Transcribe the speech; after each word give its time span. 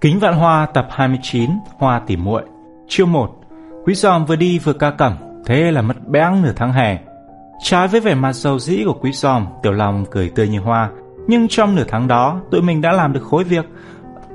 Kính 0.00 0.18
Vạn 0.18 0.34
Hoa 0.34 0.66
tập 0.66 0.86
29 0.90 1.50
Hoa 1.78 2.00
tỉ 2.06 2.16
muội. 2.16 2.42
Chương 2.88 3.12
1 3.12 3.30
Quý 3.84 3.94
giòm 3.94 4.24
vừa 4.24 4.36
đi 4.36 4.58
vừa 4.58 4.72
ca 4.72 4.90
cẩm 4.90 5.12
Thế 5.46 5.70
là 5.70 5.82
mất 5.82 5.94
béng 6.06 6.42
nửa 6.42 6.52
tháng 6.56 6.72
hè. 6.72 6.98
Trái 7.62 7.88
với 7.88 8.00
vẻ 8.00 8.14
mặt 8.14 8.32
giàu 8.32 8.58
dĩ 8.58 8.82
của 8.84 8.92
quý 9.00 9.12
giòm 9.12 9.46
Tiểu 9.62 9.72
Long 9.72 10.04
cười 10.10 10.30
tươi 10.34 10.48
như 10.48 10.60
hoa. 10.60 10.90
Nhưng 11.26 11.48
trong 11.48 11.74
nửa 11.74 11.84
tháng 11.88 12.08
đó 12.08 12.40
Tụi 12.50 12.62
mình 12.62 12.80
đã 12.80 12.92
làm 12.92 13.12
được 13.12 13.22
khối 13.22 13.44
việc. 13.44 13.64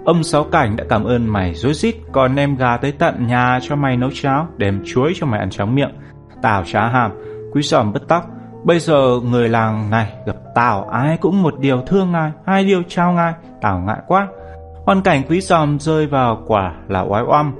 Ông 0.05 0.23
Sáu 0.23 0.43
Cảnh 0.43 0.75
đã 0.75 0.83
cảm 0.89 1.04
ơn 1.04 1.27
mày 1.27 1.54
rối 1.54 1.73
rít 1.73 1.95
Còn 2.11 2.36
đem 2.36 2.55
gà 2.55 2.77
tới 2.77 2.91
tận 2.91 3.27
nhà 3.27 3.59
cho 3.61 3.75
mày 3.75 3.97
nấu 3.97 4.09
cháo 4.13 4.47
Đem 4.57 4.82
chuối 4.86 5.13
cho 5.16 5.25
mày 5.25 5.39
ăn 5.39 5.50
tráng 5.50 5.75
miệng. 5.75 5.95
Tào 6.41 6.63
trá 6.63 6.88
hàm 6.88 7.11
Quý 7.54 7.61
giòm 7.61 7.93
bứt 7.93 8.07
tóc. 8.07 8.25
Bây 8.63 8.79
giờ 8.79 9.20
người 9.23 9.50
làng 9.50 9.89
này 9.89 10.13
gặp 10.25 10.36
Tào 10.55 10.89
ai 10.91 11.18
cũng 11.18 11.43
một 11.43 11.59
điều 11.59 11.82
thương 11.88 12.11
ngài, 12.11 12.32
hai 12.45 12.66
điều 12.66 12.84
trao 12.88 13.11
ngài, 13.11 13.34
Tào 13.61 13.79
ngại 13.79 13.99
quá. 14.07 14.27
Hoàn 14.85 15.02
cảnh 15.02 15.21
quý 15.30 15.41
giòm 15.41 15.80
rơi 15.80 16.07
vào 16.07 16.44
quả 16.48 16.73
là 16.88 17.02
oái 17.02 17.23
oăm. 17.23 17.53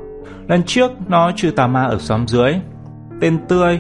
Lần 0.48 0.64
trước, 0.66 0.92
nó 1.08 1.32
trừ 1.36 1.52
tà 1.52 1.68
ma 1.68 1.84
ở 1.84 1.98
xóm 1.98 2.28
dưới. 2.28 2.56
Tên 3.22 3.38
tươi 3.48 3.80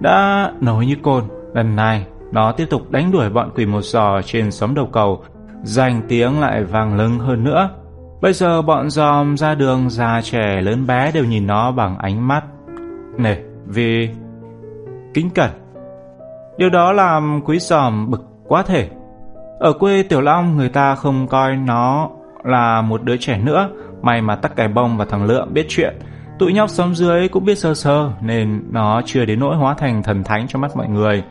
đã 0.00 0.52
nổi 0.60 0.86
như 0.86 0.96
cồn. 1.02 1.24
Lần 1.54 1.76
này, 1.76 2.06
nó 2.32 2.52
tiếp 2.52 2.66
tục 2.70 2.90
đánh 2.90 3.12
đuổi 3.12 3.30
bọn 3.30 3.50
quỷ 3.54 3.66
một 3.66 3.80
giò 3.80 4.22
trên 4.22 4.50
xóm 4.50 4.74
đầu 4.74 4.86
cầu. 4.86 5.22
Danh 5.62 6.02
tiếng 6.08 6.40
lại 6.40 6.64
vang 6.64 6.96
lưng 6.96 7.18
hơn 7.18 7.44
nữa. 7.44 7.70
Bây 8.20 8.32
giờ 8.32 8.62
bọn 8.62 8.90
giòm 8.90 9.36
ra 9.36 9.54
đường, 9.54 9.90
già 9.90 10.20
trẻ, 10.24 10.60
lớn 10.60 10.86
bé 10.86 11.12
đều 11.12 11.24
nhìn 11.24 11.46
nó 11.46 11.72
bằng 11.72 11.98
ánh 11.98 12.28
mắt 12.28 12.44
nể 13.16 13.36
vì 13.66 14.10
kính 15.14 15.30
cẩn. 15.30 15.50
Điều 16.58 16.70
đó 16.70 16.92
làm 16.92 17.40
quý 17.44 17.58
giòm 17.58 18.10
bực 18.10 18.20
quá 18.46 18.62
thể. 18.62 18.88
Ở 19.58 19.72
quê 19.72 20.02
Tiểu 20.02 20.20
Long, 20.20 20.56
người 20.56 20.68
ta 20.68 20.94
không 20.94 21.26
coi 21.26 21.56
nó 21.56 22.10
là 22.48 22.82
một 22.82 23.02
đứa 23.02 23.16
trẻ 23.16 23.38
nữa, 23.38 23.70
may 24.02 24.22
mà 24.22 24.36
tắc 24.36 24.56
cải 24.56 24.68
bông 24.68 24.96
và 24.96 25.04
thằng 25.04 25.24
Lượng 25.24 25.54
biết 25.54 25.66
chuyện. 25.68 25.98
Tụi 26.38 26.52
nhóc 26.52 26.70
sống 26.70 26.94
dưới 26.94 27.28
cũng 27.28 27.44
biết 27.44 27.58
sơ 27.58 27.74
sơ 27.74 28.10
nên 28.20 28.62
nó 28.70 29.02
chưa 29.04 29.24
đến 29.24 29.40
nỗi 29.40 29.56
hóa 29.56 29.74
thành 29.74 30.02
thần 30.02 30.24
thánh 30.24 30.48
trong 30.48 30.62
mắt 30.62 30.76
mọi 30.76 30.88
người. 30.88 31.22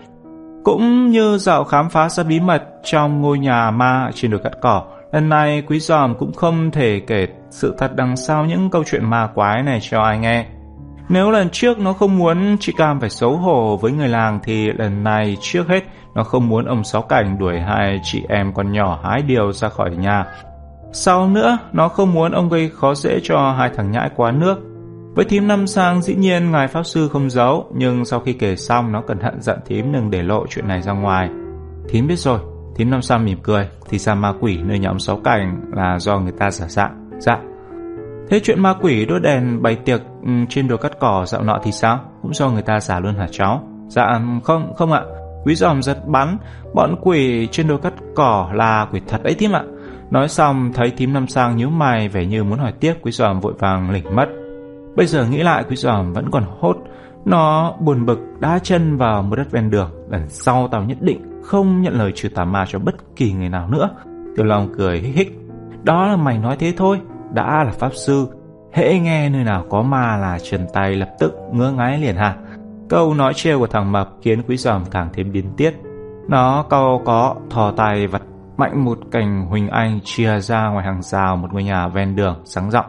Cũng 0.63 1.09
như 1.09 1.37
dạo 1.37 1.63
khám 1.63 1.89
phá 1.89 2.09
ra 2.09 2.23
bí 2.23 2.39
mật 2.39 2.63
trong 2.83 3.21
ngôi 3.21 3.39
nhà 3.39 3.71
ma 3.71 4.09
trên 4.13 4.31
đồi 4.31 4.39
cắt 4.43 4.53
cỏ, 4.61 4.83
lần 5.11 5.29
này 5.29 5.63
Quý 5.67 5.79
Giòm 5.79 6.15
cũng 6.15 6.33
không 6.33 6.71
thể 6.71 7.01
kể 7.07 7.27
sự 7.49 7.75
thật 7.77 7.95
đằng 7.95 8.15
sau 8.15 8.45
những 8.45 8.69
câu 8.69 8.83
chuyện 8.83 9.09
ma 9.09 9.27
quái 9.35 9.63
này 9.63 9.79
cho 9.81 10.01
ai 10.01 10.19
nghe. 10.19 10.45
Nếu 11.09 11.31
lần 11.31 11.49
trước 11.49 11.79
nó 11.79 11.93
không 11.93 12.17
muốn 12.17 12.57
chị 12.59 12.73
Cam 12.77 12.99
phải 12.99 13.09
xấu 13.09 13.37
hổ 13.37 13.77
với 13.77 13.91
người 13.91 14.07
làng 14.07 14.39
thì 14.43 14.71
lần 14.71 15.03
này 15.03 15.37
trước 15.41 15.67
hết 15.67 15.83
nó 16.15 16.23
không 16.23 16.49
muốn 16.49 16.65
ông 16.65 16.83
Sáu 16.83 17.01
Cảnh 17.01 17.37
đuổi 17.39 17.59
hai 17.59 17.99
chị 18.03 18.23
em 18.29 18.53
con 18.53 18.71
nhỏ 18.71 18.99
hái 19.03 19.21
điều 19.21 19.51
ra 19.51 19.69
khỏi 19.69 19.91
nhà. 19.95 20.25
Sau 20.91 21.27
nữa, 21.27 21.57
nó 21.73 21.89
không 21.89 22.13
muốn 22.13 22.31
ông 22.31 22.49
gây 22.49 22.69
khó 22.69 22.95
dễ 22.95 23.19
cho 23.23 23.51
hai 23.57 23.69
thằng 23.75 23.91
nhãi 23.91 24.09
quá 24.15 24.31
nước. 24.31 24.59
Với 25.15 25.25
thím 25.25 25.47
năm 25.47 25.67
sang 25.67 26.01
dĩ 26.01 26.15
nhiên 26.15 26.51
ngài 26.51 26.67
pháp 26.67 26.83
sư 26.83 27.07
không 27.07 27.29
giấu, 27.29 27.71
nhưng 27.75 28.05
sau 28.05 28.19
khi 28.19 28.33
kể 28.33 28.55
xong 28.55 28.91
nó 28.91 29.01
cẩn 29.01 29.19
thận 29.19 29.41
dặn 29.41 29.57
thím 29.65 29.91
đừng 29.91 30.11
để 30.11 30.23
lộ 30.23 30.45
chuyện 30.49 30.67
này 30.67 30.81
ra 30.81 30.93
ngoài. 30.93 31.29
Thím 31.89 32.07
biết 32.07 32.19
rồi, 32.19 32.39
thím 32.75 32.89
năm 32.89 33.01
sang 33.01 33.25
mỉm 33.25 33.37
cười, 33.43 33.69
thì 33.89 33.97
ra 33.97 34.15
ma 34.15 34.33
quỷ 34.39 34.57
nơi 34.57 34.79
nhóm 34.79 34.99
sáu 34.99 35.19
cảnh 35.23 35.61
là 35.73 35.99
do 35.99 36.19
người 36.19 36.33
ta 36.39 36.51
giả 36.51 36.67
dạng. 36.67 37.09
Dạ. 37.19 37.39
Thế 38.29 38.39
chuyện 38.43 38.61
ma 38.61 38.73
quỷ 38.81 39.05
đốt 39.05 39.21
đèn 39.21 39.61
bày 39.61 39.75
tiệc 39.75 40.01
ừ, 40.25 40.31
trên 40.49 40.67
đồi 40.67 40.77
cắt 40.77 40.91
cỏ 40.99 41.25
dạo 41.27 41.43
nọ 41.43 41.59
thì 41.63 41.71
sao? 41.71 41.99
Cũng 42.21 42.33
do 42.33 42.49
người 42.49 42.61
ta 42.61 42.79
giả 42.79 42.99
luôn 42.99 43.15
hả 43.15 43.27
cháu? 43.31 43.63
Dạ 43.87 44.21
không, 44.43 44.73
không 44.75 44.91
ạ. 44.91 45.01
Quý 45.45 45.55
giòm 45.55 45.81
giật 45.81 45.97
bắn, 46.07 46.37
bọn 46.73 46.95
quỷ 47.01 47.47
trên 47.51 47.67
đồi 47.67 47.77
cắt 47.83 47.93
cỏ 48.15 48.49
là 48.53 48.87
quỷ 48.91 49.01
thật 49.07 49.23
đấy 49.23 49.35
thím 49.39 49.51
ạ. 49.51 49.63
Nói 50.11 50.27
xong, 50.27 50.71
thấy 50.73 50.91
thím 50.97 51.13
năm 51.13 51.27
sang 51.27 51.57
nhíu 51.57 51.69
mày, 51.69 52.09
vẻ 52.09 52.25
như 52.25 52.43
muốn 52.43 52.59
hỏi 52.59 52.73
tiếp, 52.79 52.93
quý 53.01 53.11
giòm 53.11 53.39
vội 53.39 53.53
vàng 53.59 53.91
lỉnh 53.91 54.15
mất. 54.15 54.27
Bây 54.95 55.05
giờ 55.05 55.25
nghĩ 55.25 55.43
lại, 55.43 55.63
quý 55.69 55.75
giòm 55.75 56.13
vẫn 56.13 56.31
còn 56.31 56.43
hốt. 56.59 56.77
Nó 57.25 57.75
buồn 57.79 58.05
bực, 58.05 58.19
đá 58.39 58.59
chân 58.59 58.97
vào 58.97 59.21
một 59.21 59.35
đất 59.35 59.51
ven 59.51 59.69
đường. 59.69 59.91
Lần 60.09 60.29
sau 60.29 60.67
tao 60.71 60.83
nhất 60.83 60.97
định 61.01 61.41
không 61.43 61.81
nhận 61.81 61.93
lời 61.93 62.11
trừ 62.15 62.29
tà 62.29 62.45
ma 62.45 62.65
cho 62.67 62.79
bất 62.79 62.95
kỳ 63.15 63.33
người 63.33 63.49
nào 63.49 63.69
nữa. 63.69 63.89
Tiểu 64.35 64.45
Long 64.45 64.69
cười 64.77 64.99
hích 64.99 65.15
hích. 65.15 65.39
Đó 65.83 66.07
là 66.07 66.15
mày 66.15 66.37
nói 66.37 66.55
thế 66.59 66.73
thôi. 66.77 66.99
Đã 67.33 67.63
là 67.63 67.71
pháp 67.71 67.91
sư. 67.93 68.27
Hễ 68.73 68.99
nghe 68.99 69.29
nơi 69.29 69.43
nào 69.43 69.65
có 69.69 69.81
ma 69.81 70.17
là 70.17 70.39
trần 70.39 70.65
tay 70.73 70.95
lập 70.95 71.09
tức 71.19 71.33
ngứa 71.53 71.71
ngáy 71.71 71.99
liền 71.99 72.15
hả? 72.15 72.35
Câu 72.89 73.13
nói 73.13 73.33
trêu 73.33 73.59
của 73.59 73.67
thằng 73.67 73.91
Mập 73.91 74.09
khiến 74.21 74.41
quý 74.47 74.57
giòm 74.57 74.85
càng 74.91 75.09
thêm 75.13 75.31
biến 75.31 75.45
tiết. 75.57 75.73
Nó 76.27 76.65
câu 76.69 77.01
có 77.05 77.35
thò 77.49 77.71
tay 77.71 78.07
vặt 78.07 78.21
mạnh 78.57 78.85
một 78.85 78.99
cành 79.11 79.45
huỳnh 79.45 79.69
anh 79.69 79.99
chia 80.03 80.39
ra 80.39 80.67
ngoài 80.67 80.85
hàng 80.85 81.01
rào 81.01 81.37
một 81.37 81.53
ngôi 81.53 81.63
nhà 81.63 81.87
ven 81.87 82.15
đường 82.15 82.41
sáng 82.45 82.71
rộng. 82.71 82.85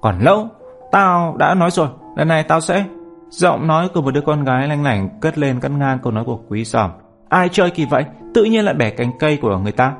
Còn 0.00 0.18
lâu, 0.18 0.48
tao 0.92 1.36
đã 1.38 1.54
nói 1.54 1.70
rồi, 1.70 1.88
lần 2.16 2.28
này 2.28 2.42
tao 2.42 2.60
sẽ... 2.60 2.84
Giọng 3.30 3.66
nói 3.66 3.88
của 3.94 4.02
một 4.02 4.10
đứa 4.10 4.20
con 4.20 4.44
gái 4.44 4.68
lanh 4.68 4.84
lảnh 4.84 5.08
cất 5.20 5.38
lên 5.38 5.60
cắt 5.60 5.68
ngang 5.68 5.98
câu 6.02 6.12
nói 6.12 6.24
của 6.24 6.40
quý 6.48 6.64
giòm. 6.64 6.90
Ai 7.28 7.48
chơi 7.48 7.70
kỳ 7.70 7.84
vậy? 7.84 8.04
Tự 8.34 8.44
nhiên 8.44 8.64
lại 8.64 8.74
bẻ 8.74 8.90
cành 8.90 9.18
cây 9.18 9.38
của 9.42 9.58
người 9.58 9.72
ta. 9.72 9.94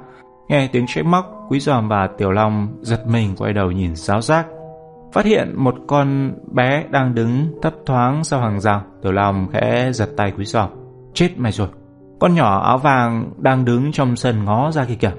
Nghe 0.49 0.69
tiếng 0.73 0.87
trách 0.89 1.07
móc, 1.07 1.47
quý 1.49 1.61
giòm 1.61 1.89
và 1.89 2.09
tiểu 2.19 2.31
long 2.31 2.69
giật 2.81 3.07
mình 3.07 3.35
quay 3.37 3.53
đầu 3.53 3.71
nhìn 3.71 3.97
giáo 3.97 4.21
giác. 4.21 4.47
Phát 5.13 5.25
hiện 5.25 5.55
một 5.57 5.75
con 5.87 6.33
bé 6.53 6.85
đang 6.91 7.15
đứng 7.15 7.59
thấp 7.63 7.73
thoáng 7.87 8.25
sau 8.25 8.41
hàng 8.41 8.61
rào. 8.61 8.83
Tiểu 9.03 9.13
long 9.13 9.49
khẽ 9.53 9.93
giật 9.93 10.09
tay 10.17 10.33
quý 10.39 10.45
giòm. 10.45 10.71
Chết 11.15 11.29
mày 11.37 11.53
rồi, 11.53 11.69
con 12.19 12.35
nhỏ 12.35 12.61
áo 12.61 12.79
vàng 12.79 13.31
đang 13.39 13.65
đứng 13.65 13.93
trong 13.93 14.17
sân 14.17 14.45
ngó 14.45 14.71
ra 14.71 14.85
kia 14.85 14.95
kìa. 14.95 15.13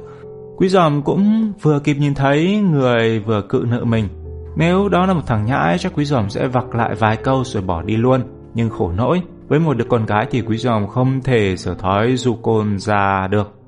Quý 0.58 0.70
giòm 0.70 1.02
cũng 1.02 1.54
vừa 1.62 1.80
kịp 1.80 1.94
nhìn 1.94 2.14
thấy 2.14 2.58
người 2.58 3.20
vừa 3.20 3.42
cự 3.42 3.66
nợ 3.70 3.84
mình. 3.84 4.08
Nếu 4.56 4.90
đó 4.90 5.06
là 5.06 5.14
một 5.14 5.22
thằng 5.28 5.46
nhãi 5.46 5.78
chắc 5.78 5.92
quý 5.96 6.06
giòm 6.06 6.30
sẽ 6.30 6.48
vặc 6.48 6.76
lại 6.76 6.96
vài 6.96 7.18
câu 7.18 7.44
rồi 7.44 7.64
bỏ 7.64 7.82
đi 7.82 7.98
luôn. 7.98 8.22
Nhưng 8.54 8.70
khổ 8.70 8.92
nỗi, 8.92 9.22
với 9.48 9.60
một 9.60 9.78
đứa 9.78 9.86
con 9.90 10.06
gái 10.06 10.28
thì 10.32 10.42
quý 10.42 10.58
giòm 10.58 10.88
không 10.88 11.22
thể 11.22 11.56
sở 11.58 11.74
thói 11.74 12.16
du 12.16 12.36
côn 12.36 12.80
ra 12.80 13.28
được. 13.28 13.60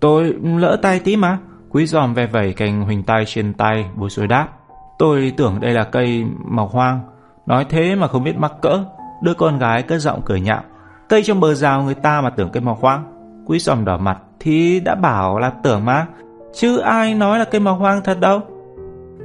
Tôi 0.00 0.34
lỡ 0.42 0.76
tay 0.82 1.00
tí 1.04 1.16
mà. 1.16 1.38
Quý 1.70 1.86
giòm 1.86 2.14
ve 2.14 2.26
vẩy 2.26 2.52
cành 2.52 2.84
huỳnh 2.84 3.02
tay 3.02 3.24
trên 3.26 3.54
tay, 3.54 3.86
bối 3.96 4.10
rối 4.10 4.26
đáp. 4.26 4.48
Tôi 4.98 5.32
tưởng 5.36 5.60
đây 5.60 5.74
là 5.74 5.84
cây 5.84 6.24
màu 6.44 6.68
hoang. 6.68 7.00
Nói 7.46 7.66
thế 7.68 7.94
mà 7.94 8.08
không 8.08 8.24
biết 8.24 8.38
mắc 8.38 8.52
cỡ. 8.62 8.84
Đứa 9.22 9.34
con 9.34 9.58
gái 9.58 9.82
cất 9.82 10.00
giọng 10.00 10.20
cười 10.24 10.40
nhạo. 10.40 10.62
Cây 11.08 11.22
trong 11.22 11.40
bờ 11.40 11.54
rào 11.54 11.82
người 11.82 11.94
ta 11.94 12.20
mà 12.20 12.30
tưởng 12.30 12.50
cây 12.52 12.60
màu 12.60 12.78
hoang. 12.80 13.04
Quý 13.46 13.58
giòm 13.58 13.84
đỏ 13.84 13.96
mặt 13.96 14.18
thì 14.40 14.80
đã 14.80 14.94
bảo 14.94 15.38
là 15.38 15.50
tưởng 15.62 15.84
mà. 15.84 16.06
Chứ 16.54 16.78
ai 16.78 17.14
nói 17.14 17.38
là 17.38 17.44
cây 17.44 17.60
màu 17.60 17.74
hoang 17.74 18.02
thật 18.04 18.20
đâu. 18.20 18.40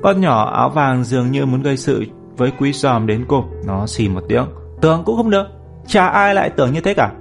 Con 0.03 0.22
nhỏ 0.22 0.52
áo 0.52 0.70
vàng 0.70 1.03
dường 1.03 1.31
như 1.31 1.46
muốn 1.46 1.62
gây 1.62 1.78
sự 1.78 2.06
với 2.38 2.52
quý 2.59 2.74
giòm 2.74 3.08
đến 3.08 3.25
cùng. 3.28 3.46
Nó 3.66 3.88
xì 3.88 4.09
một 4.09 4.22
tiếng. 4.30 4.46
Tưởng 4.81 5.03
cũng 5.06 5.18
không 5.18 5.30
được. 5.30 5.47
Chả 5.88 6.08
ai 6.08 6.36
lại 6.36 6.50
tưởng 6.50 6.74
như 6.74 6.81
thế 6.81 6.94
cả. 6.94 7.12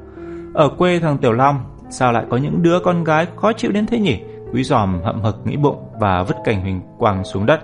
Ở 0.55 0.69
quê 0.69 0.99
thằng 0.99 1.19
Tiểu 1.19 1.33
Long, 1.33 1.61
sao 1.91 2.13
lại 2.13 2.25
có 2.31 2.37
những 2.37 2.63
đứa 2.63 2.81
con 2.81 3.05
gái 3.05 3.27
khó 3.37 3.53
chịu 3.53 3.73
đến 3.73 3.87
thế 3.87 3.99
nhỉ? 3.99 4.21
Quý 4.53 4.65
giòm 4.65 5.03
hậm 5.03 5.23
hực 5.23 5.37
nghĩ 5.45 5.57
bụng 5.57 5.79
và 6.01 6.23
vứt 6.23 6.37
cành 6.45 6.63
huỳnh 6.63 6.81
quàng 6.99 7.25
xuống 7.25 7.47
đất. 7.47 7.61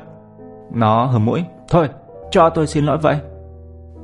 Nó 0.72 1.04
hờ 1.04 1.18
mũi. 1.18 1.44
Thôi, 1.68 1.88
cho 2.30 2.50
tôi 2.50 2.66
xin 2.66 2.86
lỗi 2.86 2.98
vậy. 3.02 3.16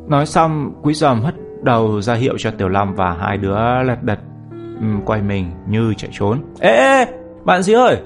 Nói 0.09 0.27
xong, 0.27 0.73
quý 0.83 0.95
giòm 0.95 1.21
hất 1.21 1.35
đầu 1.63 2.01
ra 2.01 2.15
hiệu 2.15 2.35
cho 2.39 2.51
Tiểu 2.51 2.69
Long 2.69 2.95
và 2.95 3.17
hai 3.21 3.37
đứa 3.37 3.83
lật 3.83 4.03
đật 4.03 4.19
um, 4.81 5.01
quay 5.05 5.23
mình 5.23 5.51
như 5.69 5.95
chạy 5.97 6.11
trốn. 6.13 6.39
Ê, 6.61 6.71
ê, 6.71 7.07
bạn 7.45 7.63
gì 7.63 7.73
ơi! 7.73 7.97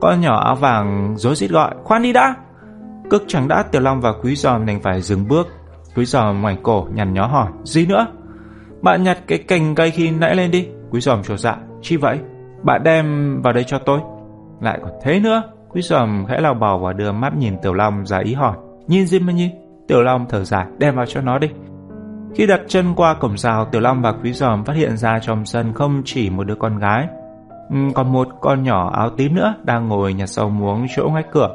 Con 0.00 0.20
nhỏ 0.20 0.44
áo 0.44 0.54
vàng 0.54 1.14
rối 1.16 1.34
rít 1.34 1.50
gọi, 1.50 1.74
khoan 1.84 2.02
đi 2.02 2.12
đã! 2.12 2.34
Cước 3.10 3.22
chẳng 3.28 3.48
đã 3.48 3.62
Tiểu 3.62 3.82
Long 3.82 4.00
và 4.00 4.12
Quý 4.22 4.34
Giòm 4.34 4.66
đành 4.66 4.80
phải 4.82 5.02
dừng 5.02 5.28
bước. 5.28 5.48
Quý 5.96 6.04
Giòm 6.04 6.42
ngoảnh 6.42 6.62
cổ 6.62 6.86
nhằn 6.94 7.14
nhó 7.14 7.26
hỏi, 7.26 7.50
gì 7.64 7.86
nữa? 7.86 8.06
Bạn 8.82 9.02
nhặt 9.02 9.18
cái 9.26 9.38
cành 9.38 9.74
cây 9.74 9.90
khi 9.90 10.10
nãy 10.10 10.34
lên 10.36 10.50
đi. 10.50 10.68
Quý 10.90 11.00
Giòm 11.00 11.22
trột 11.22 11.38
dạ, 11.38 11.56
chi 11.82 11.96
vậy? 11.96 12.18
Bạn 12.62 12.82
đem 12.84 13.36
vào 13.42 13.52
đây 13.52 13.64
cho 13.64 13.78
tôi. 13.78 14.00
Lại 14.60 14.78
còn 14.82 14.92
thế 15.02 15.20
nữa. 15.20 15.42
Quý 15.68 15.82
Giòm 15.82 16.26
khẽ 16.28 16.40
lau 16.40 16.54
bò 16.54 16.78
và 16.78 16.92
đưa 16.92 17.12
mắt 17.12 17.36
nhìn 17.36 17.54
Tiểu 17.62 17.74
Long 17.74 18.06
ra 18.06 18.18
ý 18.18 18.34
hỏi, 18.34 18.56
nhìn 18.86 19.06
gì 19.06 19.18
mà 19.18 19.32
nhìn? 19.32 19.50
Tiểu 19.88 20.02
Long 20.02 20.26
thở 20.28 20.44
dài, 20.44 20.66
đem 20.78 20.96
vào 20.96 21.06
cho 21.06 21.20
nó 21.20 21.38
đi. 21.38 21.48
Khi 22.34 22.46
đặt 22.46 22.60
chân 22.68 22.94
qua 22.94 23.14
cổng 23.14 23.38
rào, 23.38 23.64
Tiểu 23.64 23.80
Long 23.80 24.02
và 24.02 24.12
Quý 24.12 24.32
Giòm 24.32 24.64
phát 24.64 24.76
hiện 24.76 24.96
ra 24.96 25.18
trong 25.22 25.44
sân 25.44 25.72
không 25.72 26.02
chỉ 26.04 26.30
một 26.30 26.44
đứa 26.44 26.54
con 26.54 26.78
gái, 26.78 27.08
ừ, 27.70 27.76
còn 27.94 28.12
một 28.12 28.28
con 28.40 28.62
nhỏ 28.62 28.90
áo 28.94 29.10
tím 29.10 29.34
nữa 29.34 29.54
đang 29.64 29.88
ngồi 29.88 30.14
nhặt 30.14 30.28
sầu 30.28 30.48
muống 30.48 30.86
chỗ 30.96 31.08
ngách 31.08 31.30
cửa. 31.32 31.48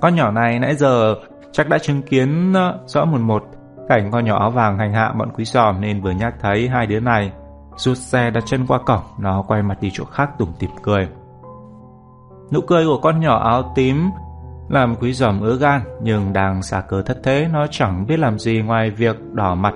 Con 0.00 0.14
nhỏ 0.14 0.30
này 0.30 0.58
nãy 0.58 0.74
giờ 0.74 1.14
chắc 1.52 1.68
đã 1.68 1.78
chứng 1.78 2.02
kiến 2.02 2.52
ờ, 2.52 2.78
rõ 2.86 3.04
một 3.04 3.20
một 3.20 3.44
cảnh 3.88 4.10
con 4.10 4.24
nhỏ 4.24 4.38
áo 4.38 4.50
vàng 4.50 4.78
hành 4.78 4.92
hạ 4.92 5.12
bọn 5.18 5.30
Quý 5.34 5.44
Giòm 5.44 5.80
nên 5.80 6.00
vừa 6.00 6.10
nhắc 6.10 6.34
thấy 6.40 6.68
hai 6.68 6.86
đứa 6.86 7.00
này. 7.00 7.32
Rút 7.76 7.96
xe 7.96 8.30
đặt 8.30 8.42
chân 8.46 8.66
qua 8.66 8.78
cổng, 8.86 9.02
nó 9.18 9.42
quay 9.48 9.62
mặt 9.62 9.78
đi 9.80 9.90
chỗ 9.92 10.04
khác 10.04 10.30
tủm 10.38 10.48
tỉm 10.58 10.70
cười. 10.82 11.08
Nụ 12.52 12.60
cười 12.60 12.86
của 12.86 12.98
con 13.02 13.20
nhỏ 13.20 13.38
áo 13.38 13.72
tím 13.74 14.10
làm 14.72 14.94
quý 14.96 15.12
giòm 15.12 15.40
ứa 15.40 15.56
gan 15.56 15.80
nhưng 16.02 16.32
đang 16.32 16.62
xa 16.62 16.80
cớ 16.80 17.02
thất 17.02 17.18
thế 17.22 17.48
nó 17.52 17.66
chẳng 17.70 18.06
biết 18.06 18.18
làm 18.18 18.38
gì 18.38 18.62
ngoài 18.62 18.90
việc 18.90 19.16
đỏ 19.32 19.54
mặt. 19.54 19.74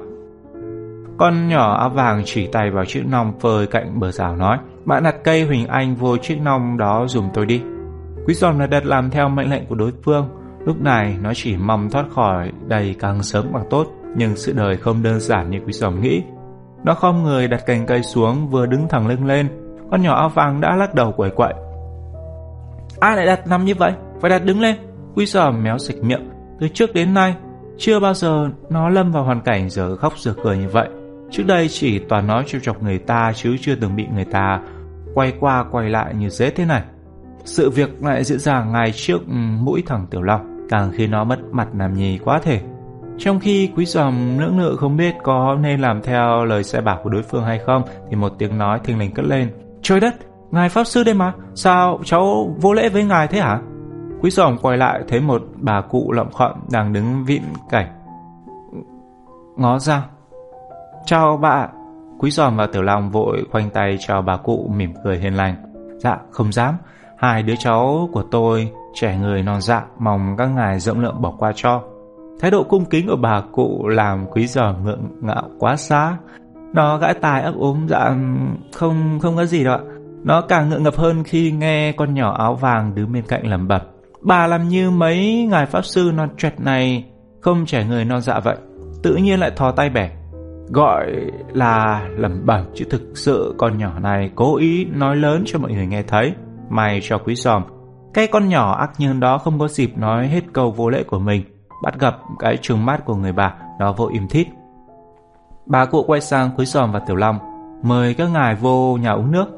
Con 1.18 1.48
nhỏ 1.48 1.76
áo 1.78 1.88
vàng 1.88 2.22
chỉ 2.24 2.46
tay 2.46 2.70
vào 2.70 2.84
chiếc 2.84 3.02
nòng 3.06 3.40
phơi 3.40 3.66
cạnh 3.66 4.00
bờ 4.00 4.10
rào 4.10 4.36
nói 4.36 4.58
Bạn 4.84 5.02
đặt 5.02 5.14
cây 5.24 5.46
Huỳnh 5.46 5.66
Anh 5.66 5.94
vô 5.94 6.16
chiếc 6.16 6.40
nòng 6.40 6.76
đó 6.76 7.06
dùng 7.08 7.28
tôi 7.34 7.46
đi. 7.46 7.62
Quý 8.26 8.34
giòm 8.34 8.58
là 8.58 8.66
đặt 8.66 8.86
làm 8.86 9.10
theo 9.10 9.28
mệnh 9.28 9.50
lệnh 9.50 9.66
của 9.66 9.74
đối 9.74 9.92
phương. 10.04 10.28
Lúc 10.64 10.80
này 10.80 11.16
nó 11.20 11.32
chỉ 11.34 11.56
mong 11.56 11.90
thoát 11.90 12.04
khỏi 12.14 12.52
đây 12.66 12.96
càng 13.00 13.22
sớm 13.22 13.46
càng 13.52 13.66
tốt, 13.70 13.86
nhưng 14.16 14.36
sự 14.36 14.52
đời 14.52 14.76
không 14.76 15.02
đơn 15.02 15.20
giản 15.20 15.50
như 15.50 15.58
quý 15.66 15.72
giòm 15.72 16.00
nghĩ. 16.00 16.22
Nó 16.84 16.94
không 16.94 17.22
người 17.22 17.48
đặt 17.48 17.66
cành 17.66 17.86
cây 17.86 18.02
xuống 18.02 18.48
vừa 18.48 18.66
đứng 18.66 18.88
thẳng 18.88 19.06
lưng 19.06 19.26
lên, 19.26 19.48
con 19.90 20.02
nhỏ 20.02 20.14
áo 20.14 20.28
vàng 20.28 20.60
đã 20.60 20.76
lắc 20.76 20.94
đầu 20.94 21.12
quẩy 21.12 21.30
quậy. 21.30 21.54
Ai 23.00 23.16
lại 23.16 23.26
đặt 23.26 23.46
nằm 23.46 23.64
như 23.64 23.74
vậy? 23.74 23.92
Phải 24.20 24.30
đặt 24.30 24.44
đứng 24.44 24.60
lên. 24.60 24.76
Quý 25.14 25.26
sở 25.26 25.50
méo 25.50 25.78
sạch 25.78 25.96
miệng. 26.02 26.30
Từ 26.60 26.68
trước 26.68 26.94
đến 26.94 27.14
nay, 27.14 27.34
chưa 27.78 28.00
bao 28.00 28.14
giờ 28.14 28.50
nó 28.70 28.88
lâm 28.88 29.12
vào 29.12 29.24
hoàn 29.24 29.40
cảnh 29.40 29.70
giờ 29.70 29.96
khóc 29.96 30.18
giờ 30.18 30.34
cười 30.42 30.58
như 30.58 30.68
vậy. 30.68 30.88
Trước 31.30 31.42
đây 31.46 31.68
chỉ 31.68 31.98
toàn 31.98 32.26
nói 32.26 32.44
trêu 32.46 32.60
chọc 32.60 32.82
người 32.82 32.98
ta 32.98 33.32
chứ 33.34 33.56
chưa 33.60 33.74
từng 33.74 33.96
bị 33.96 34.06
người 34.14 34.24
ta 34.24 34.60
quay 35.14 35.32
qua 35.40 35.64
quay 35.70 35.88
lại 35.90 36.14
như 36.14 36.28
dễ 36.28 36.50
thế 36.50 36.64
này. 36.64 36.82
Sự 37.44 37.70
việc 37.70 38.02
lại 38.02 38.24
diễn 38.24 38.38
ra 38.38 38.64
ngay 38.64 38.92
trước 38.92 39.18
ừ, 39.26 39.34
mũi 39.60 39.82
thằng 39.86 40.06
Tiểu 40.10 40.22
Long, 40.22 40.66
càng 40.68 40.92
khiến 40.96 41.10
nó 41.10 41.24
mất 41.24 41.38
mặt 41.52 41.68
làm 41.78 41.94
nhì 41.94 42.18
quá 42.18 42.40
thể. 42.42 42.60
Trong 43.18 43.40
khi 43.40 43.70
quý 43.76 43.84
giòm 43.84 44.38
lưỡng 44.38 44.60
lự 44.60 44.76
không 44.76 44.96
biết 44.96 45.14
có 45.22 45.56
nên 45.60 45.80
làm 45.80 46.02
theo 46.02 46.44
lời 46.44 46.64
sai 46.64 46.82
bảo 46.82 47.00
của 47.02 47.10
đối 47.10 47.22
phương 47.22 47.44
hay 47.44 47.58
không, 47.58 47.82
thì 48.10 48.16
một 48.16 48.32
tiếng 48.38 48.58
nói 48.58 48.80
thình 48.84 48.98
lình 48.98 49.14
cất 49.14 49.24
lên. 49.24 49.50
Trời 49.82 50.00
đất, 50.00 50.14
ngài 50.50 50.68
pháp 50.68 50.84
sư 50.84 51.04
đây 51.04 51.14
mà, 51.14 51.32
sao 51.54 52.00
cháu 52.04 52.56
vô 52.60 52.72
lễ 52.72 52.88
với 52.88 53.04
ngài 53.04 53.28
thế 53.28 53.40
hả? 53.40 53.60
Quý 54.20 54.30
giòm 54.30 54.58
quay 54.58 54.78
lại 54.78 55.00
thấy 55.08 55.20
một 55.20 55.42
bà 55.56 55.80
cụ 55.80 56.12
lậm 56.12 56.30
khậm 56.30 56.52
đang 56.72 56.92
đứng 56.92 57.24
vịn 57.24 57.42
cảnh. 57.70 57.86
Ngó 59.56 59.78
ra. 59.78 60.06
Chào 61.06 61.36
bà. 61.36 61.68
Quý 62.18 62.30
giòm 62.30 62.56
và 62.56 62.66
Tiểu 62.66 62.82
Long 62.82 63.10
vội 63.10 63.44
khoanh 63.52 63.70
tay 63.70 63.96
chào 64.00 64.22
bà 64.22 64.36
cụ 64.36 64.70
mỉm 64.76 64.92
cười 65.04 65.18
hiền 65.18 65.34
lành. 65.34 65.54
Dạ, 65.98 66.18
không 66.30 66.52
dám. 66.52 66.76
Hai 67.18 67.42
đứa 67.42 67.54
cháu 67.58 68.08
của 68.12 68.22
tôi, 68.30 68.72
trẻ 68.94 69.18
người 69.18 69.42
non 69.42 69.60
dạ, 69.60 69.84
mong 69.98 70.34
các 70.38 70.46
ngài 70.46 70.80
rộng 70.80 71.00
lượng 71.00 71.22
bỏ 71.22 71.34
qua 71.38 71.52
cho. 71.54 71.82
Thái 72.40 72.50
độ 72.50 72.62
cung 72.62 72.84
kính 72.84 73.06
của 73.08 73.16
bà 73.16 73.42
cụ 73.52 73.88
làm 73.88 74.26
quý 74.26 74.46
giòm 74.46 74.84
ngượng 74.84 75.08
ngạo 75.20 75.42
quá 75.58 75.76
xá. 75.76 76.16
Nó 76.72 76.98
gãi 76.98 77.14
tài 77.14 77.42
ấp 77.42 77.54
ốm 77.58 77.86
dạ 77.88 78.16
không 78.72 79.18
không 79.22 79.36
có 79.36 79.44
gì 79.44 79.64
đâu 79.64 79.74
ạ. 79.74 79.80
Nó 80.24 80.40
càng 80.40 80.68
ngượng 80.68 80.82
ngập 80.82 80.96
hơn 80.96 81.24
khi 81.24 81.52
nghe 81.52 81.92
con 81.92 82.14
nhỏ 82.14 82.36
áo 82.38 82.54
vàng 82.54 82.94
đứng 82.94 83.12
bên 83.12 83.24
cạnh 83.28 83.46
lẩm 83.46 83.68
bẩm. 83.68 83.80
Bà 84.26 84.46
làm 84.46 84.68
như 84.68 84.90
mấy 84.90 85.46
ngài 85.50 85.66
pháp 85.66 85.84
sư 85.84 86.10
non 86.14 86.28
trẹt 86.38 86.60
này 86.60 87.04
không 87.40 87.66
trẻ 87.66 87.84
người 87.84 88.04
non 88.04 88.20
dạ 88.20 88.40
vậy. 88.40 88.56
Tự 89.02 89.16
nhiên 89.16 89.40
lại 89.40 89.50
thò 89.56 89.72
tay 89.72 89.90
bẻ. 89.90 90.10
Gọi 90.68 91.06
là 91.52 92.06
lẩm 92.16 92.46
bẩm 92.46 92.64
chứ 92.74 92.84
thực 92.90 93.02
sự 93.14 93.54
con 93.58 93.78
nhỏ 93.78 93.98
này 94.00 94.30
cố 94.34 94.56
ý 94.56 94.84
nói 94.84 95.16
lớn 95.16 95.42
cho 95.46 95.58
mọi 95.58 95.72
người 95.72 95.86
nghe 95.86 96.02
thấy. 96.02 96.32
May 96.68 97.00
cho 97.02 97.18
quý 97.18 97.34
giòm. 97.34 97.62
Cái 98.14 98.26
con 98.26 98.48
nhỏ 98.48 98.76
ác 98.76 98.90
nhân 98.98 99.20
đó 99.20 99.38
không 99.38 99.58
có 99.58 99.68
dịp 99.68 99.98
nói 99.98 100.28
hết 100.28 100.42
câu 100.52 100.70
vô 100.70 100.88
lễ 100.88 101.02
của 101.02 101.18
mình. 101.18 101.42
Bắt 101.82 102.00
gặp 102.00 102.16
cái 102.38 102.56
trừng 102.56 102.86
mắt 102.86 103.04
của 103.04 103.14
người 103.14 103.32
bà, 103.32 103.54
nó 103.78 103.92
vội 103.92 104.12
im 104.12 104.28
thít. 104.28 104.46
Bà 105.66 105.84
cụ 105.84 106.04
quay 106.06 106.20
sang 106.20 106.50
quý 106.56 106.64
giòm 106.64 106.92
và 106.92 106.98
tiểu 106.98 107.16
long, 107.16 107.38
mời 107.82 108.14
các 108.14 108.30
ngài 108.30 108.54
vô 108.54 108.96
nhà 108.96 109.10
uống 109.10 109.32
nước. 109.32 109.55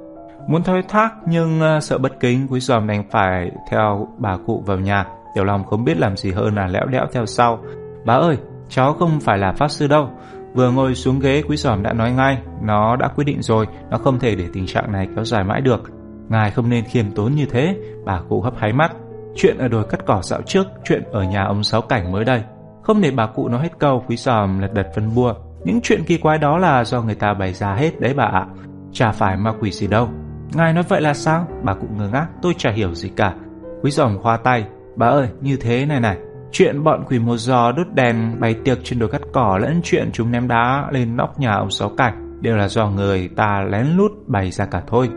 Muốn 0.48 0.62
thoái 0.62 0.82
thác 0.82 1.14
nhưng 1.26 1.60
ờ, 1.60 1.80
sợ 1.80 1.98
bất 1.98 2.20
kính, 2.20 2.46
quý 2.50 2.60
giòm 2.60 2.86
đành 2.86 3.04
phải 3.10 3.50
theo 3.70 4.08
bà 4.18 4.36
cụ 4.46 4.62
vào 4.66 4.78
nhà. 4.78 5.04
Tiểu 5.34 5.44
long 5.44 5.64
không 5.64 5.84
biết 5.84 5.98
làm 5.98 6.16
gì 6.16 6.32
hơn 6.32 6.54
là 6.54 6.66
lẽo 6.66 6.86
đẽo 6.86 7.06
theo 7.12 7.26
sau. 7.26 7.58
Bà 8.04 8.14
ơi, 8.14 8.36
cháu 8.68 8.92
không 8.92 9.20
phải 9.20 9.38
là 9.38 9.52
pháp 9.52 9.68
sư 9.68 9.86
đâu. 9.86 10.10
Vừa 10.54 10.70
ngồi 10.70 10.94
xuống 10.94 11.20
ghế 11.20 11.42
quý 11.48 11.56
giòm 11.56 11.82
đã 11.82 11.92
nói 11.92 12.12
ngay, 12.12 12.38
nó 12.62 12.96
đã 12.96 13.08
quyết 13.08 13.24
định 13.24 13.42
rồi, 13.42 13.66
nó 13.90 13.98
không 13.98 14.18
thể 14.18 14.34
để 14.34 14.44
tình 14.52 14.66
trạng 14.66 14.92
này 14.92 15.08
kéo 15.16 15.24
dài 15.24 15.44
mãi 15.44 15.60
được. 15.60 15.82
Ngài 16.28 16.50
không 16.50 16.68
nên 16.68 16.84
khiêm 16.84 17.10
tốn 17.10 17.32
như 17.34 17.46
thế, 17.50 17.76
bà 18.04 18.20
cụ 18.28 18.40
hấp 18.40 18.56
háy 18.56 18.72
mắt. 18.72 18.92
Chuyện 19.36 19.58
ở 19.58 19.68
đồi 19.68 19.84
cắt 19.90 20.00
cỏ 20.06 20.20
dạo 20.22 20.42
trước, 20.42 20.66
chuyện 20.84 21.02
ở 21.12 21.22
nhà 21.22 21.44
ông 21.44 21.62
Sáu 21.62 21.82
Cảnh 21.82 22.12
mới 22.12 22.24
đây. 22.24 22.42
Không 22.82 23.00
để 23.00 23.10
bà 23.10 23.26
cụ 23.26 23.48
nói 23.48 23.62
hết 23.62 23.78
câu, 23.78 24.04
quý 24.08 24.16
giòm 24.16 24.58
lật 24.58 24.72
đật 24.72 24.86
phân 24.94 25.14
bua. 25.14 25.34
Những 25.64 25.80
chuyện 25.82 26.04
kỳ 26.04 26.18
quái 26.18 26.38
đó 26.38 26.58
là 26.58 26.84
do 26.84 27.02
người 27.02 27.14
ta 27.14 27.34
bày 27.34 27.52
ra 27.52 27.74
hết 27.74 28.00
đấy 28.00 28.14
bà 28.16 28.24
ạ. 28.24 28.46
Chả 28.92 29.12
phải 29.12 29.36
ma 29.36 29.52
quỷ 29.60 29.70
gì 29.70 29.86
đâu. 29.86 30.08
Ngài 30.54 30.72
nói 30.72 30.84
vậy 30.88 31.00
là 31.00 31.14
sao? 31.14 31.46
Bà 31.62 31.74
cụ 31.74 31.86
ngơ 31.98 32.08
ngác, 32.08 32.26
tôi 32.42 32.54
chả 32.58 32.70
hiểu 32.70 32.94
gì 32.94 33.08
cả. 33.08 33.34
Quý 33.82 33.90
giòm 33.90 34.18
khoa 34.18 34.36
tay. 34.36 34.66
Bà 34.96 35.06
ơi, 35.06 35.28
như 35.40 35.56
thế 35.56 35.86
này 35.86 36.00
này. 36.00 36.18
Chuyện 36.52 36.84
bọn 36.84 37.04
quỷ 37.08 37.18
một 37.18 37.36
giò 37.36 37.72
đốt 37.72 37.86
đèn 37.94 38.40
bày 38.40 38.54
tiệc 38.54 38.78
trên 38.84 38.98
đồi 38.98 39.08
cắt 39.08 39.20
cỏ 39.32 39.58
lẫn 39.62 39.80
chuyện 39.84 40.10
chúng 40.12 40.30
ném 40.30 40.48
đá 40.48 40.88
lên 40.90 41.16
nóc 41.16 41.40
nhà 41.40 41.52
ông 41.52 41.70
Sáu 41.70 41.88
Cảnh 41.88 42.38
đều 42.40 42.56
là 42.56 42.68
do 42.68 42.88
người 42.88 43.28
ta 43.36 43.66
lén 43.70 43.86
lút 43.86 44.12
bày 44.26 44.50
ra 44.50 44.64
cả 44.64 44.82
thôi. 44.86 45.10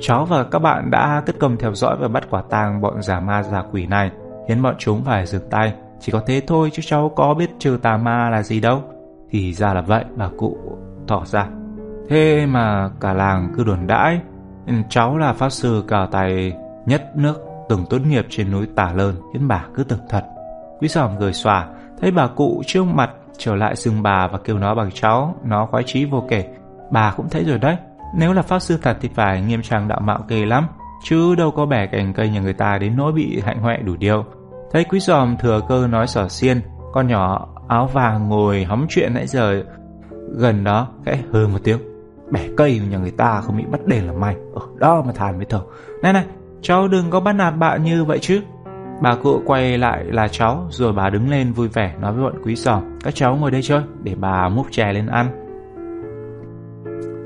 Cháu 0.00 0.24
và 0.24 0.44
các 0.44 0.58
bạn 0.58 0.90
đã 0.90 1.22
cất 1.26 1.38
công 1.38 1.56
theo 1.56 1.74
dõi 1.74 1.96
và 2.00 2.08
bắt 2.08 2.24
quả 2.30 2.42
tang 2.50 2.80
bọn 2.80 3.02
giả 3.02 3.20
ma 3.20 3.42
giả 3.42 3.62
quỷ 3.72 3.86
này, 3.86 4.10
khiến 4.48 4.62
bọn 4.62 4.74
chúng 4.78 5.04
phải 5.04 5.26
dừng 5.26 5.50
tay. 5.50 5.74
Chỉ 6.00 6.12
có 6.12 6.22
thế 6.26 6.42
thôi 6.46 6.70
chứ 6.72 6.82
cháu 6.86 7.12
có 7.16 7.34
biết 7.34 7.50
trừ 7.58 7.78
tà 7.82 7.96
ma 7.96 8.30
là 8.30 8.42
gì 8.42 8.60
đâu. 8.60 8.82
Thì 9.30 9.52
ra 9.52 9.74
là 9.74 9.80
vậy, 9.80 10.04
bà 10.16 10.28
cụ 10.36 10.58
tỏ 11.06 11.22
ra. 11.24 11.46
Thế 12.08 12.46
mà 12.46 12.90
cả 13.00 13.12
làng 13.12 13.52
cứ 13.56 13.64
đồn 13.64 13.86
đãi, 13.86 14.20
cháu 14.88 15.18
là 15.18 15.32
pháp 15.32 15.50
sư 15.50 15.84
cờ 15.88 16.06
tài 16.10 16.52
nhất 16.86 17.16
nước 17.16 17.44
từng 17.68 17.84
tốt 17.90 17.98
nghiệp 18.06 18.26
trên 18.30 18.50
núi 18.50 18.66
Tả 18.76 18.92
Lơn, 18.94 19.14
khiến 19.32 19.48
bà 19.48 19.64
cứ 19.74 19.84
tưởng 19.84 20.06
thật. 20.08 20.24
Quý 20.80 20.88
giòm 20.88 21.10
cười 21.20 21.32
xòa, 21.32 21.68
thấy 22.00 22.10
bà 22.10 22.26
cụ 22.26 22.62
trước 22.66 22.84
mặt 22.84 23.10
trở 23.38 23.54
lại 23.54 23.76
xưng 23.76 24.02
bà 24.02 24.28
và 24.32 24.38
kêu 24.44 24.58
nó 24.58 24.74
bằng 24.74 24.90
cháu, 24.90 25.34
nó 25.44 25.66
khoái 25.70 25.82
chí 25.86 26.04
vô 26.04 26.24
kể. 26.28 26.44
Bà 26.90 27.14
cũng 27.16 27.28
thấy 27.28 27.44
rồi 27.44 27.58
đấy, 27.58 27.76
nếu 28.18 28.32
là 28.32 28.42
pháp 28.42 28.58
sư 28.58 28.78
thật 28.82 28.96
thì 29.00 29.08
phải 29.14 29.42
nghiêm 29.42 29.62
trang 29.62 29.88
đạo 29.88 30.00
mạo 30.00 30.24
kề 30.28 30.46
lắm, 30.46 30.66
chứ 31.04 31.34
đâu 31.34 31.50
có 31.50 31.66
bẻ 31.66 31.86
cành 31.86 32.12
cây 32.12 32.28
nhà 32.28 32.40
người 32.40 32.52
ta 32.52 32.78
đến 32.78 32.96
nỗi 32.96 33.12
bị 33.12 33.40
hạnh 33.44 33.60
hoẹ 33.60 33.78
đủ 33.78 33.96
điều. 33.96 34.24
Thấy 34.72 34.84
quý 34.84 35.00
giòm 35.00 35.36
thừa 35.36 35.60
cơ 35.68 35.86
nói 35.86 36.06
sỏ 36.06 36.28
xiên, 36.28 36.60
con 36.92 37.06
nhỏ 37.06 37.48
áo 37.68 37.86
vàng 37.86 38.28
ngồi 38.28 38.64
hóng 38.64 38.86
chuyện 38.88 39.14
nãy 39.14 39.26
giờ 39.26 39.62
gần 40.36 40.64
đó 40.64 40.88
khẽ 41.06 41.18
hừ 41.32 41.46
một 41.46 41.58
tiếng. 41.64 41.97
Bẻ 42.30 42.48
cây 42.56 42.80
nhà 42.90 42.98
người 42.98 43.10
ta 43.10 43.40
không 43.40 43.56
bị 43.56 43.64
bắt 43.70 43.86
đền 43.86 44.04
là 44.04 44.12
may. 44.12 44.36
Ở 44.54 44.62
đó 44.76 45.02
mà 45.06 45.12
thàn 45.12 45.36
với 45.36 45.46
thở. 45.46 45.60
Này 46.02 46.12
này, 46.12 46.24
cháu 46.62 46.88
đừng 46.88 47.10
có 47.10 47.20
bắt 47.20 47.32
nạt 47.32 47.56
bạn 47.58 47.84
như 47.84 48.04
vậy 48.04 48.18
chứ. 48.18 48.40
Bà 49.02 49.14
cụ 49.14 49.42
quay 49.46 49.78
lại 49.78 50.04
là 50.04 50.28
cháu, 50.28 50.66
rồi 50.70 50.92
bà 50.92 51.10
đứng 51.10 51.30
lên 51.30 51.52
vui 51.52 51.68
vẻ 51.68 51.94
nói 52.00 52.12
với 52.12 52.22
bọn 52.22 52.42
quý 52.44 52.54
giòm. 52.54 52.82
Các 53.04 53.14
cháu 53.14 53.36
ngồi 53.36 53.50
đây 53.50 53.62
chơi, 53.62 53.82
để 54.02 54.14
bà 54.14 54.48
múc 54.48 54.66
chè 54.70 54.92
lên 54.92 55.06
ăn. 55.06 55.44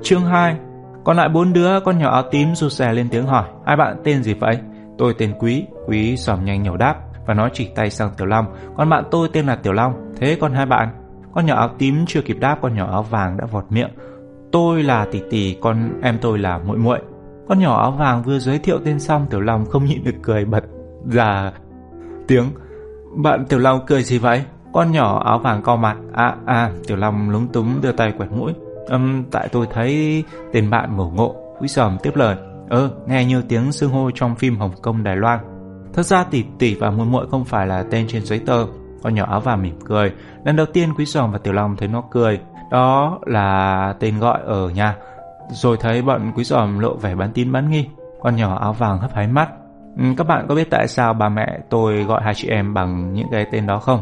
Chương 0.02 0.24
2 0.24 0.56
còn 1.04 1.16
lại 1.16 1.28
bốn 1.28 1.52
đứa 1.52 1.80
con 1.80 1.98
nhỏ 1.98 2.10
áo 2.10 2.22
tím 2.30 2.54
rụt 2.54 2.72
rè 2.72 2.92
lên 2.92 3.08
tiếng 3.08 3.26
hỏi 3.26 3.44
Hai 3.66 3.76
bạn 3.76 3.96
tên 4.04 4.22
gì 4.22 4.34
vậy? 4.34 4.58
Tôi 4.98 5.14
tên 5.18 5.32
Quý 5.38 5.66
Quý 5.86 6.16
sòm 6.16 6.44
nhanh 6.44 6.62
nhẩu 6.62 6.76
đáp 6.76 6.96
Và 7.26 7.34
nó 7.34 7.48
chỉ 7.52 7.68
tay 7.74 7.90
sang 7.90 8.10
Tiểu 8.16 8.26
Long 8.26 8.46
con 8.76 8.90
bạn 8.90 9.04
tôi 9.10 9.28
tên 9.32 9.46
là 9.46 9.56
Tiểu 9.56 9.72
Long 9.72 10.12
Thế 10.16 10.36
còn 10.40 10.52
hai 10.52 10.66
bạn? 10.66 10.88
Con 11.34 11.46
nhỏ 11.46 11.56
áo 11.56 11.70
tím 11.78 12.04
chưa 12.06 12.22
kịp 12.22 12.36
đáp 12.40 12.58
Con 12.62 12.74
nhỏ 12.74 12.90
áo 12.90 13.02
vàng 13.02 13.36
đã 13.36 13.46
vọt 13.46 13.64
miệng 13.70 13.90
Tôi 14.52 14.82
là 14.82 15.04
tỷ 15.04 15.22
tỷ 15.30 15.56
Con 15.60 16.00
em 16.02 16.18
tôi 16.20 16.38
là 16.38 16.58
muội 16.58 16.76
muội 16.76 16.98
Con 17.48 17.58
nhỏ 17.58 17.80
áo 17.82 17.90
vàng 17.90 18.22
vừa 18.22 18.38
giới 18.38 18.58
thiệu 18.58 18.78
tên 18.84 19.00
xong 19.00 19.26
Tiểu 19.30 19.40
Long 19.40 19.66
không 19.66 19.84
nhịn 19.84 20.04
được 20.04 20.14
cười 20.22 20.44
bật 20.44 20.64
ra 21.06 21.52
tiếng 22.28 22.44
Bạn 23.16 23.44
Tiểu 23.48 23.58
Long 23.58 23.80
cười 23.86 24.02
gì 24.02 24.18
vậy? 24.18 24.42
Con 24.72 24.90
nhỏ 24.90 25.22
áo 25.24 25.38
vàng 25.38 25.62
co 25.62 25.76
mặt 25.76 25.96
À 26.12 26.36
à 26.46 26.70
Tiểu 26.86 26.96
Long 26.96 27.30
lúng 27.30 27.48
túng 27.48 27.80
đưa 27.80 27.92
tay 27.92 28.12
quẹt 28.18 28.30
mũi 28.30 28.52
âm 28.86 29.24
tại 29.30 29.48
tôi 29.48 29.66
thấy 29.70 30.24
tên 30.52 30.70
bạn 30.70 30.96
ngổ 30.96 31.12
ngộ, 31.14 31.34
quý 31.60 31.68
sòm 31.68 31.96
tiếp 32.02 32.16
lời. 32.16 32.36
Ơ, 32.68 32.90
nghe 33.06 33.24
như 33.24 33.42
tiếng 33.48 33.72
xưng 33.72 33.90
hô 33.90 34.10
trong 34.14 34.34
phim 34.34 34.56
Hồng 34.56 34.72
Kông 34.82 35.02
Đài 35.02 35.16
Loan. 35.16 35.40
Thật 35.92 36.02
ra 36.02 36.24
tỷ 36.24 36.44
tỷ 36.58 36.74
và 36.74 36.90
muội 36.90 37.06
muội 37.06 37.26
không 37.30 37.44
phải 37.44 37.66
là 37.66 37.84
tên 37.90 38.06
trên 38.08 38.24
giấy 38.24 38.38
tờ. 38.46 38.66
Con 39.02 39.14
nhỏ 39.14 39.24
áo 39.30 39.40
vàng 39.40 39.62
mỉm 39.62 39.74
cười. 39.84 40.12
Lần 40.44 40.56
đầu 40.56 40.66
tiên 40.66 40.94
quý 40.96 41.06
sòm 41.06 41.32
và 41.32 41.38
tiểu 41.38 41.52
long 41.52 41.76
thấy 41.76 41.88
nó 41.88 42.02
cười. 42.10 42.40
Đó 42.72 43.18
là 43.26 43.94
tên 44.00 44.18
gọi 44.18 44.40
ở 44.46 44.68
nhà. 44.68 44.96
Rồi 45.50 45.76
thấy 45.80 46.02
bọn 46.02 46.32
quý 46.36 46.44
giòm 46.44 46.78
lộ 46.78 46.96
vẻ 46.96 47.14
bán 47.14 47.32
tín 47.32 47.52
bán 47.52 47.70
nghi. 47.70 47.88
Con 48.20 48.36
nhỏ 48.36 48.58
áo 48.60 48.72
vàng 48.72 48.98
hấp 48.98 49.14
háy 49.14 49.26
mắt. 49.26 49.48
Ừ, 49.98 50.04
các 50.16 50.26
bạn 50.26 50.46
có 50.48 50.54
biết 50.54 50.70
tại 50.70 50.88
sao 50.88 51.14
bà 51.14 51.28
mẹ 51.28 51.58
tôi 51.70 52.04
gọi 52.04 52.22
hai 52.22 52.34
chị 52.34 52.48
em 52.48 52.74
bằng 52.74 53.14
những 53.14 53.26
cái 53.32 53.46
tên 53.52 53.66
đó 53.66 53.78
không? 53.78 54.00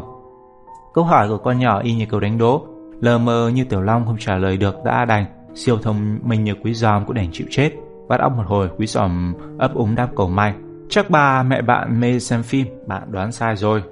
Câu 0.93 1.03
hỏi 1.03 1.27
của 1.29 1.37
con 1.37 1.59
nhỏ 1.59 1.79
y 1.79 1.95
như 1.95 2.05
cầu 2.05 2.19
đánh 2.19 2.37
đố 2.37 2.65
lờ 3.01 3.17
mờ 3.17 3.49
như 3.53 3.63
Tiểu 3.63 3.81
Long 3.81 4.05
không 4.05 4.17
trả 4.19 4.35
lời 4.35 4.57
được 4.57 4.83
đã 4.83 5.05
đành, 5.05 5.25
siêu 5.55 5.77
thông 5.83 6.19
minh 6.23 6.43
như 6.43 6.55
Quý 6.63 6.73
Giòm 6.73 7.05
cũng 7.05 7.15
đành 7.15 7.29
chịu 7.31 7.47
chết. 7.49 7.71
Bắt 8.07 8.19
óc 8.19 8.31
một 8.37 8.43
hồi, 8.47 8.69
Quý 8.77 8.87
Giòm 8.87 9.33
ấp 9.59 9.73
úng 9.73 9.95
đáp 9.95 10.07
cầu 10.15 10.27
may. 10.27 10.53
Chắc 10.89 11.09
bà 11.09 11.43
mẹ 11.43 11.61
bạn 11.61 11.99
mê 11.99 12.19
xem 12.19 12.43
phim, 12.43 12.67
bạn 12.87 13.11
đoán 13.11 13.31
sai 13.31 13.55
rồi. 13.55 13.83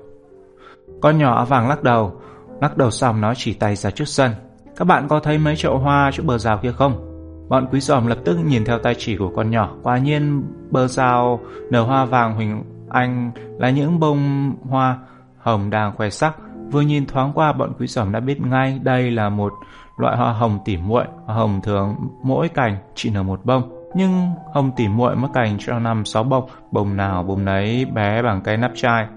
Con 1.02 1.18
nhỏ 1.18 1.46
vàng 1.46 1.70
lắc 1.70 1.84
đầu, 1.84 2.14
lắc 2.62 2.78
đầu 2.78 2.92
xong 2.92 3.22
nó 3.22 3.34
chỉ 3.36 3.54
tay 3.54 3.76
ra 3.76 3.92
trước 3.92 4.08
sân. 4.08 4.32
Các 4.80 4.86
bạn 4.86 5.08
có 5.08 5.20
thấy 5.20 5.38
mấy 5.38 5.56
chậu 5.56 5.78
hoa 5.78 6.12
chỗ 6.14 6.24
bờ 6.24 6.38
rào 6.38 6.58
kia 6.58 6.72
không? 6.72 6.94
Bọn 7.50 7.68
quý 7.72 7.80
giòm 7.80 8.08
lập 8.08 8.18
tức 8.26 8.38
nhìn 8.46 8.66
theo 8.66 8.80
tay 8.80 8.96
chỉ 8.98 9.18
của 9.18 9.32
con 9.36 9.52
nhỏ. 9.52 9.70
Quả 9.84 9.98
nhiên 9.98 10.44
bờ 10.72 10.88
rào 10.88 11.40
nở 11.72 11.82
hoa 11.82 12.06
vàng 12.06 12.36
huỳnh 12.36 12.64
anh 12.90 13.32
là 13.58 13.70
những 13.70 14.00
bông 14.00 14.54
hoa 14.70 14.98
hồng 15.38 15.70
đang 15.70 15.96
khoe 15.96 16.10
sắc. 16.10 16.36
Vừa 16.72 16.82
nhìn 16.82 17.06
thoáng 17.06 17.32
qua 17.36 17.54
bọn 17.54 17.74
quý 17.80 17.88
giòm 17.88 18.12
đã 18.12 18.20
biết 18.20 18.42
ngay 18.42 18.80
đây 18.84 19.12
là 19.12 19.30
một 19.30 19.54
loại 19.98 20.18
hoa 20.18 20.34
hồng 20.34 20.60
tỉ 20.66 20.78
muội. 20.78 21.06
Hoa 21.26 21.36
hồng 21.36 21.62
thường 21.64 21.96
mỗi 22.24 22.50
cành 22.50 22.78
chỉ 22.96 23.10
nở 23.10 23.24
một 23.24 23.46
bông. 23.46 23.90
Nhưng 23.96 24.32
hồng 24.54 24.72
tỉ 24.76 24.88
muội 24.88 25.16
mỗi 25.16 25.30
cành 25.34 25.58
cho 25.60 25.80
năm 25.80 26.06
sáu 26.06 26.24
bông, 26.24 26.50
bông 26.72 26.98
nào 26.98 27.24
bông 27.24 27.46
nấy 27.46 27.86
bé 27.86 28.22
bằng 28.22 28.42
cái 28.42 28.58
nắp 28.58 28.72
chai. 28.76 29.08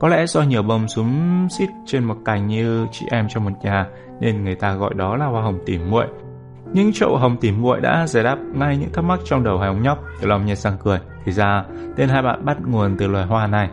Có 0.00 0.08
lẽ 0.08 0.26
do 0.26 0.42
nhiều 0.42 0.62
bông 0.62 0.88
súng 0.88 1.46
xít 1.50 1.68
trên 1.86 2.04
một 2.04 2.16
cành 2.24 2.46
như 2.46 2.86
chị 2.92 3.06
em 3.10 3.26
trong 3.28 3.44
một 3.44 3.50
nhà 3.62 3.86
nên 4.20 4.44
người 4.44 4.54
ta 4.54 4.74
gọi 4.74 4.94
đó 4.94 5.16
là 5.16 5.26
hoa 5.26 5.42
hồng 5.42 5.58
tỉm 5.66 5.90
muội. 5.90 6.06
Những 6.72 6.92
chậu 6.92 7.16
hồng 7.16 7.36
tỉm 7.40 7.62
muội 7.62 7.80
đã 7.80 8.06
giải 8.06 8.24
đáp 8.24 8.38
ngay 8.54 8.76
những 8.76 8.92
thắc 8.92 9.04
mắc 9.04 9.20
trong 9.24 9.44
đầu 9.44 9.58
hai 9.58 9.68
ông 9.68 9.82
nhóc. 9.82 9.98
Tiểu 10.20 10.28
Long 10.28 10.46
nhếch 10.46 10.58
sang 10.58 10.76
cười. 10.84 10.98
Thì 11.24 11.32
ra 11.32 11.64
tên 11.96 12.08
hai 12.08 12.22
bạn 12.22 12.44
bắt 12.44 12.56
nguồn 12.66 12.96
từ 12.96 13.06
loài 13.06 13.26
hoa 13.26 13.46
này. 13.46 13.70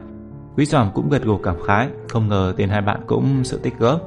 Quý 0.57 0.65
giòm 0.65 0.91
cũng 0.93 1.09
gật 1.09 1.23
gù 1.23 1.37
cảm 1.37 1.55
khái, 1.67 1.89
không 2.09 2.27
ngờ 2.27 2.53
tên 2.57 2.69
hai 2.69 2.81
bạn 2.81 2.99
cũng 3.07 3.43
sự 3.43 3.59
tích 3.63 3.79
gớm. 3.79 3.99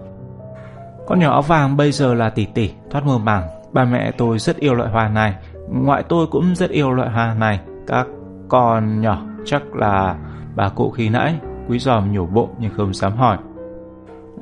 Con 1.07 1.19
nhỏ 1.19 1.31
áo 1.31 1.43
vàng 1.43 1.77
bây 1.77 1.93
giờ 1.93 2.15
là 2.15 2.31
tỷ 2.31 2.45
tỷ, 2.45 2.73
thoát 2.91 3.07
mơ 3.07 3.19
màng. 3.19 3.49
Ba 3.73 3.85
mẹ 3.85 4.11
tôi 4.19 4.39
rất 4.39 4.57
yêu 4.57 4.75
loại 4.75 4.91
hoa 4.91 5.09
này, 5.09 5.35
ngoại 5.69 6.03
tôi 6.09 6.27
cũng 6.27 6.55
rất 6.55 6.71
yêu 6.71 6.93
loại 6.93 7.11
hoa 7.11 7.35
này. 7.35 7.61
Các 7.87 8.07
con 8.49 9.01
nhỏ 9.01 9.23
chắc 9.45 9.75
là 9.75 10.17
bà 10.55 10.69
cụ 10.69 10.91
khi 10.91 11.09
nãy, 11.09 11.39
quý 11.69 11.79
giòm 11.79 12.13
nhổ 12.13 12.27
bộ 12.27 12.49
nhưng 12.59 12.75
không 12.77 12.95
dám 12.95 13.13
hỏi. 13.17 13.39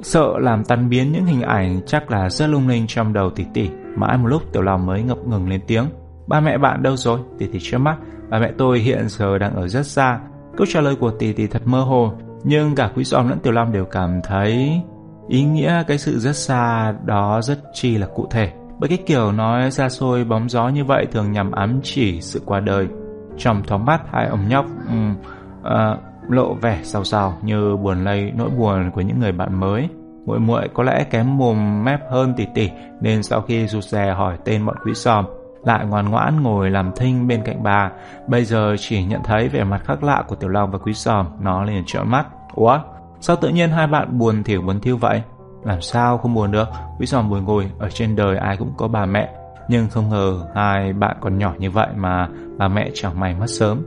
Sợ 0.03 0.39
làm 0.39 0.65
tan 0.65 0.89
biến 0.89 1.13
những 1.13 1.25
hình 1.25 1.43
ảnh 1.43 1.81
chắc 1.87 2.11
là 2.11 2.31
rất 2.31 2.47
lung 2.47 2.69
linh 2.69 2.87
trong 2.87 3.13
đầu 3.13 3.31
tỷ 3.31 3.45
tỷ. 3.55 3.71
Mãi 3.97 4.19
một 4.19 4.29
lúc 4.29 4.43
tiểu 4.53 4.63
lòng 4.63 4.87
mới 4.87 5.03
ngập 5.03 5.19
ngừng 5.27 5.49
lên 5.49 5.61
tiếng. 5.67 5.85
Ba 6.27 6.41
mẹ 6.41 6.59
bạn 6.59 6.83
đâu 6.83 6.97
rồi? 6.97 7.21
Tỷ 7.39 7.47
tỷ 7.47 7.59
trước 7.63 7.79
mắt. 7.79 7.97
Ba 8.31 8.39
mẹ 8.39 8.53
tôi 8.59 8.79
hiện 8.79 9.09
giờ 9.09 9.39
đang 9.39 9.55
ở 9.55 9.69
rất 9.69 9.87
xa. 9.87 10.21
Câu 10.57 10.67
trả 10.67 10.81
lời 10.81 10.97
của 11.01 11.11
tỷ 11.11 11.33
tỷ 11.33 11.47
thật 11.47 11.63
mơ 11.65 11.81
hồ. 11.81 12.13
Nhưng 12.45 12.75
cả 12.75 12.91
quý 12.95 13.05
giòm 13.05 13.29
lẫn 13.29 13.39
tiểu 13.39 13.53
long 13.53 13.73
đều 13.73 13.85
cảm 13.85 14.21
thấy 14.25 14.81
ý 15.29 15.45
nghĩa 15.45 15.83
cái 15.87 15.99
sự 15.99 16.19
rất 16.19 16.37
xa 16.37 16.95
đó 17.05 17.41
rất 17.43 17.59
chi 17.73 17.99
là 17.99 18.07
cụ 18.15 18.27
thể. 18.31 18.53
Bởi 18.79 18.89
cái 18.89 18.99
kiểu 19.07 19.33
nói 19.33 19.71
xa 19.71 19.89
xôi 19.89 20.25
bóng 20.25 20.49
gió 20.49 20.69
như 20.69 20.85
vậy 20.85 21.07
thường 21.13 21.33
nhằm 21.33 21.53
ám 21.53 21.81
chỉ 21.83 22.21
sự 22.21 22.43
qua 22.47 22.61
đời. 22.61 22.89
Trong 23.37 23.63
thoáng 23.63 23.85
mắt 23.85 24.01
hai 24.13 24.27
ông 24.27 24.49
nhóc 24.49 24.67
um, 24.89 25.15
uh, 25.61 26.16
lộ 26.31 26.55
vẻ 26.55 26.81
sầu 26.83 27.05
sầu 27.05 27.33
như 27.43 27.77
buồn 27.77 28.05
lây 28.05 28.33
nỗi 28.37 28.51
buồn 28.51 28.91
của 28.91 29.01
những 29.01 29.21
người 29.21 29.33
bạn 29.33 29.61
mới. 29.61 29.89
Muội 30.27 30.39
muội 30.39 30.69
có 30.75 30.83
lẽ 30.83 31.05
kém 31.11 31.39
mồm 31.39 31.85
mép 31.85 32.01
hơn 32.11 32.35
tỷ 32.37 32.47
tỷ 32.55 32.71
nên 33.01 33.23
sau 33.23 33.41
khi 33.41 33.67
rụt 33.67 33.85
rè 33.85 34.13
hỏi 34.13 34.39
tên 34.45 34.67
bọn 34.67 34.77
quý 34.85 34.95
sòm 34.95 35.25
lại 35.67 35.87
ngoan 35.87 36.11
ngoãn 36.11 36.43
ngồi 36.43 36.71
làm 36.71 36.93
thinh 36.97 37.29
bên 37.29 37.43
cạnh 37.45 37.63
bà. 37.63 37.91
Bây 38.27 38.45
giờ 38.45 38.75
chỉ 38.79 39.05
nhận 39.05 39.23
thấy 39.25 39.49
vẻ 39.49 39.65
mặt 39.65 39.83
khác 39.85 40.05
lạ 40.05 40.25
của 40.29 40.37
Tiểu 40.37 40.51
Long 40.51 40.71
và 40.71 40.79
Quý 40.79 40.93
Sòm, 40.93 41.27
nó 41.41 41.65
liền 41.65 41.85
trợn 41.87 42.09
mắt. 42.09 42.27
Ủa, 42.55 42.79
sao 43.21 43.37
tự 43.37 43.49
nhiên 43.49 43.71
hai 43.71 43.87
bạn 43.87 44.19
buồn 44.19 44.43
thiểu 44.43 44.63
buồn 44.63 44.81
thiêu 44.81 44.97
vậy? 44.97 45.23
Làm 45.65 45.81
sao 45.81 46.19
không 46.19 46.35
buồn 46.35 46.51
được, 46.51 46.69
Quý 46.99 47.07
Sòm 47.07 47.31
buồn 47.31 47.45
ngồi, 47.45 47.71
ở 47.79 47.91
trên 47.91 48.17
đời 48.17 48.37
ai 48.37 48.57
cũng 48.57 48.73
có 48.77 48.89
bà 48.89 49.07
mẹ. 49.07 49.33
Nhưng 49.69 49.89
không 49.89 50.09
ngờ 50.09 50.47
hai 50.55 50.93
bạn 50.93 51.17
còn 51.21 51.39
nhỏ 51.39 51.53
như 51.59 51.71
vậy 51.71 51.89
mà 51.97 52.29
bà 52.59 52.69
mẹ 52.69 52.91
chẳng 52.95 53.21
may 53.21 53.35
mất 53.35 53.47
sớm. 53.47 53.83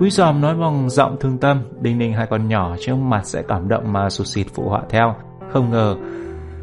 Quý 0.00 0.10
giòm 0.10 0.40
nói 0.40 0.56
bằng 0.56 0.90
giọng 0.90 1.16
thương 1.20 1.38
tâm, 1.38 1.62
đinh 1.80 1.98
ninh 1.98 2.12
hai 2.12 2.26
con 2.26 2.48
nhỏ 2.48 2.76
trước 2.80 2.94
mặt 2.94 3.20
sẽ 3.24 3.42
cảm 3.48 3.68
động 3.68 3.92
mà 3.92 4.10
sụt 4.10 4.26
xịt 4.26 4.46
phụ 4.54 4.68
họa 4.68 4.82
theo. 4.88 5.14
Không 5.52 5.70
ngờ, 5.70 5.96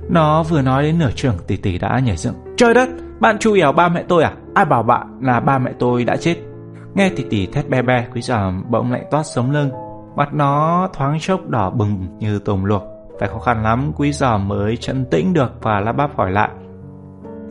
nó 0.10 0.44
vừa 0.44 0.62
nói 0.62 0.84
đến 0.84 1.00
nửa 1.00 1.12
trường 1.15 1.36
tỷ 1.48 1.58
tỷ 1.58 1.77
đã 1.77 2.00
nhảy 2.00 2.17
dựng. 2.17 2.34
Trời 2.58 2.74
đất, 2.74 2.89
bạn 3.20 3.38
chu 3.39 3.56
ẻo 3.56 3.72
ba 3.72 3.89
mẹ 3.89 4.03
tôi 4.08 4.24
à? 4.24 4.34
Ai 4.53 4.65
bảo 4.65 4.84
bạn 4.84 5.20
là 5.22 5.39
ba 5.39 5.58
mẹ 5.58 5.72
tôi 5.79 6.03
đã 6.03 6.15
chết? 6.15 6.36
Nghe 6.94 7.10
tỷ 7.10 7.24
tỷ 7.29 7.46
thét 7.46 7.70
be 7.70 7.82
be, 7.82 8.08
quý 8.13 8.22
giòm 8.22 8.63
bỗng 8.70 8.91
lại 8.91 9.06
toát 9.12 9.24
sống 9.24 9.51
lưng. 9.51 9.70
Mặt 10.15 10.34
nó 10.34 10.88
thoáng 10.94 11.17
chốc 11.20 11.48
đỏ 11.48 11.70
bừng 11.70 12.08
như 12.20 12.39
tôm 12.39 12.63
luộc. 12.63 12.84
Phải 13.20 13.29
khó 13.29 13.39
khăn 13.39 13.63
lắm, 13.63 13.91
quý 13.96 14.12
giòm 14.12 14.48
mới 14.48 14.77
chân 14.77 15.06
tĩnh 15.12 15.34
được 15.34 15.51
và 15.62 15.79
lắp 15.79 15.91
bắp 15.91 16.17
hỏi 16.17 16.32
lại. 16.32 16.50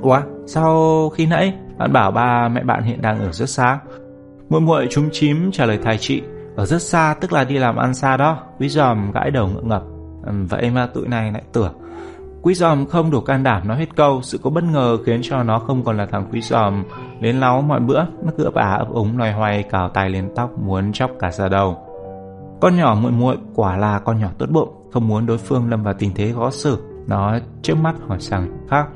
Ủa, 0.03 0.21
sao 0.47 1.09
khi 1.15 1.27
nãy 1.27 1.55
bạn 1.79 1.93
bảo 1.93 2.11
ba 2.11 2.49
mẹ 2.49 2.63
bạn 2.63 2.83
hiện 2.83 3.03
đang 3.03 3.21
ở 3.21 3.33
rất 3.33 3.49
xa? 3.49 3.79
Muội 4.49 4.61
muội 4.61 4.87
chúng 4.91 5.09
chím 5.13 5.51
trả 5.53 5.67
lời 5.67 5.79
thầy 5.83 5.99
chị, 5.99 6.23
ở 6.57 6.67
rất 6.67 6.83
xa 6.83 7.15
tức 7.21 7.33
là 7.33 7.45
đi 7.45 7.59
làm 7.59 7.77
ăn 7.77 7.95
xa 7.95 8.17
đó. 8.17 8.39
Quý 8.59 8.69
giòm 8.69 9.13
gãi 9.13 9.31
đầu 9.31 9.49
ngượng 9.49 9.69
ngập. 9.69 9.83
Vậy 10.49 10.71
mà 10.71 10.87
tụi 10.87 11.09
này 11.09 11.33
lại 11.33 11.43
tưởng. 11.53 11.73
Quý 12.43 12.55
giòm 12.55 12.87
không 12.87 13.11
đủ 13.11 13.21
can 13.21 13.43
đảm 13.43 13.69
nói 13.69 13.77
hết 13.77 13.97
câu, 13.97 14.23
sự 14.23 14.39
có 14.43 14.51
bất 14.51 14.65
ngờ 14.65 14.99
khiến 15.07 15.21
cho 15.23 15.43
nó 15.43 15.59
không 15.59 15.85
còn 15.85 15.97
là 15.97 16.07
thằng 16.07 16.29
quý 16.33 16.41
giòm 16.41 16.85
đến 17.21 17.37
láu 17.37 17.63
mọi 17.63 17.81
bữa. 17.81 18.05
Nó 18.23 18.33
cứ 18.39 18.45
ấp 18.45 18.55
á 18.55 18.75
ấp 18.75 18.89
úng 18.89 19.19
loay 19.19 19.33
hoay 19.33 19.63
cào 19.63 19.89
tay 19.89 20.11
lên 20.11 20.31
tóc 20.37 20.59
muốn 20.59 20.93
chóc 20.93 21.11
cả 21.19 21.31
da 21.31 21.49
đầu. 21.49 21.77
Con 22.61 22.77
nhỏ 22.77 22.95
muội 23.03 23.13
muội 23.13 23.37
quả 23.55 23.77
là 23.77 23.99
con 23.99 24.21
nhỏ 24.21 24.29
tốt 24.39 24.47
bụng, 24.51 24.69
không 24.93 25.09
muốn 25.09 25.27
đối 25.27 25.39
phương 25.39 25.71
lâm 25.71 25.83
vào 25.83 25.95
tình 25.95 26.11
thế 26.15 26.33
khó 26.35 26.51
xử. 26.51 26.79
Nó 27.07 27.39
trước 27.63 27.75
mắt 27.75 27.95
hỏi 28.09 28.21
sang 28.21 28.67
khác. 28.71 28.87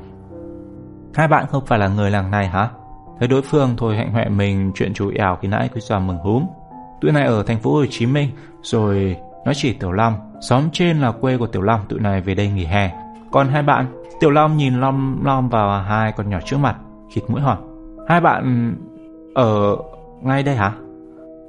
Hai 1.13 1.27
bạn 1.27 1.45
không 1.51 1.65
phải 1.65 1.79
là 1.79 1.87
người 1.87 2.11
làng 2.11 2.31
này 2.31 2.47
hả? 2.47 2.69
Thấy 3.21 3.27
đối 3.27 3.41
phương 3.41 3.69
thôi 3.77 3.95
hạnh 3.95 4.11
hoẹ 4.11 4.29
mình 4.29 4.71
chuyện 4.75 4.93
chú 4.93 5.11
ảo 5.17 5.37
khi 5.41 5.47
nãy 5.47 5.69
quý 5.73 5.81
giòm 5.81 6.07
mừng 6.07 6.17
húm. 6.17 6.45
Tụi 7.01 7.11
này 7.11 7.25
ở 7.25 7.43
thành 7.43 7.59
phố 7.59 7.71
Hồ 7.71 7.85
Chí 7.89 8.05
Minh, 8.05 8.29
rồi 8.61 9.15
nó 9.45 9.53
chỉ 9.55 9.73
Tiểu 9.73 9.91
Long, 9.91 10.13
xóm 10.41 10.63
trên 10.73 11.01
là 11.01 11.11
quê 11.11 11.37
của 11.37 11.47
Tiểu 11.47 11.61
Long, 11.61 11.79
tụi 11.89 11.99
này 11.99 12.21
về 12.21 12.35
đây 12.35 12.47
nghỉ 12.47 12.65
hè. 12.65 12.91
Còn 13.31 13.47
hai 13.47 13.63
bạn, 13.63 13.85
Tiểu 14.19 14.29
Long 14.29 14.57
nhìn 14.57 14.79
lom 14.79 15.23
lom 15.25 15.49
vào 15.49 15.81
hai 15.83 16.11
con 16.11 16.29
nhỏ 16.29 16.39
trước 16.45 16.57
mặt, 16.57 16.75
khịt 17.11 17.23
mũi 17.27 17.41
hỏi. 17.41 17.57
Hai 18.07 18.21
bạn 18.21 18.75
ở 19.35 19.77
ngay 20.21 20.43
đây 20.43 20.55
hả? 20.55 20.73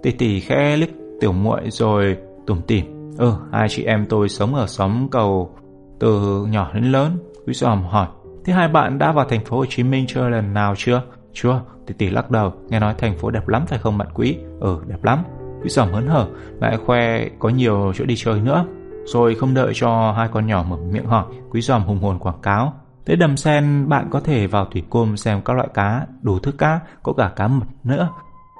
Tỷ 0.02 0.11
tỷ 0.11 0.41
khẽ 0.41 0.76
liếc 0.76 0.91
tiểu 1.21 1.33
muội 1.33 1.61
rồi 1.71 2.17
tủm 2.47 2.61
tỉm. 2.61 3.14
Ừ, 3.19 3.33
hai 3.52 3.69
chị 3.69 3.85
em 3.85 4.07
tôi 4.09 4.29
sống 4.29 4.55
ở 4.55 4.67
xóm 4.67 5.09
cầu 5.11 5.55
từ 6.00 6.45
nhỏ 6.47 6.71
đến 6.75 6.85
lớn. 6.85 7.19
Quý 7.47 7.55
giòm 7.55 7.85
hỏi. 7.85 8.07
Thế 8.45 8.52
hai 8.52 8.69
bạn 8.69 8.99
đã 8.99 9.12
vào 9.12 9.25
thành 9.29 9.45
phố 9.45 9.57
Hồ 9.57 9.64
Chí 9.69 9.83
Minh 9.83 10.05
chơi 10.09 10.31
lần 10.31 10.55
nào 10.55 10.75
chưa? 10.76 11.02
Chưa, 11.33 11.61
tỷ 11.87 11.95
tỷ 11.95 12.11
lắc 12.11 12.31
đầu, 12.31 12.53
nghe 12.69 12.81
nói 12.81 12.95
thành 12.99 13.19
phố 13.19 13.31
đẹp 13.31 13.49
lắm 13.49 13.67
phải 13.67 13.79
không 13.79 13.99
bạn 13.99 14.09
quý? 14.15 14.39
Ừ, 14.61 14.79
đẹp 14.87 15.05
lắm. 15.05 15.23
Quý 15.62 15.69
giòm 15.69 15.93
hớn 15.93 16.07
hở, 16.07 16.27
lại 16.61 16.77
khoe 16.87 17.29
có 17.39 17.49
nhiều 17.49 17.93
chỗ 17.95 18.05
đi 18.05 18.15
chơi 18.17 18.41
nữa. 18.41 18.65
Rồi 19.05 19.35
không 19.35 19.55
đợi 19.55 19.73
cho 19.75 20.12
hai 20.12 20.29
con 20.33 20.47
nhỏ 20.47 20.65
mở 20.69 20.77
miệng 20.77 21.07
hỏi, 21.07 21.25
quý 21.51 21.61
giòm 21.61 21.85
hùng 21.85 21.99
hồn 21.99 22.19
quảng 22.19 22.41
cáo. 22.43 22.73
Tới 23.05 23.17
đầm 23.17 23.37
sen 23.37 23.89
bạn 23.89 24.09
có 24.11 24.21
thể 24.21 24.47
vào 24.47 24.65
thủy 24.65 24.83
côm 24.91 25.17
xem 25.17 25.41
các 25.45 25.57
loại 25.57 25.69
cá, 25.75 26.07
đủ 26.21 26.39
thức 26.39 26.59
cá, 26.59 26.81
có 27.03 27.12
cả 27.12 27.33
cá 27.37 27.49
mực 27.49 27.69
nữa. 27.85 28.09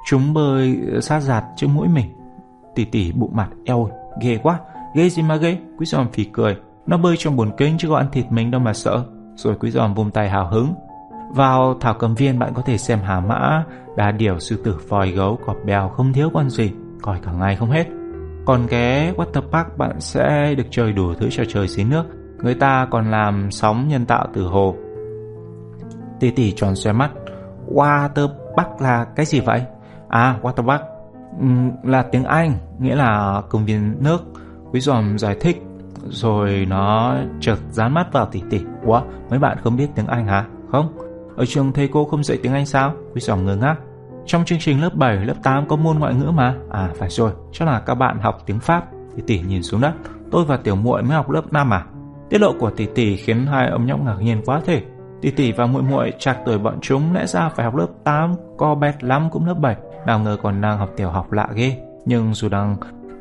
Chúng 0.09 0.35
bơi 0.35 0.79
sát 1.01 1.21
giạt 1.21 1.45
trước 1.57 1.67
mũi 1.75 1.89
mình. 1.89 2.07
Tỷ 2.75 2.85
tỷ 2.85 3.13
bụ 3.13 3.31
mặt, 3.35 3.49
eo 3.65 3.91
ghê 4.23 4.39
quá, 4.43 4.59
ghê 4.95 5.09
gì 5.09 5.23
mà 5.23 5.37
ghê, 5.37 5.59
quý 5.79 5.87
giòm 5.87 6.09
phì 6.13 6.25
cười. 6.25 6.57
Nó 6.87 6.97
bơi 6.97 7.17
trong 7.19 7.37
bồn 7.37 7.51
kênh 7.57 7.79
chứ 7.79 7.89
có 7.89 7.97
ăn 7.97 8.07
thịt 8.13 8.25
mình 8.31 8.51
đâu 8.51 8.61
mà 8.61 8.73
sợ. 8.73 9.05
Rồi 9.35 9.57
quý 9.61 9.71
giòm 9.71 9.95
vung 9.95 10.11
tay 10.11 10.29
hào 10.29 10.49
hứng, 10.49 10.75
vào 11.35 11.75
thảo 11.81 11.95
cầm 11.99 12.15
viên 12.15 12.39
bạn 12.39 12.55
có 12.55 12.63
thể 12.63 12.79
xem 12.79 12.99
hà 13.05 13.21
mã, 13.21 13.65
đá 13.97 14.13
điểu, 14.13 14.39
sư 14.39 14.61
tử, 14.65 14.77
voi, 14.89 15.11
gấu, 15.11 15.39
cọp 15.47 15.57
bèo 15.65 15.89
không 15.89 16.13
thiếu 16.13 16.31
con 16.35 16.51
gì, 16.51 16.73
coi 17.03 17.19
cả 17.25 17.33
ngày 17.33 17.57
không 17.57 17.71
hết. 17.71 17.87
Còn 18.47 18.67
ghé 18.67 19.13
Water 19.17 19.51
Park 19.51 19.79
bạn 19.79 20.01
sẽ 20.01 20.55
được 20.55 20.67
chơi 20.71 20.93
đủ 20.93 21.15
thứ 21.15 21.31
trò 21.31 21.45
chơi 21.49 21.69
dưới 21.69 21.85
nước, 21.85 22.05
người 22.43 22.55
ta 22.55 22.87
còn 22.91 23.11
làm 23.11 23.51
sóng 23.51 23.89
nhân 23.89 24.07
tạo 24.07 24.27
từ 24.35 24.43
hồ. 24.43 24.77
Tỷ 26.21 26.31
tỷ 26.31 26.53
tròn 26.53 26.77
xoe 26.77 26.93
mắt, 26.93 27.11
Water 27.69 28.29
Park 28.57 28.81
là 28.81 29.05
cái 29.17 29.27
gì 29.27 29.41
vậy? 29.41 29.63
À, 30.09 30.39
Water 30.43 30.69
Park 30.69 30.83
là 31.85 32.03
tiếng 32.03 32.25
Anh, 32.25 32.53
nghĩa 32.79 32.95
là 32.95 33.43
công 33.49 33.65
viên 33.65 33.97
nước. 34.01 34.19
Quý 34.73 34.81
giòm 34.81 35.19
giải 35.19 35.37
thích, 35.41 35.63
rồi 36.09 36.67
nó 36.69 37.17
chợt 37.41 37.57
dán 37.71 37.95
mắt 37.95 38.07
vào 38.13 38.27
tỷ 38.27 38.43
tỷ. 38.51 38.61
Ủa, 38.85 39.03
mấy 39.31 39.39
bạn 39.39 39.59
không 39.65 39.77
biết 39.77 39.89
tiếng 39.95 40.07
Anh 40.07 40.27
hả? 40.27 40.47
Không? 40.71 40.93
Ở 41.37 41.45
trường 41.47 41.73
thầy 41.73 41.89
cô 41.89 42.05
không 42.05 42.25
dạy 42.25 42.39
tiếng 42.43 42.53
Anh 42.53 42.67
sao? 42.67 42.95
Quý 43.15 43.21
giòm 43.21 43.47
ngơ 43.47 43.57
ngác. 43.57 43.77
Trong 44.27 44.45
chương 44.45 44.59
trình 44.59 44.83
lớp 44.83 44.95
7, 44.95 45.17
lớp 45.17 45.35
8 45.43 45.69
có 45.69 45.77
môn 45.77 45.99
ngoại 45.99 46.15
ngữ 46.15 46.31
mà. 46.31 46.55
À 46.71 46.91
phải 46.99 47.09
rồi, 47.09 47.33
chắc 47.53 47.69
là 47.69 47.81
các 47.81 47.95
bạn 47.95 48.19
học 48.21 48.43
tiếng 48.47 48.61
Pháp. 48.61 48.85
Tỷ 49.17 49.23
tỷ 49.27 49.41
nhìn 49.41 49.63
xuống 49.63 49.81
đất. 49.81 49.93
Tôi 50.31 50.45
và 50.45 50.57
tiểu 50.57 50.77
muội 50.77 51.03
mới 51.03 51.13
học 51.13 51.31
lớp 51.31 51.53
5 51.53 51.73
à? 51.73 51.85
Tiết 52.31 52.41
lộ 52.41 52.53
của 52.59 52.71
tỷ 52.71 52.87
tỷ 52.87 53.17
khiến 53.17 53.47
hai 53.47 53.69
ông 53.69 53.87
nhóc 53.87 54.01
ngạc 54.01 54.17
nhiên 54.21 54.43
quá 54.45 54.61
thể. 54.67 54.83
Tỷ 55.21 55.31
tỷ 55.31 55.53
và 55.53 55.67
muội 55.67 55.83
muội 55.83 56.13
chạc 56.19 56.39
tuổi 56.47 56.59
bọn 56.59 56.79
chúng 56.81 57.15
lẽ 57.15 57.27
ra 57.27 57.49
phải 57.49 57.65
học 57.65 57.77
lớp 57.77 57.87
8, 58.05 58.35
co 58.59 58.75
bẹt 58.75 59.05
lắm 59.05 59.29
cũng 59.31 59.47
lớp 59.47 59.55
7. 59.55 59.77
Nào 60.07 60.19
ngờ 60.19 60.37
còn 60.43 60.61
đang 60.61 60.79
học 60.79 60.91
tiểu 60.97 61.11
học 61.11 61.33
lạ 61.33 61.49
ghê. 61.55 61.77
Nhưng 62.05 62.35
dù 62.35 62.49
đang 62.49 62.77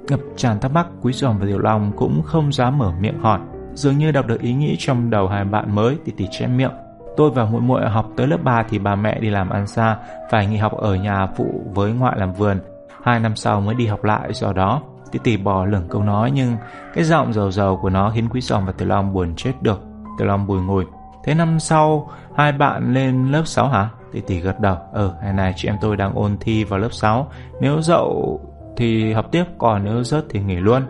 ngập 0.09 0.19
tràn 0.35 0.59
thắc 0.59 0.71
mắc, 0.71 0.87
Quý 1.01 1.13
giòm 1.13 1.37
và 1.37 1.45
Tiểu 1.45 1.59
Long 1.59 1.91
cũng 1.95 2.21
không 2.25 2.53
dám 2.53 2.77
mở 2.77 2.91
miệng 2.99 3.19
hỏi. 3.19 3.39
Dường 3.73 3.97
như 3.97 4.11
đọc 4.11 4.27
được 4.27 4.41
ý 4.41 4.53
nghĩ 4.53 4.75
trong 4.79 5.09
đầu 5.09 5.27
hai 5.27 5.45
bạn 5.45 5.75
mới, 5.75 5.97
tỷ 6.05 6.11
tỷ 6.11 6.27
che 6.31 6.47
miệng. 6.47 6.71
Tôi 7.17 7.31
và 7.31 7.45
muội 7.45 7.61
muội 7.61 7.89
học 7.89 8.05
tới 8.17 8.27
lớp 8.27 8.43
3 8.43 8.63
thì 8.69 8.79
bà 8.79 8.95
mẹ 8.95 9.19
đi 9.19 9.29
làm 9.29 9.49
ăn 9.49 9.67
xa, 9.67 9.97
phải 10.29 10.47
nghỉ 10.47 10.57
học 10.57 10.77
ở 10.77 10.95
nhà 10.95 11.27
phụ 11.35 11.63
với 11.73 11.93
ngoại 11.93 12.19
làm 12.19 12.33
vườn. 12.33 12.59
Hai 13.03 13.19
năm 13.19 13.35
sau 13.35 13.61
mới 13.61 13.75
đi 13.75 13.85
học 13.85 14.03
lại 14.03 14.33
do 14.33 14.53
đó. 14.53 14.81
Tỷ 15.11 15.19
tỷ 15.23 15.37
bỏ 15.37 15.65
lửng 15.65 15.87
câu 15.89 16.03
nói 16.03 16.31
nhưng 16.31 16.57
cái 16.93 17.03
giọng 17.03 17.33
dầu 17.33 17.51
dầu 17.51 17.77
của 17.81 17.89
nó 17.89 18.11
khiến 18.15 18.29
Quý 18.29 18.41
sòm 18.41 18.65
và 18.65 18.71
Tiểu 18.71 18.87
Long 18.87 19.13
buồn 19.13 19.33
chết 19.35 19.51
được. 19.61 19.81
Tiểu 20.17 20.27
Long 20.27 20.47
bùi 20.47 20.61
ngùi. 20.61 20.85
Thế 21.23 21.33
năm 21.33 21.59
sau 21.59 22.09
hai 22.35 22.51
bạn 22.51 22.93
lên 22.93 23.31
lớp 23.31 23.43
6 23.45 23.67
hả? 23.67 23.89
Tỷ 24.11 24.21
tỷ 24.21 24.39
gật 24.39 24.59
đầu. 24.59 24.77
Ừ, 24.93 25.11
ngày 25.23 25.33
này 25.33 25.53
chị 25.55 25.67
em 25.67 25.75
tôi 25.81 25.97
đang 25.97 26.13
ôn 26.13 26.37
thi 26.39 26.63
vào 26.63 26.79
lớp 26.79 26.91
6. 26.91 27.27
Nếu 27.61 27.81
dậu 27.81 28.39
thì 28.77 29.13
học 29.13 29.25
tiếp, 29.31 29.43
còn 29.57 29.83
nếu 29.83 30.03
rớt 30.03 30.25
thì 30.29 30.39
nghỉ 30.39 30.55
luôn. 30.55 30.81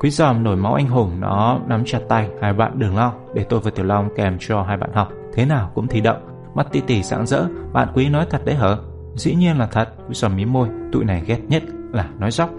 Quý 0.00 0.10
giòm 0.10 0.42
nổi 0.42 0.56
máu 0.56 0.74
anh 0.74 0.88
hùng 0.88 1.20
nó 1.20 1.58
nắm 1.66 1.82
chặt 1.86 2.00
tay 2.08 2.28
hai 2.42 2.52
bạn 2.52 2.72
đừng 2.74 2.96
lo 2.96 3.12
để 3.34 3.44
tôi 3.44 3.60
và 3.60 3.70
Tiểu 3.74 3.84
Long 3.84 4.08
kèm 4.16 4.36
cho 4.40 4.62
hai 4.62 4.76
bạn 4.76 4.92
học 4.92 5.08
thế 5.34 5.44
nào 5.44 5.70
cũng 5.74 5.88
thi 5.88 6.00
đậu. 6.00 6.16
Mắt 6.54 6.66
tỷ 6.72 6.80
tỷ 6.80 7.02
sáng 7.02 7.26
rỡ, 7.26 7.44
bạn 7.72 7.88
quý 7.94 8.08
nói 8.08 8.26
thật 8.30 8.44
đấy 8.44 8.54
hở? 8.54 8.78
Dĩ 9.14 9.34
nhiên 9.34 9.58
là 9.58 9.66
thật, 9.66 9.88
quý 10.08 10.14
giòm 10.14 10.36
mí 10.36 10.44
môi, 10.44 10.68
tụi 10.92 11.04
này 11.04 11.22
ghét 11.26 11.38
nhất 11.48 11.62
là 11.92 12.08
nói 12.18 12.30
dóc. 12.30 12.50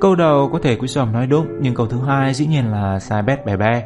Câu 0.00 0.14
đầu 0.14 0.48
có 0.52 0.58
thể 0.62 0.76
quý 0.76 0.88
giòm 0.88 1.12
nói 1.12 1.26
đúng, 1.26 1.46
nhưng 1.60 1.74
câu 1.74 1.86
thứ 1.86 1.98
hai 2.06 2.34
dĩ 2.34 2.46
nhiên 2.46 2.70
là 2.70 2.98
sai 2.98 3.22
bét 3.22 3.46
bè 3.46 3.56
bè. 3.56 3.82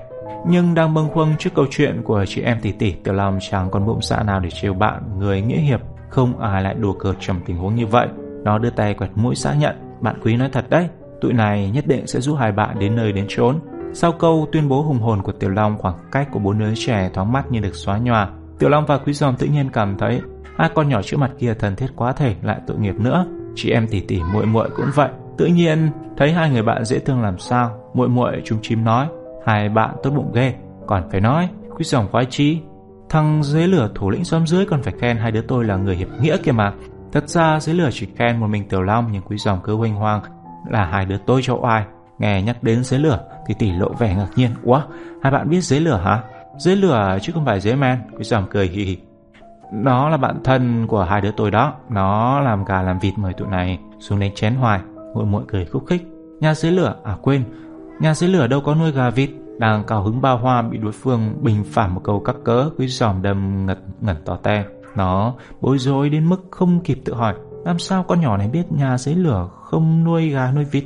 Nhưng 0.46 0.74
đang 0.74 0.94
bâng 0.94 1.08
khuâng 1.12 1.34
trước 1.38 1.50
câu 1.54 1.66
chuyện 1.70 2.02
của 2.02 2.24
chị 2.24 2.42
em 2.42 2.60
tỷ 2.62 2.72
tỷ, 2.72 2.92
Tiểu 2.92 3.14
lòng 3.14 3.38
chẳng 3.40 3.70
còn 3.70 3.86
bụng 3.86 3.98
dạ 4.02 4.22
nào 4.22 4.40
để 4.40 4.50
trêu 4.50 4.74
bạn, 4.74 5.18
người 5.18 5.40
nghĩa 5.40 5.60
hiệp, 5.60 5.80
không 6.08 6.40
ai 6.40 6.62
lại 6.62 6.74
đùa 6.74 6.92
cợt 6.92 7.16
trong 7.20 7.40
tình 7.46 7.56
huống 7.56 7.74
như 7.74 7.86
vậy. 7.86 8.08
Nó 8.44 8.58
đưa 8.58 8.70
tay 8.70 8.94
quẹt 8.94 9.10
mũi 9.14 9.34
xác 9.34 9.54
nhận, 9.58 9.76
bạn 10.00 10.16
quý 10.22 10.36
nói 10.36 10.48
thật 10.52 10.70
đấy, 10.70 10.88
tụi 11.20 11.32
này 11.32 11.70
nhất 11.74 11.86
định 11.86 12.06
sẽ 12.06 12.20
giúp 12.20 12.36
hai 12.40 12.52
bạn 12.52 12.78
đến 12.78 12.96
nơi 12.96 13.12
đến 13.12 13.24
chốn. 13.28 13.58
Sau 13.94 14.12
câu 14.12 14.48
tuyên 14.52 14.68
bố 14.68 14.82
hùng 14.82 14.98
hồn 14.98 15.22
của 15.22 15.32
Tiểu 15.32 15.50
Long 15.50 15.78
khoảng 15.78 15.94
cách 16.12 16.28
của 16.32 16.38
bốn 16.38 16.58
đứa 16.58 16.74
trẻ 16.74 17.10
thoáng 17.14 17.32
mắt 17.32 17.50
như 17.50 17.60
được 17.60 17.74
xóa 17.74 17.98
nhòa, 17.98 18.28
Tiểu 18.58 18.70
Long 18.70 18.86
và 18.86 18.98
Quý 18.98 19.12
Giòm 19.12 19.36
tự 19.36 19.46
nhiên 19.46 19.70
cảm 19.70 19.98
thấy 19.98 20.20
hai 20.56 20.70
con 20.74 20.88
nhỏ 20.88 21.02
trước 21.02 21.16
mặt 21.16 21.30
kia 21.38 21.54
thân 21.54 21.76
thiết 21.76 21.86
quá 21.96 22.12
thể 22.12 22.34
lại 22.42 22.60
tội 22.66 22.78
nghiệp 22.78 22.94
nữa. 22.98 23.26
Chị 23.54 23.70
em 23.70 23.88
tỷ 23.88 24.00
tỷ 24.00 24.20
muội 24.32 24.46
muội 24.46 24.70
cũng 24.76 24.86
vậy. 24.94 25.08
Tự 25.38 25.46
nhiên 25.46 25.90
thấy 26.16 26.32
hai 26.32 26.50
người 26.50 26.62
bạn 26.62 26.84
dễ 26.84 26.98
thương 26.98 27.22
làm 27.22 27.38
sao, 27.38 27.70
muội 27.94 28.08
muội 28.08 28.42
chúng 28.44 28.58
chim 28.62 28.84
nói, 28.84 29.08
hai 29.46 29.68
bạn 29.68 29.96
tốt 30.02 30.10
bụng 30.10 30.32
ghê, 30.34 30.54
còn 30.86 31.10
phải 31.10 31.20
nói, 31.20 31.48
Quý 31.76 31.84
Giòm 31.84 32.08
khoái 32.08 32.24
chí. 32.30 32.60
Thằng 33.08 33.42
dưới 33.42 33.68
lửa 33.68 33.90
thủ 33.94 34.10
lĩnh 34.10 34.24
xóm 34.24 34.46
dưới 34.46 34.66
còn 34.66 34.82
phải 34.82 34.94
khen 35.00 35.16
hai 35.16 35.30
đứa 35.30 35.42
tôi 35.42 35.64
là 35.64 35.76
người 35.76 35.96
hiệp 35.96 36.08
nghĩa 36.20 36.36
kìa 36.36 36.52
mà. 36.52 36.72
Thật 37.12 37.28
ra 37.28 37.60
dưới 37.60 37.74
lửa 37.74 37.88
chỉ 37.92 38.08
khen 38.16 38.40
một 38.40 38.46
mình 38.46 38.68
Tiểu 38.68 38.82
Long 38.82 39.08
nhưng 39.12 39.22
Quý 39.22 39.36
Giòm 39.36 39.58
cứ 39.64 39.76
hoành 39.76 39.94
hoang 39.94 40.20
là 40.70 40.84
hai 40.84 41.04
đứa 41.04 41.18
tôi 41.26 41.40
cho 41.44 41.54
oai. 41.54 41.84
Nghe 42.24 42.42
nhắc 42.42 42.62
đến 42.62 42.84
dưới 42.84 43.00
lửa 43.00 43.18
thì 43.46 43.54
tỷ 43.58 43.72
lộ 43.72 43.88
vẻ 43.88 44.14
ngạc 44.14 44.28
nhiên. 44.36 44.50
Ủa, 44.62 44.82
hai 45.22 45.32
bạn 45.32 45.50
biết 45.50 45.60
dưới 45.60 45.80
lửa 45.80 46.00
hả? 46.04 46.22
Dưới 46.56 46.76
lửa 46.76 47.18
chứ 47.22 47.32
không 47.32 47.44
phải 47.44 47.60
dưới 47.60 47.76
men. 47.76 47.98
Quý 48.16 48.24
giòm 48.24 48.44
cười 48.50 48.66
hì 48.66 48.84
hì. 48.84 48.98
Nó 49.72 50.08
là 50.08 50.16
bạn 50.16 50.40
thân 50.44 50.86
của 50.86 51.02
hai 51.02 51.20
đứa 51.20 51.30
tôi 51.36 51.50
đó. 51.50 51.72
Nó 51.88 52.40
làm 52.40 52.64
gà 52.64 52.82
làm 52.82 52.98
vịt 52.98 53.14
mời 53.16 53.32
tụi 53.32 53.48
này 53.48 53.78
xuống 53.98 54.20
đánh 54.20 54.34
chén 54.34 54.54
hoài. 54.54 54.80
Muội 55.14 55.24
muội 55.26 55.42
cười 55.48 55.64
khúc 55.64 55.86
khích. 55.86 56.06
Nhà 56.40 56.54
dưới 56.54 56.72
lửa, 56.72 56.94
à 57.04 57.16
quên, 57.22 57.44
nhà 58.00 58.14
dưới 58.14 58.30
lửa 58.30 58.46
đâu 58.46 58.60
có 58.60 58.74
nuôi 58.74 58.92
gà 58.92 59.10
vịt. 59.10 59.30
Đang 59.58 59.84
cao 59.84 60.02
hứng 60.02 60.20
bao 60.20 60.38
hoa 60.38 60.62
bị 60.62 60.78
đối 60.78 60.92
phương 60.92 61.34
bình 61.40 61.64
phản 61.66 61.94
một 61.94 62.00
câu 62.04 62.20
cắt 62.20 62.36
cỡ. 62.44 62.70
Quý 62.78 62.88
giòm 62.88 63.22
đâm 63.22 63.66
ngật 63.66 63.78
ngẩn 64.00 64.16
tỏ 64.24 64.36
te. 64.36 64.64
Nó 64.96 65.34
bối 65.60 65.78
rối 65.78 66.10
đến 66.10 66.28
mức 66.28 66.44
không 66.50 66.80
kịp 66.80 66.98
tự 67.04 67.14
hỏi. 67.14 67.34
Làm 67.64 67.78
sao 67.78 68.02
con 68.02 68.20
nhỏ 68.20 68.36
này 68.36 68.48
biết 68.48 68.72
nhà 68.72 68.98
dưới 68.98 69.14
lửa 69.14 69.48
không 69.62 70.04
nuôi 70.04 70.28
gà 70.28 70.52
nuôi 70.54 70.64
vịt? 70.64 70.84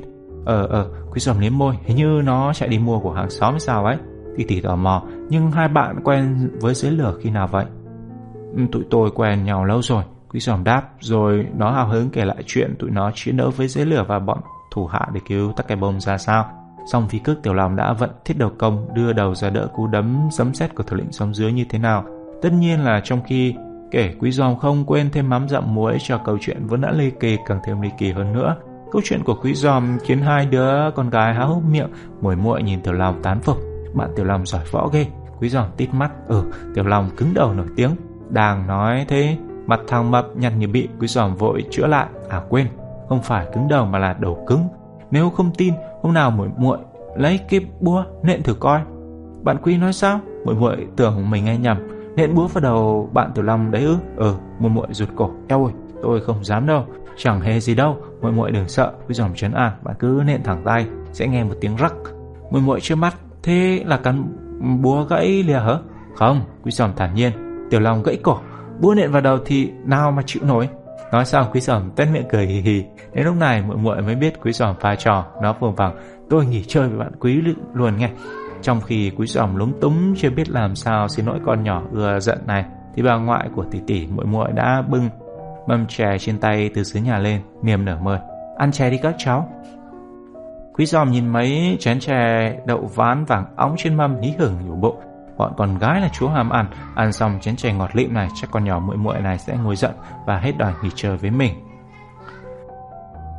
Ờ 0.49 0.67
ờ, 0.67 0.89
quý 1.11 1.21
giòm 1.21 1.39
liếm 1.39 1.59
môi, 1.59 1.75
hình 1.85 1.97
như 1.97 2.23
nó 2.25 2.53
chạy 2.53 2.69
đi 2.69 2.79
mua 2.79 2.99
của 3.01 3.13
hàng 3.13 3.31
xóm 3.31 3.51
hay 3.53 3.61
sao 3.61 3.85
ấy. 3.85 3.97
Tỷ 4.37 4.45
tỷ 4.45 4.61
tò 4.61 4.77
mò, 4.77 5.03
nhưng 5.29 5.51
hai 5.51 5.69
bạn 5.69 6.01
quen 6.05 6.51
với 6.61 6.75
dưới 6.75 6.93
lửa 6.93 7.15
khi 7.21 7.31
nào 7.31 7.47
vậy? 7.47 7.65
Ừ, 8.57 8.63
tụi 8.73 8.85
tôi 8.91 9.11
quen 9.15 9.45
nhau 9.45 9.65
lâu 9.65 9.83
rồi, 9.83 10.03
quý 10.29 10.41
giòm 10.41 10.65
đáp, 10.65 10.83
rồi 11.01 11.47
nó 11.57 11.71
hào 11.71 11.89
hứng 11.89 12.11
kể 12.11 12.25
lại 12.25 12.43
chuyện 12.47 12.75
tụi 12.79 12.91
nó 12.91 13.11
chiến 13.15 13.37
đấu 13.37 13.51
với 13.57 13.69
dưới 13.69 13.87
lửa 13.87 14.05
và 14.09 14.19
bọn 14.19 14.39
thủ 14.73 14.87
hạ 14.87 15.09
để 15.13 15.21
cứu 15.29 15.53
tắc 15.53 15.69
cái 15.69 15.77
bông 15.77 16.01
ra 16.01 16.19
sao. 16.19 16.47
Xong 16.93 17.09
phi 17.09 17.19
cước 17.19 17.43
tiểu 17.43 17.55
lòng 17.55 17.77
đã 17.77 17.93
vận 17.93 18.11
thiết 18.25 18.39
đầu 18.39 18.51
công 18.59 18.95
đưa 18.95 19.13
đầu 19.13 19.35
ra 19.35 19.51
đỡ 19.51 19.69
cú 19.75 19.87
đấm 19.87 20.29
sấm 20.33 20.55
sét 20.55 20.75
của 20.75 20.83
thủ 20.83 20.97
lĩnh 20.97 21.13
xóm 21.13 21.35
dưới 21.35 21.53
như 21.53 21.65
thế 21.69 21.79
nào. 21.79 22.05
Tất 22.43 22.53
nhiên 22.53 22.85
là 22.85 23.01
trong 23.05 23.21
khi 23.27 23.55
kể 23.91 24.15
quý 24.21 24.31
giòm 24.31 24.57
không 24.57 24.85
quên 24.87 25.11
thêm 25.11 25.29
mắm 25.29 25.49
dặm 25.49 25.75
muối 25.75 25.97
cho 26.01 26.19
câu 26.19 26.39
chuyện 26.41 26.67
vốn 26.67 26.81
đã 26.81 26.93
ly 26.93 27.11
kỳ 27.21 27.37
càng 27.47 27.61
thêm 27.65 27.81
ly 27.81 27.91
kỳ 27.99 28.13
hơn 28.13 28.33
nữa. 28.33 28.57
Câu 28.93 29.03
chuyện 29.05 29.25
của 29.25 29.35
quý 29.35 29.55
giòm 29.55 29.99
khiến 30.03 30.21
hai 30.21 30.47
đứa 30.47 30.91
con 30.95 31.11
gái 31.11 31.35
há 31.35 31.45
hốc 31.45 31.63
miệng, 31.71 31.89
muội 32.21 32.37
muội 32.37 32.63
nhìn 32.63 32.81
Tiểu 32.81 32.93
Long 32.93 33.23
tán 33.23 33.41
phục. 33.41 33.57
Bạn 33.95 34.11
Tiểu 34.17 34.25
Long 34.25 34.47
giỏi 34.47 34.63
võ 34.71 34.89
ghê. 34.89 35.07
Quý 35.41 35.49
giòm 35.49 35.67
tít 35.77 35.95
mắt, 35.95 36.11
ừ, 36.29 36.43
Tiểu 36.75 36.85
Long 36.85 37.11
cứng 37.17 37.35
đầu 37.35 37.55
nổi 37.55 37.67
tiếng. 37.77 37.91
Đang 38.29 38.67
nói 38.67 39.05
thế, 39.09 39.37
mặt 39.67 39.81
thằng 39.89 40.11
mập 40.11 40.27
nhăn 40.37 40.59
như 40.59 40.69
bị, 40.69 40.89
quý 41.01 41.07
giòm 41.07 41.37
vội 41.37 41.65
chữa 41.71 41.87
lại. 41.87 42.07
À 42.29 42.43
quên, 42.49 42.67
không 43.09 43.23
phải 43.23 43.47
cứng 43.55 43.69
đầu 43.69 43.87
mà 43.87 43.99
là 43.99 44.17
đầu 44.21 44.45
cứng. 44.47 44.69
Nếu 45.11 45.31
không 45.31 45.51
tin, 45.59 45.75
hôm 46.03 46.15
nào 46.15 46.31
muội 46.31 46.49
muội 46.57 46.79
lấy 47.17 47.41
cái 47.49 47.61
búa 47.81 48.05
nện 48.23 48.43
thử 48.43 48.55
coi. 48.55 48.81
Bạn 49.43 49.57
quý 49.63 49.77
nói 49.77 49.93
sao? 49.93 50.21
Muội 50.45 50.55
muội 50.55 50.87
tưởng 50.97 51.31
mình 51.31 51.45
nghe 51.45 51.59
nhầm. 51.59 51.77
Nện 52.17 52.35
búa 52.35 52.47
vào 52.47 52.63
đầu 52.63 53.11
bạn 53.13 53.31
Tiểu 53.35 53.45
Long 53.45 53.71
đấy 53.71 53.83
ư? 53.83 53.97
Ừ, 54.17 54.35
muội 54.59 54.71
muội 54.71 54.87
rụt 54.91 55.09
cổ. 55.17 55.31
Eo 55.49 55.65
ơi, 55.65 55.73
tôi 56.03 56.21
không 56.21 56.45
dám 56.45 56.67
đâu. 56.67 56.85
Chẳng 57.17 57.41
hề 57.41 57.61
gì 57.61 57.75
đâu, 57.75 57.97
muội 58.23 58.33
muội 58.33 58.51
đừng 58.51 58.69
sợ, 58.69 58.93
quý 59.09 59.15
dòng 59.15 59.35
trấn 59.35 59.53
an, 59.53 59.73
bạn 59.83 59.97
cứ 59.99 60.23
nện 60.27 60.43
thẳng 60.43 60.63
tay, 60.65 60.87
sẽ 61.13 61.27
nghe 61.27 61.45
một 61.45 61.55
tiếng 61.61 61.77
rắc. 61.77 61.95
Muội 62.51 62.63
muội 62.63 62.81
chưa 62.81 62.97
mắt, 62.97 63.15
thế 63.43 63.83
là 63.87 63.97
cắn 63.97 64.25
búa 64.83 65.05
gãy 65.05 65.43
lìa 65.43 65.59
hả? 65.59 65.75
Không, 66.15 66.43
quý 66.63 66.71
dòm 66.71 66.91
thản 66.97 67.15
nhiên, 67.15 67.33
Tiểu 67.71 67.81
Long 67.81 68.03
gãy 68.03 68.17
cổ, 68.23 68.39
búa 68.81 68.95
nện 68.95 69.11
vào 69.11 69.23
đầu 69.23 69.39
thì 69.45 69.73
nào 69.85 70.11
mà 70.11 70.23
chịu 70.27 70.43
nổi. 70.47 70.69
Nói 71.13 71.25
xong 71.25 71.47
quý 71.53 71.61
dòm 71.61 71.91
tét 71.91 72.09
miệng 72.13 72.29
cười 72.31 72.47
hì 72.47 72.61
hì. 72.61 72.85
Đến 73.13 73.25
lúc 73.25 73.35
này 73.37 73.63
muội 73.63 73.77
muội 73.77 74.03
mới 74.03 74.15
biết 74.15 74.41
quý 74.43 74.53
dòm 74.53 74.77
pha 74.81 74.95
trò, 74.95 75.25
nó 75.43 75.57
vừa 75.61 75.71
vằng, 75.71 75.97
tôi 76.31 76.47
nghỉ 76.47 76.65
chơi 76.65 76.89
với 76.89 76.99
bạn 76.99 77.13
quý 77.21 77.43
luôn 77.75 77.97
nghe. 77.97 78.11
Trong 78.63 78.81
khi 78.81 79.11
quý 79.17 79.27
dòm 79.27 79.57
lúng 79.57 79.81
túng 79.81 80.15
chưa 80.17 80.31
biết 80.31 80.51
làm 80.51 80.75
sao 80.75 81.09
xin 81.09 81.27
lỗi 81.27 81.39
con 81.47 81.63
nhỏ 81.63 81.83
ưa 81.93 82.19
giận 82.21 82.39
này, 82.47 82.65
thì 82.95 83.03
bà 83.03 83.17
ngoại 83.17 83.49
của 83.55 83.65
tỷ 83.71 83.81
tỷ 83.87 84.07
muội 84.07 84.27
muội 84.27 84.53
đã 84.53 84.83
bưng 84.89 85.09
mâm 85.69 85.87
chè 85.87 86.19
trên 86.19 86.39
tay 86.39 86.71
từ 86.75 86.85
dưới 86.85 87.03
nhà 87.03 87.19
lên, 87.19 87.41
niềm 87.63 87.85
nở 87.85 87.99
mời. 88.03 88.19
Ăn 88.57 88.73
chè 88.73 88.91
đi 88.91 88.99
các 89.03 89.15
cháu. 89.19 89.49
Quý 90.75 90.87
giòm 90.87 91.11
nhìn 91.11 91.29
mấy 91.29 91.77
chén 91.81 92.01
chè 92.01 92.53
đậu 92.67 92.91
ván 92.95 93.25
vàng 93.25 93.45
óng 93.57 93.75
trên 93.79 93.95
mâm 93.95 94.21
hí 94.21 94.33
hửng 94.39 94.55
nhủ 94.67 94.75
bộ. 94.75 94.97
Bọn 95.37 95.53
con 95.57 95.79
gái 95.79 96.01
là 96.01 96.09
chúa 96.09 96.29
hàm 96.29 96.51
ăn, 96.51 96.67
ăn 96.95 97.13
xong 97.13 97.39
chén 97.41 97.57
chè 97.57 97.73
ngọt 97.73 97.91
lịm 97.93 98.15
này 98.15 98.29
chắc 98.41 98.51
con 98.51 98.65
nhỏ 98.65 98.79
muội 98.79 98.97
muội 98.97 99.21
này 99.21 99.39
sẽ 99.39 99.57
ngồi 99.57 99.77
giận 99.77 99.93
và 100.27 100.39
hết 100.39 100.59
đòi 100.59 100.73
nghỉ 100.83 100.89
chơi 100.95 101.17
với 101.17 101.31
mình. 101.31 101.53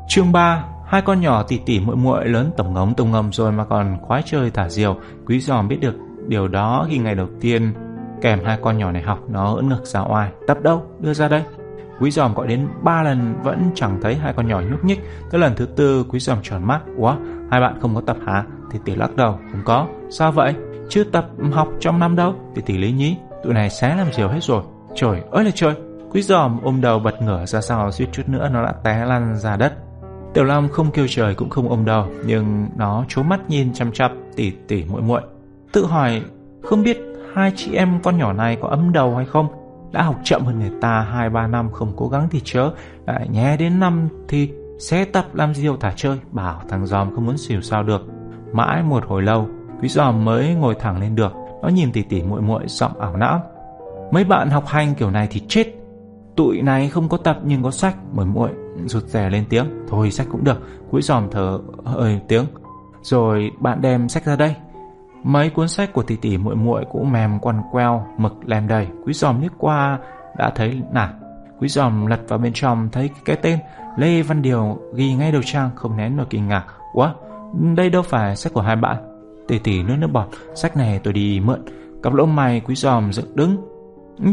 Chương 0.07 0.31
3 0.31 0.63
Hai 0.85 1.01
con 1.01 1.21
nhỏ 1.21 1.43
tỉ 1.43 1.59
tỉ 1.65 1.79
muội 1.79 1.95
muội 1.95 2.25
lớn 2.25 2.51
tổng 2.57 2.73
ngống 2.73 2.93
tổng 2.93 3.11
ngầm 3.11 3.31
rồi 3.31 3.51
mà 3.51 3.65
còn 3.65 3.97
khoái 4.01 4.21
chơi 4.25 4.51
thả 4.51 4.69
diều. 4.69 4.95
Quý 5.25 5.39
giòm 5.39 5.67
biết 5.67 5.77
được 5.81 5.95
điều 6.27 6.47
đó 6.47 6.87
khi 6.89 6.97
ngày 6.97 7.15
đầu 7.15 7.27
tiên 7.41 7.73
kèm 8.21 8.39
hai 8.45 8.57
con 8.61 8.77
nhỏ 8.77 8.91
này 8.91 9.01
học 9.01 9.19
nó 9.27 9.53
ưỡn 9.53 9.69
ngực 9.69 9.85
ra 9.85 10.01
oai. 10.01 10.31
Tập 10.47 10.57
đâu? 10.61 10.83
Đưa 10.99 11.13
ra 11.13 11.27
đây. 11.27 11.43
Quý 11.99 12.12
giòm 12.12 12.33
gọi 12.33 12.47
đến 12.47 12.67
ba 12.81 13.03
lần 13.03 13.35
vẫn 13.43 13.71
chẳng 13.75 13.99
thấy 14.01 14.15
hai 14.15 14.33
con 14.33 14.47
nhỏ 14.47 14.62
nhúc 14.71 14.83
nhích. 14.83 14.99
Tới 15.31 15.41
lần 15.41 15.55
thứ 15.55 15.65
tư 15.65 16.05
quý 16.09 16.19
giòm 16.19 16.38
tròn 16.43 16.67
mắt. 16.67 16.81
Ủa, 16.97 17.15
hai 17.51 17.62
bạn 17.62 17.77
không 17.81 17.95
có 17.95 18.01
tập 18.01 18.17
hả? 18.25 18.43
Thì 18.71 18.79
tỷ 18.85 18.95
lắc 18.95 19.15
đầu. 19.15 19.39
Không 19.51 19.62
có. 19.65 19.88
Sao 20.09 20.31
vậy? 20.31 20.53
Chưa 20.89 21.03
tập 21.03 21.27
học 21.51 21.67
trong 21.79 21.99
năm 21.99 22.15
đâu. 22.15 22.35
Thì 22.55 22.62
tỷ 22.65 22.77
lý 22.77 22.91
nhí. 22.91 23.17
Tụi 23.43 23.53
này 23.53 23.69
xé 23.69 23.95
làm 23.95 24.07
diều 24.13 24.27
hết 24.27 24.43
rồi. 24.43 24.63
Trời 24.95 25.21
ơi 25.31 25.45
là 25.45 25.51
trời. 25.55 25.73
Quý 26.12 26.21
giòm 26.21 26.59
ôm 26.63 26.81
đầu 26.81 26.99
bật 26.99 27.21
ngửa 27.21 27.45
ra 27.45 27.62
sau 27.62 27.91
suýt 27.91 28.07
chút 28.12 28.23
nữa 28.27 28.49
nó 28.53 28.63
đã 28.63 28.73
té 28.83 29.05
lăn 29.05 29.35
ra 29.35 29.55
đất. 29.55 29.73
Tiểu 30.33 30.43
Long 30.43 30.69
không 30.69 30.91
kêu 30.91 31.05
trời 31.09 31.35
cũng 31.35 31.49
không 31.49 31.69
ôm 31.69 31.85
đầu, 31.85 32.07
nhưng 32.25 32.69
nó 32.75 33.05
trố 33.07 33.23
mắt 33.23 33.49
nhìn 33.49 33.73
chăm 33.73 33.91
chăm 33.91 34.12
tỉ 34.35 34.51
tỉ 34.67 34.83
muội 34.83 35.01
muội, 35.01 35.21
tự 35.71 35.85
hỏi 35.85 36.21
không 36.63 36.83
biết 36.83 36.97
hai 37.35 37.51
chị 37.55 37.75
em 37.75 37.99
con 38.03 38.17
nhỏ 38.17 38.33
này 38.33 38.57
có 38.62 38.67
ấm 38.67 38.91
đầu 38.91 39.15
hay 39.15 39.25
không 39.25 39.47
đã 39.91 40.04
học 40.04 40.15
chậm 40.23 40.45
hơn 40.45 40.60
người 40.60 40.71
ta 40.82 41.08
2-3 41.32 41.49
năm, 41.49 41.71
không 41.71 41.93
cố 41.95 42.08
gắng 42.08 42.28
thì 42.32 42.41
chớ. 42.43 42.71
Lại 43.06 43.28
nhé, 43.30 43.56
đến 43.60 43.80
năm 43.80 44.10
thì 44.28 44.52
sẽ 44.80 45.06
tập 45.06 45.25
làm 45.34 45.54
diều 45.54 45.78
thả 45.78 45.93
chơi. 45.95 46.19
Bảo 46.32 46.62
thằng 46.69 46.86
Giòm 46.88 47.15
không 47.15 47.25
muốn 47.25 47.38
xỉu 47.38 47.62
sao 47.62 47.84
được. 47.84 48.02
Mãi 48.54 48.84
một 48.84 49.06
hồi 49.08 49.21
lâu, 49.21 49.47
Quý 49.82 49.89
Giòm 49.89 50.25
mới 50.25 50.56
ngồi 50.56 50.75
thẳng 50.75 51.02
lên 51.02 51.15
được. 51.15 51.34
Nó 51.62 51.69
nhìn 51.69 51.91
tỉ 51.91 52.02
tỉ 52.02 52.23
muội 52.23 52.41
muội 52.41 52.63
giọng 52.67 52.99
ảo 52.99 53.17
não. 53.17 53.41
Mấy 54.12 54.23
bạn 54.23 54.49
học 54.49 54.67
hành 54.67 54.95
kiểu 54.95 55.12
này 55.12 55.28
thì 55.32 55.41
chết. 55.47 55.65
Tụi 56.36 56.62
này 56.62 56.89
không 56.89 57.10
có 57.10 57.17
tập 57.17 57.39
nhưng 57.43 57.63
có 57.63 57.71
sách. 57.71 57.95
Muội 58.13 58.25
muội 58.25 58.49
rụt 58.86 59.04
rè 59.04 59.30
lên 59.30 59.45
tiếng. 59.49 59.65
Thôi, 59.89 60.12
sách 60.12 60.28
cũng 60.32 60.43
được. 60.43 60.58
Quý 60.91 61.02
Giòm 61.02 61.28
thở 61.32 61.60
hơi 61.86 62.19
tiếng. 62.28 62.45
Rồi 63.02 63.52
bạn 63.60 63.82
đem 63.82 64.10
sách 64.10 64.25
ra 64.25 64.36
đây. 64.36 64.56
Mấy 65.23 65.49
cuốn 65.49 65.67
sách 65.67 65.93
của 65.93 66.03
tỷ 66.03 66.15
tỷ 66.15 66.38
muội 66.38 66.55
muội 66.55 66.86
cũng 66.91 67.12
mềm 67.12 67.39
quằn 67.39 67.62
queo, 67.71 68.08
mực 68.17 68.34
lem 68.45 68.67
đầy. 68.67 68.88
Quý 69.05 69.13
giòm 69.13 69.41
liếc 69.41 69.51
qua 69.58 69.99
đã 70.38 70.51
thấy 70.55 70.82
nản. 70.91 71.10
Quý 71.60 71.67
giòm 71.67 72.05
lật 72.05 72.19
vào 72.27 72.39
bên 72.39 72.53
trong 72.53 72.89
thấy 72.91 73.10
cái 73.25 73.36
tên 73.41 73.60
Lê 73.97 74.21
Văn 74.21 74.41
Điều 74.41 74.77
ghi 74.95 75.13
ngay 75.13 75.32
đầu 75.32 75.41
trang 75.45 75.69
không 75.75 75.97
nén 75.97 76.17
nổi 76.17 76.25
kinh 76.29 76.47
ngạc. 76.47 76.65
Quá, 76.93 77.13
đây 77.75 77.89
đâu 77.89 78.01
phải 78.01 78.36
sách 78.36 78.53
của 78.53 78.62
hai 78.62 78.75
bạn. 78.75 78.97
Tỷ 79.47 79.60
tỷ 79.60 79.84
nước 79.84 79.95
nước 79.99 80.08
bọt, 80.08 80.27
sách 80.55 80.77
này 80.77 80.99
tôi 81.03 81.13
đi 81.13 81.39
mượn. 81.39 81.60
Cặp 82.03 82.13
lỗ 82.13 82.25
mày 82.25 82.60
quý 82.60 82.75
giòm 82.75 83.13
dựng 83.13 83.36
đứng. 83.36 83.58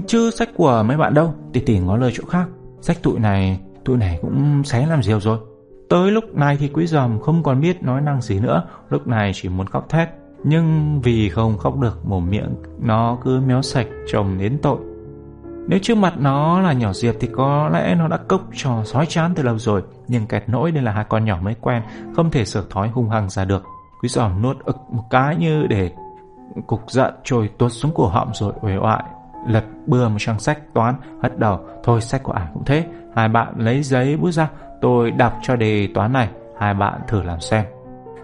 Chứ 0.07 0.31
sách 0.31 0.49
của 0.57 0.85
mấy 0.87 0.97
bạn 0.97 1.15
đâu, 1.15 1.35
tỷ 1.53 1.61
tỷ 1.61 1.79
ngó 1.79 1.97
lời 1.97 2.11
chỗ 2.15 2.25
khác. 2.29 2.49
Sách 2.81 3.03
tụi 3.03 3.19
này, 3.19 3.61
tụi 3.85 3.97
này 3.97 4.19
cũng 4.23 4.65
xé 4.65 4.87
làm 4.87 5.03
diều 5.03 5.21
rồi. 5.21 5.39
Tới 5.89 6.11
lúc 6.11 6.35
này 6.35 6.57
thì 6.61 6.69
quý 6.69 6.87
giòm 6.87 7.21
không 7.21 7.43
còn 7.43 7.61
biết 7.61 7.83
nói 7.83 8.01
năng 8.01 8.23
gì 8.23 8.41
nữa, 8.41 8.65
lúc 8.89 9.07
này 9.07 9.31
chỉ 9.35 9.49
muốn 9.49 9.67
khóc 9.67 9.89
thét. 9.89 10.09
Nhưng 10.49 11.01
vì 11.01 11.29
không 11.29 11.59
khóc 11.59 11.79
được 11.79 12.07
mồm 12.07 12.31
miệng, 12.31 12.55
Nó 12.81 13.19
cứ 13.25 13.41
méo 13.41 13.63
sạch 13.63 13.87
chồng 14.07 14.39
đến 14.39 14.59
tội. 14.63 14.79
Nếu 15.69 15.79
trước 15.83 15.99
mặt 15.99 16.15
nó 16.19 16.61
là 16.61 16.73
nhỏ 16.73 16.93
Diệp 16.93 17.15
Thì 17.21 17.29
có 17.33 17.69
lẽ 17.73 17.95
nó 17.95 18.09
đã 18.09 18.17
cốc 18.17 18.41
trò 18.55 18.83
sói 18.85 19.07
chán 19.07 19.33
từ 19.35 19.43
lâu 19.43 19.59
rồi. 19.59 19.83
Nhưng 20.09 20.27
kẹt 20.27 20.43
nỗi 20.47 20.73
đây 20.73 20.83
là 20.83 20.93
hai 20.93 21.05
con 21.09 21.25
nhỏ 21.25 21.39
mới 21.43 21.55
quen, 21.61 21.83
Không 22.17 22.31
thể 22.31 22.45
sửa 22.45 22.65
thói 22.71 22.89
hung 22.89 23.11
hăng 23.11 23.31
ra 23.31 23.45
được. 23.45 23.65
Quý 24.03 24.09
giòm 24.09 24.43
nuốt 24.43 24.65
ực 24.65 24.77
một 24.91 25.03
cái 25.11 25.37
như 25.37 25.67
để 25.67 25.91
Cục 26.67 26.91
giận 26.91 27.15
trôi 27.25 27.51
tuốt 27.59 27.73
xuống 27.73 27.93
cổ 27.95 28.07
họng 28.07 28.31
rồi 28.35 28.53
uể 28.61 28.77
oại 28.77 29.05
Lật 29.49 29.65
bừa 29.87 30.09
một 30.09 30.19
trang 30.19 30.39
sách 30.39 30.75
toán, 30.75 30.95
Hất 31.23 31.39
đầu, 31.39 31.61
Thôi, 31.85 32.01
sách 32.01 32.23
của 32.23 32.33
ai 32.33 32.47
cũng 32.55 32.65
thế. 32.65 32.85
Hai 33.17 33.29
bạn 33.29 33.55
lấy 33.57 33.83
giấy 33.83 34.17
bút 34.17 34.31
ra, 34.31 34.49
Tôi 34.81 35.11
đọc 35.11 35.33
cho 35.43 35.57
đề 35.57 35.89
toán 35.95 36.13
này. 36.13 36.29
Hai 36.59 36.75
bạn 36.75 37.01
thử 37.09 37.23
làm 37.23 37.41
xem. 37.41 37.65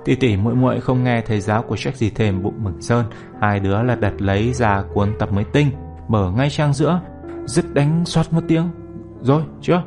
Tỷ 0.05 0.15
tỷ 0.15 0.37
muội 0.37 0.55
muội 0.55 0.81
không 0.81 1.05
nghe 1.05 1.21
thầy 1.21 1.41
giáo 1.41 1.63
của 1.63 1.75
Jack 1.75 1.93
gì 1.93 2.11
thêm 2.11 2.43
bụng 2.43 2.65
mừng 2.65 2.83
sơn, 2.83 3.05
hai 3.41 3.61
đứa 3.61 3.83
là 3.83 3.95
đặt 3.95 4.13
lấy 4.19 4.53
ra 4.53 4.83
cuốn 4.95 5.13
tập 5.19 5.33
mới 5.33 5.45
tinh, 5.45 5.71
mở 6.09 6.31
ngay 6.37 6.51
trang 6.51 6.73
giữa, 6.73 7.01
dứt 7.45 7.75
đánh 7.75 8.05
xoát 8.05 8.33
một 8.33 8.41
tiếng. 8.49 8.69
Rồi, 9.21 9.43
chưa? 9.61 9.83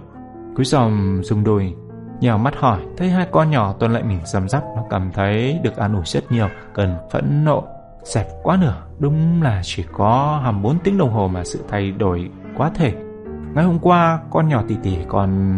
Quý 0.55 0.63
giòm 0.63 1.21
dùng 1.23 1.43
đùi, 1.43 1.73
nhào 2.19 2.37
mắt 2.37 2.55
hỏi, 2.57 2.79
thấy 2.97 3.09
hai 3.09 3.27
con 3.31 3.51
nhỏ 3.51 3.73
tuân 3.79 3.93
lại 3.93 4.03
mình 4.03 4.19
dầm 4.25 4.49
rắp, 4.49 4.63
nó 4.75 4.83
cảm 4.89 5.11
thấy 5.13 5.59
được 5.63 5.75
an 5.75 5.93
ủi 5.93 6.05
rất 6.05 6.31
nhiều, 6.31 6.47
cần 6.73 6.95
phẫn 7.11 7.45
nộ. 7.45 7.63
Xẹp 8.03 8.27
quá 8.43 8.57
nửa, 8.61 8.83
đúng 8.99 9.41
là 9.41 9.61
chỉ 9.63 9.83
có 9.91 10.41
hầm 10.43 10.61
4 10.61 10.79
tiếng 10.79 10.97
đồng 10.97 11.11
hồ 11.11 11.27
mà 11.27 11.43
sự 11.43 11.63
thay 11.69 11.91
đổi 11.91 12.29
quá 12.57 12.71
thể. 12.75 12.93
Ngày 13.53 13.65
hôm 13.65 13.79
qua, 13.79 14.19
con 14.29 14.49
nhỏ 14.49 14.63
tỷ 14.67 14.75
tỷ 14.83 14.97
còn 15.07 15.57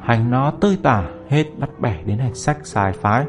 hành 0.00 0.30
nó 0.30 0.52
tơi 0.60 0.78
tả, 0.82 1.04
hết 1.28 1.44
bắt 1.58 1.70
bẻ 1.80 2.02
đến 2.04 2.18
hành 2.18 2.34
sách 2.34 2.58
sai 2.62 2.92
phái. 2.92 3.24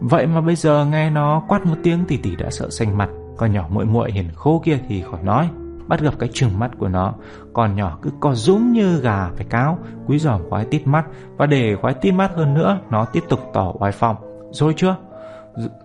Vậy 0.00 0.26
mà 0.26 0.40
bây 0.40 0.56
giờ 0.56 0.84
nghe 0.84 1.10
nó 1.10 1.42
quát 1.48 1.66
một 1.66 1.76
tiếng 1.82 2.04
tỷ 2.04 2.16
tỷ 2.16 2.36
đã 2.36 2.50
sợ 2.50 2.70
xanh 2.70 2.98
mặt, 2.98 3.08
con 3.36 3.52
nhỏ 3.52 3.66
muội 3.70 3.84
muội 3.84 4.12
hiền 4.12 4.30
khô 4.34 4.62
kia 4.64 4.78
thì 4.88 5.02
khỏi 5.10 5.22
nói. 5.22 5.48
Bắt 5.86 6.00
gặp 6.00 6.14
cái 6.18 6.28
trừng 6.32 6.58
mắt 6.58 6.70
của 6.78 6.88
nó 6.88 7.14
còn 7.52 7.76
nhỏ 7.76 7.98
cứ 8.02 8.10
co 8.20 8.34
rúm 8.34 8.72
như 8.72 9.00
gà 9.00 9.30
phải 9.36 9.46
cáo. 9.50 9.78
Quý 10.06 10.18
giòm 10.18 10.40
khoái 10.50 10.64
tít 10.64 10.86
mắt 10.86 11.04
và 11.36 11.46
để 11.46 11.76
khoái 11.80 11.94
tít 11.94 12.14
mắt 12.14 12.30
hơn 12.36 12.54
nữa 12.54 12.78
nó 12.90 13.04
tiếp 13.04 13.24
tục 13.28 13.40
tỏ 13.52 13.72
oai 13.78 13.92
phong. 13.92 14.16
Rồi 14.50 14.74
chưa? 14.76 14.96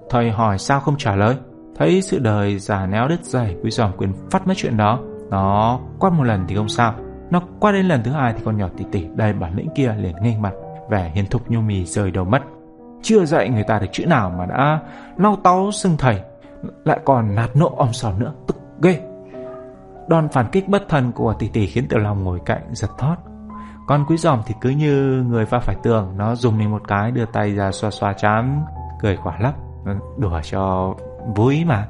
Thầy 0.10 0.32
hỏi 0.32 0.58
sao 0.58 0.80
không 0.80 0.98
trả 0.98 1.16
lời? 1.16 1.36
Thấy 1.78 2.02
sự 2.02 2.20
đời 2.20 2.60
giả 2.60 2.86
néo 2.86 3.08
đứt 3.08 3.24
dày 3.24 3.56
quý 3.64 3.72
giòm 3.72 3.92
quyền 3.98 4.14
phát 4.32 4.48
mất 4.48 4.54
chuyện 4.58 4.78
đó. 4.78 5.00
Nó 5.30 5.80
quát 6.00 6.14
một 6.14 6.24
lần 6.24 6.46
thì 6.48 6.56
không 6.56 6.70
sao. 6.70 6.94
Nó 7.30 7.42
quát 7.60 7.72
đến 7.72 7.86
lần 7.86 8.04
thứ 8.04 8.12
hai 8.12 8.34
thì 8.34 8.42
con 8.46 8.58
nhỏ 8.58 8.68
tỉ 8.78 8.86
tỉ 8.92 9.08
đầy 9.16 9.34
bản 9.34 9.56
lĩnh 9.56 9.70
kia 9.76 9.96
liền 9.98 10.16
nghênh 10.22 10.42
mặt 10.42 10.54
vẻ 10.90 11.12
hiền 11.16 11.26
thục 11.26 11.50
nhu 11.50 11.62
mì 11.62 11.86
rời 11.86 12.12
đầu 12.12 12.26
mất 12.26 12.40
chưa 13.02 13.26
dạy 13.26 13.50
người 13.50 13.64
ta 13.64 13.80
được 13.80 13.88
chữ 13.92 14.06
nào 14.06 14.30
mà 14.38 14.46
đã 14.46 14.80
lau 15.18 15.38
táu 15.44 15.72
xưng 15.72 15.98
thầy 15.98 16.22
lại 16.86 17.00
còn 17.06 17.36
nạt 17.36 17.56
nộ 17.56 17.76
om 17.78 17.94
sòm 17.94 18.20
nữa 18.20 18.34
tức 18.48 18.56
ghê 18.82 19.00
Đòn 20.12 20.30
phản 20.30 20.46
kích 20.52 20.70
bất 20.70 20.90
thần 20.90 21.12
của 21.12 21.34
tỷ 21.40 21.48
tỷ 21.48 21.66
khiến 21.66 21.88
Tiểu 21.88 22.00
Long 22.00 22.24
ngồi 22.24 22.40
cạnh 22.46 22.62
giật 22.72 22.90
thót. 22.98 23.16
Con 23.88 24.06
quý 24.08 24.18
giòm 24.18 24.42
thì 24.46 24.56
cứ 24.62 24.70
như 24.70 25.24
người 25.28 25.46
va 25.46 25.60
phải 25.60 25.76
tường, 25.84 26.14
nó 26.18 26.36
dùng 26.36 26.58
mình 26.58 26.72
một 26.72 26.82
cái 26.88 27.12
đưa 27.12 27.26
tay 27.26 27.56
ra 27.56 27.72
xoa 27.72 27.92
xoa 27.92 28.14
chán, 28.14 28.66
cười 29.02 29.18
quả 29.24 29.38
lấp, 29.40 29.54
đùa 30.18 30.40
cho 30.44 30.94
vui 31.36 31.66
mà. 31.66 31.88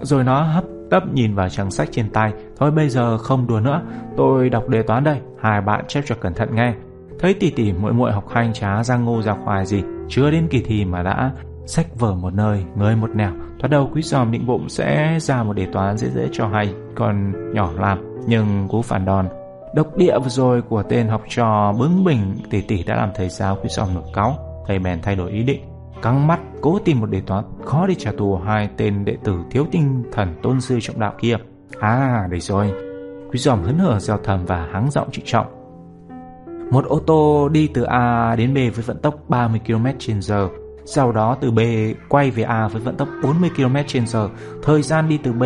Rồi 0.00 0.24
nó 0.24 0.42
hấp 0.42 0.64
tấp 0.90 1.02
nhìn 1.12 1.34
vào 1.34 1.48
trang 1.48 1.70
sách 1.70 1.88
trên 1.92 2.10
tay, 2.10 2.32
thôi 2.58 2.70
bây 2.70 2.88
giờ 2.88 3.18
không 3.18 3.46
đùa 3.46 3.60
nữa, 3.60 3.82
tôi 4.16 4.50
đọc 4.50 4.68
đề 4.68 4.82
toán 4.82 5.04
đây, 5.04 5.20
hai 5.40 5.60
bạn 5.60 5.84
chép 5.88 6.02
cho 6.06 6.14
cẩn 6.20 6.34
thận 6.34 6.54
nghe. 6.54 6.74
Thấy 7.18 7.34
tỷ 7.34 7.50
tỷ 7.50 7.72
muội 7.72 7.92
muội 7.92 8.12
học 8.12 8.28
hành 8.28 8.52
trá 8.52 8.84
ra 8.84 8.96
ngô 8.96 9.22
ra 9.22 9.34
khoai 9.44 9.66
gì, 9.66 9.82
chưa 10.12 10.30
đến 10.30 10.48
kỳ 10.50 10.62
thi 10.62 10.84
mà 10.84 11.02
đã 11.02 11.32
sách 11.66 11.86
vở 11.98 12.14
một 12.14 12.34
nơi, 12.34 12.64
người 12.76 12.96
một 12.96 13.10
nẻo, 13.14 13.32
thoát 13.58 13.68
đầu 13.70 13.90
quý 13.94 14.02
giòm 14.02 14.32
định 14.32 14.46
bụng 14.46 14.68
sẽ 14.68 15.18
ra 15.20 15.42
một 15.42 15.52
đề 15.52 15.66
toán 15.72 15.96
dễ 15.96 16.08
dễ 16.08 16.28
cho 16.32 16.48
hay, 16.48 16.74
còn 16.94 17.32
nhỏ 17.54 17.70
làm, 17.78 17.98
nhưng 18.26 18.68
cú 18.68 18.82
phản 18.82 19.04
đòn. 19.04 19.28
Độc 19.74 19.96
địa 19.96 20.18
vừa 20.18 20.28
rồi 20.28 20.62
của 20.62 20.82
tên 20.82 21.08
học 21.08 21.22
trò 21.28 21.72
bướng 21.78 22.04
bỉnh 22.04 22.36
tỷ 22.50 22.60
tỷ 22.60 22.82
đã 22.82 22.96
làm 22.96 23.10
thầy 23.14 23.28
giáo 23.28 23.58
quý 23.62 23.68
giòm 23.68 23.94
nổi 23.94 24.04
cáu, 24.14 24.34
thầy 24.66 24.78
bèn 24.78 25.02
thay 25.02 25.16
đổi 25.16 25.30
ý 25.30 25.42
định. 25.42 25.60
Căng 26.02 26.26
mắt 26.26 26.40
cố 26.60 26.78
tìm 26.78 27.00
một 27.00 27.10
đề 27.10 27.20
toán 27.20 27.44
khó 27.64 27.86
đi 27.86 27.94
trả 27.94 28.12
thù 28.18 28.36
hai 28.36 28.68
tên 28.76 29.04
đệ 29.04 29.16
tử 29.24 29.34
thiếu 29.50 29.66
tinh 29.70 30.02
thần 30.12 30.34
tôn 30.42 30.60
sư 30.60 30.78
trọng 30.80 31.00
đạo 31.00 31.14
kia. 31.20 31.36
À, 31.80 32.26
đây 32.30 32.40
rồi. 32.40 32.72
Quý 33.30 33.38
giòm 33.38 33.62
hấn 33.62 33.78
hở 33.78 33.98
gieo 33.98 34.18
thầm 34.24 34.44
và 34.46 34.68
hắng 34.72 34.90
giọng 34.90 35.10
trịnh 35.10 35.24
trọng. 35.24 35.61
Một 36.72 36.84
ô 36.84 36.98
tô 36.98 37.48
đi 37.48 37.70
từ 37.74 37.82
A 37.82 38.34
đến 38.36 38.54
B 38.54 38.56
với 38.56 38.84
vận 38.86 38.98
tốc 38.98 39.14
30 39.28 39.60
km 39.66 39.86
h 40.28 40.32
sau 40.84 41.12
đó 41.12 41.36
từ 41.40 41.50
B 41.50 41.58
quay 42.08 42.30
về 42.30 42.42
A 42.42 42.68
với 42.68 42.82
vận 42.82 42.96
tốc 42.96 43.08
40 43.22 43.50
km 43.56 43.76
h 44.12 44.16
Thời 44.62 44.82
gian 44.82 45.08
đi 45.08 45.18
từ 45.22 45.32
B 45.32 45.42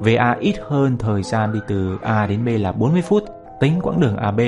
về 0.00 0.16
A 0.16 0.36
ít 0.40 0.54
hơn 0.68 0.96
thời 0.98 1.22
gian 1.22 1.52
đi 1.52 1.60
từ 1.68 1.98
A 2.02 2.26
đến 2.26 2.44
B 2.44 2.48
là 2.60 2.72
40 2.72 3.02
phút, 3.02 3.22
tính 3.60 3.80
quãng 3.82 4.00
đường 4.00 4.16
AB. 4.16 4.40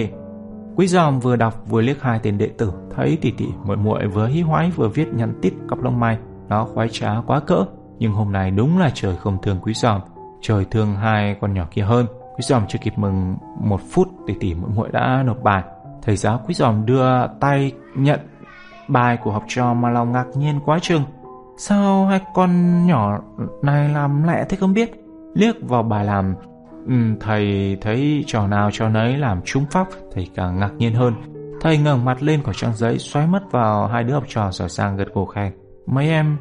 Quý 0.76 0.86
giòm 0.86 1.20
vừa 1.20 1.36
đọc 1.36 1.54
vừa 1.68 1.80
liếc 1.80 2.02
hai 2.02 2.20
tên 2.22 2.38
đệ 2.38 2.48
tử, 2.58 2.72
thấy 2.96 3.18
tỷ 3.20 3.30
tỷ 3.30 3.46
muội 3.64 3.76
muội 3.76 4.06
vừa 4.06 4.26
hí 4.26 4.40
hoái 4.40 4.70
vừa 4.70 4.88
viết 4.88 5.08
nhắn 5.14 5.34
tít 5.42 5.52
cặp 5.68 5.82
lông 5.82 6.00
mày, 6.00 6.18
nó 6.48 6.64
khoái 6.64 6.88
trá 6.88 7.10
quá 7.26 7.40
cỡ. 7.40 7.64
Nhưng 7.98 8.12
hôm 8.12 8.32
nay 8.32 8.50
đúng 8.50 8.78
là 8.78 8.90
trời 8.94 9.16
không 9.16 9.38
thương 9.42 9.58
quý 9.62 9.74
giòm, 9.74 10.00
trời 10.40 10.64
thương 10.70 10.94
hai 10.94 11.36
con 11.40 11.54
nhỏ 11.54 11.66
kia 11.70 11.82
hơn. 11.82 12.06
Quý 12.06 12.42
giòm 12.42 12.62
chưa 12.68 12.78
kịp 12.82 12.92
mừng 12.96 13.36
một 13.60 13.80
phút 13.90 14.08
tỷ 14.26 14.34
tỷ 14.40 14.54
muội 14.54 14.70
muội 14.74 14.88
đã 14.92 15.22
nộp 15.26 15.42
bài. 15.42 15.62
Thầy 16.02 16.16
giáo 16.16 16.40
quý 16.46 16.54
giòm 16.54 16.86
đưa 16.86 17.26
tay 17.40 17.72
nhận 17.94 18.20
bài 18.88 19.18
của 19.22 19.30
học 19.30 19.44
trò 19.48 19.74
mà 19.74 19.90
lòng 19.90 20.12
ngạc 20.12 20.26
nhiên 20.34 20.60
quá 20.64 20.78
chừng. 20.82 21.02
Sao 21.56 22.06
hai 22.06 22.20
con 22.34 22.86
nhỏ 22.86 23.18
này 23.62 23.88
làm 23.88 24.22
lẹ 24.22 24.44
thế 24.48 24.56
không 24.56 24.74
biết? 24.74 24.90
Liếc 25.34 25.56
vào 25.68 25.82
bài 25.82 26.04
làm, 26.04 26.34
ừ, 26.86 26.94
thầy 27.20 27.76
thấy 27.80 28.24
trò 28.26 28.46
nào 28.46 28.70
trò 28.72 28.88
nấy 28.88 29.18
làm 29.18 29.40
trúng 29.44 29.64
pháp, 29.70 29.86
thầy 30.14 30.28
càng 30.34 30.58
ngạc 30.58 30.70
nhiên 30.78 30.94
hơn. 30.94 31.14
Thầy 31.60 31.78
ngẩng 31.78 32.04
mặt 32.04 32.22
lên 32.22 32.42
khỏi 32.42 32.54
trang 32.54 32.74
giấy, 32.74 32.98
xoáy 32.98 33.26
mất 33.26 33.42
vào 33.50 33.86
hai 33.86 34.04
đứa 34.04 34.14
học 34.14 34.24
trò 34.28 34.50
giỏi 34.50 34.68
sang 34.68 34.96
gật 34.96 35.14
gù 35.14 35.24
khen. 35.24 35.52
Mấy 35.86 36.08
em 36.08 36.36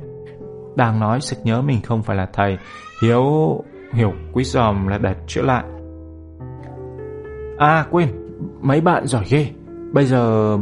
đang 0.76 1.00
nói 1.00 1.22
sực 1.22 1.40
nhớ 1.44 1.62
mình 1.62 1.82
không 1.82 2.04
phải 2.04 2.18
là 2.18 2.28
thầy, 2.34 2.58
Hiếu 3.04 3.24
hiểu 3.94 4.14
quý 4.34 4.44
giòm 4.44 4.88
là 4.88 4.98
đặt 4.98 5.18
chữa 5.28 5.42
lại. 5.42 5.64
À 7.58 7.86
quên, 7.92 8.10
mấy 8.62 8.82
bạn 8.82 9.08
giỏi 9.08 9.24
ghê. 9.30 9.48
Bây 9.94 10.06
giờ 10.06 10.58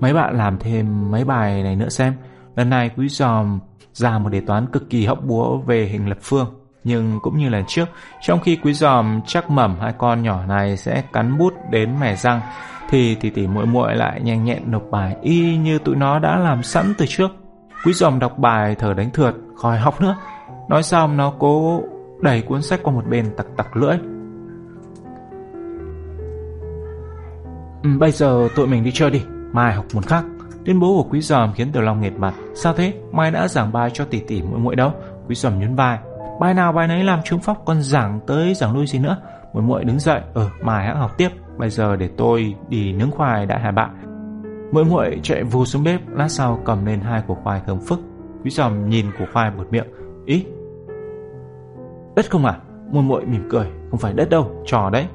Mấy 0.00 0.14
bạn 0.14 0.38
làm 0.38 0.58
thêm 0.58 1.10
mấy 1.10 1.24
bài 1.24 1.62
này 1.62 1.76
nữa 1.76 1.88
xem. 1.88 2.14
Lần 2.56 2.70
này 2.70 2.90
quý 2.96 3.08
giòm 3.08 3.58
ra 3.92 4.18
một 4.18 4.28
đề 4.28 4.40
toán 4.40 4.66
cực 4.66 4.90
kỳ 4.90 5.06
hóc 5.06 5.24
búa 5.24 5.58
về 5.58 5.84
hình 5.84 6.08
lập 6.08 6.18
phương. 6.22 6.46
Nhưng 6.84 7.18
cũng 7.22 7.38
như 7.38 7.48
lần 7.48 7.64
trước, 7.68 7.88
trong 8.20 8.40
khi 8.40 8.56
quý 8.56 8.72
giòm 8.72 9.20
chắc 9.26 9.50
mẩm 9.50 9.76
hai 9.80 9.92
con 9.98 10.22
nhỏ 10.22 10.46
này 10.46 10.76
sẽ 10.76 11.02
cắn 11.12 11.38
bút 11.38 11.54
đến 11.70 12.00
mẻ 12.00 12.16
răng, 12.16 12.40
thì 12.88 13.14
tỷ 13.14 13.30
tỷ 13.30 13.46
muội 13.46 13.66
muội 13.66 13.94
lại 13.94 14.20
nhanh 14.20 14.44
nhẹn 14.44 14.70
nộp 14.70 14.82
bài 14.90 15.16
y 15.22 15.56
như 15.56 15.78
tụi 15.78 15.96
nó 15.96 16.18
đã 16.18 16.38
làm 16.38 16.62
sẵn 16.62 16.94
từ 16.98 17.06
trước. 17.08 17.30
Quý 17.84 17.92
giòm 17.92 18.18
đọc 18.18 18.38
bài 18.38 18.74
thở 18.78 18.94
đánh 18.94 19.10
thượt, 19.10 19.34
khỏi 19.56 19.78
học 19.78 20.00
nữa. 20.00 20.16
Nói 20.68 20.82
xong 20.82 21.16
nó 21.16 21.32
cố 21.38 21.82
đẩy 22.22 22.42
cuốn 22.42 22.62
sách 22.62 22.80
qua 22.82 22.94
một 22.94 23.04
bên 23.10 23.26
tặc 23.36 23.46
tặc 23.56 23.76
lưỡi. 23.76 23.96
Ừ, 27.82 27.90
bây 27.98 28.10
giờ 28.10 28.48
tụi 28.56 28.66
mình 28.66 28.84
đi 28.84 28.90
chơi 28.94 29.10
đi, 29.10 29.22
Mai 29.52 29.74
học 29.74 29.84
môn 29.94 30.02
khác. 30.02 30.24
Tuyên 30.64 30.80
bố 30.80 31.02
của 31.02 31.08
Quý 31.10 31.20
Giòm 31.20 31.52
khiến 31.52 31.72
Tiểu 31.72 31.82
Long 31.82 32.00
nghệt 32.00 32.12
mặt. 32.12 32.34
Sao 32.54 32.72
thế? 32.72 32.94
Mai 33.12 33.30
đã 33.30 33.48
giảng 33.48 33.72
bài 33.72 33.90
cho 33.92 34.04
tỷ 34.04 34.20
tỷ 34.20 34.42
muội 34.42 34.58
muội 34.58 34.76
đâu? 34.76 34.92
Quý 35.28 35.34
Giòm 35.34 35.60
nhún 35.60 35.74
vai. 35.74 35.98
Bài 36.40 36.54
nào 36.54 36.72
bài 36.72 36.88
nấy 36.88 37.04
làm 37.04 37.20
trúng 37.24 37.40
pháp 37.40 37.56
còn 37.64 37.82
giảng 37.82 38.20
tới 38.26 38.54
giảng 38.54 38.74
lui 38.74 38.86
gì 38.86 38.98
nữa? 38.98 39.16
Muội 39.52 39.62
muội 39.62 39.84
đứng 39.84 39.98
dậy. 39.98 40.20
Ờ 40.34 40.50
mai 40.62 40.86
hãng 40.86 40.96
học 40.96 41.10
tiếp. 41.16 41.28
Bây 41.56 41.70
giờ 41.70 41.96
để 41.96 42.08
tôi 42.16 42.54
đi 42.68 42.92
nướng 42.92 43.10
khoai 43.10 43.46
đại 43.46 43.60
hải 43.60 43.72
bạn. 43.72 43.90
Muội 44.72 44.84
muội 44.84 45.20
chạy 45.22 45.44
vù 45.44 45.64
xuống 45.64 45.84
bếp 45.84 46.00
Lát 46.08 46.28
sau 46.28 46.60
cầm 46.64 46.86
lên 46.86 47.00
hai 47.00 47.22
củ 47.26 47.34
khoai 47.34 47.60
thơm 47.66 47.80
phức. 47.80 48.00
Quý 48.44 48.50
Giòm 48.50 48.88
nhìn 48.88 49.06
củ 49.18 49.24
khoai 49.32 49.50
một 49.50 49.66
miệng. 49.70 49.86
Ý? 50.26 50.46
Đất 52.16 52.30
không 52.30 52.44
à? 52.44 52.58
Muội 52.92 53.02
muội 53.02 53.26
mỉm 53.26 53.48
cười. 53.50 53.66
Không 53.90 54.00
phải 54.00 54.12
đất 54.12 54.30
đâu, 54.30 54.50
trò 54.66 54.90
đấy. 54.90 55.06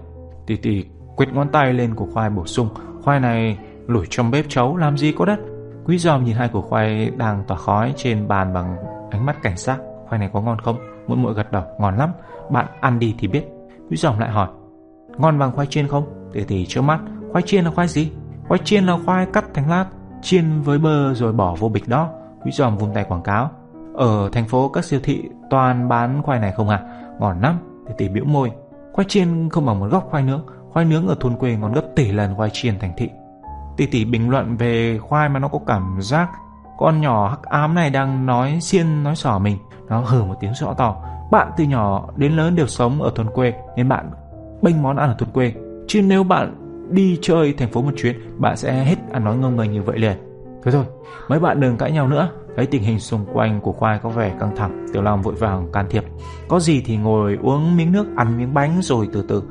Tỷ 0.48 0.56
tỷ 0.56 0.86
quệt 1.16 1.34
ngón 1.34 1.50
tay 1.50 1.74
lên 1.74 1.96
củ 1.96 2.08
khoai 2.14 2.30
bổ 2.30 2.46
sung. 2.46 2.70
Khoai 3.04 3.20
này 3.20 3.58
lủi 3.88 4.06
trong 4.10 4.32
bếp 4.32 4.46
chấu 4.50 4.78
làm 4.78 4.98
gì 4.98 5.12
có 5.12 5.26
đất? 5.26 5.40
Quý 5.86 5.98
giòm 5.98 6.24
nhìn 6.24 6.36
hai 6.36 6.50
củ 6.50 6.62
khoai 6.62 7.10
đang 7.10 7.44
tỏa 7.48 7.58
khói 7.58 7.94
trên 7.98 8.28
bàn 8.28 8.54
bằng 8.54 8.78
ánh 9.12 9.26
mắt 9.26 9.42
cảnh 9.42 9.58
giác. 9.58 9.80
Khoai 10.08 10.20
này 10.20 10.30
có 10.34 10.42
ngon 10.42 10.60
không? 10.60 10.78
Muội 11.08 11.18
muội 11.18 11.34
gật 11.34 11.52
đầu. 11.52 11.64
Ngon 11.80 11.98
lắm. 11.98 12.10
Bạn 12.50 12.66
ăn 12.82 13.00
đi 13.00 13.16
thì 13.20 13.28
biết. 13.28 13.44
Quý 13.90 13.98
giòm 13.98 14.20
lại 14.20 14.30
hỏi. 14.30 14.48
Ngon 15.18 15.40
bằng 15.40 15.52
khoai 15.52 15.68
chiên 15.68 15.88
không? 15.88 16.30
Tỉ 16.34 16.44
tỉ 16.44 16.66
trước 16.66 16.82
mắt, 16.82 17.00
khoai 17.32 17.42
chiên 17.42 17.66
là 17.66 17.72
khoai 17.72 17.88
gì? 17.88 18.12
Khoai 18.48 18.60
chiên 18.64 18.84
là 18.86 18.98
khoai 19.06 19.26
cắt 19.26 19.46
thành 19.54 19.70
lát, 19.70 19.86
chiên 20.22 20.62
với 20.62 20.80
bơ 20.80 21.14
rồi 21.14 21.34
bỏ 21.34 21.56
vô 21.60 21.70
bịch 21.70 21.88
đó. 21.88 22.10
Quý 22.44 22.52
giòm 22.52 22.78
vung 22.78 22.94
tay 22.94 23.04
quảng 23.04 23.24
cáo. 23.24 23.50
Ở 23.94 24.30
thành 24.32 24.46
phố 24.46 24.70
các 24.70 24.86
siêu 24.86 25.00
thị 25.04 25.30
toàn 25.50 25.90
bán 25.90 26.22
khoai 26.24 26.40
này 26.40 26.52
không 26.52 26.70
à 26.70 26.80
ngon 27.20 27.42
lắm. 27.42 27.60
Tỉ 27.88 27.94
tỉ 27.98 28.10
bĩu 28.10 28.26
môi. 28.26 28.52
Khoai 28.94 29.06
chiên 29.06 29.50
không 29.50 29.66
bằng 29.66 29.80
một 29.80 29.88
góc 29.92 30.08
khoai 30.10 30.24
nướng 30.24 30.46
khoai 30.76 30.86
nướng 30.86 31.08
ở 31.08 31.16
thôn 31.20 31.36
quê 31.36 31.56
ngon 31.56 31.74
gấp 31.74 31.82
tỷ 31.96 32.12
lần 32.12 32.36
khoai 32.36 32.50
chiên 32.54 32.80
thành 32.80 32.94
thị 32.98 33.10
Tỷ 33.78 33.86
tỷ 33.86 34.06
bình 34.06 34.30
luận 34.30 34.58
về 34.58 34.98
khoai 34.98 35.30
mà 35.30 35.40
nó 35.40 35.48
có 35.48 35.60
cảm 35.68 35.98
giác 36.02 36.30
con 36.78 37.02
nhỏ 37.02 37.30
hắc 37.30 37.44
ám 37.44 37.76
này 37.76 37.90
đang 37.90 38.26
nói 38.26 38.58
xiên 38.62 39.04
nói 39.04 39.16
sỏ 39.16 39.40
mình. 39.40 39.58
Nó 39.90 40.00
hừ 40.00 40.24
một 40.24 40.36
tiếng 40.40 40.54
rõ 40.54 40.74
to. 40.74 40.96
Bạn 41.32 41.52
từ 41.58 41.64
nhỏ 41.64 42.08
đến 42.16 42.32
lớn 42.32 42.56
đều 42.56 42.68
sống 42.68 43.02
ở 43.02 43.12
thôn 43.16 43.30
quê 43.30 43.54
nên 43.76 43.90
bạn 43.90 44.12
bênh 44.62 44.84
món 44.84 44.98
ăn 44.98 45.10
ở 45.10 45.16
thôn 45.20 45.30
quê. 45.30 45.54
Chứ 45.88 46.02
nếu 46.02 46.24
bạn 46.24 46.56
đi 46.90 47.20
chơi 47.22 47.54
thành 47.54 47.70
phố 47.70 47.82
một 47.82 47.94
chuyến 47.98 48.16
bạn 48.38 48.58
sẽ 48.58 48.84
hết 48.84 48.98
ăn 49.12 49.24
nói 49.24 49.38
ngông 49.38 49.56
nghênh 49.56 49.72
như 49.72 49.82
vậy 49.82 49.98
liền. 49.98 50.18
Thôi 50.64 50.72
thôi, 50.72 50.86
mấy 51.28 51.40
bạn 51.40 51.60
đừng 51.60 51.78
cãi 51.78 51.92
nhau 51.92 52.08
nữa. 52.08 52.30
Thấy 52.56 52.66
tình 52.66 52.84
hình 52.84 53.00
xung 53.00 53.26
quanh 53.34 53.62
của 53.62 53.72
khoai 53.72 54.00
có 54.00 54.10
vẻ 54.10 54.34
căng 54.40 54.56
thẳng, 54.56 54.86
Tiểu 54.94 55.02
Long 55.02 55.22
vội 55.22 55.36
vàng 55.36 55.72
can 55.72 55.86
thiệp. 55.90 56.04
Có 56.48 56.60
gì 56.60 56.84
thì 56.86 56.98
ngồi 56.98 57.38
uống 57.42 57.78
miếng 57.78 57.92
nước, 57.92 58.06
ăn 58.16 58.38
miếng 58.38 58.54
bánh 58.54 58.80
rồi 58.82 59.10
từ 59.14 59.26
từ 59.28 59.44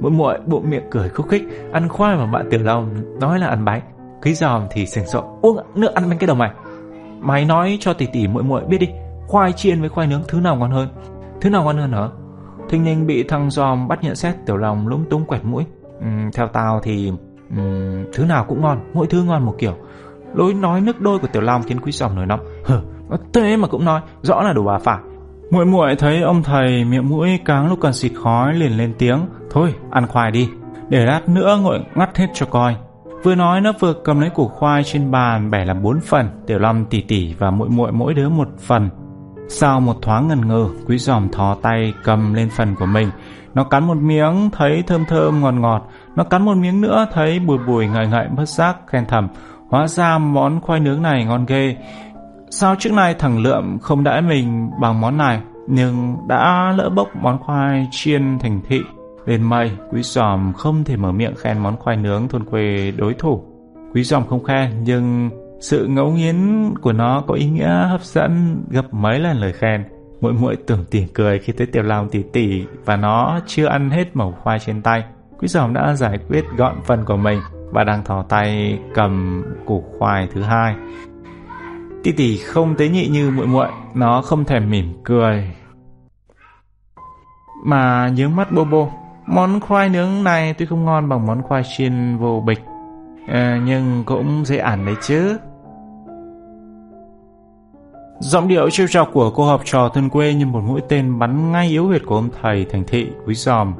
Mỗi 0.00 0.10
muội 0.10 0.38
bụng 0.46 0.70
miệng 0.70 0.86
cười 0.90 1.08
khúc 1.08 1.28
khích 1.28 1.42
Ăn 1.72 1.88
khoai 1.88 2.16
mà 2.16 2.26
bạn 2.26 2.46
Tiểu 2.50 2.60
Long 2.62 2.90
nói 3.20 3.38
là 3.38 3.46
ăn 3.46 3.64
bánh. 3.64 3.80
Quý 4.22 4.34
giòm 4.34 4.62
thì 4.70 4.86
sừng 4.86 5.06
sộ. 5.06 5.38
Uống 5.42 5.58
nước 5.74 5.94
ăn 5.94 6.08
bánh 6.08 6.18
cái 6.18 6.26
đầu 6.26 6.36
mày. 6.36 6.50
Mày 7.20 7.44
nói 7.44 7.76
cho 7.80 7.92
tỷ 7.92 8.06
tỷ 8.12 8.26
muội 8.26 8.42
muội 8.42 8.64
biết 8.64 8.78
đi 8.78 8.88
Khoai 9.26 9.52
chiên 9.52 9.80
với 9.80 9.88
khoai 9.88 10.06
nướng 10.06 10.22
thứ 10.28 10.40
nào 10.40 10.56
ngon 10.56 10.70
hơn? 10.70 10.88
Thứ 11.40 11.50
nào 11.50 11.64
ngon 11.64 11.76
hơn 11.78 11.92
hả? 11.92 12.08
Thinh 12.68 12.84
Ninh 12.84 13.06
bị 13.06 13.22
thằng 13.22 13.50
giòm 13.50 13.88
bắt 13.88 13.98
nhận 14.02 14.16
xét 14.16 14.34
Tiểu 14.46 14.56
Long 14.56 14.88
lúng 14.88 15.04
túng 15.10 15.24
quẹt 15.24 15.44
mũi. 15.44 15.64
Uhm, 15.98 16.30
Theo 16.34 16.48
tao 16.48 16.80
thì 16.82 17.12
uhm, 17.54 18.04
Thứ 18.12 18.24
nào 18.24 18.44
cũng 18.48 18.62
ngon 18.62 18.80
Mỗi 18.94 19.06
thứ 19.06 19.22
ngon 19.22 19.46
một 19.46 19.54
kiểu. 19.58 19.74
Lối 20.34 20.54
nói 20.54 20.80
nước 20.80 21.00
đôi 21.00 21.18
của 21.18 21.28
Tiểu 21.32 21.42
Long 21.42 21.62
khiến 21.62 21.80
quý 21.80 21.92
giòm 21.92 22.16
nổi 22.16 22.26
nóng. 22.26 22.40
Hừ, 22.64 22.80
thế 23.32 23.56
mà 23.56 23.68
cũng 23.68 23.84
nói 23.84 24.00
Rõ 24.22 24.42
là 24.42 24.52
đồ 24.52 24.64
bà 24.64 24.78
phải 24.78 24.98
muội 25.50 25.66
muội 25.66 25.96
thấy 25.96 26.22
ông 26.22 26.42
thầy 26.42 26.84
miệng 26.84 27.08
mũi 27.08 27.38
cáng 27.44 27.68
lúc 27.68 27.78
cần 27.80 27.92
xịt 27.92 28.12
khói 28.22 28.54
liền 28.54 28.76
lên 28.76 28.94
tiếng, 28.98 29.26
thôi, 29.50 29.74
ăn 29.90 30.06
khoai 30.06 30.30
đi, 30.30 30.48
để 30.88 31.04
lát 31.06 31.28
nữa 31.28 31.58
ngồi 31.62 31.80
ngắt 31.94 32.16
hết 32.16 32.26
cho 32.34 32.46
coi. 32.46 32.76
Vừa 33.22 33.34
nói, 33.34 33.60
nó 33.60 33.72
vừa 33.80 33.92
cầm 33.92 34.20
lấy 34.20 34.30
củ 34.30 34.48
khoai 34.48 34.84
trên 34.84 35.10
bàn 35.10 35.50
bẻ 35.50 35.64
làm 35.64 35.82
bốn 35.82 36.00
phần, 36.00 36.28
tiểu 36.46 36.58
long 36.58 36.84
tỉ 36.84 37.00
tỉ 37.00 37.34
và 37.38 37.50
muội 37.50 37.68
muội 37.68 37.92
mỗi 37.92 38.14
đứa 38.14 38.28
một 38.28 38.48
phần. 38.58 38.90
Sau 39.48 39.80
một 39.80 39.96
thoáng 40.02 40.28
ngần 40.28 40.48
ngừ, 40.48 40.68
quý 40.86 40.98
giòm 40.98 41.28
thò 41.28 41.56
tay 41.62 41.94
cầm 42.04 42.34
lên 42.34 42.48
phần 42.50 42.74
của 42.74 42.86
mình. 42.86 43.10
Nó 43.54 43.64
cắn 43.64 43.84
một 43.84 43.96
miếng, 43.96 44.50
thấy 44.52 44.82
thơm 44.86 45.04
thơm 45.04 45.40
ngọt 45.40 45.50
ngọt. 45.50 45.88
Nó 46.16 46.24
cắn 46.24 46.44
một 46.44 46.56
miếng 46.56 46.80
nữa, 46.80 47.06
thấy 47.12 47.38
bùi 47.38 47.58
bùi 47.58 47.86
ngậy 47.86 48.06
ngậy 48.06 48.28
bất 48.36 48.48
giác 48.48 48.76
khen 48.86 49.06
thầm. 49.06 49.28
Hóa 49.68 49.86
ra 49.86 50.18
món 50.18 50.60
khoai 50.60 50.80
nướng 50.80 51.02
này 51.02 51.24
ngon 51.24 51.46
ghê. 51.46 51.76
Sao 52.50 52.76
trước 52.78 52.92
nay 52.92 53.14
thằng 53.14 53.38
Lượm 53.38 53.78
không 53.78 54.04
đãi 54.04 54.22
mình 54.22 54.70
bằng 54.80 55.00
món 55.00 55.16
này, 55.16 55.40
Nhưng 55.66 56.16
đã 56.28 56.72
lỡ 56.76 56.90
bốc 56.90 57.08
món 57.22 57.38
khoai 57.38 57.88
chiên 57.90 58.38
thành 58.38 58.60
thị, 58.68 58.80
Lên 59.26 59.42
mây, 59.42 59.70
Quý 59.90 60.02
giòm 60.02 60.52
không 60.52 60.84
thể 60.84 60.96
mở 60.96 61.12
miệng 61.12 61.34
khen 61.34 61.58
món 61.58 61.76
khoai 61.76 61.96
nướng 61.96 62.28
thôn 62.28 62.44
quê 62.44 62.92
đối 62.96 63.14
thủ. 63.14 63.44
Quý 63.94 64.02
giòm 64.02 64.26
không 64.26 64.44
khen, 64.44 64.70
Nhưng 64.84 65.30
sự 65.60 65.86
ngẫu 65.86 66.10
nghiến 66.10 66.36
của 66.80 66.92
nó 66.92 67.22
có 67.26 67.34
ý 67.34 67.46
nghĩa 67.46 67.86
hấp 67.88 68.02
dẫn 68.02 68.62
gấp 68.70 68.94
mấy 68.94 69.18
lần 69.18 69.36
lời 69.36 69.52
khen. 69.52 69.84
Muội 70.20 70.32
muội 70.32 70.56
tưởng 70.66 70.84
tỉ 70.90 71.06
cười 71.14 71.38
khi 71.38 71.52
thấy 71.52 71.66
tiểu 71.66 71.82
long 71.82 72.08
tỉ 72.08 72.22
tỉ 72.32 72.64
Và 72.84 72.96
nó 72.96 73.40
chưa 73.46 73.66
ăn 73.66 73.90
hết 73.90 74.04
mẩu 74.14 74.34
khoai 74.42 74.58
trên 74.58 74.82
tay. 74.82 75.04
Quý 75.38 75.48
giòm 75.48 75.74
đã 75.74 75.94
giải 75.94 76.18
quyết 76.28 76.44
gọn 76.56 76.74
phần 76.84 77.04
của 77.04 77.16
mình 77.16 77.40
Và 77.70 77.84
đang 77.84 78.04
thò 78.04 78.22
tay 78.22 78.78
cầm 78.94 79.42
củ 79.66 79.84
khoai 79.98 80.28
thứ 80.34 80.42
hai. 80.42 80.74
Tỷ 82.02 82.12
tỷ 82.12 82.36
không 82.36 82.74
tế 82.74 82.88
nhị 82.88 83.08
như 83.08 83.30
muội 83.30 83.46
muội, 83.46 83.68
nó 83.94 84.22
không 84.22 84.44
thèm 84.44 84.70
mỉm 84.70 84.92
cười. 85.04 85.50
Mà 87.64 88.10
nhướng 88.16 88.36
mắt 88.36 88.52
bô 88.52 88.64
bô, 88.64 88.88
món 89.26 89.60
khoai 89.60 89.88
nướng 89.88 90.24
này 90.24 90.54
tuy 90.54 90.66
không 90.66 90.84
ngon 90.84 91.08
bằng 91.08 91.26
món 91.26 91.42
khoai 91.42 91.62
chiên 91.76 92.16
vô 92.16 92.42
bịch, 92.46 92.60
à, 93.26 93.60
nhưng 93.64 94.02
cũng 94.06 94.44
dễ 94.44 94.56
ăn 94.56 94.86
đấy 94.86 94.94
chứ. 95.02 95.38
Giọng 98.20 98.48
điệu 98.48 98.70
trêu 98.70 98.86
chọc 98.86 99.10
của 99.12 99.30
cô 99.30 99.44
học 99.44 99.60
trò 99.64 99.88
thân 99.88 100.10
quê 100.10 100.34
như 100.34 100.46
một 100.46 100.60
mũi 100.66 100.80
tên 100.88 101.18
bắn 101.18 101.52
ngay 101.52 101.68
yếu 101.68 101.86
huyệt 101.86 102.02
của 102.06 102.14
ông 102.14 102.28
thầy 102.42 102.66
thành 102.70 102.84
thị 102.86 103.06
quý 103.26 103.34
giòm. 103.34 103.74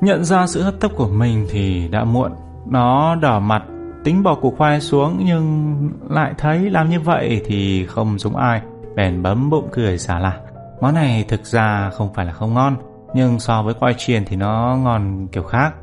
Nhận 0.00 0.24
ra 0.24 0.46
sự 0.46 0.62
hấp 0.62 0.80
tấp 0.80 0.90
của 0.96 1.08
mình 1.08 1.46
thì 1.50 1.88
đã 1.88 2.04
muộn. 2.04 2.32
Nó 2.66 3.14
đỏ 3.14 3.40
mặt 3.40 3.62
tính 4.06 4.22
bỏ 4.22 4.34
củ 4.34 4.50
khoai 4.50 4.80
xuống, 4.80 5.20
nhưng 5.24 5.76
lại 6.10 6.34
thấy 6.38 6.70
làm 6.70 6.90
như 6.90 7.00
vậy 7.00 7.42
thì 7.44 7.86
không 7.86 8.18
giống 8.18 8.36
ai. 8.36 8.60
Bèn 8.94 9.22
bấm 9.22 9.50
bụng 9.50 9.68
cười 9.72 9.98
xả 9.98 10.18
là 10.18 10.40
món 10.80 10.94
này 10.94 11.24
thực 11.28 11.44
ra 11.44 11.90
không 11.90 12.14
phải 12.14 12.26
là 12.26 12.32
không 12.32 12.54
ngon, 12.54 12.76
nhưng 13.14 13.38
so 13.38 13.62
với 13.62 13.74
khoai 13.74 13.94
chiên 13.98 14.24
thì 14.24 14.36
nó 14.36 14.76
ngon 14.82 15.28
kiểu 15.32 15.42
khác. 15.42 15.74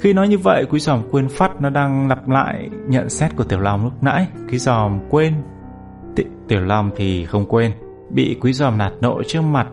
Khi 0.00 0.12
nói 0.12 0.28
như 0.28 0.38
vậy, 0.38 0.64
quý 0.70 0.80
giòm 0.80 1.02
quên 1.10 1.28
phát 1.28 1.60
nó 1.60 1.70
đang 1.70 2.08
lặp 2.08 2.28
lại 2.28 2.68
nhận 2.88 3.10
xét 3.10 3.36
của 3.36 3.44
tiểu 3.44 3.60
long 3.60 3.84
lúc 3.84 3.92
nãy. 4.02 4.26
Quý 4.50 4.58
giòm 4.58 5.00
quên 5.10 5.34
T 6.16 6.20
tiểu 6.48 6.60
long 6.60 6.90
thì 6.96 7.24
không 7.24 7.46
quên. 7.48 7.72
Bị 8.10 8.36
quý 8.40 8.52
giòm 8.52 8.78
nạt 8.78 8.92
nộ 9.00 9.22
trước 9.26 9.42
mặt 9.42 9.66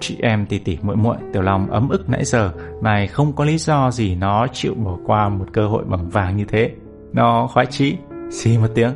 chị 0.00 0.16
em 0.22 0.46
tỉ 0.46 0.58
tỉ 0.58 0.78
muội 0.82 0.96
muội, 0.96 1.16
tiểu 1.32 1.42
long 1.42 1.70
ấm 1.70 1.88
ức 1.88 2.08
nãy 2.08 2.24
giờ. 2.24 2.52
Này, 2.82 3.06
không 3.06 3.32
có 3.32 3.44
lý 3.44 3.58
do 3.58 3.90
gì 3.90 4.14
nó 4.14 4.46
chịu 4.52 4.74
bỏ 4.74 4.96
qua 5.06 5.28
một 5.28 5.46
cơ 5.52 5.68
hội 5.68 5.84
bằng 5.84 6.08
vàng 6.08 6.36
như 6.36 6.44
thế 6.44 6.70
nó 7.12 7.46
khoái 7.46 7.66
chí, 7.66 7.96
Xì 8.30 8.58
một 8.58 8.68
tiếng. 8.74 8.92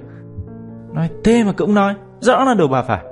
Nói, 0.93 1.11
thế 1.25 1.45
mà 1.45 1.53
cũng 1.53 1.75
nói, 1.75 1.95
Rõ 2.21 2.45
là 2.45 2.55
đồ 2.55 2.69
bà 2.69 2.83
phải. 2.83 3.05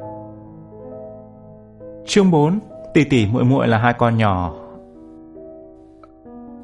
Chương 2.06 2.30
4 2.30 2.58
Tỷ 2.94 3.04
tỷ 3.04 3.26
muội 3.26 3.44
muội 3.44 3.68
là 3.68 3.78
hai 3.78 3.92
con 3.92 4.16
nhỏ. 4.16 4.54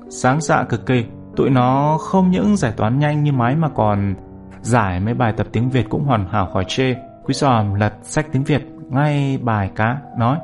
Sáng 0.09 0.41
dạ 0.41 0.65
cực 0.65 0.87
kỳ, 0.87 1.05
Tụi 1.37 1.51
nó 1.51 1.99
không 2.01 2.31
những 2.31 2.57
giải 2.57 2.73
toán 2.77 2.99
nhanh 2.99 3.25
như 3.25 3.33
máy 3.33 3.57
Mà 3.57 3.69
còn 3.69 4.15
giải 4.61 5.01
mấy 5.01 5.15
bài 5.15 5.33
tập 5.37 5.47
tiếng 5.53 5.71
Việt 5.71 5.87
Cũng 5.89 6.05
hoàn 6.05 6.27
hảo 6.27 6.49
khỏi 6.53 6.65
chê. 6.69 6.95
Quý 7.25 7.35
giòm 7.35 7.75
lật 7.75 7.93
sách 8.03 8.27
tiếng 8.33 8.45
Việt, 8.45 8.63
Ngay 8.89 9.39
bài 9.43 9.71
cá, 9.77 9.99
Nói, 10.19 10.39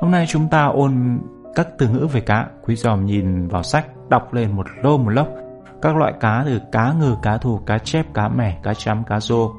Hôm 0.00 0.10
nay 0.10 0.24
chúng 0.28 0.48
ta 0.48 0.66
ôn 0.66 1.18
các 1.54 1.68
từ 1.78 1.88
ngữ 1.88 2.06
về 2.12 2.20
cá. 2.20 2.46
Quý 2.64 2.76
giòm 2.76 3.06
nhìn 3.06 3.48
vào 3.48 3.62
sách, 3.62 3.86
Đọc 4.08 4.34
lên 4.34 4.56
một 4.56 4.66
lô 4.82 4.98
một 4.98 5.10
lốc 5.10 5.28
các 5.86 5.96
loại 5.96 6.12
cá 6.20 6.42
từ 6.46 6.60
cá 6.72 6.92
ngừ, 6.92 7.16
cá 7.22 7.38
thù, 7.38 7.58
cá 7.66 7.78
chép, 7.78 8.14
cá 8.14 8.28
mẻ, 8.28 8.58
cá 8.62 8.74
chấm, 8.74 9.04
cá 9.04 9.20
rô. 9.20 9.50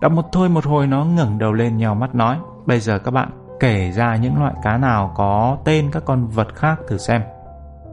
Đọc 0.00 0.12
một 0.12 0.24
thôi 0.32 0.48
một 0.48 0.64
hồi 0.64 0.86
nó 0.86 1.04
ngẩng 1.04 1.38
đầu 1.38 1.52
lên 1.52 1.76
nhào 1.76 1.94
mắt 1.94 2.14
nói, 2.14 2.36
bây 2.66 2.80
giờ 2.80 2.98
các 2.98 3.10
bạn 3.10 3.30
kể 3.60 3.90
ra 3.90 4.16
những 4.16 4.38
loại 4.38 4.54
cá 4.62 4.76
nào 4.76 5.12
có 5.16 5.58
tên 5.64 5.90
các 5.92 6.04
con 6.04 6.26
vật 6.26 6.54
khác 6.54 6.80
thử 6.88 6.98
xem. 6.98 7.22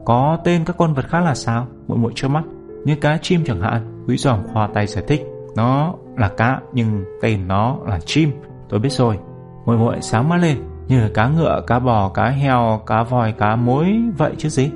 Có 0.04 0.38
tên 0.44 0.64
các 0.64 0.76
con 0.78 0.94
vật 0.94 1.08
khác 1.08 1.20
là 1.20 1.34
sao? 1.34 1.66
Muội 1.86 1.98
muội 1.98 2.12
trước 2.14 2.28
mắt. 2.28 2.44
Như 2.84 2.96
cá 2.96 3.18
chim 3.22 3.44
chẳng 3.44 3.60
hạn, 3.60 4.04
quý 4.08 4.16
giòm 4.16 4.38
khoa 4.52 4.68
tay 4.74 4.86
giải 4.86 5.04
thích. 5.08 5.26
Nó 5.56 5.94
là 6.16 6.28
cá 6.28 6.60
nhưng 6.72 7.04
tên 7.22 7.48
nó 7.48 7.76
là 7.86 7.98
chim. 8.00 8.32
Tôi 8.68 8.80
biết 8.80 8.92
rồi. 8.92 9.18
Muội 9.66 9.76
muội 9.78 9.96
sáng 10.00 10.28
mắt 10.28 10.36
lên, 10.36 10.58
như 10.88 11.08
cá 11.14 11.28
ngựa, 11.28 11.60
cá 11.66 11.78
bò, 11.78 12.08
cá 12.08 12.28
heo, 12.28 12.80
cá 12.86 13.02
voi, 13.02 13.32
cá 13.32 13.56
mối 13.56 13.86
vậy 14.18 14.32
chứ 14.38 14.48
gì? 14.48 14.70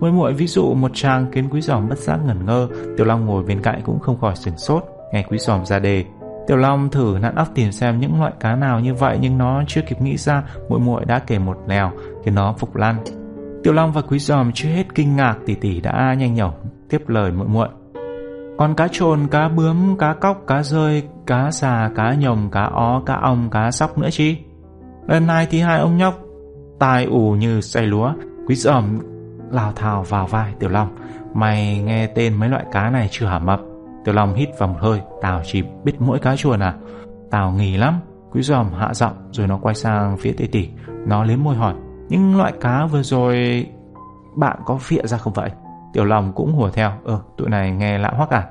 Muội 0.00 0.12
muội 0.12 0.32
ví 0.32 0.46
dụ 0.46 0.74
một 0.74 0.90
trang 0.94 1.26
kiến 1.32 1.48
quý 1.50 1.60
giòm 1.60 1.88
bất 1.88 1.98
giác 1.98 2.18
ngẩn 2.26 2.46
ngơ, 2.46 2.68
Tiểu 2.96 3.06
Long 3.06 3.26
ngồi 3.26 3.44
bên 3.44 3.62
cạnh 3.62 3.80
cũng 3.84 4.00
không 4.00 4.20
khỏi 4.20 4.36
sửng 4.36 4.58
sốt, 4.58 4.84
nghe 5.12 5.24
quý 5.28 5.38
giòm 5.38 5.64
ra 5.64 5.78
đề. 5.78 6.04
Tiểu 6.46 6.56
Long 6.56 6.90
thử 6.90 7.18
nặn 7.20 7.34
óc 7.34 7.48
tìm 7.54 7.72
xem 7.72 8.00
những 8.00 8.20
loại 8.20 8.32
cá 8.40 8.56
nào 8.56 8.80
như 8.80 8.94
vậy 8.94 9.18
nhưng 9.20 9.38
nó 9.38 9.62
chưa 9.66 9.80
kịp 9.88 10.00
nghĩ 10.00 10.16
ra, 10.16 10.42
muội 10.68 10.80
muội 10.80 11.04
đã 11.04 11.18
kể 11.18 11.38
một 11.38 11.58
lèo 11.66 11.90
khiến 12.24 12.34
nó 12.34 12.54
phục 12.58 12.76
lăn. 12.76 12.96
Tiểu 13.62 13.72
Long 13.72 13.92
và 13.92 14.02
quý 14.02 14.18
giòm 14.18 14.52
chưa 14.54 14.68
hết 14.68 14.94
kinh 14.94 15.16
ngạc 15.16 15.36
tỷ 15.46 15.54
tỷ 15.54 15.80
đã 15.80 16.14
nhanh 16.18 16.34
nhẩu 16.34 16.52
tiếp 16.88 17.08
lời 17.08 17.32
muội 17.32 17.48
muội. 17.48 17.68
Còn 18.58 18.74
cá 18.74 18.88
trồn, 18.92 19.26
cá 19.30 19.48
bướm, 19.48 19.96
cá 19.98 20.14
cóc, 20.14 20.44
cá 20.46 20.62
rơi, 20.62 21.02
cá 21.26 21.50
già, 21.50 21.90
cá 21.94 22.14
nhồng, 22.14 22.50
cá 22.50 22.62
ó, 22.64 23.02
cá 23.06 23.14
ong, 23.14 23.50
cá 23.50 23.70
sóc 23.70 23.98
nữa 23.98 24.08
chi? 24.10 24.36
Lần 25.08 25.26
này 25.26 25.46
thì 25.50 25.60
hai 25.60 25.78
ông 25.78 25.96
nhóc 25.96 26.14
tai 26.78 27.04
ù 27.04 27.30
như 27.30 27.60
say 27.60 27.86
lúa, 27.86 28.12
quý 28.46 28.54
giòm 28.54 28.98
lao 29.50 29.72
thào 29.72 30.02
vào 30.02 30.26
vai 30.26 30.52
Tiểu 30.58 30.70
Long. 30.70 30.96
Mày 31.34 31.78
nghe 31.78 32.06
tên 32.06 32.34
mấy 32.34 32.48
loại 32.48 32.64
cá 32.72 32.90
này 32.90 33.08
chưa 33.10 33.26
hả 33.26 33.38
mập? 33.38 33.60
Tiểu 34.04 34.14
Long 34.14 34.34
hít 34.34 34.48
vào 34.58 34.68
một 34.68 34.78
hơi, 34.80 35.00
tao 35.20 35.40
chỉ 35.44 35.62
biết 35.84 35.92
mỗi 35.98 36.18
cá 36.18 36.36
chuồn 36.36 36.60
à? 36.60 36.74
Tao 37.30 37.52
nghỉ 37.52 37.76
lắm. 37.76 38.00
Quý 38.32 38.42
giòm 38.42 38.72
hạ 38.72 38.94
giọng 38.94 39.14
rồi 39.30 39.46
nó 39.46 39.58
quay 39.62 39.74
sang 39.74 40.16
phía 40.16 40.32
tỷ 40.32 40.46
tỷ. 40.46 40.68
Nó 41.06 41.24
liếm 41.24 41.44
môi 41.44 41.56
hỏi, 41.56 41.74
những 42.08 42.36
loại 42.36 42.52
cá 42.60 42.86
vừa 42.86 43.02
rồi 43.02 43.66
bạn 44.36 44.58
có 44.64 44.76
phịa 44.76 45.02
ra 45.04 45.18
không 45.18 45.32
vậy? 45.32 45.50
Tiểu 45.92 46.04
Long 46.04 46.32
cũng 46.32 46.52
hùa 46.52 46.70
theo, 46.70 46.92
ờ, 47.04 47.20
tụi 47.36 47.48
này 47.48 47.70
nghe 47.70 47.98
lạ 47.98 48.12
hoắc 48.16 48.30
à? 48.30 48.46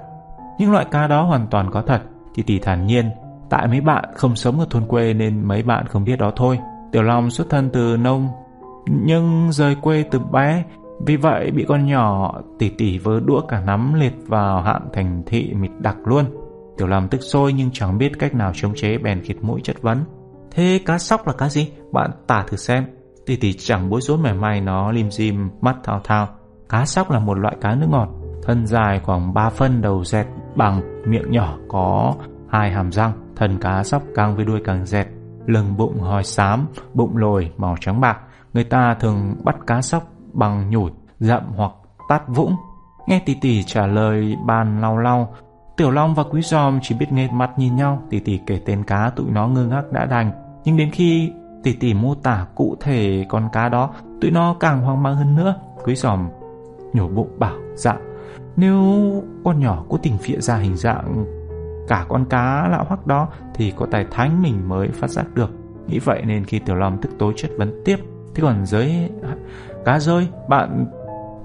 những 0.58 0.72
loại 0.72 0.86
cá 0.92 1.08
đó 1.08 1.24
hoàn 1.24 1.48
toàn 1.48 1.72
có 1.72 1.82
thật. 1.82 2.02
Tỷ 2.36 2.44
tỷ 2.44 2.60
thản 2.60 2.86
nhiên, 2.86 3.10
tại 3.50 3.68
mấy 3.68 3.82
bạn 3.82 4.06
không 4.16 4.36
sống 4.36 4.60
ở 4.60 4.68
thôn 4.70 4.86
quê 4.86 5.14
nên 5.14 5.48
mấy 5.48 5.64
bạn 5.64 5.88
không 5.88 6.04
biết 6.04 6.20
đó 6.20 6.32
thôi. 6.36 6.60
Tiểu 6.92 7.04
Long 7.04 7.30
xuất 7.30 7.50
thân 7.50 7.70
từ 7.74 7.98
nông, 7.98 8.28
nhưng 8.86 9.52
rời 9.52 9.76
quê 9.76 10.04
từ 10.12 10.20
bé 10.20 10.64
vì 11.00 11.16
vậy 11.16 11.52
bị 11.52 11.66
con 11.68 11.86
nhỏ 11.86 12.34
tỉ 12.60 12.70
tỉ 12.70 12.98
vớ 12.98 13.20
đũa 13.20 13.42
cả 13.42 13.62
nắm 13.66 13.94
liệt 13.94 14.14
vào 14.28 14.62
hạn 14.62 14.90
thành 14.94 15.24
thị 15.26 15.54
mịt 15.54 15.72
đặc 15.80 15.98
luôn. 16.06 16.26
Tiểu 16.78 16.88
làm 16.88 17.08
tức 17.08 17.22
sôi 17.22 17.54
nhưng 17.54 17.70
chẳng 17.74 17.98
biết 17.98 18.20
cách 18.20 18.36
nào 18.36 18.52
chống 18.56 18.74
chế 18.76 18.98
bèn 18.98 19.22
khịt 19.24 19.38
mũi 19.42 19.62
chất 19.64 19.82
vấn. 19.82 20.04
Thế 20.52 20.80
cá 20.86 20.98
sóc 20.98 21.28
là 21.28 21.34
cá 21.34 21.50
gì? 21.50 21.72
Bạn 21.92 22.12
tả 22.28 22.44
thử 22.48 22.58
xem. 22.58 22.86
Tỉ 23.26 23.36
tỉ 23.36 23.54
chẳng 23.54 23.90
bối 23.90 24.02
rối 24.02 24.18
mẻ 24.18 24.34
may 24.34 24.62
nó 24.62 24.92
lim 24.92 25.12
dim 25.12 25.50
mắt 25.62 25.76
thao 25.84 26.02
thao. 26.04 26.28
Cá 26.70 26.86
sóc 26.86 27.12
là 27.12 27.20
một 27.20 27.38
loại 27.38 27.56
cá 27.62 27.76
nước 27.76 27.88
ngọt, 27.90 28.10
thân 28.44 28.66
dài 28.66 29.02
khoảng 29.04 29.34
3 29.34 29.50
phân 29.50 29.82
đầu 29.82 30.04
dẹt 30.04 30.28
bằng 30.56 30.82
miệng 31.06 31.32
nhỏ 31.32 31.58
có 31.68 32.14
hai 32.50 32.72
hàm 32.72 32.92
răng. 32.92 33.12
Thân 33.36 33.58
cá 33.62 33.84
sóc 33.84 34.04
càng 34.16 34.36
với 34.36 34.46
đuôi 34.46 34.62
càng 34.64 34.86
dẹt, 34.86 35.08
lưng 35.46 35.78
bụng 35.78 36.00
hòi 36.00 36.24
xám, 36.24 36.68
bụng 36.94 37.18
lồi 37.18 37.52
màu 37.58 37.76
trắng 37.80 38.02
bạc. 38.02 38.18
Người 38.54 38.64
ta 38.64 38.96
thường 39.00 39.36
bắt 39.44 39.56
cá 39.68 39.82
sóc 39.82 40.04
bằng 40.34 40.70
nhủi, 40.70 40.92
dậm 41.20 41.44
hoặc 41.56 41.72
tát 42.10 42.28
vũng. 42.28 42.56
Nghe 43.08 43.22
tỷ 43.26 43.34
tỷ 43.42 43.64
trả 43.64 43.88
lời 43.88 44.38
bàn 44.46 44.82
lau 44.82 44.98
lau, 44.98 45.36
Tiểu 45.78 45.92
Long 45.92 46.16
và 46.16 46.24
Quý 46.24 46.42
Giòm 46.42 46.80
chỉ 46.82 46.96
biết 46.96 47.12
nghệt 47.12 47.32
mặt 47.32 47.52
nhìn 47.58 47.76
nhau, 47.76 48.02
tỷ 48.10 48.20
tỷ 48.20 48.40
kể 48.48 48.62
tên 48.66 48.84
cá 48.84 49.10
tụi 49.10 49.30
nó 49.30 49.48
ngơ 49.48 49.66
ngác 49.66 49.92
đã 49.92 50.06
đành. 50.06 50.32
Nhưng 50.66 50.78
đến 50.78 50.92
khi 50.92 51.32
tỷ 51.64 51.74
tỷ 51.74 51.94
mô 51.94 52.16
tả 52.16 52.46
cụ 52.56 52.76
thể 52.80 53.26
con 53.30 53.50
cá 53.54 53.70
đó, 53.70 53.90
tụi 54.22 54.32
nó 54.32 54.56
càng 54.60 54.82
hoang 54.82 55.04
mang 55.04 55.16
hơn 55.16 55.36
nữa. 55.36 55.56
Quý 55.84 55.96
Giòm 55.96 56.30
nhổ 56.94 57.08
bụng 57.08 57.40
bảo, 57.40 57.56
dạ, 57.76 57.98
nếu 58.56 58.84
con 59.44 59.60
nhỏ 59.60 59.84
cố 59.90 59.98
tình 59.98 60.18
phịa 60.18 60.38
ra 60.38 60.56
hình 60.56 60.76
dạng 60.76 61.26
cả 61.88 62.06
con 62.10 62.26
cá 62.26 62.68
lão 62.72 62.86
hoắc 62.88 63.08
đó 63.08 63.28
thì 63.54 63.74
có 63.76 63.88
tài 63.92 64.06
thánh 64.12 64.42
mình 64.42 64.70
mới 64.70 64.88
phát 64.88 65.10
giác 65.10 65.26
được. 65.34 65.52
Nghĩ 65.88 66.00
vậy 66.00 66.22
nên 66.26 66.46
khi 66.46 66.60
Tiểu 66.60 66.76
Long 66.76 66.98
tức 67.02 67.10
tối 67.20 67.34
chất 67.36 67.52
vấn 67.58 67.82
tiếp, 67.86 67.98
thế 68.36 68.42
còn 68.42 68.66
giới 68.66 69.10
cá 69.88 70.00
rơi, 70.00 70.28
bạn 70.48 70.86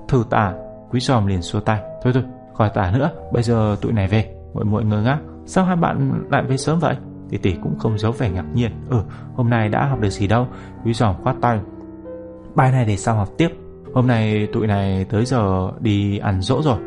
thử 0.09 0.24
tả, 0.31 0.55
quý 0.90 1.00
giòm 1.00 1.26
liền 1.26 1.42
xua 1.42 1.61
tay. 1.61 1.81
Thôi 2.02 2.12
thôi, 2.12 2.22
khỏi 2.55 2.70
tả 2.74 2.92
nữa, 2.94 3.11
bây 3.33 3.42
giờ 3.42 3.76
tụi 3.81 3.92
này 3.92 4.09
về. 4.09 4.35
Mọi 4.55 4.64
mọi 4.64 4.85
ngơ 4.85 5.02
ngác, 5.02 5.18
sao 5.46 5.64
hai 5.64 5.76
bạn 5.76 6.24
lại 6.31 6.42
về 6.48 6.57
sớm 6.57 6.78
vậy? 6.78 6.96
Tỷ 7.28 7.38
tỷ 7.38 7.55
cũng 7.62 7.78
không 7.78 7.98
giấu 7.98 8.12
vẻ 8.12 8.31
ngạc 8.31 8.44
nhiên. 8.55 8.70
Ừ, 8.90 9.02
hôm 9.35 9.50
nay 9.50 9.68
đã 9.68 9.87
học 9.87 10.00
được 10.00 10.09
gì 10.09 10.26
đâu. 10.26 10.46
Quý 10.85 10.92
giòm 10.92 11.14
khoát 11.22 11.37
tay. 11.40 11.61
Bài 12.55 12.72
này 12.72 12.85
để 12.85 12.96
sau 12.96 13.14
học 13.14 13.28
tiếp. 13.38 13.48
Hôm 13.94 14.07
nay 14.07 14.48
tụi 14.52 14.66
này 14.66 15.07
tới 15.11 15.24
giờ 15.24 15.70
đi 15.81 16.18
ăn 16.18 16.40
dỗ 16.40 16.62
rồi. 16.62 16.78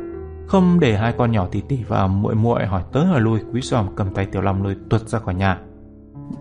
Không 0.48 0.80
để 0.80 0.98
hai 0.98 1.14
con 1.18 1.32
nhỏ 1.32 1.48
tỷ 1.52 1.62
tỷ 1.62 1.84
và 1.88 2.08
muội 2.08 2.36
muội 2.36 2.66
hỏi 2.66 2.84
tới 2.92 3.06
hỏi 3.06 3.22
lui, 3.22 3.40
Quý 3.54 3.62
giòm 3.62 3.96
cầm 3.96 4.14
tay 4.14 4.26
Tiểu 4.26 4.42
Long 4.42 4.64
lôi 4.64 4.76
tuột 4.90 5.02
ra 5.02 5.20
khỏi 5.20 5.36
nhà. 5.36 5.60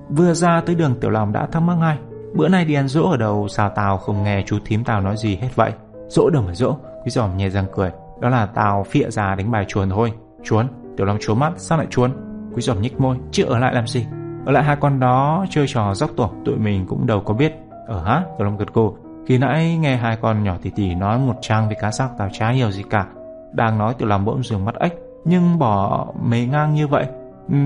Vừa 0.08 0.34
ra 0.34 0.62
tới 0.66 0.74
đường 0.74 0.94
Tiểu 1.00 1.10
Long 1.10 1.32
đã 1.32 1.46
thắc 1.46 1.62
mắc 1.62 1.74
ngay. 1.74 1.98
Bữa 2.34 2.48
nay 2.48 2.64
đi 2.64 2.74
ăn 2.74 2.88
dỗ 2.88 3.10
ở 3.10 3.16
đâu 3.16 3.48
sao 3.48 3.70
tao 3.70 3.98
không 3.98 4.24
nghe 4.24 4.42
chú 4.46 4.58
thím 4.64 4.84
tao 4.84 5.00
nói 5.00 5.16
gì 5.16 5.36
hết 5.36 5.48
vậy? 5.54 5.72
Dỗ 6.08 6.30
đâu 6.30 6.42
mà 6.46 6.54
dỗ? 6.54 6.76
Quý 7.04 7.10
giòm 7.10 7.36
nhẹ 7.36 7.50
răng 7.50 7.66
cười. 7.74 7.90
Đó 8.20 8.28
là 8.28 8.46
tao 8.46 8.84
phịa 8.84 9.10
ra 9.10 9.34
đánh 9.34 9.50
bài 9.50 9.64
chuồn 9.68 9.90
thôi. 9.90 10.12
Chuồn? 10.42 10.68
Tiểu 10.96 11.06
Long 11.06 11.18
trố 11.20 11.34
mắt, 11.34 11.52
sao 11.56 11.78
lại 11.78 11.86
chuồn? 11.90 12.12
Quý 12.54 12.62
giòm 12.62 12.80
nhích 12.80 13.00
môi, 13.00 13.16
chứ 13.30 13.44
ở 13.44 13.58
lại 13.58 13.74
làm 13.74 13.86
gì? 13.86 14.06
Ở 14.46 14.52
lại 14.52 14.64
hai 14.64 14.76
con 14.76 15.00
đó 15.00 15.46
chơi 15.50 15.66
trò 15.68 15.94
dốc 15.94 16.10
tổ, 16.16 16.30
tụi 16.44 16.56
mình 16.56 16.86
cũng 16.88 17.06
đâu 17.06 17.20
có 17.20 17.34
biết. 17.34 17.54
Ở 17.86 18.04
hả? 18.04 18.22
Tiểu 18.38 18.44
Long 18.44 18.56
gật 18.56 18.68
cô 18.72 18.96
Khi 19.26 19.38
nãy 19.38 19.78
nghe 19.78 19.96
hai 19.96 20.16
con 20.16 20.44
nhỏ 20.44 20.56
tỷ 20.62 20.70
tỷ 20.70 20.94
nói 20.94 21.18
một 21.18 21.34
trang 21.40 21.68
về 21.68 21.74
cá 21.80 21.90
sóc 21.90 22.10
tao 22.18 22.28
chả 22.32 22.50
hiểu 22.50 22.70
gì 22.70 22.82
cả. 22.90 23.06
Đang 23.52 23.78
nói 23.78 23.94
Tiểu 23.98 24.08
Long 24.08 24.24
bỗng 24.24 24.42
dường 24.42 24.64
mắt 24.64 24.74
ếch, 24.74 24.92
nhưng 25.24 25.58
bỏ 25.58 26.06
mề 26.22 26.46
ngang 26.46 26.74
như 26.74 26.86
vậy. 26.86 27.06
Ừ, 27.48 27.56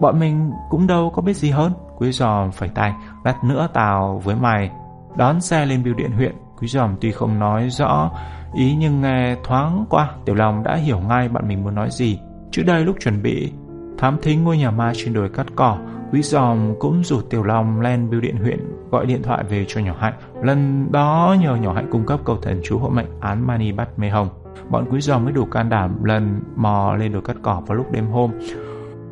bọn 0.00 0.20
mình 0.20 0.50
cũng 0.70 0.86
đâu 0.86 1.12
có 1.14 1.22
biết 1.22 1.34
gì 1.36 1.50
hơn. 1.50 1.72
Quý 2.02 2.12
giòm 2.12 2.50
phải 2.52 2.68
tay, 2.68 2.94
lát 3.24 3.44
nữa 3.44 3.68
tao 3.72 4.20
với 4.24 4.36
mày 4.36 4.70
đón 5.16 5.40
xe 5.40 5.66
lên 5.66 5.82
biểu 5.82 5.94
điện 5.94 6.12
huyện. 6.12 6.34
Quý 6.60 6.68
giòm 6.68 6.96
tuy 7.00 7.10
không 7.10 7.38
nói 7.38 7.68
rõ 7.70 8.10
ý 8.54 8.76
nhưng 8.78 9.00
nghe 9.00 9.36
thoáng 9.44 9.84
qua, 9.90 10.10
Tiểu 10.24 10.34
Long 10.34 10.62
đã 10.62 10.74
hiểu 10.76 10.98
ngay 10.98 11.28
bạn 11.28 11.48
mình 11.48 11.64
muốn 11.64 11.74
nói 11.74 11.88
gì. 11.90 12.18
Trước 12.50 12.62
đây 12.66 12.84
lúc 12.84 12.96
chuẩn 13.00 13.22
bị 13.22 13.52
thám 13.98 14.16
thính 14.22 14.44
ngôi 14.44 14.58
nhà 14.58 14.70
ma 14.70 14.92
trên 14.96 15.12
đồi 15.12 15.28
cắt 15.28 15.46
cỏ, 15.56 15.78
Quý 16.12 16.22
giòm 16.22 16.74
cũng 16.78 17.04
rủ 17.04 17.20
Tiểu 17.20 17.42
Long 17.42 17.80
lên 17.80 18.10
biểu 18.10 18.20
điện 18.20 18.36
huyện 18.36 18.58
gọi 18.90 19.06
điện 19.06 19.22
thoại 19.22 19.44
về 19.44 19.64
cho 19.68 19.80
nhỏ 19.80 19.94
Hạnh. 19.98 20.14
Lần 20.42 20.92
đó 20.92 21.36
nhờ 21.40 21.54
nhỏ 21.54 21.72
Hạnh 21.72 21.88
cung 21.90 22.06
cấp 22.06 22.20
cầu 22.24 22.36
thần 22.42 22.60
chú 22.64 22.78
hộ 22.78 22.88
mệnh 22.88 23.20
án 23.20 23.46
Mani 23.46 23.72
bắt 23.72 23.88
mê 23.96 24.08
hồng. 24.08 24.28
Bọn 24.70 24.84
quý 24.90 25.00
giòm 25.00 25.24
mới 25.24 25.32
đủ 25.32 25.44
can 25.44 25.68
đảm 25.68 26.04
lần 26.04 26.40
mò 26.56 26.96
lên 26.98 27.12
đồi 27.12 27.22
cắt 27.22 27.36
cỏ 27.42 27.62
vào 27.66 27.76
lúc 27.76 27.92
đêm 27.92 28.06
hôm. 28.06 28.30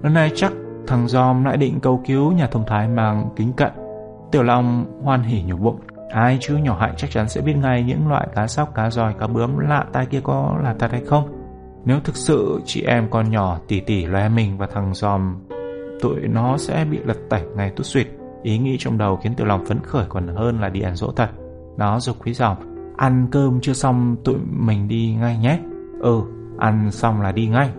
Lần 0.02 0.14
này 0.14 0.30
chắc 0.34 0.52
thằng 0.86 1.08
giòm 1.08 1.44
lại 1.44 1.56
định 1.56 1.80
cầu 1.80 2.02
cứu 2.06 2.32
nhà 2.32 2.46
thông 2.46 2.64
thái 2.66 2.88
mang 2.88 3.28
kính 3.36 3.52
cận. 3.52 3.72
Tiểu 4.32 4.42
Long 4.42 4.86
hoan 5.02 5.22
hỉ 5.22 5.42
nhủ 5.42 5.56
bụng. 5.56 5.80
Ai 6.10 6.38
chứ 6.40 6.56
nhỏ 6.56 6.76
Hạnh 6.80 6.94
chắc 6.96 7.10
chắn 7.10 7.28
sẽ 7.28 7.40
biết 7.40 7.54
ngay 7.56 7.82
những 7.82 8.08
loại 8.08 8.28
cá 8.34 8.46
sóc, 8.46 8.74
cá 8.74 8.90
giòi, 8.90 9.14
cá 9.18 9.26
bướm 9.26 9.58
lạ 9.58 9.84
tai 9.92 10.06
kia 10.06 10.20
có 10.24 10.58
là 10.62 10.74
thật 10.78 10.90
hay 10.90 11.00
không. 11.06 11.24
Nếu 11.84 12.00
thực 12.04 12.16
sự 12.16 12.60
chị 12.64 12.82
em 12.82 13.10
con 13.10 13.30
nhỏ 13.30 13.58
tỉ 13.68 13.80
tỉ 13.80 14.06
loe 14.06 14.28
mình 14.28 14.58
và 14.58 14.66
thằng 14.74 14.94
giòm 14.94 15.36
tụi 16.00 16.20
nó 16.20 16.56
sẽ 16.56 16.84
bị 16.90 16.98
lật 17.04 17.16
tẩy 17.28 17.42
ngay 17.56 17.70
tút 17.70 17.86
suyệt. 17.86 18.06
Ý 18.42 18.58
nghĩ 18.58 18.76
trong 18.78 18.98
đầu 18.98 19.16
khiến 19.16 19.34
Tiểu 19.34 19.46
Long 19.46 19.66
phấn 19.66 19.80
khởi 19.82 20.04
còn 20.08 20.28
hơn 20.28 20.60
là 20.60 20.68
đi 20.68 20.80
ăn 20.80 20.96
dỗ 20.96 21.12
thật. 21.16 21.30
Nó 21.76 22.00
dục 22.00 22.16
quý 22.24 22.32
giòm, 22.32 22.56
ăn 22.96 23.26
cơm 23.30 23.60
chưa 23.60 23.72
xong 23.72 24.16
tụi 24.24 24.36
mình 24.50 24.88
đi 24.88 25.16
ngay 25.20 25.38
nhé. 25.38 25.58
Ừ, 26.00 26.20
ăn 26.58 26.90
xong 26.90 27.20
là 27.20 27.32
đi 27.32 27.48
ngay. 27.48 27.70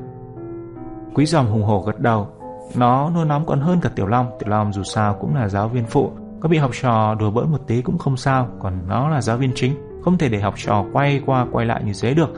Quý 1.13 1.25
giòm 1.25 1.47
hùng 1.47 1.63
hổ 1.63 1.83
gật 1.85 1.99
đầu. 1.99 2.27
Nó 2.75 3.09
nôn 3.09 3.27
nóng 3.27 3.45
còn 3.45 3.59
hơn 3.59 3.79
cả 3.81 3.89
Tiểu 3.95 4.07
Long. 4.07 4.31
Tiểu 4.39 4.49
Long 4.49 4.73
dù 4.73 4.83
sao 4.83 5.17
cũng 5.21 5.35
là 5.35 5.47
giáo 5.47 5.67
viên 5.67 5.85
phụ. 5.85 6.11
Có 6.39 6.49
bị 6.49 6.57
học 6.57 6.71
trò 6.81 7.15
đùa 7.19 7.31
bỡn 7.31 7.51
một 7.51 7.67
tí 7.67 7.81
cũng 7.81 7.97
không 7.97 8.17
sao. 8.17 8.47
Còn 8.59 8.87
nó 8.87 9.09
là 9.09 9.21
giáo 9.21 9.37
viên 9.37 9.51
chính. 9.55 10.01
Không 10.03 10.17
thể 10.17 10.29
để 10.29 10.39
học 10.39 10.53
trò 10.57 10.85
quay 10.93 11.21
qua 11.25 11.45
quay 11.51 11.65
lại 11.65 11.83
như 11.83 11.91
thế 12.01 12.13
được. 12.13 12.29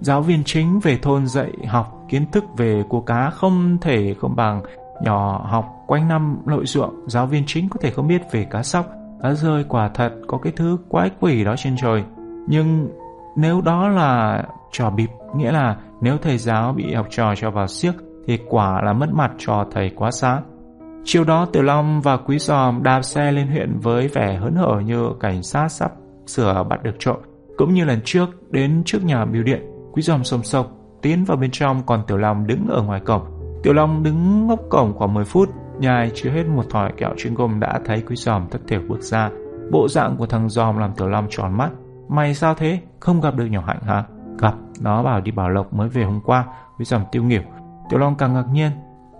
Giáo 0.00 0.22
viên 0.22 0.44
chính 0.44 0.80
về 0.80 0.98
thôn 1.02 1.26
dạy 1.26 1.52
học 1.68 1.98
kiến 2.08 2.30
thức 2.32 2.44
về 2.56 2.84
cua 2.88 3.00
cá 3.00 3.30
không 3.30 3.78
thể 3.80 4.14
không 4.20 4.36
bằng 4.36 4.62
nhỏ 5.02 5.46
học 5.50 5.84
quanh 5.86 6.08
năm 6.08 6.38
lội 6.46 6.66
ruộng, 6.66 6.94
giáo 7.06 7.26
viên 7.26 7.42
chính 7.46 7.68
có 7.68 7.76
thể 7.80 7.90
không 7.90 8.08
biết 8.08 8.22
về 8.32 8.44
cá 8.44 8.62
sóc, 8.62 8.86
cá 9.22 9.32
rơi 9.32 9.64
quả 9.68 9.88
thật 9.88 10.12
có 10.26 10.38
cái 10.38 10.52
thứ 10.56 10.76
quái 10.88 11.10
quỷ 11.20 11.44
đó 11.44 11.54
trên 11.56 11.76
trời. 11.76 12.04
Nhưng 12.46 12.88
nếu 13.36 13.60
đó 13.60 13.88
là 13.88 14.44
trò 14.72 14.90
bịp, 14.90 15.10
nghĩa 15.36 15.52
là 15.52 15.76
nếu 16.00 16.16
thầy 16.22 16.38
giáo 16.38 16.72
bị 16.72 16.94
học 16.94 17.06
trò 17.10 17.34
cho 17.36 17.50
vào 17.50 17.66
siếc 17.66 17.94
thì 18.26 18.38
quả 18.48 18.82
là 18.82 18.92
mất 18.92 19.08
mặt 19.12 19.32
cho 19.38 19.66
thầy 19.70 19.90
quá 19.96 20.10
xa. 20.10 20.40
Chiều 21.04 21.24
đó 21.24 21.46
Tiểu 21.52 21.62
Long 21.62 22.00
và 22.00 22.16
Quý 22.16 22.38
Giòm 22.38 22.82
đạp 22.82 23.02
xe 23.02 23.32
lên 23.32 23.46
huyện 23.46 23.78
với 23.78 24.08
vẻ 24.08 24.36
hớn 24.36 24.54
hở 24.54 24.80
như 24.84 25.10
cảnh 25.20 25.42
sát 25.42 25.68
sắp 25.68 25.92
sửa 26.26 26.64
bắt 26.68 26.82
được 26.82 26.96
trộm. 26.98 27.16
Cũng 27.56 27.74
như 27.74 27.84
lần 27.84 28.00
trước, 28.04 28.52
đến 28.52 28.82
trước 28.84 29.04
nhà 29.04 29.24
biểu 29.24 29.42
điện, 29.42 29.62
Quý 29.92 30.02
Giòm 30.02 30.24
sồm 30.24 30.42
sộc, 30.42 30.66
tiến 31.02 31.24
vào 31.24 31.36
bên 31.36 31.50
trong 31.50 31.82
còn 31.86 32.02
Tiểu 32.06 32.16
Long 32.16 32.46
đứng 32.46 32.66
ở 32.68 32.82
ngoài 32.82 33.00
cổng. 33.00 33.22
Tiểu 33.62 33.72
Long 33.72 34.02
đứng 34.02 34.46
ngốc 34.46 34.60
cổng 34.70 34.94
khoảng 34.94 35.14
10 35.14 35.24
phút, 35.24 35.48
nhai 35.78 36.10
chưa 36.14 36.30
hết 36.30 36.44
một 36.46 36.64
thỏi 36.70 36.92
kẹo 36.96 37.14
chuyên 37.16 37.34
gồm 37.34 37.60
đã 37.60 37.80
thấy 37.84 38.02
Quý 38.08 38.16
Giòm 38.16 38.48
thất 38.50 38.60
thểu 38.68 38.80
bước 38.88 39.00
ra. 39.00 39.30
Bộ 39.70 39.88
dạng 39.88 40.16
của 40.16 40.26
thằng 40.26 40.48
Giòm 40.48 40.78
làm 40.78 40.92
Tiểu 40.94 41.08
Long 41.08 41.26
tròn 41.30 41.58
mắt. 41.58 41.70
Mày 42.08 42.34
sao 42.34 42.54
thế? 42.54 42.80
Không 43.00 43.20
gặp 43.20 43.36
được 43.36 43.46
nhỏ 43.46 43.62
hạnh 43.66 43.80
hả? 43.82 44.04
Gặp, 44.38 44.54
nó 44.80 45.02
bảo 45.02 45.20
đi 45.20 45.32
Bảo 45.32 45.50
Lộc 45.50 45.72
mới 45.72 45.88
về 45.88 46.04
hôm 46.04 46.20
qua. 46.24 46.44
Quý 46.78 46.84
Giòm 46.84 47.02
tiêu 47.12 47.24
nghỉu. 47.24 47.42
Tiểu 47.92 47.98
Long 47.98 48.14
càng 48.14 48.34
ngạc 48.34 48.44
nhiên. 48.52 48.70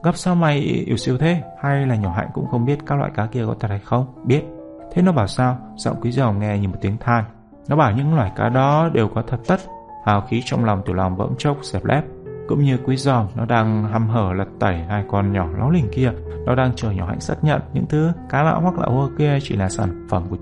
Gặp 0.03 0.17
sao 0.17 0.35
mày 0.35 0.59
yếu 0.59 0.97
siêu 0.97 1.19
thế? 1.19 1.43
Hay 1.63 1.87
là 1.87 1.97
nhỏ 1.97 2.13
hạnh 2.17 2.29
cũng 2.35 2.47
không 2.51 2.65
biết 2.65 2.79
các 2.87 2.99
loại 2.99 3.11
cá 3.15 3.27
kia 3.27 3.45
có 3.47 3.55
thật 3.61 3.69
hay 3.69 3.79
không? 3.79 4.07
Biết. 4.25 4.45
Thế 4.93 5.03
nó 5.03 5.13
bảo 5.13 5.27
sao? 5.27 5.59
Giọng 5.77 5.97
Quý 6.01 6.13
giàu 6.13 6.33
nghe 6.33 6.59
như 6.59 6.69
một 6.69 6.77
tiếng 6.81 6.97
than. 6.99 7.25
Nó 7.69 7.77
bảo 7.77 7.93
những 7.93 8.15
loài 8.15 8.33
cá 8.37 8.49
đó 8.49 8.91
đều 8.93 9.09
có 9.09 9.23
thật 9.29 9.41
tất. 9.47 9.61
Hào 10.05 10.21
khí 10.21 10.43
trong 10.45 10.65
lòng 10.65 10.83
Tiểu 10.87 10.95
Long 10.95 11.17
bỗng 11.17 11.35
chốc 11.39 11.57
dẹp 11.63 11.85
lép 11.85 12.05
cũng 12.49 12.65
như 12.65 12.79
quý 12.85 12.97
giòm 12.97 13.27
nó 13.35 13.45
đang 13.45 13.85
hăm 13.85 14.09
hở 14.09 14.33
lật 14.37 14.49
tẩy 14.61 14.79
hai 14.89 15.05
con 15.09 15.33
nhỏ 15.33 15.49
láo 15.59 15.71
lỉnh 15.71 15.89
kia 15.93 16.13
nó 16.47 16.55
đang 16.55 16.73
chờ 16.77 16.91
nhỏ 16.91 17.07
hạnh 17.07 17.21
xác 17.21 17.45
nhận 17.45 17.61
những 17.73 17.87
thứ 17.89 18.13
cá 18.29 18.43
lão 18.43 18.61
hoặc 18.61 18.79
lão 18.79 18.91
hô 18.91 19.09
kia 19.19 19.39
chỉ 19.43 19.57
là 19.57 19.69
sản 19.69 20.07
phẩm 20.11 20.25
của 20.31 20.37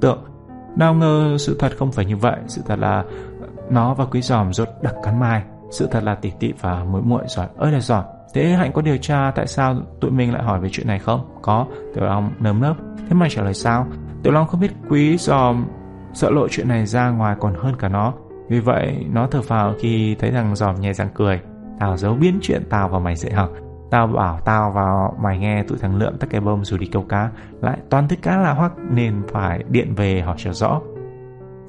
tượng 0.00 0.24
nào 0.76 0.94
ngờ 0.94 1.36
sự 1.38 1.56
thật 1.60 1.72
không 1.78 1.92
phải 1.92 2.04
như 2.04 2.16
vậy 2.16 2.36
sự 2.46 2.62
thật 2.66 2.78
là 2.78 3.04
nó 3.70 3.94
và 3.94 4.04
quý 4.04 4.22
giòm 4.22 4.52
rốt 4.52 4.68
đặc 4.82 4.94
cắn 5.02 5.20
mai 5.20 5.42
sự 5.74 5.88
thật 5.90 6.04
là 6.04 6.14
tỷ 6.14 6.32
tỷ 6.40 6.52
và 6.60 6.84
muội 6.84 7.02
muội 7.02 7.22
giỏi 7.26 7.46
ơi 7.56 7.72
là 7.72 7.80
giỏi. 7.80 8.04
Thế 8.34 8.44
hạnh 8.44 8.72
có 8.72 8.82
điều 8.82 8.96
tra 8.96 9.32
tại 9.34 9.46
sao 9.46 9.76
tụi 10.00 10.10
mình 10.10 10.32
lại 10.32 10.42
hỏi 10.42 10.60
về 10.60 10.68
chuyện 10.72 10.86
này 10.86 10.98
không? 10.98 11.38
Có, 11.42 11.66
tiểu 11.94 12.04
long 12.04 12.30
nơm 12.40 12.60
nớp. 12.60 12.76
Thế 13.08 13.14
mày 13.14 13.30
trả 13.30 13.42
lời 13.42 13.54
sao? 13.54 13.86
Tiểu 14.22 14.32
long 14.32 14.46
không 14.46 14.60
biết 14.60 14.72
quý 14.88 15.16
do 15.18 15.54
sợ 16.12 16.30
lộ 16.30 16.48
chuyện 16.50 16.68
này 16.68 16.86
ra 16.86 17.10
ngoài 17.10 17.36
còn 17.40 17.54
hơn 17.54 17.74
cả 17.78 17.88
nó. 17.88 18.12
Vì 18.48 18.60
vậy, 18.60 19.06
nó 19.12 19.26
thở 19.30 19.42
phào 19.42 19.74
khi 19.78 20.16
thấy 20.18 20.30
thằng 20.30 20.56
giòm 20.56 20.80
nhẹ 20.80 20.92
răng 20.92 21.08
cười. 21.14 21.40
Tao 21.80 21.96
giấu 21.96 22.14
biến 22.14 22.38
chuyện 22.42 22.62
tao 22.70 22.88
và 22.88 22.98
mày 22.98 23.16
dễ 23.16 23.30
học 23.30 23.50
Tao 23.90 24.06
bảo 24.06 24.40
tao 24.44 24.70
vào 24.70 25.16
mày 25.22 25.38
nghe 25.38 25.62
tụi 25.62 25.78
thằng 25.78 25.96
Lượm 25.96 26.18
tắc 26.18 26.30
cái 26.30 26.40
bơm 26.40 26.64
rồi 26.64 26.78
đi 26.78 26.86
câu 26.86 27.02
cá. 27.08 27.30
Lại 27.60 27.78
toàn 27.90 28.08
thức 28.08 28.18
cá 28.22 28.36
là 28.36 28.52
hoắc 28.52 28.72
nên 28.90 29.22
phải 29.32 29.64
điện 29.68 29.94
về 29.94 30.20
hỏi 30.20 30.36
cho 30.38 30.52
rõ. 30.52 30.80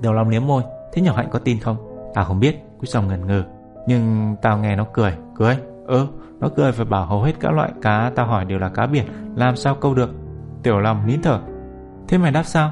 Đầu 0.01 0.13
lòng 0.13 0.29
liếm 0.29 0.47
môi. 0.47 0.63
Thế 0.93 1.01
nhỏ 1.01 1.13
hạnh 1.15 1.27
có 1.31 1.39
tin 1.39 1.59
không? 1.59 1.77
Tao 2.13 2.25
không 2.25 2.39
biết. 2.39 2.55
Quý 2.79 2.87
giòm 2.87 3.07
ngần 3.07 3.27
ngừ. 3.27 3.43
Nhưng 3.87 4.35
tao 4.41 4.57
nghe 4.57 4.75
nó 4.75 4.85
cười 4.93 5.13
Cười? 5.35 5.57
Ừ 5.87 6.07
Nó 6.39 6.49
cười 6.55 6.71
và 6.71 6.85
bảo 6.85 7.05
hầu 7.05 7.21
hết 7.21 7.33
các 7.39 7.53
loại 7.53 7.71
cá, 7.81 8.11
Tao 8.15 8.27
hỏi 8.27 8.45
đều 8.45 8.59
là 8.59 8.69
cá 8.69 8.85
biển, 8.85 9.05
Làm 9.35 9.55
sao 9.55 9.75
câu 9.75 9.93
được? 9.93 10.09
Tiểu 10.63 10.79
Long 10.79 11.07
nín 11.07 11.21
thở 11.21 11.39
Thế 12.07 12.17
mày 12.17 12.31
đáp 12.31 12.43
sao? 12.43 12.71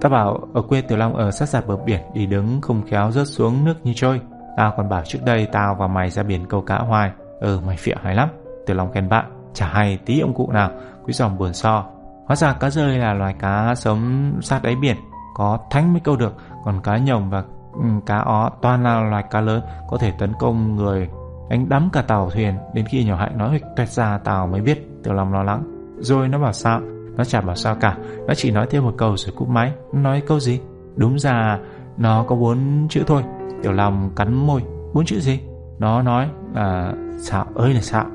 Tao 0.00 0.10
bảo, 0.10 0.48
ở 0.54 0.62
quê 0.62 0.80
Tiểu 0.80 0.98
Long 0.98 1.14
ở 1.16 1.30
sát 1.30 1.46
sạt 1.46 1.66
bờ 1.66 1.76
biển, 1.76 2.00
Đi 2.14 2.26
đứng 2.26 2.60
không 2.60 2.82
khéo 2.86 3.10
rớt 3.10 3.28
xuống 3.28 3.64
nước 3.64 3.74
như 3.84 3.92
trôi 3.96 4.20
Tao 4.56 4.74
còn 4.76 4.88
bảo, 4.88 5.02
trước 5.04 5.18
đây 5.24 5.46
tao 5.52 5.74
và 5.74 5.86
mày 5.86 6.10
ra 6.10 6.22
biển 6.22 6.46
câu 6.46 6.60
cá 6.60 6.78
hoài 6.78 7.10
Ừ 7.40 7.60
mày 7.66 7.76
phịa 7.76 7.94
hay 8.02 8.14
lắm 8.14 8.28
Tiểu 8.66 8.76
Long 8.76 8.92
khen 8.92 9.08
bạn, 9.08 9.24
Chả 9.54 9.66
hay, 9.66 9.98
tí 10.06 10.20
ông 10.20 10.34
cụ 10.34 10.50
nào, 10.52 10.70
Quý 11.04 11.12
dòng 11.12 11.38
buồn 11.38 11.52
so 11.52 11.84
Hóa 12.26 12.36
ra 12.36 12.52
cá 12.52 12.70
rơi 12.70 12.98
là 12.98 13.14
loài 13.14 13.34
cá 13.38 13.74
sống 13.74 14.32
sát 14.40 14.62
đáy 14.62 14.76
biển, 14.76 14.96
Có 15.34 15.58
thánh 15.70 15.92
mới 15.92 16.00
câu 16.00 16.16
được, 16.16 16.36
Còn 16.64 16.80
cá 16.82 16.96
nhồng 16.96 17.30
và 17.30 17.44
Ừ, 17.72 17.80
cá 18.06 18.18
ó, 18.18 18.50
toàn 18.62 18.82
là 18.82 19.00
loài 19.00 19.24
cá 19.30 19.40
lớn, 19.40 19.62
Có 19.88 19.98
thể 19.98 20.12
tấn 20.18 20.32
công 20.38 20.76
người. 20.76 21.08
Đánh 21.50 21.68
đắm 21.68 21.88
cả 21.92 22.02
tàu 22.02 22.30
thuyền, 22.30 22.54
Đến 22.74 22.86
khi 22.86 23.04
nhỏ 23.04 23.16
hạnh 23.16 23.38
nói 23.38 23.48
huỵch 23.48 23.62
toẹt 23.76 23.88
ra 23.88 24.18
tàu 24.18 24.46
mới 24.46 24.60
biết 24.60 24.88
Tiểu 25.02 25.14
Long 25.14 25.32
lo 25.32 25.42
lắng. 25.42 25.62
Rồi 25.98 26.28
nó 26.28 26.38
bảo 26.38 26.52
sao? 26.52 26.80
Nó 27.16 27.24
chả 27.24 27.40
bảo 27.40 27.56
sao 27.56 27.74
cả, 27.80 27.96
Nó 28.28 28.34
chỉ 28.34 28.50
nói 28.50 28.66
thêm 28.70 28.84
một 28.84 28.94
câu 28.98 29.16
rồi 29.16 29.34
cúp 29.36 29.48
máy. 29.48 29.72
Nói 29.92 30.22
câu 30.26 30.40
gì? 30.40 30.60
Đúng 30.96 31.18
ra, 31.18 31.58
nó 31.96 32.24
có 32.28 32.36
bốn 32.36 32.86
chữ 32.90 33.02
thôi. 33.06 33.22
Tiểu 33.62 33.72
Long 33.72 34.10
cắn 34.16 34.34
môi. 34.34 34.62
Bốn 34.94 35.04
chữ 35.04 35.20
gì? 35.20 35.40
Nó 35.78 36.02
nói 36.02 36.28
là 36.54 36.92
xạo 37.18 37.46
ơi 37.54 37.74
là 37.74 37.80
xạo 37.80 38.06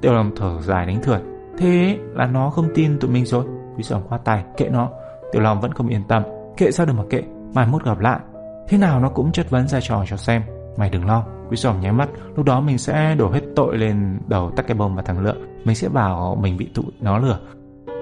Tiểu 0.00 0.14
Long 0.14 0.30
thở 0.36 0.60
dài 0.60 0.86
đánh 0.86 1.02
thượt. 1.02 1.22
Thế 1.58 1.98
là 2.14 2.26
nó 2.26 2.50
không 2.50 2.68
tin 2.74 2.98
tụi 2.98 3.10
mình 3.10 3.24
rồi. 3.24 3.44
Quý 3.76 3.82
giòm 3.82 4.02
khoa 4.02 4.18
tay, 4.18 4.44
kệ 4.56 4.68
nó. 4.68 4.88
Tiểu 5.32 5.42
Long 5.42 5.60
vẫn 5.60 5.72
không 5.72 5.88
yên 5.88 6.02
tâm. 6.08 6.22
Kệ 6.56 6.70
sao 6.70 6.86
được 6.86 6.92
mà 6.96 7.02
kệ? 7.10 7.22
Mai 7.54 7.66
mốt 7.66 7.84
gặp 7.84 7.98
lại. 7.98 8.20
Thế 8.68 8.78
nào 8.78 9.00
nó 9.00 9.08
cũng 9.08 9.32
chất 9.32 9.50
vấn 9.50 9.68
ra 9.68 9.80
trò 9.80 10.04
cho 10.06 10.16
xem 10.16 10.42
Mày 10.76 10.90
đừng 10.90 11.06
lo 11.06 11.24
Quý 11.48 11.56
giòm 11.56 11.80
nháy 11.80 11.92
mắt, 11.92 12.08
lúc 12.36 12.46
đó 12.46 12.60
mình 12.60 12.78
sẽ 12.78 13.14
đổ 13.18 13.30
hết 13.30 13.40
tội 13.56 13.78
lên 13.78 14.18
đầu 14.26 14.50
tắc 14.56 14.66
kè 14.66 14.74
bông 14.74 14.96
và 14.96 15.02
thằng 15.02 15.20
Lượm. 15.20 15.36
Mình 15.64 15.76
sẽ 15.76 15.88
bảo 15.88 16.38
mình 16.42 16.56
bị 16.56 16.68
tụi 16.74 16.84
nó 17.00 17.18
lừa. 17.18 17.38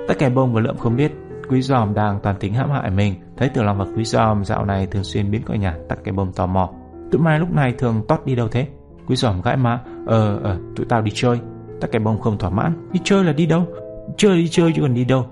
Tắc 0.08 0.18
kè 0.18 0.30
bông 0.30 0.54
và 0.54 0.60
Lượm 0.60 0.76
không 0.76 0.96
biết 0.96 1.12
Quý 1.48 1.62
giòm 1.62 1.94
đang 1.94 2.20
toàn 2.22 2.36
tính 2.40 2.54
hãm 2.54 2.70
hại 2.70 2.90
mình. 2.90 3.14
Thấy 3.36 3.48
Tiểu 3.48 3.64
Long 3.64 3.78
và 3.78 3.84
Quý 3.96 4.04
giòm 4.04 4.44
dạo 4.44 4.64
này 4.64 4.86
thường 4.86 5.04
xuyên 5.04 5.30
biến 5.30 5.42
khỏi 5.42 5.58
nhà, 5.58 5.76
tắc 5.88 6.04
kè 6.04 6.12
bông 6.12 6.32
tò 6.32 6.46
mò. 6.46 6.70
Tụi 7.10 7.20
mày 7.20 7.38
lúc 7.38 7.50
này 7.52 7.74
thường 7.78 8.02
tót 8.08 8.26
đi 8.26 8.34
đâu 8.34 8.48
thế? 8.48 8.66
Quý 9.06 9.16
giòm 9.16 9.42
gãi 9.42 9.56
má, 9.56 9.80
ờ, 10.06 10.38
ờ, 10.42 10.58
tụi 10.76 10.86
tao 10.86 11.02
đi 11.02 11.10
chơi. 11.14 11.40
Tắc 11.80 11.92
kè 11.92 11.98
bông 11.98 12.20
không 12.20 12.38
thỏa 12.38 12.50
mãn, 12.50 12.88
đi 12.92 13.00
chơi 13.04 13.24
là 13.24 13.32
đi 13.32 13.46
đâu? 13.46 13.66
Chơi 14.16 14.36
đi 14.36 14.48
chơi 14.48 14.72
chứ 14.76 14.82
còn 14.82 14.94
đi 14.94 15.04
đâu? 15.04 15.26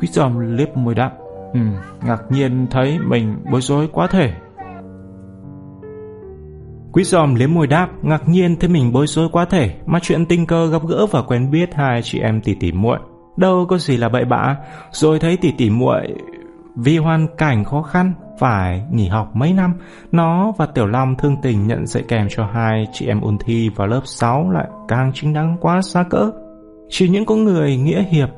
Quý 0.00 0.08
giòm 0.08 0.56
liếp 0.56 0.76
môi 0.76 0.94
đáp, 0.94 1.12
ừ, 1.52 1.60
ngạc 2.04 2.22
nhiên 2.30 2.66
thấy 2.70 2.98
mình 2.98 3.36
bối 3.50 3.60
rối 3.60 3.88
quá 3.92 4.06
thể. 4.06 4.32
Quý 6.92 7.04
giòm 7.04 7.34
liếm 7.34 7.54
môi 7.54 7.66
đáp, 7.66 7.88
ngạc 8.02 8.28
nhiên 8.28 8.56
thấy 8.60 8.68
mình 8.70 8.92
bối 8.92 9.06
rối 9.06 9.28
quá 9.32 9.44
thể, 9.44 9.74
mà 9.86 9.98
chuyện 10.02 10.26
tình 10.26 10.46
cờ 10.46 10.66
gặp 10.66 10.82
gỡ 10.88 11.06
và 11.06 11.22
quen 11.22 11.50
biết 11.50 11.74
hai 11.74 12.02
chị 12.02 12.18
em 12.20 12.40
tỷ 12.40 12.54
tỷ 12.54 12.72
muội, 12.72 12.98
đâu 13.36 13.66
có 13.68 13.78
gì 13.78 13.96
là 13.96 14.08
bậy 14.08 14.24
bạ, 14.24 14.56
rồi 14.90 15.18
thấy 15.18 15.36
tỷ 15.36 15.52
tỷ 15.58 15.70
muội 15.70 16.14
vì 16.76 16.98
hoàn 16.98 17.26
cảnh 17.38 17.64
khó 17.64 17.82
khăn 17.82 18.12
phải 18.38 18.82
nghỉ 18.90 19.08
học 19.08 19.36
mấy 19.36 19.52
năm, 19.52 19.74
nó 20.12 20.52
và 20.58 20.66
Tiểu 20.66 20.86
Long 20.86 21.14
thương 21.18 21.36
tình 21.42 21.66
nhận 21.66 21.86
dạy 21.86 22.04
kèm 22.08 22.26
cho 22.30 22.46
hai 22.52 22.86
chị 22.92 23.06
em 23.06 23.20
ôn 23.20 23.38
thi 23.38 23.68
vào 23.76 23.86
lớp 23.86 24.00
6 24.04 24.50
lại 24.50 24.68
càng 24.88 25.10
chính 25.14 25.32
đáng 25.32 25.56
quá 25.60 25.82
xa 25.82 26.04
cỡ. 26.10 26.30
Chỉ 26.88 27.08
những 27.08 27.26
con 27.26 27.44
người 27.44 27.76
nghĩa 27.76 28.04
hiệp 28.10 28.28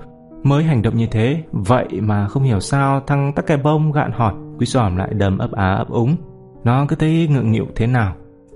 mới 0.42 0.64
hành 0.64 0.82
động 0.82 0.96
như 0.96 1.06
thế, 1.06 1.42
vậy 1.52 1.86
mà 2.00 2.28
không 2.28 2.42
hiểu 2.42 2.60
sao 2.60 3.00
thằng 3.06 3.32
tắc 3.36 3.46
kè 3.46 3.56
bông 3.56 3.92
gạn 3.92 4.10
hỏi, 4.12 4.34
quý 4.58 4.66
giòm 4.66 4.96
lại 4.96 5.08
đầm 5.12 5.38
ấp 5.38 5.52
á 5.52 5.74
ấp 5.74 5.88
úng. 5.88 6.16
Nó 6.64 6.86
cứ 6.88 6.96
thấy 6.96 7.28
ngượng 7.30 7.52
nghịu 7.52 7.66
thế 7.76 7.86
nào, 7.86 8.14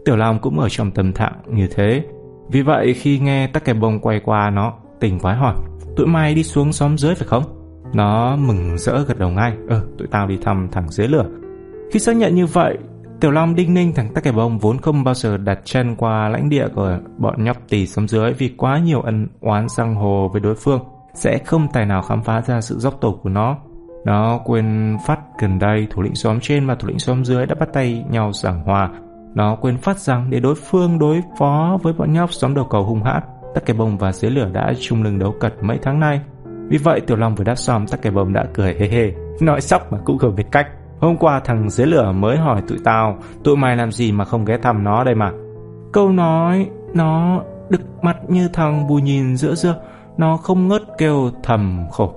Tiểu 0.08 0.16
Long 0.16 0.38
cũng 0.38 0.60
ở 0.60 0.68
trong 0.68 0.90
tâm 0.90 1.12
trạng 1.12 1.32
như 1.46 1.68
thế. 1.74 2.04
Vì 2.50 2.62
vậy 2.62 2.94
khi 2.94 3.18
nghe 3.18 3.46
tắc 3.46 3.64
kè 3.64 3.74
bông 3.74 4.00
quay 4.00 4.20
qua 4.24 4.50
nó, 4.50 4.72
tỉnh 5.00 5.18
quái 5.18 5.36
hỏi, 5.36 5.54
tụi 5.96 6.06
mày 6.06 6.34
đi 6.34 6.42
xuống 6.42 6.72
xóm 6.72 6.98
dưới 6.98 7.14
phải 7.14 7.28
không? 7.28 7.42
Nó 7.94 8.36
mừng 8.36 8.78
rỡ 8.78 9.04
gật 9.04 9.18
đầu 9.18 9.30
ngay, 9.30 9.52
ờ, 9.68 9.82
tụi 9.98 10.08
tao 10.10 10.26
đi 10.26 10.38
thăm 10.42 10.68
thằng 10.72 10.88
dưới 10.88 11.08
lửa. 11.08 11.24
Khi 11.92 12.00
xác 12.00 12.16
nhận 12.16 12.34
như 12.34 12.46
vậy, 12.46 12.78
Tiểu 13.20 13.30
Long 13.30 13.54
đinh 13.54 13.74
ninh 13.74 13.92
thằng 13.94 14.14
tắc 14.14 14.24
kè 14.24 14.32
bông 14.32 14.58
vốn 14.58 14.78
không 14.78 15.04
bao 15.04 15.14
giờ 15.14 15.36
đặt 15.36 15.58
chân 15.64 15.96
qua 15.96 16.28
lãnh 16.28 16.48
địa 16.48 16.68
của 16.74 16.98
bọn 17.18 17.44
nhóc 17.44 17.56
tỳ 17.68 17.86
xóm 17.86 18.08
dưới 18.08 18.32
vì 18.32 18.48
quá 18.56 18.78
nhiều 18.78 19.00
ân 19.00 19.28
oán 19.40 19.68
sang 19.68 19.94
hồ 19.94 20.30
với 20.32 20.40
đối 20.40 20.54
phương, 20.54 20.80
sẽ 21.14 21.38
không 21.38 21.66
tài 21.72 21.86
nào 21.86 22.02
khám 22.02 22.22
phá 22.22 22.42
ra 22.46 22.60
sự 22.60 22.78
dốc 22.78 23.00
tổ 23.00 23.18
của 23.22 23.28
nó. 23.28 23.56
Nó 24.04 24.40
quên 24.44 24.96
phát 25.06 25.18
gần 25.40 25.58
đây 25.58 25.86
thủ 25.90 26.02
lĩnh 26.02 26.14
xóm 26.14 26.40
trên 26.40 26.66
và 26.66 26.74
thủ 26.74 26.88
lĩnh 26.88 26.98
xóm 26.98 27.24
dưới 27.24 27.46
đã 27.46 27.54
bắt 27.60 27.68
tay 27.72 28.04
nhau 28.10 28.32
giảng 28.32 28.64
hòa, 28.64 28.90
nó 29.34 29.56
quên 29.60 29.76
phát 29.76 29.98
rằng 29.98 30.26
để 30.30 30.40
đối 30.40 30.54
phương 30.54 30.98
đối 30.98 31.22
phó 31.38 31.78
với 31.82 31.92
bọn 31.92 32.12
nhóc 32.12 32.32
xóm 32.32 32.54
đầu 32.54 32.64
cầu 32.64 32.84
hung 32.84 33.02
hãn, 33.02 33.22
Tắc 33.54 33.66
Kè 33.66 33.74
Bông 33.74 33.98
và 33.98 34.12
dế 34.12 34.30
Lửa 34.30 34.48
đã 34.52 34.72
chung 34.80 35.02
lưng 35.02 35.18
đấu 35.18 35.34
cật 35.40 35.54
mấy 35.62 35.78
tháng 35.82 36.00
nay. 36.00 36.20
Vì 36.68 36.78
vậy 36.78 37.00
Tiểu 37.00 37.16
Long 37.16 37.34
vừa 37.34 37.44
đáp 37.44 37.54
xong 37.54 37.86
Tắc 37.86 38.02
Kè 38.02 38.10
Bông 38.10 38.32
đã 38.32 38.46
cười 38.54 38.74
hê 38.74 38.88
hê, 38.88 39.12
nói 39.40 39.60
sóc 39.60 39.92
mà 39.92 39.98
cũng 40.04 40.18
không 40.18 40.34
biết 40.34 40.46
cách. 40.52 40.66
Hôm 41.00 41.16
qua 41.16 41.40
thằng 41.44 41.70
dế 41.70 41.86
Lửa 41.86 42.12
mới 42.12 42.36
hỏi 42.36 42.62
tụi 42.68 42.78
tao, 42.84 43.18
tụi 43.44 43.56
mày 43.56 43.76
làm 43.76 43.92
gì 43.92 44.12
mà 44.12 44.24
không 44.24 44.44
ghé 44.44 44.58
thăm 44.58 44.84
nó 44.84 45.04
đây 45.04 45.14
mà. 45.14 45.32
Câu 45.92 46.08
nói, 46.08 46.66
nó 46.94 47.42
đực 47.68 47.80
mặt 48.02 48.16
như 48.28 48.48
thằng 48.52 48.86
bù 48.88 48.94
nhìn 48.94 49.36
giữa 49.36 49.54
dưa, 49.54 49.76
nó 50.16 50.36
không 50.36 50.68
ngớt 50.68 50.82
kêu 50.98 51.30
thầm 51.42 51.86
khổ. 51.92 52.14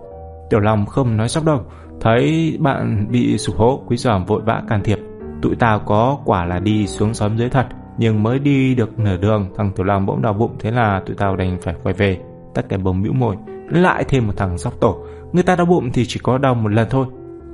Tiểu 0.49 0.59
Long 0.59 0.85
không 0.85 1.17
nói 1.17 1.29
sóc 1.29 1.45
đâu, 1.45 1.61
thấy 2.01 2.57
bạn 2.59 3.07
bị 3.11 3.37
sụp 3.37 3.55
hố, 3.55 3.81
quý 3.87 3.97
giòm 3.97 4.25
vội 4.25 4.41
vã 4.45 4.61
can 4.67 4.83
thiệp. 4.83 4.99
Tụi 5.41 5.55
tao 5.55 5.79
có 5.79 6.17
quả 6.25 6.45
là 6.45 6.59
đi 6.59 6.87
xuống 6.87 7.13
xóm 7.13 7.37
dưới 7.37 7.49
thật, 7.49 7.65
Nhưng 7.97 8.23
mới 8.23 8.39
đi 8.39 8.75
được 8.75 8.99
nửa 8.99 9.17
đường, 9.17 9.49
Thằng 9.57 9.71
Tiểu 9.75 9.85
Long 9.85 10.05
bỗng 10.05 10.21
đau 10.21 10.33
bụng, 10.33 10.55
Thế 10.59 10.71
là 10.71 11.01
tụi 11.05 11.15
tao 11.15 11.35
đành 11.35 11.57
phải 11.61 11.75
quay 11.83 11.93
về, 11.93 12.17
Tất 12.53 12.69
cả 12.69 12.77
bồng 12.77 13.03
bĩu 13.03 13.13
môi. 13.13 13.35
Lại 13.69 14.03
thêm 14.07 14.27
một 14.27 14.33
thằng 14.37 14.57
sóc 14.57 14.73
tổ, 14.79 14.97
Người 15.31 15.43
ta 15.43 15.55
đau 15.55 15.65
bụng 15.65 15.89
thì 15.93 16.05
chỉ 16.07 16.19
có 16.23 16.37
đau 16.37 16.55
một 16.55 16.71
lần 16.71 16.87
thôi. 16.89 17.05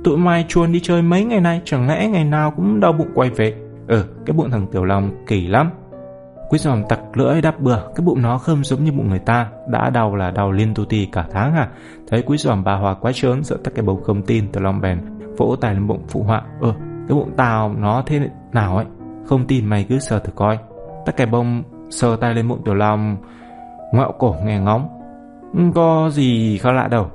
Tụi 0.04 0.16
mày 0.16 0.44
chuồn 0.48 0.72
đi 0.72 0.80
chơi 0.80 1.02
mấy 1.02 1.24
ngày 1.24 1.40
nay, 1.40 1.60
Chẳng 1.64 1.88
lẽ 1.88 2.08
ngày 2.08 2.24
nào 2.24 2.50
cũng 2.50 2.80
đau 2.80 2.92
bụng 2.92 3.08
quay 3.14 3.30
về? 3.30 3.54
Ừ 3.88 4.04
cái 4.26 4.36
bụng 4.36 4.50
thằng 4.50 4.66
Tiểu 4.72 4.84
Long 4.84 5.24
kỳ 5.26 5.46
lắm. 5.46 5.70
Quý 6.50 6.58
giòm 6.58 6.82
tặc 6.88 7.00
lưỡi 7.14 7.40
đắp 7.40 7.60
bừa, 7.60 7.80
Cái 7.96 8.04
bụng 8.04 8.22
nó 8.22 8.38
không 8.38 8.64
giống 8.64 8.84
như 8.84 8.92
bụng 8.92 9.08
người 9.08 9.18
ta, 9.18 9.48
Đã 9.68 9.90
đau 9.90 10.16
là 10.16 10.30
đau 10.30 10.52
liên 10.52 10.74
tu 10.74 10.84
ti 10.84 11.08
cả 11.12 11.24
tháng 11.30 11.54
à. 11.54 11.68
Thấy 12.08 12.22
quý 12.22 12.36
giòm 12.38 12.64
bà 12.64 12.74
hòa 12.74 12.94
quá 12.94 13.12
trớn, 13.14 13.44
Sợ 13.44 13.56
tắc 13.64 13.74
cái 13.74 13.84
bầu 13.84 13.96
không 13.96 14.22
tin, 14.22 14.52
Tiểu 14.52 14.62
Long 14.62 14.80
bèn 14.80 15.00
vỗ 15.36 15.56
tay 15.60 15.74
lên 15.74 15.86
bụng 15.86 16.02
phụ 16.08 16.22
họa. 16.22 16.42
Ừ 16.60 16.72
cái 17.08 17.14
bụng 17.14 17.32
tao 17.36 17.74
nó 17.78 18.02
thế 18.06 18.20
nào 18.52 18.76
ấy, 18.76 18.86
Không 19.26 19.46
tin 19.46 19.66
mày 19.66 19.86
cứ 19.88 19.98
sờ 19.98 20.18
thử 20.18 20.32
coi. 20.32 20.58
Tắc 21.06 21.16
kè 21.16 21.26
bông, 21.26 21.62
sờ 21.90 22.16
tay 22.16 22.34
lên 22.34 22.48
bụng 22.48 22.62
Tiểu 22.64 22.74
Long 22.74 23.16
Ngoạo 23.92 24.12
cổ 24.18 24.34
nghe 24.44 24.60
ngóng. 24.60 24.88
Ừ, 25.54 25.60
có 25.74 26.10
gì 26.12 26.58
khác 26.58 26.72
lạ 26.72 26.88
đâu. 26.88 27.06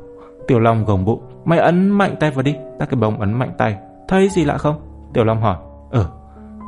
Tiểu 0.48 0.60
Long 0.60 0.86
gồng 0.86 1.06
bụng, 1.06 1.22
Mày 1.46 1.60
ấn 1.60 1.90
mạnh 1.90 2.16
tay 2.20 2.32
vào 2.32 2.44
đi. 2.44 2.56
Tắc 2.80 2.90
kè 2.90 2.96
bông 2.96 3.20
ấn 3.20 3.34
mạnh 3.34 3.54
tay. 3.58 3.78
Thấy 4.08 4.30
gì 4.30 4.46
lạ 4.46 4.58
không? 4.58 4.76
Tiểu 5.14 5.24
Long 5.24 5.42
hỏi. 5.42 5.58
Ừ. 5.92 6.06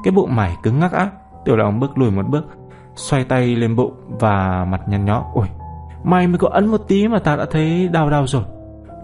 Cái 0.04 0.12
bụng 0.12 0.36
mày 0.36 0.56
cứng 0.64 0.80
ngắc 0.80 0.92
á. 0.92 1.10
Tiểu 1.46 1.56
Long 1.56 1.80
bước 1.80 1.98
lùi 1.98 2.12
một 2.12 2.28
bước, 2.30 2.46
Xoay 2.96 3.24
tay 3.24 3.56
lên 3.56 3.76
bụng 3.76 3.94
và 4.08 4.66
mặt 4.66 4.82
nhăn 4.88 5.06
nhó. 5.06 5.26
Ôi 5.34 5.48
Mày 6.04 6.28
mới 6.28 6.38
có 6.38 6.48
ấn 6.52 6.68
một 6.68 6.82
tí 6.88 7.08
mà 7.08 7.20
tao 7.20 7.38
đã 7.38 7.46
thấy 7.52 7.88
đau 7.88 8.10
đau 8.10 8.28
rồi. 8.28 8.44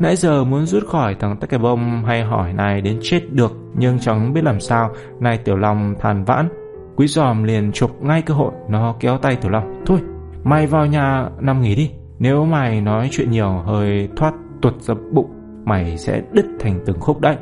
Nãy 0.01 0.15
giờ 0.15 0.43
muốn 0.43 0.65
rút 0.65 0.87
khỏi 0.87 1.15
thằng 1.19 1.37
tắc 1.37 1.49
kè 1.49 1.57
bông 1.57 2.05
hay 2.05 2.23
hỏi 2.23 2.53
này 2.53 2.81
đến 2.81 2.99
chết 3.01 3.21
được, 3.31 3.51
Nhưng 3.73 3.99
chẳng 3.99 4.33
biết 4.33 4.43
làm 4.43 4.59
sao. 4.59 4.89
Nay 5.19 5.37
Tiểu 5.37 5.57
Long 5.57 5.95
than 5.99 6.23
vãn. 6.23 6.49
Quý 6.95 7.07
giòm 7.07 7.43
liền 7.43 7.71
chụp 7.71 7.91
ngay 8.01 8.21
cơ 8.21 8.33
hội, 8.33 8.51
Nó 8.69 8.95
kéo 8.99 9.17
tay 9.17 9.35
Tiểu 9.35 9.51
Long. 9.51 9.83
Thôi, 9.85 9.99
mày 10.43 10.67
vào 10.67 10.85
nhà 10.85 11.29
nằm 11.39 11.61
nghỉ 11.61 11.75
đi. 11.75 11.91
Nếu 12.19 12.45
mày 12.45 12.81
nói 12.81 13.09
chuyện 13.11 13.31
nhiều, 13.31 13.61
hơi 13.65 14.09
thoát 14.15 14.33
tuột 14.61 14.81
ra 14.81 14.93
bụng, 15.11 15.29
Mày 15.65 15.97
sẽ 15.97 16.21
đứt 16.31 16.45
thành 16.59 16.79
từng 16.85 16.99
khúc 16.99 17.19
đấy. 17.19 17.35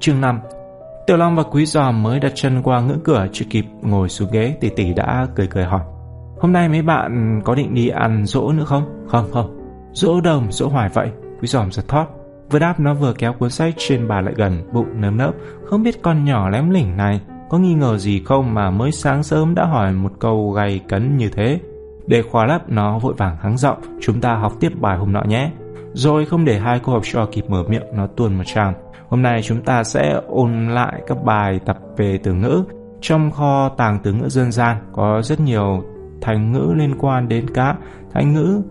Chương 0.00 0.20
5 0.20 0.40
Tiểu 1.06 1.16
Long 1.16 1.36
và 1.36 1.42
Quý 1.42 1.66
Giòm 1.66 2.02
mới 2.02 2.20
đặt 2.20 2.32
chân 2.34 2.62
qua 2.62 2.80
ngưỡng 2.80 3.00
cửa 3.04 3.26
chưa 3.32 3.44
kịp 3.50 3.64
ngồi 3.82 4.08
xuống 4.08 4.28
ghế, 4.32 4.56
tỷ 4.60 4.68
tỷ 4.76 4.94
đã 4.94 5.26
cười 5.36 5.46
cười 5.46 5.64
hỏi. 5.64 5.80
Hôm 6.40 6.52
nay 6.52 6.68
mấy 6.68 6.82
bạn 6.82 7.40
có 7.44 7.54
định 7.54 7.74
đi 7.74 7.88
ăn 7.88 8.26
dỗ 8.26 8.52
nữa 8.52 8.64
không? 8.64 9.06
Không 9.06 9.30
không. 9.32 9.61
Dỗ 9.92 10.20
đồng, 10.20 10.52
dỗ 10.52 10.68
hoài 10.68 10.88
vậy. 10.94 11.10
Quý 11.40 11.48
giòm 11.48 11.72
giật 11.72 11.88
thót. 11.88 12.06
Vừa 12.50 12.58
đáp 12.58 12.80
nó 12.80 12.94
vừa 12.94 13.12
kéo 13.18 13.32
cuốn 13.32 13.50
sách 13.50 13.74
trên 13.78 14.08
bà 14.08 14.20
lại 14.20 14.34
gần, 14.36 14.62
Bụng 14.72 15.00
nớm 15.00 15.16
nớp. 15.16 15.34
Không 15.64 15.82
biết 15.82 16.02
con 16.02 16.24
nhỏ 16.24 16.48
lém 16.48 16.70
lỉnh 16.70 16.96
này 16.96 17.20
Có 17.50 17.58
nghi 17.58 17.74
ngờ 17.74 17.98
gì 17.98 18.22
không 18.24 18.54
mà 18.54 18.70
mới 18.70 18.92
sáng 18.92 19.22
sớm 19.22 19.54
đã 19.54 19.64
hỏi 19.64 19.92
một 19.92 20.12
câu 20.18 20.50
gay 20.50 20.80
cấn 20.88 21.16
như 21.16 21.28
thế. 21.28 21.60
Để 22.06 22.22
khóa 22.22 22.46
lấp 22.46 22.68
nó, 22.68 22.98
vội 22.98 23.14
vàng 23.16 23.36
hắng 23.40 23.56
giọng. 23.56 23.78
Chúng 24.00 24.20
ta 24.20 24.34
học 24.34 24.52
tiếp 24.60 24.72
bài 24.80 24.98
hôm 24.98 25.12
nọ 25.12 25.22
nhé. 25.22 25.50
Rồi 25.92 26.26
không 26.26 26.44
để 26.44 26.58
hai 26.58 26.80
cô 26.82 26.92
học 26.92 27.02
trò 27.04 27.26
kịp 27.32 27.44
mở 27.48 27.62
miệng, 27.68 27.86
Nó 27.94 28.06
tuôn 28.06 28.34
một 28.34 28.44
tràng. 28.46 28.74
Hôm 29.08 29.22
nay 29.22 29.42
chúng 29.42 29.62
ta 29.62 29.84
sẽ 29.84 30.20
ôn 30.28 30.68
lại 30.68 31.02
các 31.06 31.24
bài 31.24 31.60
tập 31.66 31.78
về 31.96 32.18
từ 32.22 32.32
ngữ. 32.32 32.64
Trong 33.00 33.30
kho 33.30 33.68
tàng 33.68 33.98
từ 34.02 34.12
ngữ 34.12 34.28
dân 34.28 34.52
gian 34.52 34.76
Có 34.92 35.22
rất 35.22 35.40
nhiều 35.40 35.82
thành 36.20 36.52
ngữ 36.52 36.72
liên 36.76 36.94
quan 36.98 37.28
đến 37.28 37.50
cá. 37.54 37.76
Thành 38.14 38.32
ngữ 38.32 38.62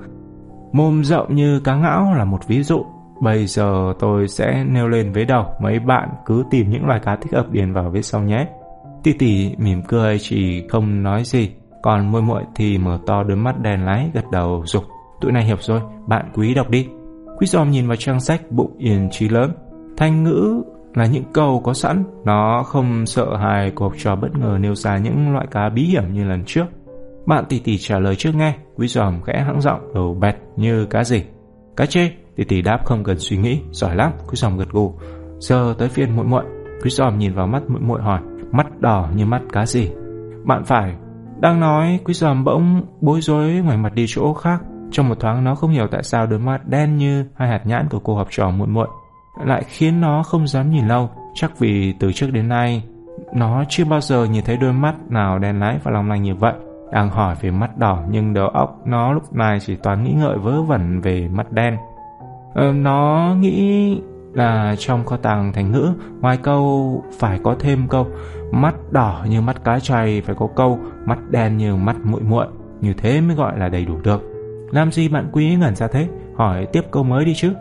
Mồm 0.72 1.04
rộng 1.04 1.36
như 1.36 1.60
cá 1.60 1.76
ngão 1.76 2.14
là 2.14 2.26
một 2.26 2.48
ví 2.48 2.64
dụ. 2.64 2.86
Bây 3.22 3.46
giờ 3.46 3.94
tôi 4.00 4.28
sẽ 4.28 4.64
nêu 4.70 4.88
lên 4.88 5.12
với 5.12 5.26
đầu, 5.26 5.46
mấy 5.62 5.80
bạn 5.80 6.10
cứ 6.26 6.44
tìm 6.52 6.70
những 6.70 6.86
loài 6.86 7.00
cá 7.04 7.16
thích 7.16 7.34
hợp 7.34 7.52
điền 7.52 7.74
vào 7.74 7.90
viết 7.90 8.02
sau 8.02 8.22
nhé. 8.22 8.48
Tỷ 9.04 9.14
tỷ 9.14 9.56
mỉm 9.58 9.82
cười 9.88 10.20
chỉ 10.20 10.68
không 10.70 11.04
nói 11.04 11.24
gì, 11.24 11.52
còn 11.82 12.12
môi 12.12 12.22
muội 12.22 12.44
thì 12.56 12.78
mở 12.78 13.00
to 13.08 13.24
đôi 13.24 13.38
mắt 13.38 13.60
đèn 13.60 13.86
lái 13.86 14.10
gật 14.14 14.26
đầu 14.32 14.64
dục. 14.66 14.84
Tụi 15.22 15.32
này 15.32 15.44
hiểu 15.44 15.58
rồi, 15.60 15.82
bạn 16.08 16.32
quý 16.34 16.54
đọc 16.54 16.70
đi. 16.70 16.88
Quý 17.38 17.48
giòm 17.48 17.72
nhìn 17.72 17.88
vào 17.88 17.96
trang 17.96 18.20
sách 18.20 18.42
bụng 18.52 18.76
yên 18.78 19.10
trí 19.12 19.30
lớn. 19.30 19.52
Thanh 19.98 20.24
ngữ 20.24 20.64
là 20.94 21.06
những 21.06 21.24
câu 21.34 21.62
có 21.64 21.74
sẵn, 21.74 22.04
nó 22.26 22.64
không 22.64 23.06
sợ 23.06 23.38
hài 23.38 23.72
cuộc 23.72 23.94
trò 23.98 24.16
bất 24.16 24.30
ngờ 24.40 24.58
nêu 24.60 24.76
ra 24.76 24.98
những 24.98 25.34
loại 25.34 25.48
cá 25.52 25.70
bí 25.70 25.84
hiểm 25.84 26.14
như 26.14 26.24
lần 26.24 26.44
trước. 26.46 26.66
Bạn 27.26 27.46
tỷ 27.50 27.60
tỷ 27.60 27.78
trả 27.78 28.00
lời 28.00 28.16
trước 28.16 28.36
nghe, 28.36 28.56
quý 28.76 28.88
giòm 28.88 29.22
khẽ 29.22 29.44
hãng 29.46 29.62
giọng 29.62 29.80
đầu 29.96 30.18
bẹt 30.22 30.36
như 30.56 30.86
cá 30.86 31.04
gì. 31.04 31.24
Cá 31.78 31.86
chê, 31.86 32.10
tỷ 32.36 32.44
tỷ 32.44 32.62
đáp 32.62 32.80
không 32.86 33.04
cần 33.04 33.20
suy 33.20 33.38
nghĩ, 33.38 33.62
giỏi 33.72 33.96
lắm, 33.96 34.12
quý 34.28 34.36
giòm 34.36 34.58
gật 34.58 34.70
gù. 34.72 34.94
Giờ 35.40 35.76
tới 35.78 35.90
phiên 35.90 36.16
muội 36.16 36.26
muội, 36.26 36.44
quý 36.84 36.90
giòm 36.90 37.18
nhìn 37.18 37.34
vào 37.34 37.48
mắt 37.48 37.64
muội 37.68 37.82
muội 37.82 38.02
hỏi, 38.02 38.22
mắt 38.52 38.80
đỏ 38.80 39.10
như 39.16 39.26
mắt 39.26 39.42
cá 39.52 39.66
gì. 39.66 39.92
Bạn 40.44 40.64
phải, 40.66 40.96
đang 41.40 41.60
nói 41.60 42.00
quý 42.06 42.14
giòm 42.14 42.44
bỗng 42.44 42.86
bối 43.02 43.22
rối 43.22 43.52
ngoài 43.52 43.78
mặt 43.78 43.94
đi 43.94 44.06
chỗ 44.08 44.34
khác. 44.34 44.62
Trong 44.92 45.10
một 45.10 45.20
thoáng 45.20 45.44
nó 45.44 45.56
không 45.56 45.72
hiểu 45.72 45.88
tại 45.92 46.04
sao 46.04 46.28
đôi 46.28 46.40
mắt 46.40 46.68
đen 46.68 46.98
như 46.98 47.26
hai 47.36 47.50
hạt 47.50 47.62
nhãn 47.66 47.88
của 47.90 48.00
cô 48.00 48.16
học 48.16 48.28
trò 48.32 48.50
muội 48.50 48.68
muội 48.68 48.88
lại 49.46 49.64
khiến 49.68 50.02
nó 50.02 50.24
không 50.24 50.48
dám 50.48 50.72
nhìn 50.72 50.88
lâu, 50.88 51.10
chắc 51.34 51.60
vì 51.60 51.94
từ 52.00 52.12
trước 52.12 52.32
đến 52.32 52.50
nay 52.50 52.84
nó 53.34 53.64
chưa 53.70 53.86
bao 53.86 54.02
giờ 54.02 54.26
nhìn 54.26 54.44
thấy 54.46 54.58
đôi 54.58 54.74
mắt 54.74 54.96
nào 55.10 55.40
đen 55.40 55.60
lái 55.60 55.80
và 55.84 55.92
long 55.92 56.10
lanh 56.10 56.24
như 56.24 56.36
vậy. 56.36 56.54
Đang 56.92 57.10
hỏi 57.10 57.36
về 57.42 57.52
mắt 57.52 57.78
đỏ 57.78 58.04
nhưng 58.10 58.34
đầu 58.34 58.48
óc 58.48 58.82
nó 58.86 59.14
lúc 59.14 59.34
này 59.34 59.60
chỉ 59.60 59.76
toàn 59.76 60.04
nghĩ 60.04 60.14
ngợi 60.14 60.38
vớ 60.38 60.62
vẩn 60.62 61.02
về 61.02 61.28
mắt 61.28 61.52
đen. 61.52 61.78
Ờ, 62.54 62.72
nó 62.72 63.34
nghĩ 63.40 64.02
là 64.34 64.76
trong 64.80 65.06
kho 65.06 65.18
tàng 65.18 65.54
thành 65.54 65.72
ngữ, 65.72 65.94
ngoài 66.22 66.38
câu 66.38 67.04
phải 67.20 67.40
có 67.44 67.56
thêm 67.60 67.88
câu 67.88 68.08
mắt 68.52 68.76
đỏ 68.92 69.26
như 69.30 69.42
mắt 69.42 69.64
cá 69.64 69.80
chày 69.80 70.22
phải 70.22 70.36
có 70.36 70.48
câu 70.56 70.80
mắt 71.06 71.20
đen 71.30 71.58
như 71.58 71.76
mắt 71.76 71.96
muội 72.04 72.22
muội, 72.22 72.48
như 72.82 72.94
thế 72.94 73.22
mới 73.22 73.36
gọi 73.36 73.60
là 73.60 73.70
đầy 73.70 73.86
đủ 73.86 73.98
được. 74.04 74.22
Làm 74.72 74.92
gì 74.92 75.10
bạn 75.10 75.30
quý 75.32 75.56
ngẩn 75.56 75.76
ra 75.76 75.88
thế? 75.88 76.08
Hỏi 76.36 76.68
tiếp 76.74 76.82
câu 76.92 77.04
mới 77.04 77.26
đi 77.26 77.34
chứ. 77.36 77.54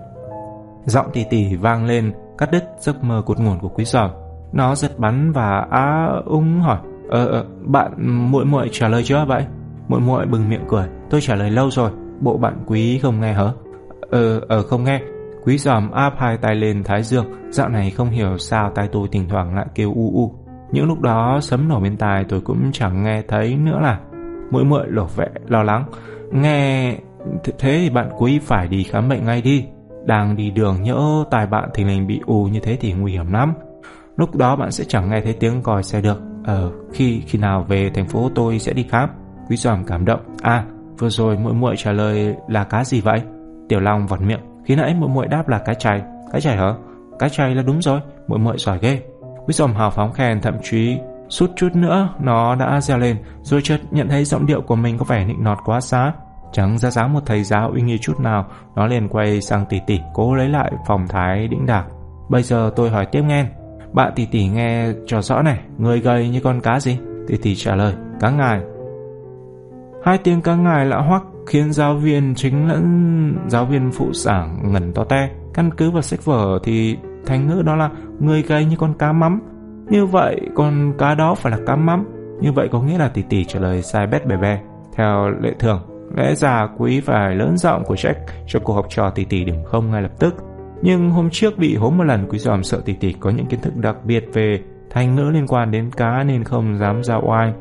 Giọng 0.85 1.07
tỉ 1.13 1.25
tỉ 1.31 1.57
vang 1.57 1.87
lên, 1.87 2.13
cắt 2.39 2.49
đứt 2.53 2.65
giấc 2.79 3.05
mơ 3.05 3.23
cột 3.27 3.39
nguồn 3.39 3.59
của 3.61 3.69
quý 3.69 3.85
giòm. 3.85 4.11
Nó 4.53 4.75
giật 4.75 4.99
bắn 4.99 5.33
và 5.33 5.67
á 5.71 6.09
ung 6.25 6.61
hỏi, 6.61 6.79
Ờ, 7.11 7.27
ờ, 7.27 7.45
bạn 7.61 7.93
muội 8.31 8.45
muội 8.45 8.69
trả 8.73 8.89
lời 8.89 9.03
chưa 9.05 9.25
vậy? 9.29 9.45
Muội 9.89 10.01
muội 10.01 10.27
bừng 10.27 10.49
miệng 10.49 10.65
cười, 10.69 10.87
tôi 11.11 11.21
trả 11.21 11.35
lời 11.35 11.51
lâu 11.51 11.71
rồi, 11.71 11.91
bộ 12.21 12.37
bạn 12.37 12.63
quý 12.67 12.99
không 12.99 13.21
nghe 13.21 13.33
hả? 13.33 13.53
Ờ, 14.11 14.41
ờ 14.49 14.63
không 14.63 14.85
nghe. 14.85 15.01
Quý 15.45 15.59
giòm 15.59 15.91
áp 15.91 16.15
hai 16.19 16.37
tay 16.37 16.55
lên 16.55 16.85
thái 16.85 17.03
dương, 17.03 17.27
dạo 17.51 17.69
này 17.69 17.91
không 17.91 18.11
hiểu 18.11 18.39
sao 18.39 18.71
tai 18.75 18.89
tôi 18.93 19.09
thỉnh 19.13 19.29
thoảng 19.29 19.55
lại 19.55 19.67
kêu 19.75 19.93
u 19.95 20.11
u. 20.15 20.35
Những 20.73 20.89
lúc 20.89 21.01
đó 21.01 21.39
sấm 21.43 21.69
nổ 21.69 21.81
bên 21.81 21.97
tai 21.97 22.25
tôi 22.29 22.41
cũng 22.41 22.73
chẳng 22.73 23.03
nghe 23.03 23.23
thấy 23.29 23.57
nữa 23.57 23.79
là 23.83 24.01
muội 24.51 24.65
muội 24.65 24.87
lộ 24.89 25.07
vẻ 25.17 25.29
lo 25.49 25.63
lắng. 25.63 25.85
Nghe 26.33 26.97
thế 27.45 27.79
thì 27.79 27.91
bạn 27.91 28.11
quý 28.19 28.39
phải 28.39 28.69
đi 28.69 28.83
khám 28.83 29.09
bệnh 29.09 29.25
ngay 29.25 29.43
đi. 29.43 29.65
Đang 30.07 30.37
đi 30.37 30.51
đường 30.51 30.83
nhỡ 30.83 31.25
tai 31.31 31.47
bạn 31.47 31.69
thì 31.75 31.85
mình 31.85 32.07
bị 32.07 32.21
ù 32.27 32.45
như 32.45 32.61
thế 32.61 32.77
thì 32.81 32.93
nguy 32.93 33.13
hiểm 33.13 33.33
lắm. 33.33 33.55
Lúc 34.17 34.37
đó 34.37 34.57
bạn 34.57 34.71
sẽ 34.71 34.85
chẳng 34.89 35.11
nghe 35.11 35.21
thấy 35.21 35.33
tiếng 35.33 35.63
còi 35.63 35.83
xe 35.83 36.01
được. 36.01 36.30
Ờ, 36.45 36.71
khi 36.93 37.23
khi 37.27 37.39
nào 37.39 37.65
về 37.69 37.91
thành 37.95 38.09
phố 38.09 38.31
tôi 38.35 38.59
sẽ 38.59 38.73
đi 38.73 38.87
khám. 38.91 39.09
Quý 39.49 39.57
giòm 39.57 39.85
cảm 39.85 40.05
động. 40.05 40.21
À, 40.43 40.65
vừa 40.99 41.09
rồi 41.09 41.37
muội 41.37 41.55
muội 41.55 41.75
trả 41.77 41.93
lời 41.93 42.35
là 42.49 42.65
cá 42.65 42.85
gì 42.85 43.01
vậy? 43.01 43.23
Tiểu 43.69 43.81
Long 43.81 44.07
vọt 44.07 44.21
miệng. 44.21 44.41
Khi 44.65 44.77
nãy 44.77 44.95
muội 44.95 45.09
muội 45.09 45.27
đáp 45.27 45.49
là 45.49 45.59
cá 45.59 45.75
chày. 45.75 46.03
Cá 46.33 46.41
chày 46.41 46.57
hả? 46.57 46.75
Cá 47.19 47.29
chày 47.29 47.55
là 47.55 47.63
đúng 47.63 47.83
rồi. 47.83 48.01
Muội 48.27 48.39
muội 48.39 48.59
giỏi 48.59 48.79
ghê. 48.83 49.03
Quý 49.47 49.53
giòm 49.53 49.75
hào 49.75 49.91
phóng 49.91 50.13
khen 50.13 50.41
thậm 50.41 50.55
chí 50.63 50.99
suốt 51.31 51.51
chút 51.57 51.69
nữa 51.75 52.09
nó 52.21 52.55
đã 52.55 52.81
reo 52.81 52.99
lên 52.99 53.17
rồi 53.43 53.61
chợt 53.65 53.79
nhận 53.91 54.09
thấy 54.09 54.25
giọng 54.25 54.47
điệu 54.47 54.61
của 54.61 54.77
mình 54.77 54.99
có 54.99 55.05
vẻ 55.05 55.25
nịnh 55.25 55.45
nọt 55.45 55.59
quá 55.65 55.81
xá 55.81 56.13
chẳng 56.53 56.79
ra 56.79 56.91
dáng 56.91 57.13
một 57.13 57.21
thầy 57.27 57.45
giáo 57.45 57.71
uy 57.71 57.83
nghi 57.83 57.99
chút 57.99 58.21
nào 58.21 58.47
nó 58.75 58.87
liền 58.87 59.09
quay 59.09 59.41
sang 59.41 59.67
tỷ 59.67 59.81
tỷ 59.87 60.01
cố 60.15 60.35
lấy 60.35 60.49
lại 60.49 60.73
phòng 60.87 61.09
thái 61.09 61.49
đĩnh 61.49 61.67
đạc 61.67 61.85
bây 62.29 62.43
giờ 62.43 62.71
tôi 62.77 62.91
hỏi 62.91 63.07
tiếp 63.07 63.23
nghe 63.23 63.47
bạn 63.93 64.13
tỷ 64.17 64.27
tỷ 64.27 64.49
nghe 64.49 64.93
cho 65.07 65.23
rõ 65.23 65.43
này, 65.43 65.61
người 65.79 66.01
gầy 66.01 66.29
như 66.29 66.41
con 66.41 66.61
cá 66.61 66.81
gì? 66.81 66.99
Tỷ 67.29 67.37
tỷ 67.37 67.55
trả 67.55 67.75
lời, 67.75 67.95
cá 68.21 68.31
ngài 68.31 68.61
hai 70.05 70.19
tiếng 70.19 70.41
cá 70.41 70.55
ngài 70.55 70.87
lạ 70.87 70.99
hoắc 70.99 71.23
khiến 71.47 71.73
giáo 71.73 71.95
viên 71.95 72.35
chính 72.35 72.69
lẫn 72.69 73.37
giáo 73.49 73.65
viên 73.65 73.91
phụ 73.93 74.13
giảng 74.13 74.73
ngẩn 74.73 74.93
to 74.93 75.05
te. 75.05 75.31
Căn 75.55 75.71
cứ 75.77 75.91
vào 75.91 76.03
sách 76.03 76.25
vở 76.25 76.59
thì 76.63 76.97
thành 77.27 77.47
ngữ 77.47 77.63
đó 77.63 77.77
là 77.77 77.91
người 78.21 78.43
gầy 78.43 78.65
như 78.65 78.77
con 78.77 78.95
cá 78.99 79.13
mắm. 79.13 79.41
Như 79.89 80.07
vậy, 80.07 80.41
con 80.55 80.93
cá 80.99 81.15
đó 81.15 81.35
phải 81.35 81.53
là 81.53 81.59
cá 81.67 81.77
mắm. 81.77 82.05
Như 82.41 82.53
vậy 82.53 82.69
có 82.73 82.83
nghĩa 82.83 82.99
là 82.99 83.09
tỷ 83.09 83.23
tỷ 83.23 83.45
trả 83.45 83.61
lời 83.61 83.83
sai 83.83 84.07
bét 84.07 84.27
bè 84.27 84.37
bè. 84.37 84.61
Theo 84.97 85.31
lệ 85.41 85.55
thường, 85.59 85.81
lẽ 86.17 86.35
ra 86.35 86.69
quý 86.79 87.01
phải 87.01 87.35
lớn 87.35 87.57
giọng 87.57 87.85
của 87.85 87.95
Jack 87.95 88.15
cho 88.47 88.61
cô 88.65 88.75
học 88.75 88.87
trò 88.89 89.11
tỷ 89.11 89.25
tỷ 89.25 89.45
điểm 89.45 89.65
không 89.65 89.91
ngay 89.91 90.03
lập 90.03 90.13
tức 90.19 90.35
nhưng 90.83 91.11
hôm 91.11 91.31
trước 91.31 91.59
bị 91.59 91.77
hố 91.77 91.91
một 91.91 92.05
lần 92.05 92.27
quý 92.29 92.39
giòm 92.39 92.63
sợ 92.63 92.81
tỷ 92.85 92.93
tỷ 92.93 93.13
có 93.13 93.31
những 93.31 93.47
kiến 93.47 93.61
thức 93.61 93.77
đặc 93.77 93.97
biệt 94.05 94.25
về 94.33 94.61
thành 94.91 95.15
ngữ 95.15 95.31
liên 95.31 95.47
quan 95.47 95.71
đến 95.71 95.91
cá 95.97 96.23
nên 96.23 96.45
không 96.45 96.79
dám 96.79 97.03
ra 97.03 97.17
oai 97.17 97.53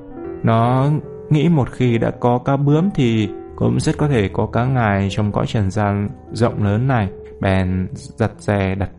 nó 0.44 0.90
nghĩ 1.30 1.50
một 1.50 1.72
khi 1.72 1.98
đã 1.98 2.12
có 2.12 2.38
cá 2.38 2.58
bướm 2.58 2.90
thì 2.96 3.30
cũng 3.56 3.80
rất 3.80 3.98
có 3.98 4.08
thể 4.08 4.30
có 4.34 4.46
cá 4.46 4.66
ngài 4.66 5.08
trong 5.12 5.32
cõi 5.32 5.46
trần 5.48 5.72
gian 5.72 6.10
rộng 6.32 6.64
lớn 6.64 6.88
này 6.88 7.10
bèn 7.42 7.88
giật 7.94 8.32
rè 8.38 8.76
đặt 8.76 8.90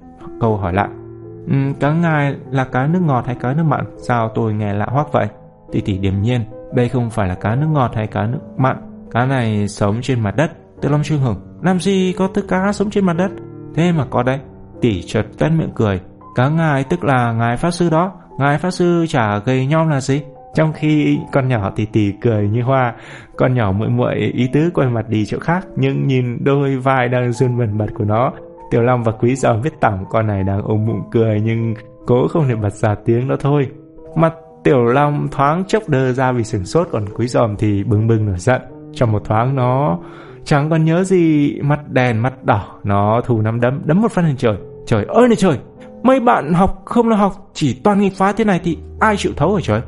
câu 0.40 0.56
hỏi 0.56 0.72
lại 0.72 0.88
Ừ, 1.50 1.56
cá 1.80 1.92
ngài 1.92 2.36
là 2.50 2.64
cá 2.64 2.86
nước 2.86 3.02
ngọt 3.02 3.26
hay 3.26 3.34
cá 3.34 3.54
nước 3.54 3.62
mặn? 3.62 3.84
Sao 3.98 4.30
tôi 4.34 4.54
nghe 4.54 4.74
lạ 4.74 4.86
hoắc 4.90 5.12
vậy? 5.12 5.26
Tỷ 5.72 5.80
tỷ 5.80 5.98
điềm 5.98 6.22
nhiên, 6.22 6.40
đây 6.74 6.88
không 6.88 7.10
phải 7.10 7.28
là 7.28 7.34
cá 7.34 7.54
nước 7.54 7.66
ngọt 7.72 7.90
hay 7.94 8.06
cá 8.06 8.26
nước 8.26 8.38
mặn. 8.56 8.76
Cá 9.10 9.26
này 9.26 9.68
sống 9.68 10.00
trên 10.02 10.20
mặt 10.20 10.36
đất. 10.36 10.50
Tự 10.80 10.88
Long 10.88 11.02
Trương 11.02 11.20
Hưởng, 11.20 11.36
làm 11.62 11.80
gì 11.80 12.14
có 12.18 12.28
thứ 12.34 12.42
cá 12.42 12.72
sống 12.72 12.90
trên 12.90 13.06
mặt 13.06 13.12
đất? 13.12 13.30
Thế 13.74 13.92
mà 13.92 14.04
có 14.10 14.22
đấy 14.22 14.38
Tỷ 14.80 15.02
chợt 15.02 15.26
tuét 15.38 15.52
miệng 15.52 15.72
cười. 15.74 16.00
Cá 16.34 16.48
ngài 16.48 16.84
tức 16.84 17.04
là 17.04 17.32
ngài 17.32 17.56
pháp 17.56 17.70
sư 17.70 17.90
đó. 17.90 18.12
Ngài 18.38 18.58
pháp 18.58 18.70
sư 18.70 19.06
chả 19.08 19.38
gầy 19.38 19.66
nhom 19.66 19.88
là 19.88 20.00
gì? 20.00 20.22
Trong 20.54 20.72
khi 20.72 21.18
con 21.32 21.48
nhỏ 21.48 21.70
tỷ 21.76 21.86
tỷ 21.86 22.12
cười 22.20 22.48
như 22.48 22.62
hoa, 22.62 22.94
con 23.36 23.54
nhỏ 23.54 23.72
muội 23.72 23.88
muội 23.88 24.14
ý 24.14 24.48
tứ 24.52 24.70
quay 24.74 24.88
mặt 24.88 25.08
đi 25.08 25.26
chỗ 25.26 25.38
khác, 25.38 25.66
nhưng 25.76 26.06
nhìn 26.06 26.44
đôi 26.44 26.76
vai 26.76 27.08
đang 27.08 27.32
run 27.32 27.58
bần 27.58 27.78
bật 27.78 27.86
của 27.94 28.04
nó, 28.04 28.32
Tiểu 28.70 28.82
Long 28.82 29.02
và 29.02 29.12
Quý 29.12 29.34
Giòm 29.34 29.60
biết 29.62 29.80
tỏng 29.80 30.04
con 30.10 30.26
này 30.26 30.44
đang 30.44 30.62
ôm 30.62 30.86
bụng 30.86 31.02
cười 31.10 31.40
nhưng 31.44 31.74
cố 32.06 32.28
không 32.28 32.48
thể 32.48 32.54
bật 32.54 32.72
ra 32.72 32.94
tiếng 33.04 33.28
đó 33.28 33.36
thôi. 33.40 33.68
Mặt 34.16 34.34
Tiểu 34.64 34.84
Long 34.84 35.28
thoáng 35.30 35.64
chốc 35.64 35.82
đơ 35.88 36.12
ra 36.12 36.32
vì 36.32 36.44
sửng 36.44 36.64
sốt 36.64 36.88
còn 36.90 37.04
Quý 37.16 37.26
Giòm 37.26 37.56
thì 37.56 37.84
bừng 37.84 38.06
bừng 38.06 38.26
nổi 38.26 38.38
giận. 38.38 38.62
Trong 38.92 39.12
một 39.12 39.24
thoáng 39.24 39.56
nó 39.56 39.98
chẳng 40.50 40.70
còn 40.70 40.84
nhớ 40.84 41.04
gì 41.04 41.54
mặt 41.62 41.80
đèn 41.88 42.22
mặt 42.22 42.44
đỏ 42.44 42.78
nó 42.84 43.20
thù 43.20 43.40
nắm 43.42 43.60
đấm 43.60 43.80
đấm 43.84 44.02
một 44.02 44.12
phát 44.12 44.22
lên 44.22 44.36
trời. 44.36 44.56
Trời 44.86 45.04
ơi 45.08 45.28
này 45.28 45.36
trời! 45.36 45.58
Mấy 46.02 46.20
bạn 46.20 46.54
học 46.54 46.82
không 46.84 47.08
là 47.08 47.16
học 47.16 47.50
chỉ 47.54 47.80
toàn 47.84 48.00
nghịch 48.00 48.16
phá 48.16 48.32
thế 48.32 48.44
này 48.44 48.60
thì 48.64 48.78
ai 49.00 49.16
chịu 49.16 49.32
thấu 49.36 49.54
hả 49.54 49.60
trời? 49.62 49.80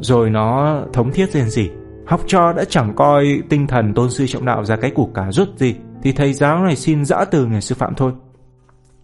Rồi 0.00 0.30
nó 0.30 0.78
thống 0.92 1.12
thiết 1.12 1.36
lên 1.36 1.50
gì 1.50 1.70
học 2.06 2.20
trò 2.26 2.52
đã 2.52 2.64
chẳng 2.64 2.92
coi 2.96 3.42
tinh 3.48 3.66
thần 3.66 3.94
tôn 3.94 4.10
sư 4.10 4.26
trọng 4.26 4.44
đạo 4.44 4.64
ra 4.64 4.76
cái 4.76 4.90
củ 4.90 5.10
cà 5.14 5.32
rút 5.32 5.48
gì 5.56 5.74
thì 6.02 6.12
thầy 6.12 6.32
giáo 6.32 6.64
này 6.64 6.76
xin 6.76 7.04
dã 7.04 7.24
từ 7.30 7.46
người 7.46 7.60
sư 7.60 7.74
phạm 7.78 7.94
thôi. 7.94 8.12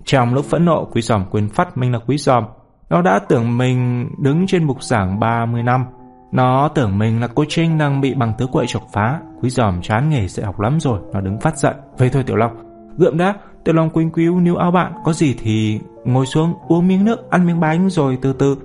Trong 0.05 0.34
lúc 0.34 0.44
phẫn 0.44 0.64
nộ, 0.64 0.84
quý 0.92 1.03
giòm 1.03 1.24
quên 1.30 1.48
phát 1.48 1.78
mình 1.78 1.92
là 1.92 1.98
quý 2.07 2.18
giòm. 2.18 2.44
Nó 2.90 3.03
đã 3.03 3.18
tưởng 3.28 3.59
mình 3.59 4.09
đứng 4.18 4.46
trên 4.46 4.66
bục 4.66 4.82
giảng 4.82 5.20
30 5.20 5.62
năm. 5.62 5.84
Nó 6.33 6.68
tưởng 6.68 6.99
mình 6.99 7.20
là 7.20 7.28
cô 7.35 7.45
Trinh 7.49 7.78
đang 7.78 8.01
bị 8.01 8.14
bằng 8.14 8.33
tứ 8.39 8.47
quậy 8.47 8.66
chọc 8.66 8.83
phá. 8.93 9.20
Quý 9.43 9.51
giòm 9.51 9.83
chán 9.83 10.11
nghề 10.11 10.28
dạy 10.28 10.47
học 10.47 10.61
lắm 10.61 10.81
rồi, 10.81 11.01
nó 11.12 11.20
đứng 11.20 11.41
phát 11.41 11.59
giận. 11.59 11.76
Vậy 11.99 12.11
thôi 12.12 12.22
Tiểu 12.26 12.37
Long. 12.37 12.57
Gượm 12.99 13.18
đã, 13.18 13.35
Tiểu 13.64 13.74
Long 13.74 13.91
quýnh 13.91 14.11
quýu 14.11 14.41
níu 14.41 14.57
áo 14.57 14.70
bạn, 14.70 14.93
có 15.05 15.12
gì 15.12 15.35
thì 15.39 15.81
ngồi 16.05 16.26
xuống 16.26 16.55
uống 16.68 16.89
miếng 16.89 17.05
nước, 17.05 17.31
ăn 17.31 17.47
miếng 17.47 17.61
bánh 17.61 17.91
rồi 17.91 18.18
từ 18.22 18.33
từ. 18.33 18.57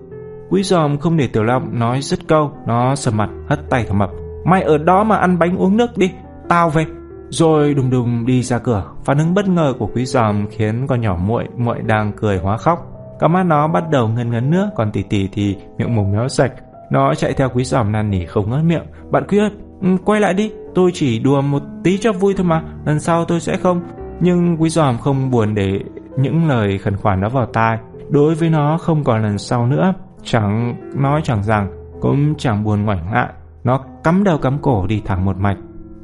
Quý 0.49 0.63
giòm 0.63 0.97
không 0.97 1.17
để 1.17 1.27
Tiểu 1.27 1.43
Long 1.43 1.79
nói 1.79 2.01
dứt 2.01 2.19
câu, 2.27 2.51
nó 2.67 2.95
sầm 2.95 3.17
mặt, 3.17 3.29
hất 3.49 3.59
tay 3.69 3.85
thầm 3.87 3.97
mập. 3.97 4.09
Mày 4.45 4.63
ở 4.63 4.77
đó 4.77 5.03
mà 5.03 5.17
ăn 5.17 5.39
bánh 5.39 5.57
uống 5.57 5.77
nước 5.77 5.97
đi, 5.97 6.11
tao 6.49 6.69
về. 6.69 6.85
Rồi 7.29 7.73
đùng 7.73 7.89
đùng 7.89 8.25
đi 8.25 8.43
ra 8.43 8.59
cửa, 8.59 8.83
phản 9.05 9.17
ứng 9.17 9.33
bất 9.33 9.47
ngờ 9.47 9.73
của 9.79 9.89
quý 9.93 10.05
giòm 10.05 10.47
khiến 10.49 10.87
con 10.87 11.01
nhỏ 11.01 11.17
muội 11.25 11.47
muội 11.57 11.81
đang 11.81 12.11
cười 12.13 12.37
hóa 12.37 12.57
khóc. 12.57 12.79
Cả 13.19 13.27
mắt 13.27 13.43
nó 13.43 13.67
bắt 13.67 13.83
đầu 13.89 14.07
ngân 14.07 14.31
ngấn 14.31 14.51
nước, 14.51 14.67
còn 14.75 14.91
tỷ 14.91 15.03
tỷ 15.03 15.29
thì 15.31 15.57
miệng 15.77 15.95
mồm 15.95 16.11
méo 16.11 16.27
sạch. 16.27 16.51
Nó 16.89 17.15
chạy 17.15 17.33
theo 17.33 17.49
quý 17.49 17.63
giòm 17.63 17.91
năn 17.91 18.09
nỉ 18.09 18.25
không 18.25 18.49
ngớt 18.49 18.63
miệng. 18.63 18.83
Bạn 19.11 19.23
quý 19.27 19.37
ơi, 19.37 19.49
ừ, 19.81 19.87
quay 20.05 20.21
lại 20.21 20.33
đi, 20.33 20.51
tôi 20.75 20.91
chỉ 20.93 21.19
đùa 21.19 21.41
một 21.41 21.61
tí 21.83 21.97
cho 21.97 22.13
vui 22.13 22.33
thôi 22.37 22.45
mà, 22.45 22.63
lần 22.85 22.99
sau 22.99 23.25
tôi 23.25 23.39
sẽ 23.39 23.57
không. 23.57 23.81
Nhưng 24.19 24.61
quý 24.61 24.69
giòm 24.69 24.97
không 24.97 25.31
buồn 25.31 25.55
để 25.55 25.79
những 26.17 26.47
lời 26.47 26.77
khẩn 26.77 26.97
khoản 26.97 27.21
đó 27.21 27.29
vào 27.29 27.45
tai. 27.45 27.77
Đối 28.09 28.35
với 28.35 28.49
nó 28.49 28.77
không 28.77 29.03
còn 29.03 29.23
lần 29.23 29.37
sau 29.37 29.67
nữa, 29.67 29.93
chẳng 30.23 30.75
nói 30.95 31.21
chẳng 31.23 31.43
rằng, 31.43 31.71
cũng 32.01 32.35
chẳng 32.37 32.63
buồn 32.63 32.85
ngoảnh 32.85 33.13
lại. 33.13 33.29
Nó 33.63 33.81
cắm 34.03 34.23
đầu 34.23 34.37
cắm 34.37 34.57
cổ 34.61 34.87
đi 34.87 35.01
thẳng 35.05 35.25
một 35.25 35.37
mạch 35.37 35.57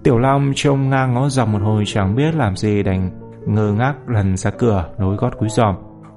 Tiểu 0.03 0.17
Long 0.17 0.51
trông 0.55 0.89
ngang 0.89 1.13
ngó 1.13 1.29
dòng 1.29 1.51
một 1.51 1.61
hồi 1.61 1.83
chẳng 1.87 2.15
biết 2.15 2.35
làm 2.35 2.55
gì 2.55 2.83
đành 2.83 3.09
ngơ 3.45 3.71
ngác 3.71 3.93
lần 4.07 4.37
ra 4.37 4.51
cửa 4.51 4.85
nối 4.97 5.15
gót 5.15 5.33
quý 5.39 5.47
giòm. 5.49 5.75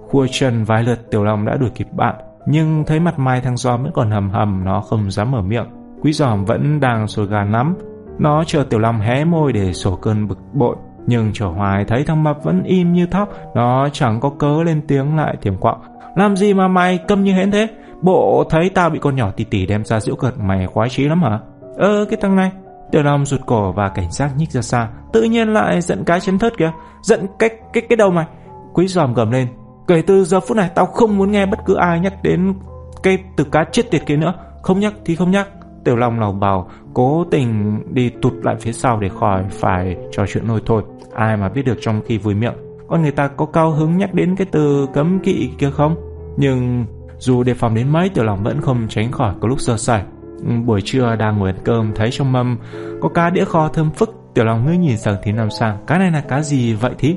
Khua 0.08 0.26
chân 0.30 0.64
vài 0.64 0.82
lượt 0.82 1.10
Tiểu 1.10 1.24
Long 1.24 1.44
đã 1.44 1.56
đuổi 1.56 1.70
kịp 1.74 1.86
bạn, 1.92 2.14
nhưng 2.46 2.84
thấy 2.86 3.00
mặt 3.00 3.18
mai 3.18 3.40
thằng 3.40 3.56
giòm 3.56 3.82
vẫn 3.82 3.92
còn 3.92 4.10
hầm 4.10 4.30
hầm 4.30 4.64
nó 4.64 4.80
không 4.80 5.10
dám 5.10 5.30
mở 5.30 5.42
miệng. 5.42 5.66
Quý 6.02 6.12
giòm 6.12 6.44
vẫn 6.44 6.80
đang 6.80 7.08
sôi 7.08 7.26
gà 7.26 7.44
lắm 7.44 7.74
Nó 8.18 8.44
chờ 8.46 8.64
Tiểu 8.70 8.80
Long 8.80 9.00
hé 9.00 9.24
môi 9.24 9.52
để 9.52 9.72
sổ 9.72 9.96
cơn 9.96 10.28
bực 10.28 10.38
bội. 10.52 10.76
Nhưng 11.06 11.30
trở 11.32 11.46
hoài 11.46 11.84
thấy 11.84 12.04
thằng 12.04 12.24
mập 12.24 12.44
vẫn 12.44 12.62
im 12.62 12.92
như 12.92 13.06
thóc, 13.06 13.28
nó 13.54 13.88
chẳng 13.92 14.20
có 14.20 14.30
cớ 14.30 14.62
lên 14.62 14.82
tiếng 14.88 15.16
lại 15.16 15.36
tiềm 15.40 15.56
quọng. 15.56 15.80
Làm 16.16 16.36
gì 16.36 16.54
mà 16.54 16.68
mày 16.68 16.98
câm 16.98 17.24
như 17.24 17.32
hến 17.32 17.50
thế? 17.50 17.68
Bộ 18.02 18.44
thấy 18.50 18.70
tao 18.70 18.90
bị 18.90 18.98
con 18.98 19.16
nhỏ 19.16 19.30
tỉ 19.36 19.44
tỉ 19.44 19.66
đem 19.66 19.84
ra 19.84 20.00
giễu 20.00 20.16
cợt 20.16 20.34
mày 20.38 20.66
khoái 20.66 20.88
trí 20.88 21.08
lắm 21.08 21.22
hả? 21.22 21.38
Ơ 21.76 22.04
cái 22.10 22.18
thằng 22.22 22.36
này, 22.36 22.50
Tiểu 22.90 23.02
Long 23.02 23.24
rụt 23.24 23.40
cổ 23.46 23.72
và 23.72 23.88
cảnh 23.88 24.10
giác 24.10 24.30
nhích 24.36 24.50
ra 24.50 24.62
xa, 24.62 24.88
tự 25.12 25.22
nhiên 25.22 25.48
lại 25.48 25.80
giận 25.80 26.04
cái 26.04 26.20
chấn 26.20 26.38
thớt 26.38 26.58
kìa, 26.58 26.72
giận 27.02 27.26
cái 27.38 27.50
cái 27.72 27.82
cái 27.88 27.96
đầu 27.96 28.10
mày. 28.10 28.26
Quý 28.74 28.86
giòm 28.86 29.14
gầm 29.14 29.30
lên, 29.30 29.48
kể 29.86 30.02
từ 30.06 30.24
giờ 30.24 30.40
phút 30.40 30.56
này 30.56 30.70
tao 30.74 30.86
không 30.86 31.18
muốn 31.18 31.32
nghe 31.32 31.46
bất 31.46 31.58
cứ 31.66 31.74
ai 31.74 32.00
nhắc 32.00 32.22
đến 32.22 32.54
cái 33.02 33.18
từ 33.36 33.44
cá 33.44 33.64
chết 33.72 33.90
tiệt 33.90 34.02
kia 34.06 34.16
nữa, 34.16 34.34
không 34.62 34.80
nhắc 34.80 34.94
thì 35.04 35.16
không 35.16 35.30
nhắc. 35.30 35.48
Tiểu 35.84 35.96
Long 35.96 36.20
lầu 36.20 36.32
bào, 36.32 36.70
cố 36.94 37.24
tình 37.30 37.80
đi 37.94 38.10
tụt 38.22 38.32
lại 38.42 38.56
phía 38.60 38.72
sau 38.72 39.00
để 39.00 39.08
khỏi 39.08 39.44
phải 39.50 39.96
trò 40.12 40.24
chuyện 40.26 40.46
nôi 40.46 40.60
thôi. 40.66 40.82
Ai 41.14 41.36
mà 41.36 41.48
biết 41.48 41.62
được 41.62 41.78
trong 41.80 42.00
khi 42.06 42.18
vui 42.18 42.34
miệng, 42.34 42.54
con 42.88 43.02
người 43.02 43.10
ta 43.10 43.28
có 43.28 43.46
cao 43.46 43.70
hứng 43.70 43.98
nhắc 43.98 44.14
đến 44.14 44.36
cái 44.36 44.46
từ 44.52 44.86
cấm 44.94 45.20
kỵ 45.20 45.50
kia 45.58 45.70
không? 45.70 45.96
Nhưng 46.36 46.86
dù 47.18 47.42
đề 47.42 47.54
phòng 47.54 47.74
đến 47.74 47.88
mấy, 47.92 48.08
Tiểu 48.08 48.24
Long 48.24 48.42
vẫn 48.42 48.60
không 48.60 48.86
tránh 48.88 49.12
khỏi 49.12 49.34
có 49.40 49.48
lúc 49.48 49.60
sơ 49.60 49.76
sài. 49.76 50.02
Buổi 50.64 50.80
trưa 50.84 51.16
đang 51.16 51.38
ngồi 51.38 51.50
ăn 51.50 51.58
cơm 51.64 51.92
thấy 51.94 52.10
trong 52.10 52.32
mâm 52.32 52.58
có 53.00 53.08
cá 53.08 53.30
đĩa 53.30 53.44
kho 53.44 53.68
thơm 53.68 53.90
phức 53.90 54.10
Tiểu 54.34 54.44
Long 54.44 54.66
ngước 54.66 54.78
nhìn 54.78 54.98
sang 54.98 55.16
Thím 55.22 55.36
Nam 55.36 55.50
Sang 55.50 55.78
Cá 55.86 55.98
này 55.98 56.10
là 56.10 56.20
cá 56.20 56.40
gì 56.40 56.72
vậy 56.72 56.92
thí 56.98 57.16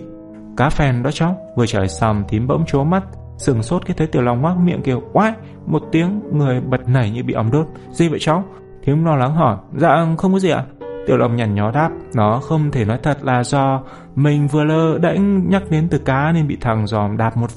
cá 0.58 0.70
phèn 0.70 1.04
đó 1.04 1.12
cháu 1.12 1.38
Vừa 1.56 1.66
trời 1.66 1.80
lời 1.80 1.90
xong 1.90 2.24
thím 2.28 2.48
bỗng 2.48 2.66
chố 2.66 2.84
mắt, 2.84 3.04
Sừng 3.38 3.64
sốt 3.64 3.86
khi 3.86 3.94
thấy 3.94 4.08
Tiểu 4.08 4.22
Long 4.22 4.42
ngoác 4.42 4.58
miệng 4.58 4.82
kêu 4.84 5.02
Oái 5.14 5.34
Một 5.66 5.84
tiếng, 5.92 6.22
người 6.32 6.62
bật 6.62 6.90
nảy 6.90 7.12
như 7.12 7.24
bị 7.24 7.34
ống 7.34 7.52
đốt. 7.52 7.68
Gì 7.92 8.10
vậy 8.10 8.20
cháu 8.22 8.44
Thím 8.84 9.06
lo 9.06 9.16
lắng 9.16 9.36
hỏi. 9.36 9.58
Dạ 9.76 10.06
không 10.18 10.34
có 10.34 10.40
gì 10.40 10.50
ạ. 10.50 10.64
Tiểu 11.08 11.18
Long 11.18 11.36
nhằn 11.36 11.56
nhó 11.56 11.72
đáp. 11.72 11.90
Nó 12.16 12.40
không 12.40 12.72
thể 12.72 12.86
nói 12.86 13.00
thật 13.04 13.18
là 13.24 13.44
do 13.44 13.82
Mình 14.16 14.48
vừa 14.48 14.64
lơ 14.64 14.98
đễnh 14.98 15.50
nhắc 15.50 15.64
đến 15.70 15.88
từ 15.92 15.98
cá 15.98 16.32
Nên 16.32 16.48
bị 16.48 16.58
thằng 16.62 16.88
giòm 16.88 17.18
đạp 17.18 17.38
một 17.38 17.50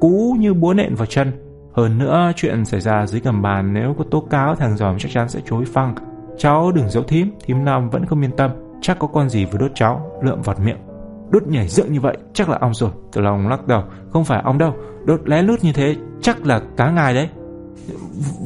cú 0.00 0.36
như 0.38 0.54
búa 0.54 0.74
nện 0.74 0.94
vào 0.94 1.06
chân. 1.06 1.32
Hơn 1.72 1.98
nữa, 1.98 2.32
chuyện 2.36 2.64
xảy 2.64 2.80
ra 2.80 3.06
dưới 3.06 3.20
gầm 3.20 3.42
bàn, 3.42 3.74
Nếu 3.74 3.94
có 3.98 4.04
tố 4.10 4.20
cáo, 4.20 4.54
thằng 4.54 4.76
giòm 4.76 4.98
chắc 4.98 5.12
chắn 5.12 5.28
sẽ 5.28 5.40
chối 5.50 5.64
phăng. 5.72 5.94
Cháu 6.38 6.72
đừng 6.72 6.88
giấu 6.88 7.02
thím 7.02 7.30
Thím 7.44 7.64
Nam 7.64 7.90
vẫn 7.90 8.06
không 8.06 8.24
yên 8.24 8.36
tâm. 8.36 8.50
Chắc 8.80 8.98
có 8.98 9.08
con 9.08 9.28
gì 9.28 9.44
vừa 9.44 9.58
đốt 9.58 9.70
cháu, 9.74 10.10
Lượm 10.22 10.42
vọt 10.42 10.60
miệng. 10.60 10.87
Đốt 11.30 11.46
nhảy 11.46 11.68
dựng 11.68 11.92
như 11.92 12.00
vậy, 12.00 12.16
chắc 12.32 12.48
là 12.48 12.58
ong 12.60 12.74
rồi. 12.74 12.90
Tiểu 13.12 13.24
Long 13.24 13.48
lắc 13.48 13.66
đầu, 13.66 13.82
Không 14.12 14.24
phải 14.24 14.42
ong 14.44 14.58
đâu, 14.58 14.74
Đốt 15.04 15.20
lén 15.24 15.46
lút 15.46 15.64
như 15.64 15.72
thế, 15.72 15.96
chắc 16.20 16.46
là 16.46 16.60
cá 16.76 16.90
ngài 16.90 17.14
đấy. 17.14 17.28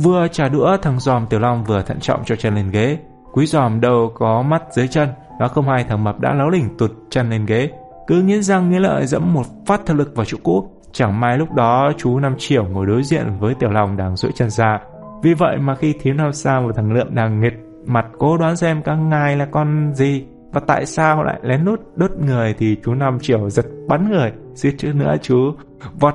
Vừa 0.03 0.28
trả 0.28 0.49
đũa, 0.49 0.76
thằng 0.76 1.01
giòm 1.01 1.26
Tiểu 1.26 1.41
Long 1.41 1.64
vừa 1.64 1.83
thận 1.83 2.01
trọng 2.01 2.24
cho 2.24 2.37
chân 2.37 2.55
lên 2.55 2.70
ghế. 2.70 2.99
Quý 3.33 3.47
giòm 3.47 3.80
đâu 3.80 4.12
có 4.14 4.43
mắt 4.43 4.62
dưới 4.70 4.89
chân 4.89 5.09
Nó 5.41 5.49
không 5.49 5.68
hay 5.68 5.85
thằng 5.85 6.05
mập 6.05 6.20
đã 6.20 6.35
láo 6.35 6.51
lỉnh 6.51 6.76
tụt 6.78 6.91
chân 7.11 7.30
lên 7.30 7.47
ghế. 7.47 7.70
Cứ 8.07 8.22
nghiến 8.22 8.43
răng 8.43 8.70
nghiến 8.70 8.83
lợi 8.83 9.07
dẫm 9.07 9.33
một 9.33 9.47
phát 9.66 9.80
thật 9.87 9.95
lực 9.95 10.16
vào 10.16 10.24
chỗ 10.24 10.39
cũ. 10.43 10.68
Chẳng 10.93 11.20
may 11.20 11.39
lúc 11.39 11.53
đó 11.53 11.93
chú 11.97 12.18
Năm 12.18 12.35
triệu 12.39 12.64
ngồi 12.64 12.87
đối 12.87 13.03
diện 13.03 13.39
với 13.39 13.55
Tiểu 13.55 13.70
Long 13.70 13.97
đang 13.97 14.16
duỗi 14.16 14.33
chân 14.35 14.51
ra. 14.51 14.80
Vì 15.22 15.35
vậy 15.35 15.59
mà 15.59 15.74
khi 15.74 15.95
thiếu 16.01 16.14
Năm 16.14 16.33
Sao 16.33 16.64
và 16.66 16.72
thằng 16.76 16.93
Lượm 16.93 17.14
đang 17.14 17.41
nghịch 17.41 17.55
mặt, 17.87 18.07
cố 18.18 18.37
đoán 18.37 18.57
xem 18.57 18.83
các 18.83 18.95
ngài 18.95 19.37
là 19.37 19.47
con 19.51 19.93
gì 19.95 20.24
và 20.53 20.61
tại 20.66 20.86
sao 20.86 21.22
lại 21.22 21.40
lén 21.42 21.64
lút 21.64 21.80
đốt 21.96 22.11
người 22.26 22.55
thì 22.59 22.76
chú 22.84 22.94
Năm 22.94 23.18
Triều 23.20 23.50
giật 23.50 23.66
bắn 23.88 24.11
người? 24.11 24.32
Suýt 24.55 24.74
chữ 24.78 24.92
nữa 24.92 25.16
chú 25.22 25.53
vọt 26.00 26.14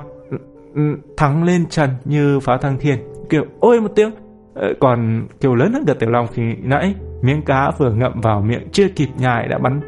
thắng 1.16 1.44
lên 1.44 1.66
trần 1.66 1.90
như 2.04 2.40
pháo 2.40 2.58
thăng 2.58 2.78
thiên. 2.78 2.98
Kiểu 3.30 3.44
ôi, 3.60 3.80
một 3.80 3.92
tiếng! 3.94 4.10
Ờ, 4.54 4.74
còn 4.80 5.26
kiểu 5.40 5.54
lớn 5.54 5.72
hơn 5.72 5.84
cả 5.86 5.94
tiểu 5.98 6.10
long 6.10 6.26
khi 6.32 6.54
nãy, 6.62 6.94
miếng 7.22 7.42
cá 7.42 7.70
vừa 7.78 7.90
ngậm 7.90 8.20
vào 8.20 8.40
miệng 8.40 8.68
chưa 8.72 8.88
kịp 8.88 9.08
nhai 9.18 9.48
đã 9.48 9.58
bắn 9.58 9.80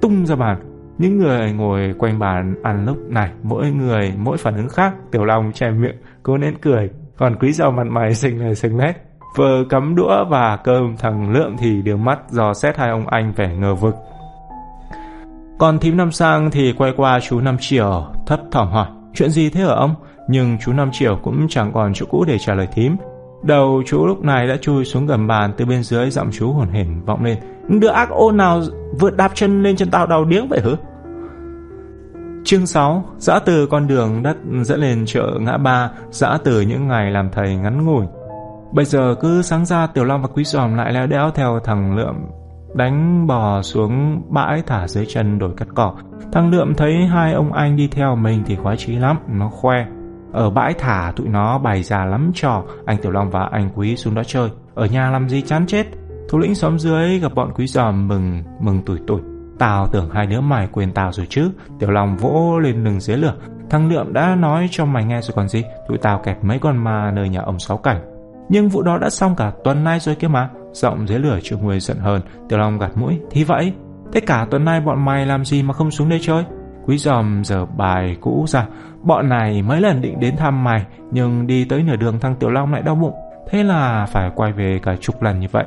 tung 0.00 0.26
ra 0.26 0.36
bàn. 0.36 0.56
Những 0.98 1.18
người 1.18 1.52
ngồi 1.52 1.94
quanh 1.98 2.18
bàn 2.18 2.54
ăn 2.62 2.86
lúc 2.86 2.96
này, 3.08 3.30
mỗi 3.42 3.70
người, 3.70 4.12
mỗi 4.16 4.36
phản 4.36 4.56
ứng 4.56 4.68
khác, 4.68 4.94
tiểu 5.10 5.24
long 5.24 5.52
che 5.52 5.70
miệng, 5.70 5.96
cố 6.22 6.38
nén 6.38 6.54
cười. 6.62 6.90
Còn 7.16 7.36
quý 7.40 7.52
giàu 7.52 7.70
mặt 7.70 7.86
mày 7.86 8.14
xinh 8.14 8.38
này 8.38 8.54
xinh 8.54 8.76
nét. 8.76 8.92
Vừa 9.36 9.64
cắm 9.70 9.94
đũa 9.94 10.24
và 10.24 10.56
cơm 10.56 10.96
thằng 10.96 11.32
Lượm 11.32 11.56
thì 11.58 11.82
đưa 11.82 11.96
mắt 11.96 12.18
dò 12.30 12.54
xét 12.54 12.76
hai 12.76 12.90
ông 12.90 13.06
anh 13.06 13.32
vẻ 13.36 13.54
ngờ 13.54 13.74
vực. 13.74 13.94
Còn 15.58 15.78
thím 15.78 15.96
Năm 15.96 16.12
Sang 16.12 16.50
thì 16.50 16.72
quay 16.72 16.92
qua 16.96 17.20
chú 17.20 17.40
Năm 17.40 17.56
Triều, 17.60 18.06
thấp 18.26 18.40
thỏm 18.50 18.68
hỏi, 18.68 18.86
chuyện 19.14 19.30
gì 19.30 19.50
thế 19.50 19.62
ở 19.62 19.74
ông? 19.74 19.94
Nhưng 20.28 20.58
chú 20.64 20.72
Năm 20.72 20.90
Triều 20.92 21.18
cũng 21.22 21.46
chẳng 21.48 21.72
còn 21.74 21.92
chỗ 21.94 22.06
cũ 22.10 22.24
để 22.28 22.38
trả 22.38 22.54
lời 22.54 22.68
thím. 22.74 22.96
Đầu 23.42 23.82
chú 23.86 24.06
lúc 24.06 24.24
này 24.24 24.46
đã 24.46 24.56
chui 24.56 24.84
xuống 24.84 25.06
gầm 25.06 25.26
bàn 25.26 25.52
từ 25.56 25.64
bên 25.64 25.82
dưới, 25.82 26.10
giọng 26.10 26.30
chú 26.32 26.52
hồn 26.52 26.68
hển 26.68 27.04
vọng 27.04 27.24
lên. 27.24 27.38
Đứa 27.68 27.88
ác 27.88 28.10
ôn 28.10 28.36
nào 28.36 28.62
vượt 28.98 29.16
đạp 29.16 29.30
chân 29.34 29.62
lên 29.62 29.76
chân 29.76 29.90
tao 29.90 30.06
đau 30.06 30.24
điếng 30.24 30.48
vậy 30.48 30.60
hứ? 30.62 30.76
Chương 32.44 32.66
6 32.66 33.04
Dã 33.18 33.38
từ 33.38 33.66
con 33.66 33.86
đường 33.86 34.22
đất 34.22 34.36
dẫn 34.62 34.80
lên 34.80 35.04
chợ 35.06 35.38
ngã 35.40 35.56
ba, 35.56 35.90
Dã 36.10 36.38
từ 36.44 36.60
những 36.60 36.88
ngày 36.88 37.10
làm 37.10 37.30
thầy 37.30 37.56
ngắn 37.56 37.84
ngủi 37.84 38.06
Bây 38.74 38.84
giờ 38.84 39.14
cứ 39.20 39.42
sáng 39.42 39.64
ra 39.64 39.86
Tiểu 39.86 40.04
Long 40.04 40.22
và 40.22 40.28
Quý 40.34 40.44
Giòm 40.44 40.74
lại 40.74 40.92
leo 40.92 41.06
đéo 41.06 41.30
theo 41.30 41.60
thằng 41.64 41.96
Lượm 41.96 42.14
đánh 42.74 43.26
bò 43.26 43.62
xuống 43.62 44.22
bãi 44.28 44.62
thả 44.66 44.88
dưới 44.88 45.06
chân 45.08 45.38
đổi 45.38 45.50
cắt 45.56 45.68
cỏ. 45.74 45.94
Thằng 46.32 46.50
Lượm 46.50 46.74
thấy 46.74 47.06
hai 47.06 47.32
ông 47.32 47.52
anh 47.52 47.76
đi 47.76 47.88
theo 47.88 48.16
mình 48.16 48.42
thì 48.46 48.56
khoái 48.56 48.76
chí 48.76 48.96
lắm, 48.96 49.18
nó 49.28 49.48
khoe. 49.48 49.86
Ở 50.32 50.50
bãi 50.50 50.74
thả 50.74 51.12
tụi 51.16 51.28
nó 51.28 51.58
bày 51.58 51.82
ra 51.82 52.04
lắm 52.04 52.30
trò, 52.34 52.62
anh 52.86 52.96
Tiểu 53.02 53.12
Long 53.12 53.30
và 53.30 53.48
anh 53.52 53.70
Quý 53.74 53.96
xuống 53.96 54.14
đó 54.14 54.22
chơi. 54.26 54.50
Ở 54.74 54.86
nhà 54.86 55.10
làm 55.10 55.28
gì 55.28 55.42
chán 55.42 55.66
chết. 55.66 55.86
Thủ 56.28 56.38
lĩnh 56.38 56.54
xóm 56.54 56.78
dưới 56.78 57.18
gặp 57.18 57.34
bọn 57.34 57.52
Quý 57.54 57.66
Giòm 57.66 58.08
mừng, 58.08 58.42
mừng 58.60 58.82
tuổi 58.86 58.98
tuổi. 59.06 59.20
Tao 59.58 59.86
tưởng 59.86 60.10
hai 60.10 60.26
đứa 60.26 60.40
mày 60.40 60.68
quên 60.72 60.92
tao 60.92 61.12
rồi 61.12 61.26
chứ. 61.30 61.50
Tiểu 61.78 61.90
Long 61.90 62.16
vỗ 62.16 62.58
lên 62.58 62.84
lưng 62.84 63.00
dưới 63.00 63.16
lửa. 63.16 63.34
Thằng 63.70 63.88
Lượm 63.88 64.12
đã 64.12 64.34
nói 64.34 64.68
cho 64.70 64.84
mày 64.84 65.04
nghe 65.04 65.20
rồi 65.20 65.32
còn 65.36 65.48
gì. 65.48 65.64
Tụi 65.88 65.98
tao 65.98 66.18
kẹp 66.18 66.44
mấy 66.44 66.58
con 66.58 66.84
ma 66.84 67.10
nơi 67.14 67.28
nhà 67.28 67.40
ông 67.40 67.58
Sáu 67.58 67.76
Cảnh. 67.76 68.13
Nhưng 68.48 68.68
vụ 68.68 68.82
đó 68.82 68.98
đã 68.98 69.10
xong 69.10 69.36
cả 69.36 69.52
tuần 69.64 69.84
nay 69.84 70.00
rồi 70.00 70.14
kia 70.14 70.28
mà. 70.28 70.48
Giọng 70.72 71.08
dưới 71.08 71.18
lửa 71.18 71.38
triệu 71.42 71.58
người 71.58 71.80
giận 71.80 71.98
hơn. 71.98 72.20
Tiểu 72.48 72.58
Long 72.58 72.78
gạt 72.78 72.90
mũi. 72.94 73.20
Thì 73.30 73.44
vậy, 73.44 73.72
Thế 74.12 74.20
cả 74.20 74.46
tuần 74.50 74.64
nay 74.64 74.80
bọn 74.80 75.04
mày 75.04 75.26
làm 75.26 75.44
gì 75.44 75.62
mà 75.62 75.74
không 75.74 75.90
xuống 75.90 76.08
đây 76.08 76.18
chơi? 76.22 76.44
Quý 76.86 76.98
giòm 76.98 77.44
giờ 77.44 77.66
bài 77.66 78.16
cũ 78.20 78.44
ra. 78.48 78.66
Bọn 79.02 79.28
này 79.28 79.62
mấy 79.62 79.80
lần 79.80 80.00
định 80.00 80.20
đến 80.20 80.36
thăm 80.36 80.64
mày, 80.64 80.84
Nhưng 81.10 81.46
đi 81.46 81.64
tới 81.64 81.82
nửa 81.82 81.96
đường 81.96 82.20
thằng 82.20 82.36
Tiểu 82.36 82.50
Long 82.50 82.72
lại 82.72 82.82
đau 82.82 82.94
bụng. 82.94 83.14
Thế 83.50 83.62
là 83.62 84.06
phải 84.06 84.30
quay 84.34 84.52
về 84.52 84.80
cả 84.82 84.96
chục 85.00 85.22
lần 85.22 85.40
như 85.40 85.46
vậy. 85.50 85.64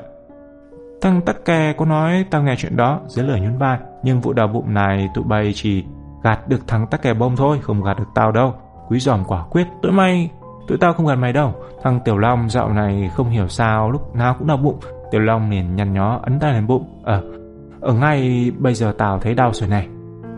Thằng 1.01 1.21
Tắc 1.21 1.45
Kè 1.45 1.73
có 1.73 1.85
nói, 1.85 2.25
tao 2.31 2.43
nghe 2.43 2.55
chuyện 2.57 2.77
đó. 2.77 2.99
Dưới 3.07 3.25
lửa 3.25 3.37
nhún 3.41 3.57
vai. 3.57 3.77
Nhưng 4.03 4.21
vụ 4.21 4.33
đau 4.33 4.47
bụng 4.47 4.73
này 4.73 5.09
tụi 5.15 5.23
bay 5.23 5.51
chỉ 5.55 5.83
gạt 6.23 6.47
được 6.47 6.67
thằng 6.67 6.87
Tắc 6.87 7.01
Kè 7.01 7.13
bông 7.13 7.35
thôi, 7.35 7.59
Không 7.61 7.83
gạt 7.83 7.99
được 7.99 8.07
tao 8.15 8.31
đâu. 8.31 8.53
Quý 8.89 8.99
giòm 8.99 9.23
quả 9.27 9.43
quyết, 9.49 9.67
Tụi 9.81 9.91
mày 9.91 10.29
Tụi 10.67 10.77
tao 10.77 10.93
không 10.93 11.05
gần 11.05 11.21
mày 11.21 11.33
đâu. 11.33 11.53
Thằng 11.83 11.99
Tiểu 12.05 12.17
Long 12.17 12.49
dạo 12.49 12.69
này 12.69 13.11
không 13.15 13.29
hiểu 13.29 13.47
sao 13.47 13.91
Lúc 13.91 14.15
nào 14.15 14.35
cũng 14.39 14.47
đau 14.47 14.57
bụng. 14.57 14.79
Tiểu 15.11 15.21
Long 15.21 15.49
liền 15.49 15.75
nhăn 15.75 15.93
nhó, 15.93 16.19
ấn 16.23 16.39
tay 16.39 16.53
lên 16.53 16.67
bụng. 16.67 17.01
Ờ 17.03 17.23
Ở 17.81 17.93
ngay 17.93 18.51
bây 18.57 18.73
giờ 18.73 18.93
tao 18.97 19.19
thấy 19.19 19.33
đau 19.33 19.53
rồi 19.53 19.69
này. 19.69 19.87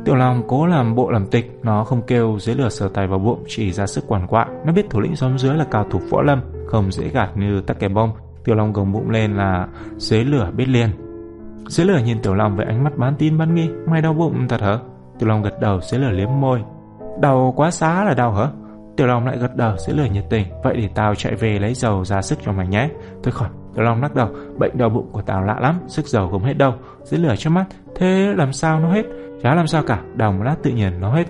Tiểu 0.06 0.16
Long 0.16 0.44
cố 0.48 0.66
làm 0.66 0.96
bộ 0.96 1.10
làm 1.10 1.26
tịch, 1.26 1.60
Nó 1.64 1.84
không 1.84 2.02
kêu 2.02 2.40
dưới 2.40 2.56
lửa 2.56 2.70
sờ 2.70 2.90
tay 2.94 3.08
vào 3.08 3.20
bụng, 3.20 3.44
Chỉ 3.48 3.72
ra 3.72 3.88
sức 3.88 4.04
quản 4.08 4.28
quạ 4.28 4.48
Nó 4.66 4.74
biết 4.74 4.90
thủ 4.90 5.00
lĩnh 5.00 5.16
xóm 5.16 5.38
dưới 5.38 5.56
là 5.56 5.66
cao 5.72 5.86
thủ 5.92 6.00
võ 6.10 6.22
lâm, 6.22 6.42
Không 6.68 6.92
dễ 6.92 7.08
gạt 7.08 7.38
như 7.38 7.62
tắc 7.62 7.80
kè 7.80 7.88
bông 7.88 8.12
Tiểu 8.44 8.56
Long 8.56 8.74
gồng 8.74 8.92
bụng 8.92 9.10
lên 9.10 9.36
là 9.36 9.68
dưới 9.98 10.26
lửa 10.26 10.52
biết 10.56 10.68
liền. 10.68 10.90
Dưới 11.68 11.88
lửa 11.88 12.00
nhìn 12.06 12.22
Tiểu 12.22 12.36
Long 12.36 12.56
với 12.56 12.66
ánh 12.66 12.84
mắt 12.84 12.98
bán 12.98 13.16
tin 13.16 13.38
bán 13.38 13.56
nghi. 13.56 13.70
Mày 13.88 14.02
đau 14.02 14.14
bụng 14.14 14.48
thật 14.50 14.62
hả? 14.62 14.80
Tiểu 15.20 15.30
Long 15.30 15.42
gật 15.42 15.60
đầu, 15.62 15.80
dưới 15.82 16.02
lửa 16.02 16.10
liếm 16.10 16.30
môi. 16.42 16.64
Đau 17.22 17.54
quá 17.56 17.72
xá 17.72 18.04
là 18.04 18.14
đau 18.14 18.34
hả? 18.34 18.48
Tiểu 19.00 19.08
Long 19.08 19.26
lại 19.26 19.38
gật 19.38 19.56
đầu 19.56 19.78
sẽ 19.78 19.94
lời 19.94 20.10
nhiệt 20.10 20.24
tình. 20.30 20.48
Vậy 20.64 20.78
để 20.78 20.90
tao 20.96 21.16
chạy 21.16 21.36
về 21.36 21.60
lấy 21.60 21.74
dầu 21.74 22.06
ra 22.06 22.22
sức 22.22 22.40
cho 22.46 22.52
mày 22.52 22.68
nhé. 22.68 22.90
Thôi 23.24 23.32
khỏi, 23.32 23.50
Tiểu 23.76 23.84
Long 23.84 24.02
lắc 24.02 24.16
đầu. 24.16 24.30
Bệnh 24.58 24.78
đau 24.78 24.90
bụng 24.90 25.10
của 25.12 25.22
tao 25.22 25.44
lạ 25.44 25.58
lắm, 25.62 25.76
Sức 25.88 26.06
dầu 26.06 26.30
không 26.30 26.44
hết 26.44 26.54
đâu. 26.54 26.74
Dưới 27.04 27.20
lửa 27.20 27.36
trước 27.38 27.50
mắt. 27.50 27.66
Thế 27.96 28.34
làm 28.36 28.54
sao 28.54 28.80
nó 28.80 28.92
hết? 28.92 29.06
Chả 29.44 29.56
làm 29.56 29.68
sao 29.68 29.84
cả 29.88 30.02
Đào 30.16 30.32
một 30.32 30.44
lát 30.44 30.56
tự 30.64 30.72
nhiên 30.72 30.94
nó 31.00 31.12
hết. 31.12 31.28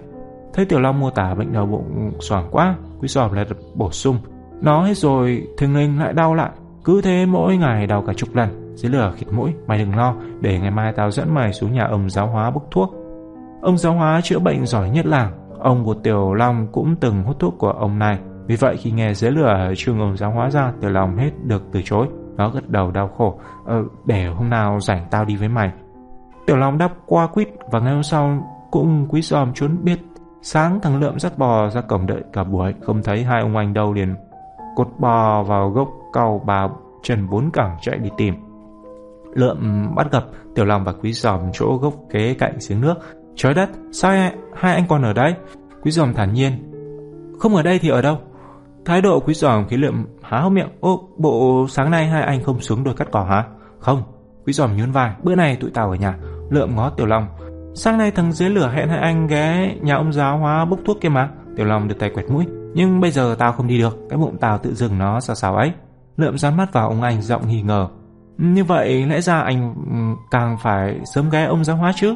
Thấy 0.54 0.66
Tiểu 0.66 0.80
Long 0.80 1.00
mô 1.00 1.10
tả 1.10 1.36
bệnh 1.36 1.54
đau 1.54 1.66
bụng 1.66 2.12
xoàng 2.20 2.48
quá, 2.52 2.76
Quý 3.02 3.08
giòm 3.08 3.34
lại 3.34 3.46
bổ 3.76 3.92
sung. 3.92 4.18
Nó 4.62 4.84
hết 4.84 4.98
rồi 4.98 5.48
Thường 5.58 5.76
linh 5.76 6.00
lại 6.00 6.14
đau 6.14 6.36
lại 6.36 6.52
Cứ 6.84 7.02
thế 7.02 7.26
mỗi 7.26 7.58
ngày 7.58 7.88
đau 7.88 8.04
cả 8.08 8.14
chục 8.14 8.36
lần. 8.36 8.76
Dưới 8.76 8.92
lửa 8.92 9.14
khịt 9.18 9.28
mũi, 9.32 9.54
Mày 9.68 9.78
đừng 9.78 9.96
lo. 9.96 10.16
Để 10.42 10.60
ngày 10.60 10.72
mai 10.72 10.94
tao 10.96 11.12
dẫn 11.12 11.34
mày 11.34 11.54
xuống 11.54 11.74
nhà 11.74 11.84
ông 11.84 12.10
giáo 12.10 12.28
hóa 12.28 12.52
bốc 12.52 12.64
thuốc. 12.72 12.96
Ông 13.62 13.78
giáo 13.78 13.94
hóa 13.94 14.22
chữa 14.24 14.40
bệnh 14.40 14.66
giỏi 14.66 14.90
nhất 14.90 15.06
làng. 15.06 15.49
Ông 15.60 15.86
của 15.86 15.94
Tiểu 15.94 16.34
Long 16.34 16.68
cũng 16.72 16.96
từng 16.96 17.24
hút 17.24 17.40
thuốc 17.40 17.56
của 17.58 17.72
ông 17.72 18.00
này. 18.00 18.20
Vì 18.48 18.56
vậy 18.56 18.78
khi 18.78 18.92
nghe 18.92 19.14
dưới 19.14 19.32
lửa 19.32 19.74
trường 19.78 20.00
ông 20.00 20.18
giáo 20.18 20.32
hóa 20.32 20.50
ra, 20.50 20.74
Tiểu 20.82 20.92
Long 20.92 21.18
hết 21.18 21.32
được 21.44 21.64
từ 21.72 21.82
chối. 21.86 22.08
Nó 22.38 22.50
gật 22.50 22.70
đầu 22.70 22.92
đau 22.92 23.08
khổ. 23.08 23.40
Ờ, 23.66 23.84
để 24.06 24.26
hôm 24.26 24.50
nào 24.50 24.80
rảnh 24.80 25.06
tao 25.12 25.26
đi 25.26 25.36
với 25.36 25.50
mày. 25.50 25.72
Tiểu 26.46 26.58
Long 26.58 26.78
đáp 26.78 26.94
qua 27.06 27.28
quýt 27.28 27.50
và 27.72 27.80
ngày 27.80 27.94
hôm 27.94 28.04
sau 28.04 28.48
cũng 28.72 29.08
quý 29.10 29.22
giòm 29.22 29.54
trốn 29.54 29.78
biết. 29.84 30.00
Sáng 30.42 30.80
thằng 30.82 31.00
Lượm 31.00 31.20
dắt 31.20 31.38
bò 31.38 31.70
ra 31.70 31.82
cổng 31.82 32.08
đợi 32.08 32.24
cả 32.34 32.44
buổi, 32.44 32.74
không 32.82 33.04
thấy 33.04 33.24
hai 33.24 33.42
ông 33.42 33.58
anh 33.58 33.74
đâu 33.74 33.94
liền 33.94 34.16
cột 34.76 34.88
bò 35.00 35.44
vào 35.44 35.70
gốc 35.70 35.90
cầu 36.14 36.42
bà 36.46 36.68
trần 37.04 37.30
bốn 37.30 37.52
cẳng 37.52 37.78
chạy 37.82 37.98
đi 37.98 38.10
tìm. 38.18 38.34
Lượm 39.34 39.88
bắt 39.96 40.12
gặp 40.12 40.24
Tiểu 40.56 40.66
Long 40.66 40.84
và 40.84 40.94
Quý 41.02 41.14
Giòm 41.14 41.40
chỗ 41.54 41.78
gốc 41.78 41.94
kế 42.10 42.34
cạnh 42.34 42.58
giếng 42.70 42.82
nước 42.82 42.96
Trời 43.42 43.54
đất, 43.54 43.70
sao 43.92 44.12
hai 44.56 44.76
anh 44.76 44.88
còn 44.88 45.02
ở 45.02 45.14
đây? 45.14 45.36
Quý 45.82 45.92
giòm 45.92 46.14
thản 46.14 46.34
nhiên. 46.34 46.52
Không 47.40 47.56
ở 47.56 47.64
đây 47.64 47.80
thì 47.80 47.90
ở 47.90 48.02
đâu? 48.02 48.18
Thái 48.86 49.02
độ 49.02 49.20
quý 49.20 49.34
giòm 49.34 49.68
khí 49.68 49.78
lượng 49.78 50.06
há 50.22 50.40
hốc 50.40 50.52
miệng. 50.52 50.70
Ô, 50.80 51.10
bộ 51.18 51.66
sáng 51.70 51.92
nay 51.92 52.08
hai 52.08 52.24
anh 52.24 52.44
không 52.44 52.62
xuống 52.62 52.84
đồi 52.84 52.94
cắt 52.94 53.08
cỏ 53.12 53.24
hả? 53.24 53.44
Không. 53.80 54.04
Quý 54.46 54.54
giòm 54.54 54.78
nhún 54.78 54.92
vai. 54.92 55.12
Bữa 55.24 55.36
này 55.36 55.56
tụi 55.56 55.72
tao 55.72 55.90
ở 55.90 55.96
nhà. 55.96 56.18
Lượm 56.50 56.76
ngó 56.76 56.90
Tiểu 56.90 57.06
Long. 57.06 57.28
Sáng 57.76 57.98
nay 57.98 58.12
thằng 58.12 58.32
dưới 58.32 58.50
lửa 58.50 58.72
hẹn 58.76 58.90
hai 58.90 59.00
anh 59.00 59.28
ghé 59.28 59.76
nhà 59.82 59.96
ông 59.96 60.14
giáo 60.14 60.38
hóa 60.38 60.66
bốc 60.66 60.80
thuốc 60.86 60.98
kia 61.02 61.10
mà. 61.10 61.30
Tiểu 61.56 61.66
Long 61.66 61.88
được 61.88 62.00
tay 62.00 62.10
quẹt 62.10 62.30
mũi. 62.30 62.46
Nhưng 62.74 63.00
bây 63.00 63.12
giờ 63.12 63.36
tao 63.40 63.52
không 63.52 63.68
đi 63.68 63.78
được. 63.78 63.98
Cái 64.10 64.20
bụng 64.20 64.38
tao 64.40 64.58
tự 64.58 64.74
dừng 64.74 64.98
nó 64.98 65.20
sao 65.20 65.36
sao 65.36 65.56
ấy. 65.56 65.72
Lượm 66.18 66.38
dán 66.38 66.58
mắt 66.58 66.74
vào 66.74 66.90
ông 66.90 67.02
anh 67.02 67.22
giọng 67.22 67.48
nghi 67.48 67.62
ngờ. 67.62 67.88
Như 68.38 68.64
vậy 68.64 69.06
lẽ 69.06 69.22
ra 69.22 69.40
anh 69.40 69.76
ừ, 69.92 70.24
càng 70.32 70.58
phải 70.64 71.00
sớm 71.14 71.30
ghé 71.30 71.46
ông 71.46 71.64
giáo 71.64 71.76
hóa 71.76 71.94
chứ? 71.96 72.16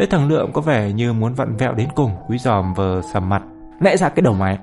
Thấy 0.00 0.06
thằng 0.06 0.28
lượm 0.28 0.52
có 0.52 0.60
vẻ 0.60 0.92
như 0.92 1.12
muốn 1.12 1.34
vặn 1.34 1.56
vẹo 1.56 1.74
đến 1.74 1.88
cùng 1.94 2.10
Quý 2.28 2.38
giòm 2.38 2.74
vờ 2.74 3.00
sầm 3.12 3.28
mặt. 3.28 3.42
Lẽ 3.80 3.96
ra 3.96 4.08
cái 4.08 4.22
đầu 4.22 4.34
mày. 4.34 4.58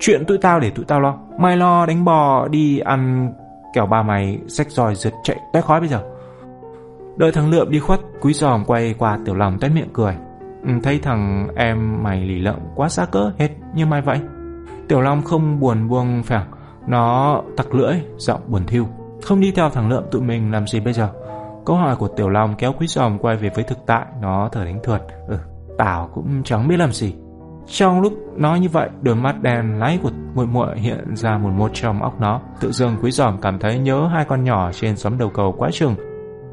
Chuyện 0.00 0.24
tụi 0.24 0.38
tao 0.38 0.60
để 0.60 0.70
tụi 0.70 0.84
tao 0.84 1.00
lo. 1.00 1.18
Mày 1.38 1.56
lo 1.56 1.86
đánh 1.86 2.04
bò 2.04 2.48
đi 2.48 2.78
ăn 2.78 3.32
Kẻo 3.74 3.86
ba 3.86 4.02
mày 4.02 4.38
xách 4.48 4.70
roi 4.70 4.94
rượt 4.94 5.12
chạy 5.22 5.36
té 5.52 5.60
khói 5.60 5.80
bây 5.80 5.88
giờ. 5.88 6.02
Đợi 7.16 7.32
thằng 7.32 7.50
Lượm 7.50 7.70
đi 7.70 7.78
khuất 7.78 8.00
Quý 8.20 8.32
giòm 8.32 8.64
quay 8.64 8.94
qua 8.98 9.18
tiểu 9.24 9.34
lòng 9.34 9.58
tét 9.58 9.70
miệng 9.72 9.90
cười. 9.92 10.14
Ừ, 10.66 10.70
thấy 10.82 10.98
thằng 10.98 11.48
em 11.56 12.02
mày 12.02 12.24
lì 12.24 12.38
lợm 12.38 12.60
quá 12.74 12.88
xa 12.88 13.04
cỡ 13.04 13.32
hết 13.38 13.48
như 13.74 13.86
mày 13.86 14.00
vậy. 14.00 14.20
Tiểu 14.88 15.00
Long 15.00 15.22
không 15.22 15.60
buồn 15.60 15.88
buông 15.88 16.22
phẳng. 16.22 16.50
Nó 16.86 17.42
tặc 17.56 17.74
lưỡi, 17.74 17.94
giọng 18.16 18.40
buồn 18.46 18.66
thiêu 18.66 18.86
Không 19.22 19.40
đi 19.40 19.52
theo 19.52 19.70
thằng 19.70 19.88
Lượm 19.88 20.04
tụi 20.10 20.22
mình 20.22 20.52
làm 20.52 20.66
gì 20.66 20.80
bây 20.80 20.92
giờ? 20.92 21.08
Câu 21.66 21.76
hỏi 21.76 21.96
của 21.96 22.08
Tiểu 22.08 22.28
Long 22.28 22.54
kéo 22.54 22.72
Quý 22.78 22.86
Giòm 22.86 23.18
quay 23.18 23.36
về 23.36 23.50
với 23.54 23.64
thực 23.64 23.78
tại 23.86 24.06
Nó 24.20 24.48
thở 24.52 24.64
đánh 24.64 24.80
thượt 24.82 25.00
Ừ, 25.28 25.38
tao 25.78 26.10
cũng 26.14 26.42
chẳng 26.44 26.68
biết 26.68 26.76
làm 26.76 26.92
gì 26.92 27.14
trong 27.72 28.00
lúc 28.00 28.12
nói 28.36 28.60
như 28.60 28.68
vậy, 28.68 28.88
đôi 29.02 29.14
mắt 29.14 29.42
đen 29.42 29.78
láy 29.78 29.98
của 30.02 30.10
muội 30.34 30.46
muội 30.46 30.78
hiện 30.78 31.16
ra 31.16 31.38
một 31.38 31.50
một 31.50 31.70
trong 31.74 32.02
óc 32.02 32.20
nó. 32.20 32.40
Tự 32.60 32.72
dưng 32.72 32.96
Quý 33.02 33.10
Giòm 33.10 33.40
cảm 33.40 33.58
thấy 33.58 33.78
nhớ 33.78 34.08
hai 34.12 34.24
con 34.24 34.44
nhỏ 34.44 34.72
trên 34.72 34.96
xóm 34.96 35.18
đầu 35.18 35.30
cầu 35.34 35.54
quá 35.58 35.70
chừng. 35.72 35.94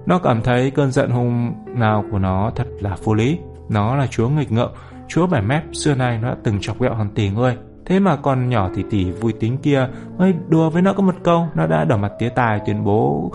Nó 0.05 0.19
cảm 0.19 0.41
thấy 0.41 0.71
cơn 0.71 0.91
giận 0.91 1.09
hung 1.09 1.53
nào 1.75 2.03
của 2.11 2.19
nó 2.19 2.51
thật 2.55 2.67
là 2.79 2.95
vô 3.03 3.13
lý. 3.13 3.39
Nó 3.69 3.95
là 3.95 4.07
chúa 4.07 4.29
nghịch 4.29 4.51
ngợm, 4.51 4.69
chúa 5.07 5.27
bẻ 5.27 5.41
mép, 5.41 5.63
xưa 5.73 5.95
nay 5.95 6.19
nó 6.21 6.29
đã 6.29 6.35
từng 6.43 6.57
chọc 6.61 6.81
ghẹo 6.81 6.93
hàng 6.93 7.09
tỷ 7.15 7.29
người. 7.29 7.57
Thế 7.85 7.99
mà 7.99 8.15
con 8.15 8.49
nhỏ 8.49 8.69
tỷ 8.75 8.83
tỷ 8.89 9.11
vui 9.11 9.33
tính 9.33 9.57
kia 9.57 9.87
mới 10.17 10.33
đùa 10.47 10.69
với 10.69 10.81
nó 10.81 10.93
có 10.93 11.03
một 11.03 11.15
câu, 11.23 11.47
nó 11.55 11.67
đã 11.67 11.85
đỏ 11.85 11.97
mặt 11.97 12.11
tía 12.19 12.29
tài 12.29 12.61
tuyên 12.65 12.83
bố 12.83 13.31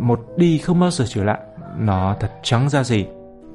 một 0.00 0.20
đi 0.36 0.58
không 0.58 0.80
bao 0.80 0.90
giờ 0.90 1.04
trở 1.08 1.24
lại. 1.24 1.38
Nó 1.78 2.16
thật 2.20 2.30
trắng 2.42 2.68
ra 2.68 2.84
gì. 2.84 3.06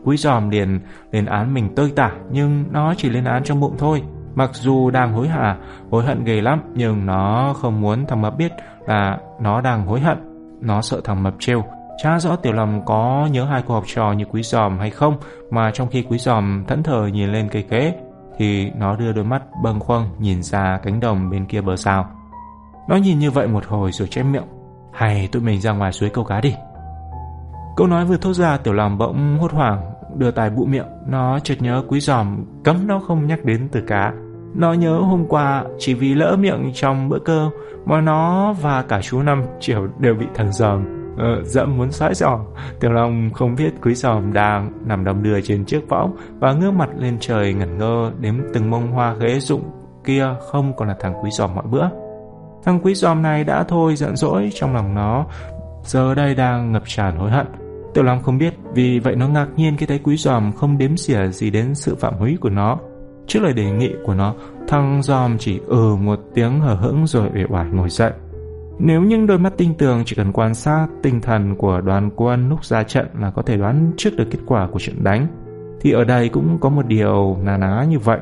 Quý 0.06 0.18
giòm 0.18 0.50
liền 0.50 0.80
lên 1.12 1.26
án 1.26 1.54
mình 1.54 1.76
tơi 1.76 1.92
tả 1.96 2.12
nhưng 2.32 2.66
nó 2.72 2.94
chỉ 2.98 3.10
lên 3.10 3.24
án 3.24 3.44
trong 3.44 3.60
bụng 3.60 3.76
thôi. 3.78 4.04
Mặc 4.36 4.50
dù 4.54 4.90
đang 4.90 5.14
hối 5.14 5.28
hả, 5.28 5.58
hối 5.92 6.04
hận 6.04 6.24
ghê 6.24 6.42
lắm 6.42 6.62
nhưng 6.74 7.06
nó 7.06 7.54
không 7.62 7.82
muốn 7.82 8.06
thằng 8.08 8.22
Mập 8.22 8.38
biết 8.38 8.52
là 8.88 9.18
nó 9.42 9.62
đang 9.62 9.86
hối 9.86 10.00
hận. 10.00 10.18
Nó 10.62 10.82
sợ 10.82 11.02
thằng 11.04 11.24
Mập 11.24 11.34
trêu. 11.40 11.64
Cha 12.04 12.20
rõ 12.20 12.36
Tiểu 12.36 12.54
lầm 12.54 12.86
có 12.86 13.28
nhớ 13.32 13.46
hai 13.46 13.64
cô 13.68 13.74
học 13.74 13.84
trò 13.88 14.12
như 14.12 14.26
Quý 14.26 14.44
Giòm 14.44 14.80
hay 14.80 14.90
không 14.90 15.18
mà 15.52 15.72
trong 15.72 15.88
khi 15.88 16.02
Quý 16.10 16.18
Giòm 16.18 16.64
thẫn 16.68 16.84
thờ 16.84 17.08
nhìn 17.14 17.32
lên 17.32 17.50
cây 17.52 17.64
kế 17.64 17.94
thì 18.38 18.70
nó 18.70 18.96
đưa 18.96 19.14
đôi 19.14 19.24
mắt 19.24 19.44
bâng 19.64 19.80
khuâng 19.80 20.10
nhìn 20.20 20.44
ra 20.44 20.80
cánh 20.84 21.00
đồng 21.00 21.30
bên 21.30 21.46
kia 21.46 21.62
bờ 21.62 21.76
sao. 21.76 22.08
Nó 22.88 22.96
nhìn 22.96 23.20
như 23.20 23.32
vậy 23.32 23.48
một 23.48 23.66
hồi 23.66 23.92
rồi 23.92 24.08
chép 24.08 24.24
miệng. 24.24 24.44
Hay 24.96 25.30
tụi 25.32 25.42
mình 25.42 25.62
ra 25.62 25.72
ngoài 25.72 25.92
suối 25.92 26.10
câu 26.10 26.24
cá 26.24 26.42
đi. 26.42 26.54
Câu 27.78 27.88
nói 27.88 28.06
vừa 28.06 28.18
thốt 28.18 28.34
ra 28.34 28.58
Tiểu 28.58 28.74
Long 28.74 28.98
bỗng 28.98 29.38
hốt 29.40 29.52
hoảng 29.52 29.92
đưa 30.16 30.32
tay 30.32 30.50
bụ 30.50 30.66
miệng, 30.66 30.88
nó 31.08 31.40
chợt 31.40 31.56
nhớ 31.60 31.84
quý 31.88 32.00
giòm 32.00 32.46
cấm 32.64 32.88
nó 32.88 33.00
không 33.00 33.28
nhắc 33.28 33.46
đến 33.46 33.70
từ 33.72 33.82
cá. 33.88 34.14
Nó 34.56 34.74
nhớ 34.74 34.98
hôm 34.98 35.26
qua 35.28 35.64
chỉ 35.78 35.94
vì 35.94 36.14
lỡ 36.14 36.36
miệng 36.40 36.72
trong 36.74 37.10
bữa 37.10 37.20
cơm 37.20 37.50
mà 37.86 38.02
nó 38.02 38.54
và 38.54 38.82
cả 38.82 39.02
chú 39.02 39.22
Năm 39.22 39.44
chiều 39.60 39.88
đều 40.00 40.14
bị 40.14 40.26
thằng 40.36 40.54
giòm 40.54 40.86
ờ, 41.18 41.44
dẫm 41.44 41.78
muốn 41.78 41.92
xóa 41.92 42.14
giòm. 42.14 42.40
Tiểu 42.80 42.92
Long 42.92 43.30
không 43.34 43.56
biết 43.56 43.74
quý 43.82 43.94
giòm 43.94 44.34
đang 44.34 44.72
nằm 44.86 45.06
đầm 45.06 45.24
đưa 45.24 45.42
trên 45.42 45.66
chiếc 45.66 45.90
võng 45.90 46.16
và 46.40 46.54
ngước 46.54 46.74
mặt 46.74 46.90
lên 46.98 47.18
trời 47.20 47.54
ngẩn 47.54 47.78
ngơ 47.78 48.12
đếm 48.20 48.36
từng 48.54 48.70
mông 48.70 48.92
hoa 48.92 49.14
ghế 49.14 49.40
rụng 49.40 49.64
kia 50.06 50.28
không 50.52 50.74
còn 50.78 50.88
là 50.88 50.96
thằng 51.00 51.14
quý 51.24 51.30
giòm 51.32 51.56
mọi 51.56 51.66
bữa. 51.72 52.05
Thằng 52.66 52.80
quý 52.84 52.96
giòm 52.96 53.22
này 53.22 53.44
đã 53.44 53.64
thôi 53.64 53.96
giận 53.96 54.16
dỗi 54.16 54.50
trong 54.54 54.74
lòng 54.74 54.96
nó, 54.96 55.26
giờ 55.84 56.16
đây 56.16 56.36
đang 56.36 56.72
ngập 56.72 56.84
tràn 56.86 57.18
hối 57.18 57.32
hận. 57.32 57.48
Tiểu 57.94 58.04
Long 58.04 58.22
không 58.22 58.38
biết, 58.38 58.54
vì 58.74 59.00
vậy 59.00 59.16
nó 59.16 59.28
ngạc 59.28 59.48
nhiên 59.56 59.78
khi 59.78 59.86
thấy 59.86 60.00
quý 60.04 60.18
giòm 60.18 60.52
không 60.52 60.78
đếm 60.78 60.98
xỉa 60.98 61.28
gì 61.28 61.50
đến 61.50 61.76
sự 61.76 61.96
phạm 61.96 62.14
húy 62.18 62.38
của 62.42 62.50
nó. 62.50 62.78
Trước 63.28 63.40
lời 63.44 63.54
đề 63.54 63.72
nghị 63.72 63.92
của 64.06 64.14
nó, 64.14 64.34
thằng 64.68 65.04
giòm 65.04 65.38
chỉ 65.38 65.60
ừ 65.68 65.96
một 65.96 66.20
tiếng 66.34 66.60
hờ 66.60 66.76
hững 66.76 67.08
rồi 67.08 67.30
uể 67.36 67.44
oải 67.50 67.66
ngồi 67.66 67.90
dậy. 67.90 68.12
Nếu 68.80 69.02
những 69.02 69.28
đôi 69.28 69.38
mắt 69.38 69.54
tinh 69.58 69.74
tường 69.74 70.04
chỉ 70.06 70.16
cần 70.16 70.32
quan 70.32 70.54
sát 70.54 70.88
tinh 71.04 71.22
thần 71.22 71.56
của 71.56 71.82
đoàn 71.82 72.10
quân 72.16 72.50
lúc 72.50 72.66
ra 72.66 72.84
trận 72.84 73.08
là 73.20 73.32
có 73.32 73.42
thể 73.42 73.58
đoán 73.58 73.92
trước 73.98 74.10
được 74.18 74.28
kết 74.32 74.40
quả 74.46 74.68
của 74.72 74.80
trận 74.80 75.04
đánh, 75.04 75.28
thì 75.82 75.92
ở 75.92 76.04
đây 76.04 76.30
cũng 76.30 76.58
có 76.62 76.70
một 76.70 76.86
điều 76.88 77.38
nà 77.44 77.58
ná 77.58 77.86
như 77.90 78.00
vậy. 78.00 78.20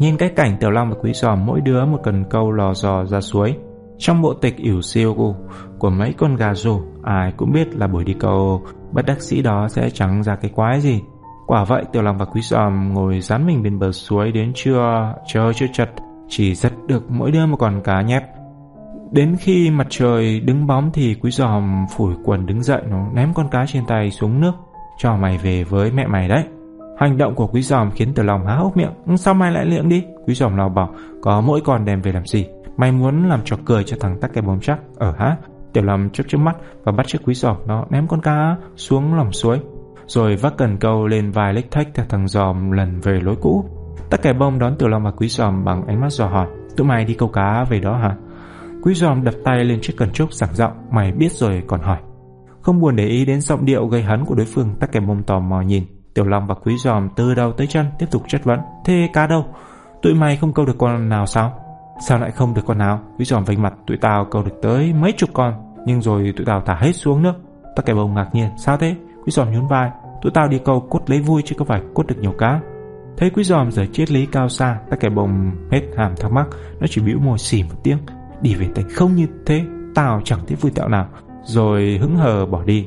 Nhìn 0.00 0.16
cái 0.16 0.28
cảnh 0.28 0.56
Tiểu 0.60 0.70
Long 0.70 0.90
và 0.90 0.96
Quý 1.02 1.12
Giòm 1.12 1.46
mỗi 1.46 1.60
đứa 1.60 1.84
một 1.84 1.98
cần 2.02 2.24
câu 2.30 2.52
lò 2.52 2.74
dò 2.74 3.04
ra 3.04 3.20
suối, 3.20 3.56
trong 3.98 4.22
bộ 4.22 4.34
tịch 4.34 4.56
ỉu 4.56 4.82
siêu 4.82 5.14
của, 5.14 5.34
của 5.78 5.90
mấy 5.90 6.14
con 6.18 6.36
gà 6.36 6.54
rổ, 6.54 6.80
ai 7.02 7.32
cũng 7.36 7.52
biết 7.52 7.76
là 7.76 7.86
buổi 7.86 8.04
đi 8.04 8.14
câu 8.20 8.62
bất 8.92 9.06
đắc 9.06 9.20
sĩ 9.20 9.42
đó 9.42 9.68
sẽ 9.68 9.90
chẳng 9.90 10.22
ra 10.22 10.36
cái 10.36 10.50
quái 10.54 10.80
gì. 10.80 11.00
Quả 11.46 11.64
vậy 11.64 11.84
Tiểu 11.92 12.02
Long 12.02 12.18
và 12.18 12.24
Quý 12.24 12.40
Giòm 12.40 12.94
ngồi 12.94 13.20
dán 13.20 13.46
mình 13.46 13.62
bên 13.62 13.78
bờ 13.78 13.92
suối 13.92 14.32
đến 14.32 14.52
trưa, 14.54 15.14
chờ 15.26 15.52
chưa 15.52 15.66
chật, 15.72 15.90
chỉ 16.28 16.54
dắt 16.54 16.72
được 16.86 17.10
mỗi 17.10 17.30
đứa 17.30 17.46
một 17.46 17.56
con 17.56 17.80
cá 17.84 18.02
nhép. 18.02 18.24
Đến 19.10 19.36
khi 19.40 19.70
mặt 19.70 19.86
trời 19.90 20.40
đứng 20.40 20.66
bóng 20.66 20.90
thì 20.92 21.14
Quý 21.14 21.30
Giòm 21.30 21.86
phủi 21.96 22.14
quần 22.24 22.46
đứng 22.46 22.62
dậy 22.62 22.82
nó 22.90 23.06
ném 23.14 23.34
con 23.34 23.48
cá 23.50 23.66
trên 23.66 23.86
tay 23.86 24.10
xuống 24.10 24.40
nước, 24.40 24.52
cho 24.98 25.16
mày 25.16 25.38
về 25.38 25.64
với 25.64 25.92
mẹ 25.92 26.06
mày 26.06 26.28
đấy. 26.28 26.44
Hành 27.00 27.18
động 27.18 27.34
của 27.34 27.46
Quý 27.46 27.62
Giòm 27.62 27.90
khiến 27.90 28.14
Tử 28.14 28.22
Long 28.22 28.46
há 28.46 28.54
hốc 28.54 28.76
miệng, 28.76 28.92
ừ, 29.06 29.16
sao 29.16 29.34
mày 29.34 29.52
lại 29.52 29.66
liệng 29.66 29.88
đi? 29.88 30.04
Quý 30.26 30.34
Giòm 30.34 30.56
lào 30.56 30.68
bảo, 30.68 30.94
có 31.22 31.40
mỗi 31.40 31.60
con 31.64 31.84
đem 31.84 32.02
về 32.02 32.12
làm 32.12 32.26
gì? 32.26 32.46
Mày 32.76 32.92
muốn 32.92 33.28
làm 33.28 33.40
trò 33.44 33.56
cười 33.64 33.84
cho 33.84 33.96
thằng 34.00 34.20
tắc 34.20 34.32
cái 34.32 34.42
bóng 34.42 34.60
chắc, 34.60 34.78
ở 34.96 35.14
hả? 35.18 35.36
Tiểu 35.72 35.84
Lâm 35.84 36.10
chớp 36.10 36.24
chớp 36.28 36.38
mắt 36.38 36.56
và 36.84 36.92
bắt 36.92 37.06
chiếc 37.06 37.18
quý 37.24 37.34
giòm 37.34 37.56
nó 37.66 37.84
ném 37.90 38.08
con 38.08 38.20
cá 38.20 38.56
xuống 38.76 39.14
lòng 39.14 39.32
suối, 39.32 39.60
rồi 40.06 40.36
vác 40.36 40.56
cần 40.56 40.76
câu 40.76 41.06
lên 41.06 41.30
vai 41.30 41.54
lếch 41.54 41.70
thách 41.70 41.88
theo 41.94 42.06
thằng 42.08 42.28
giòm 42.28 42.70
lần 42.70 43.00
về 43.00 43.20
lối 43.22 43.36
cũ. 43.40 43.64
Tắc 44.10 44.22
kè 44.22 44.32
bông 44.32 44.58
đón 44.58 44.76
Tiểu 44.78 44.88
Long 44.88 45.04
và 45.04 45.10
quý 45.10 45.28
giòm 45.28 45.64
bằng 45.64 45.86
ánh 45.86 46.00
mắt 46.00 46.12
dò 46.12 46.26
hỏi, 46.26 46.46
tụi 46.76 46.86
mày 46.86 47.04
đi 47.04 47.14
câu 47.14 47.28
cá 47.28 47.64
về 47.64 47.80
đó 47.80 47.96
hả? 47.96 48.16
Quý 48.82 48.94
giòm 48.94 49.24
đập 49.24 49.34
tay 49.44 49.64
lên 49.64 49.80
chiếc 49.82 49.94
cần 49.96 50.10
trúc 50.10 50.32
giảng 50.32 50.54
giọng, 50.54 50.72
mày 50.90 51.12
biết 51.12 51.32
rồi 51.32 51.62
còn 51.66 51.80
hỏi. 51.80 51.98
Không 52.60 52.80
buồn 52.80 52.96
để 52.96 53.06
ý 53.06 53.24
đến 53.24 53.40
giọng 53.40 53.64
điệu 53.64 53.86
gây 53.86 54.02
hấn 54.02 54.24
của 54.24 54.34
đối 54.34 54.46
phương, 54.46 54.74
tắc 54.80 54.92
kè 54.92 55.00
bông 55.00 55.22
tò 55.22 55.40
mò 55.40 55.60
nhìn. 55.60 55.84
Tiểu 56.14 56.24
Long 56.24 56.46
và 56.46 56.54
quý 56.54 56.76
giòm 56.76 57.08
từ 57.16 57.34
đầu 57.34 57.52
tới 57.52 57.66
chân 57.66 57.86
tiếp 57.98 58.06
tục 58.10 58.22
chất 58.28 58.44
vấn, 58.44 58.60
thế 58.84 59.08
cá 59.12 59.26
đâu? 59.26 59.46
Tụi 60.02 60.14
mày 60.14 60.36
không 60.36 60.52
câu 60.52 60.66
được 60.66 60.78
con 60.78 61.08
nào 61.08 61.26
sao? 61.26 61.52
Sao 62.06 62.18
lại 62.18 62.30
không 62.30 62.54
được 62.54 62.62
con 62.66 62.78
nào? 62.78 63.00
Quý 63.18 63.24
giòm 63.24 63.44
vành 63.44 63.62
mặt 63.62 63.74
tụi 63.86 63.96
tao 63.96 64.24
câu 64.24 64.42
được 64.42 64.54
tới 64.62 64.92
mấy 64.92 65.12
chục 65.12 65.30
con, 65.32 65.54
nhưng 65.86 66.02
rồi 66.02 66.32
tụi 66.36 66.46
tao 66.46 66.62
thả 66.66 66.74
hết 66.74 66.92
xuống 66.92 67.22
nước. 67.22 67.32
Tắc 67.76 67.86
kẻ 67.86 67.94
bông 67.94 68.14
ngạc 68.14 68.28
nhiên, 68.32 68.50
sao 68.56 68.76
thế? 68.76 68.96
Quý 69.24 69.30
giòm 69.30 69.52
nhún 69.52 69.66
vai, 69.66 69.90
tụi 70.22 70.32
tao 70.34 70.48
đi 70.48 70.58
câu 70.64 70.80
cốt 70.80 71.00
lấy 71.06 71.20
vui 71.20 71.42
chứ 71.44 71.54
có 71.58 71.64
phải 71.64 71.82
cốt 71.94 72.06
được 72.06 72.16
nhiều 72.18 72.32
cá. 72.38 72.60
Thấy 73.16 73.30
quý 73.30 73.44
giòm 73.44 73.70
giờ 73.70 73.86
triết 73.92 74.10
lý 74.10 74.26
cao 74.26 74.48
xa, 74.48 74.78
tắc 74.90 75.00
kẻ 75.00 75.08
bông 75.08 75.52
hết 75.70 75.80
hàm 75.96 76.16
thắc 76.16 76.32
mắc, 76.32 76.46
nó 76.80 76.86
chỉ 76.90 77.02
bĩu 77.02 77.18
môi 77.18 77.38
xỉ 77.38 77.62
một 77.62 77.74
tiếng. 77.82 77.98
Đi 78.40 78.54
về 78.54 78.66
tay 78.74 78.84
không 78.94 79.14
như 79.14 79.26
thế, 79.46 79.64
tao 79.94 80.20
chẳng 80.24 80.40
thấy 80.46 80.56
vui 80.56 80.72
tạo 80.74 80.88
nào. 80.88 81.08
Rồi 81.42 81.98
hứng 82.00 82.16
hờ 82.16 82.46
bỏ 82.46 82.62
đi. 82.64 82.86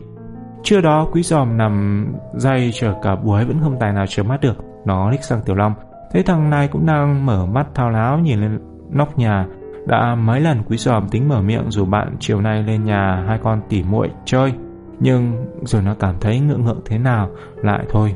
Trưa 0.63 0.81
đó 0.81 1.07
quý 1.11 1.23
giòm 1.23 1.57
nằm 1.57 2.05
dây 2.33 2.71
chờ 2.73 2.93
cả 3.01 3.15
buổi 3.15 3.45
vẫn 3.45 3.59
không 3.63 3.77
tài 3.79 3.93
nào 3.93 4.07
chớm 4.07 4.27
mắt 4.27 4.41
được. 4.41 4.57
Nó 4.85 5.09
liếc 5.09 5.23
sang 5.23 5.41
Tiểu 5.45 5.55
Long, 5.55 5.73
thấy 6.11 6.23
thằng 6.23 6.49
này 6.49 6.67
cũng 6.67 6.85
đang 6.85 7.25
mở 7.25 7.45
mắt 7.45 7.67
thao 7.75 7.89
láo 7.89 8.19
nhìn 8.19 8.41
lên 8.41 8.59
nóc 8.89 9.17
nhà. 9.17 9.45
Đã 9.87 10.15
mấy 10.15 10.39
lần 10.39 10.63
quý 10.63 10.77
giòm 10.77 11.09
tính 11.09 11.29
mở 11.29 11.41
miệng 11.41 11.71
dù 11.71 11.85
bạn 11.85 12.15
chiều 12.19 12.41
nay 12.41 12.63
lên 12.63 12.83
nhà 12.85 13.23
hai 13.27 13.39
con 13.43 13.61
tỉ 13.69 13.83
muội 13.83 14.09
chơi. 14.25 14.53
Nhưng 14.99 15.45
rồi 15.63 15.81
nó 15.81 15.95
cảm 15.99 16.15
thấy 16.19 16.39
ngượng 16.39 16.65
ngượng 16.65 16.81
thế 16.85 16.97
nào 16.97 17.29
lại 17.63 17.85
thôi. 17.89 18.15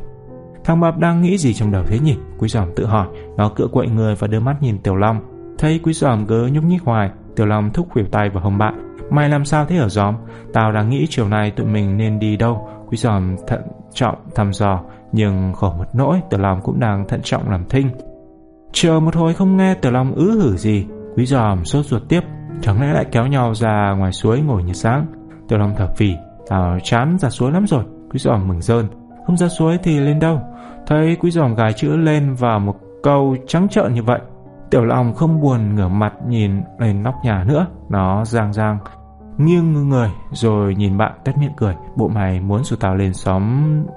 Thằng 0.63 0.79
bập 0.79 0.97
đang 0.97 1.21
nghĩ 1.21 1.37
gì 1.37 1.53
trong 1.53 1.71
đầu 1.71 1.83
thế 1.87 1.99
nhỉ? 1.99 2.17
Quý 2.37 2.47
giòm 2.47 2.67
tự 2.75 2.85
hỏi. 2.85 3.07
Nó 3.37 3.49
cựa 3.55 3.67
quậy 3.67 3.87
người 3.87 4.15
và 4.15 4.27
đưa 4.27 4.39
mắt 4.39 4.55
nhìn 4.61 4.79
tiểu 4.79 4.95
long. 4.95 5.19
Thấy 5.57 5.79
quý 5.83 5.93
giòm 5.93 6.25
cứ 6.25 6.49
nhúc 6.53 6.63
nhích 6.63 6.83
hoài 6.83 7.11
tiểu 7.35 7.45
long 7.45 7.69
thúc 7.73 7.87
khuỷu 7.89 8.05
tay 8.11 8.29
vào 8.29 8.43
hông 8.43 8.57
bạn 8.57 8.86
mày 9.09 9.29
làm 9.29 9.45
sao 9.45 9.65
thế 9.65 9.77
ở 9.77 9.89
giòm? 9.89 10.15
Tao 10.53 10.71
đang 10.71 10.89
nghĩ 10.89 11.07
chiều 11.09 11.27
nay 11.27 11.51
tụi 11.51 11.67
mình 11.67 11.97
nên 11.97 12.19
đi 12.19 12.37
đâu. 12.37 12.69
Quý 12.89 12.97
giòm 12.97 13.35
thận 13.47 13.61
trọng 13.93 14.15
thăm 14.35 14.53
dò, 14.53 14.79
nhưng 15.11 15.53
khổ 15.53 15.73
một 15.77 15.87
nỗi, 15.93 16.21
tiểu 16.29 16.39
long 16.39 16.61
cũng 16.61 16.79
đang 16.79 17.07
thận 17.07 17.19
trọng 17.23 17.49
làm 17.49 17.65
thinh. 17.69 17.89
Chờ 18.71 18.99
một 18.99 19.15
hồi 19.15 19.33
không 19.33 19.57
nghe 19.57 19.73
Tiểu 19.73 19.91
Long 19.91 20.15
ứ 20.15 20.31
hử 20.31 20.57
gì, 20.57 20.85
Quý 21.15 21.25
giòm 21.25 21.65
sốt 21.65 21.85
ruột 21.85 22.01
tiếp. 22.09 22.21
Chẳng 22.61 22.81
lẽ 22.81 22.93
lại 22.93 23.05
kéo 23.11 23.27
nhau 23.27 23.53
ra 23.53 23.95
ngoài 23.97 24.11
suối 24.11 24.39
ngồi 24.41 24.63
như 24.63 24.73
sáng? 24.73 25.05
Tiểu 25.47 25.59
Long 25.59 25.73
thở 25.77 25.87
phì, 25.97 26.13
Tao 26.49 26.79
chán 26.83 27.17
ra 27.19 27.29
suối 27.29 27.51
lắm 27.51 27.67
rồi. 27.67 27.83
Quý 28.11 28.19
giòm 28.19 28.47
mừng 28.47 28.61
rơn. 28.61 28.87
Không 29.25 29.37
ra 29.37 29.47
suối 29.47 29.77
thì 29.83 29.99
lên 29.99 30.19
đâu? 30.19 30.41
Thấy 30.87 31.17
quý 31.19 31.31
giòm 31.31 31.55
gài 31.55 31.73
chữ 31.73 31.97
lên 31.97 32.33
vào 32.33 32.59
một 32.59 32.75
câu 33.03 33.35
trắng 33.47 33.67
trợn 33.69 33.93
như 33.93 34.03
vậy, 34.03 34.19
Tiểu 34.71 34.85
Long 34.85 35.13
không 35.13 35.41
buồn 35.41 35.75
ngửa 35.75 35.87
mặt 35.87 36.13
nhìn 36.27 36.61
lên 36.79 37.03
nóc 37.03 37.15
nhà 37.23 37.43
nữa. 37.47 37.67
Nó 37.89 38.25
giang 38.25 38.53
giang 38.53 38.79
Nghiêng 39.37 39.89
người, 39.89 40.09
rồi 40.31 40.75
nhìn 40.75 40.97
bạn 40.97 41.11
tét 41.23 41.37
miệng 41.37 41.53
cười. 41.57 41.75
Bộ 41.95 42.07
mày 42.07 42.39
muốn 42.39 42.63
rủ 42.63 42.75
tao 42.75 42.95
lên 42.95 43.13
xóm 43.13 43.43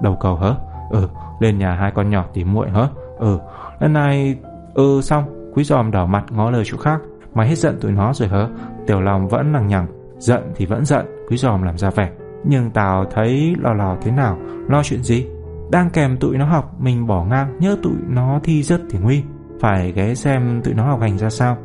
đầu 0.02 0.16
cầu 0.20 0.36
hả? 0.36 0.54
Ừ 0.90 1.08
lên 1.40 1.58
nhà 1.58 1.74
hai 1.74 1.90
con 1.94 2.10
nhỏ 2.10 2.24
tí 2.34 2.44
muội 2.44 2.70
hả? 2.70 2.88
Ừ 3.18 3.38
lần 3.80 3.92
này 3.92 4.36
Ừ 4.74 5.00
xong. 5.02 5.24
Quý 5.54 5.64
giòm 5.64 5.90
đỏ 5.90 6.06
mặt, 6.06 6.24
ngó 6.30 6.50
lời 6.50 6.62
chỗ 6.66 6.76
khác. 6.76 7.00
Mày 7.34 7.48
hết 7.48 7.54
giận 7.54 7.78
tụi 7.80 7.92
nó 7.92 8.12
rồi 8.12 8.28
hả? 8.28 8.48
Tiểu 8.86 9.00
lòng 9.00 9.28
vẫn 9.28 9.52
lằng 9.52 9.66
nhằng. 9.66 9.86
Giận 10.18 10.52
thì 10.56 10.66
vẫn 10.66 10.84
giận, 10.84 11.06
Quý 11.28 11.36
giòm 11.36 11.62
làm 11.62 11.78
ra 11.78 11.90
vẻ. 11.90 12.10
Nhưng 12.44 12.70
Tào 12.70 13.04
thấy 13.10 13.54
lo 13.58 13.72
lò 13.72 13.96
thế 14.02 14.10
nào? 14.10 14.38
Lo 14.68 14.82
chuyện 14.82 15.02
gì? 15.02 15.26
Đang 15.70 15.90
kèm 15.90 16.16
tụi 16.16 16.38
nó 16.38 16.44
học, 16.44 16.74
Mình 16.80 17.06
bỏ 17.06 17.24
ngang, 17.24 17.56
Nhớ 17.58 17.76
tụi 17.82 17.96
nó 18.08 18.40
thi 18.42 18.62
rất 18.62 18.80
thì 18.90 18.98
nguy. 18.98 19.22
Phải 19.60 19.92
ghé 19.92 20.14
xem 20.14 20.60
tụi 20.64 20.74
nó 20.74 20.86
học 20.86 21.00
hành 21.00 21.18
ra 21.18 21.30
sao. 21.30 21.56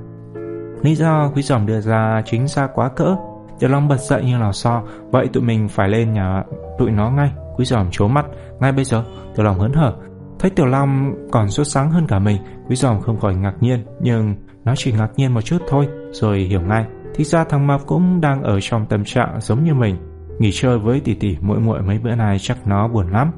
Lý 0.82 0.96
do 0.96 1.32
quý 1.36 1.42
giòm 1.42 1.66
đưa 1.66 1.82
ra 1.82 2.22
chính 2.26 2.48
xác 2.48 2.68
quá 2.74 2.90
cỡ. 2.90 3.16
Tiểu 3.60 3.70
Long 3.70 3.88
bật 3.88 3.98
dậy 3.98 4.24
như 4.26 4.38
lò 4.38 4.52
xo 4.52 4.84
Vậy 5.12 5.28
tụi 5.34 5.44
mình 5.44 5.68
phải 5.68 5.90
lên 5.90 6.14
nhà 6.14 6.44
tụi 6.78 6.92
nó 6.92 7.10
ngay 7.10 7.32
Quý 7.58 7.66
giòm 7.66 7.88
chố 7.92 8.08
mắt 8.08 8.26
Ngay 8.60 8.72
bây 8.72 8.86
giờ 8.86 9.04
Tiểu 9.36 9.46
Long 9.46 9.60
hớn 9.60 9.74
hở 9.74 9.94
Thấy 10.40 10.52
Tiểu 10.52 10.66
Long 10.66 11.14
còn 11.32 11.50
sốt 11.50 11.68
sáng 11.68 11.92
hơn 11.92 12.08
cả 12.08 12.20
mình, 12.20 12.38
Quý 12.70 12.76
Giòm 12.76 13.02
không 13.02 13.20
khỏi 13.20 13.36
ngạc 13.36 13.54
nhiên, 13.60 13.86
nhưng 14.00 14.36
nó 14.66 14.74
chỉ 14.78 14.92
ngạc 14.92 15.10
nhiên 15.16 15.34
một 15.34 15.42
chút 15.42 15.58
thôi, 15.68 15.88
rồi 16.12 16.40
hiểu 16.40 16.62
ngay. 16.62 16.86
Thì 17.16 17.24
ra 17.24 17.44
thằng 17.44 17.68
Mập 17.68 17.82
cũng 17.86 18.22
đang 18.22 18.44
ở 18.44 18.60
trong 18.62 18.86
tâm 18.86 19.04
trạng 19.04 19.40
giống 19.42 19.64
như 19.64 19.74
mình. 19.74 19.96
Nghỉ 20.40 20.50
chơi 20.54 20.80
với 20.80 21.00
tỷ 21.00 21.14
tỷ 21.14 21.38
muội 21.42 21.60
muội 21.60 21.82
mấy 21.82 22.00
bữa 22.00 22.16
nay 22.16 22.38
chắc 22.40 22.68
nó 22.68 22.88
buồn 22.88 23.12
lắm. 23.12 23.32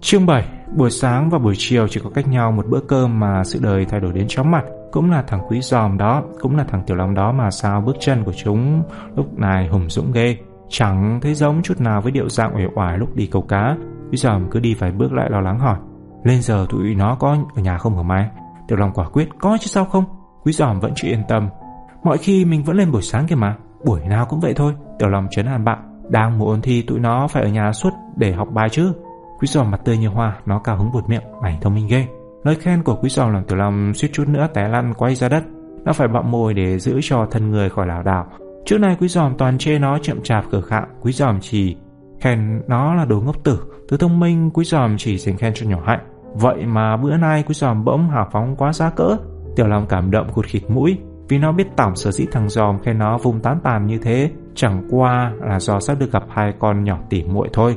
Chương 0.00 0.26
7 0.26 0.44
Buổi 0.76 0.90
sáng 0.90 1.30
và 1.30 1.38
buổi 1.38 1.54
chiều 1.58 1.88
chỉ 1.88 2.00
có 2.04 2.10
cách 2.10 2.28
nhau 2.28 2.52
một 2.52 2.66
bữa 2.68 2.80
cơm 2.80 3.20
mà 3.20 3.44
sự 3.44 3.58
đời 3.62 3.84
thay 3.84 4.00
đổi 4.00 4.12
đến 4.12 4.24
chóng 4.28 4.50
mặt. 4.50 4.64
Cũng 4.92 5.10
là 5.10 5.22
thằng 5.22 5.40
quý 5.48 5.60
giòm 5.60 5.98
đó, 5.98 6.22
cũng 6.40 6.56
là 6.56 6.64
thằng 6.64 6.82
tiểu 6.86 6.96
long 6.96 7.14
đó 7.14 7.32
mà 7.32 7.50
sao 7.50 7.80
bước 7.80 7.96
chân 8.00 8.24
của 8.24 8.32
chúng 8.32 8.82
lúc 9.16 9.38
này 9.38 9.68
hùng 9.68 9.88
dũng 9.88 10.12
ghê. 10.12 10.36
Chẳng 10.68 11.18
thấy 11.22 11.34
giống 11.34 11.62
chút 11.62 11.80
nào 11.80 12.00
với 12.00 12.12
điệu 12.12 12.28
dạng 12.28 12.56
uể 12.56 12.64
oải 12.74 12.98
lúc 12.98 13.14
đi 13.14 13.26
câu 13.26 13.42
cá. 13.42 13.76
Quý 14.10 14.16
giòm 14.16 14.50
cứ 14.50 14.60
đi 14.60 14.74
vài 14.74 14.92
bước 14.92 15.12
lại 15.12 15.30
lo 15.30 15.40
lắng 15.40 15.58
hỏi. 15.58 15.76
Lên 16.24 16.42
giờ 16.42 16.66
tụi 16.70 16.94
nó 16.94 17.14
có 17.14 17.36
ở 17.54 17.62
nhà 17.62 17.78
không 17.78 17.96
hả 17.96 18.02
mai? 18.02 18.28
Tiểu 18.68 18.78
long 18.78 18.92
quả 18.94 19.08
quyết, 19.08 19.28
có 19.38 19.58
chứ 19.60 19.66
sao 19.66 19.84
không? 19.84 20.04
Quý 20.44 20.52
giòm 20.52 20.80
vẫn 20.80 20.92
chưa 20.96 21.08
yên 21.08 21.22
tâm. 21.28 21.48
Mọi 22.02 22.18
khi 22.18 22.44
mình 22.44 22.62
vẫn 22.62 22.76
lên 22.76 22.92
buổi 22.92 23.02
sáng 23.02 23.26
kìa 23.26 23.34
mà. 23.34 23.56
Buổi 23.84 24.00
nào 24.00 24.26
cũng 24.26 24.40
vậy 24.40 24.52
thôi. 24.56 24.74
Tiểu 24.98 25.08
long 25.08 25.26
chấn 25.30 25.46
an 25.46 25.64
bạn. 25.64 25.78
Đang 26.10 26.38
mùa 26.38 26.46
ôn 26.46 26.60
thi 26.60 26.82
tụi 26.82 26.98
nó 26.98 27.28
phải 27.28 27.42
ở 27.42 27.48
nhà 27.48 27.72
suốt 27.72 27.90
để 28.16 28.32
học 28.32 28.48
bài 28.52 28.68
chứ. 28.68 28.92
Quý 29.42 29.48
giò 29.48 29.64
mặt 29.64 29.80
tươi 29.84 29.98
như 29.98 30.08
hoa, 30.08 30.36
nó 30.46 30.58
cao 30.58 30.76
hứng 30.76 30.92
buột 30.92 31.08
miệng, 31.08 31.22
mày 31.42 31.58
thông 31.60 31.74
minh 31.74 31.86
ghê. 31.86 32.06
Lời 32.44 32.54
khen 32.54 32.82
của 32.82 32.96
quý 32.96 33.08
giò 33.08 33.28
làm 33.28 33.44
Tiểu 33.44 33.58
Long 33.58 33.94
suýt 33.94 34.08
chút 34.12 34.28
nữa 34.28 34.46
té 34.54 34.68
lăn 34.68 34.94
quay 34.94 35.14
ra 35.14 35.28
đất. 35.28 35.44
Nó 35.84 35.92
phải 35.92 36.08
bặm 36.08 36.30
môi 36.30 36.54
để 36.54 36.78
giữ 36.78 37.00
cho 37.02 37.26
thân 37.30 37.50
người 37.50 37.70
khỏi 37.70 37.86
lảo 37.86 38.02
đảo. 38.02 38.26
Trước 38.64 38.78
này 38.78 38.96
quý 39.00 39.08
giòm 39.08 39.34
toàn 39.38 39.58
chê 39.58 39.78
nó 39.78 39.98
chậm 39.98 40.22
chạp 40.22 40.44
khờ 40.50 40.60
khạo, 40.60 40.86
quý 41.00 41.12
giòm 41.12 41.40
chỉ 41.40 41.76
khen 42.20 42.62
nó 42.66 42.94
là 42.94 43.04
đồ 43.04 43.20
ngốc 43.20 43.44
tử, 43.44 43.60
từ 43.88 43.96
thông 43.96 44.20
minh 44.20 44.50
quý 44.50 44.64
giòm 44.64 44.96
chỉ 44.98 45.18
dành 45.18 45.36
khen 45.36 45.52
cho 45.54 45.66
nhỏ 45.66 45.78
hạnh. 45.86 46.00
Vậy 46.34 46.66
mà 46.66 46.96
bữa 46.96 47.16
nay 47.16 47.44
quý 47.46 47.54
giòm 47.54 47.84
bỗng 47.84 48.10
hào 48.10 48.28
phóng 48.32 48.56
quá 48.56 48.72
giá 48.72 48.90
cỡ. 48.90 49.16
Tiểu 49.56 49.66
Long 49.66 49.86
cảm 49.86 50.10
động 50.10 50.32
khụt 50.32 50.46
khịt 50.46 50.62
mũi, 50.68 50.98
vì 51.28 51.38
nó 51.38 51.52
biết 51.52 51.66
tổng 51.76 51.96
sở 51.96 52.10
dĩ 52.10 52.26
thằng 52.32 52.48
giòm 52.48 52.78
khen 52.78 52.98
nó 52.98 53.18
vùng 53.18 53.40
tán 53.40 53.58
tàn 53.64 53.86
như 53.86 53.98
thế, 53.98 54.30
chẳng 54.54 54.82
qua 54.90 55.32
là 55.40 55.60
do 55.60 55.80
sắp 55.80 55.98
được 56.00 56.12
gặp 56.12 56.22
hai 56.30 56.52
con 56.58 56.84
nhỏ 56.84 56.98
tỉ 57.10 57.24
muội 57.24 57.48
thôi. 57.52 57.76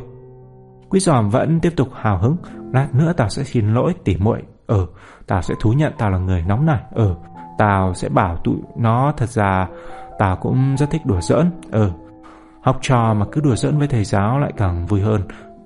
Quý 0.96 1.00
giòm 1.00 1.30
vẫn 1.30 1.60
tiếp 1.60 1.74
tục 1.76 1.88
hào 1.94 2.18
hứng. 2.18 2.38
Lát 2.74 2.88
nữa 2.94 3.14
tao 3.18 3.30
sẽ 3.30 3.44
xin 3.44 3.74
lỗi 3.74 3.94
tỉ 4.04 4.18
muội. 4.18 4.42
Ừ 4.68 4.88
Tao 5.28 5.42
sẽ 5.42 5.54
thú 5.62 5.74
nhận 5.74 5.94
tao 5.98 6.12
là 6.12 6.18
người 6.18 6.44
nóng 6.48 6.66
nảy. 6.66 6.80
Ừ 6.92 7.16
Tao 7.58 7.94
sẽ 7.94 8.10
bảo 8.10 8.38
tụi 8.44 8.56
nó 8.78 9.14
thật 9.18 9.30
ra 9.30 9.68
Tao 10.20 10.36
cũng 10.36 10.76
rất 10.78 10.90
thích 10.90 11.06
đùa 11.06 11.22
giỡn. 11.22 11.52
Ừ 11.72 11.90
Học 12.62 12.78
trò 12.82 13.14
mà 13.14 13.26
cứ 13.32 13.42
đùa 13.42 13.56
giỡn 13.56 13.78
với 13.78 13.88
thầy 13.88 14.04
giáo 14.04 14.40
lại 14.40 14.54
càng 14.58 14.86
vui 14.86 15.02
hơn. 15.02 15.22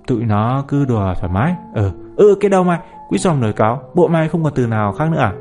Tụi 0.08 0.24
nó 0.24 0.64
cứ 0.68 0.86
đùa 0.86 1.14
thoải 1.20 1.34
mái. 1.34 1.56
Ừ 1.74 1.92
Ừ 2.16 2.36
cái 2.40 2.50
đâu 2.50 2.64
mày? 2.64 2.80
Quý 3.10 3.18
giòm 3.18 3.42
nổi 3.42 3.54
cáo, 3.54 3.82
Bộ 3.96 4.08
mày 4.08 4.28
không 4.28 4.44
còn 4.44 4.54
từ 4.56 4.68
nào 4.68 4.92
khác 4.92 5.12
nữa 5.12 5.20
à? 5.20 5.34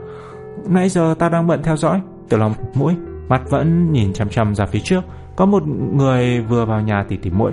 Nãy 0.67 0.89
giờ 0.89 1.15
tao 1.19 1.31
đang 1.31 1.47
bận 1.47 1.63
theo 1.63 1.77
dõi. 1.77 2.01
Tiểu 2.29 2.41
lòng 2.41 2.55
mũi, 2.75 2.97
Mặt 3.29 3.43
vẫn 3.51 3.93
nhìn 3.93 4.13
chăm 4.13 4.29
chăm 4.29 4.55
ra 4.55 4.67
phía 4.67 4.81
trước. 4.81 5.01
Có 5.37 5.47
một 5.47 5.63
người 5.93 6.41
vừa 6.41 6.65
vào 6.65 6.81
nhà 6.81 7.05
tỉ 7.09 7.17
tỉ 7.17 7.31
muội. 7.31 7.53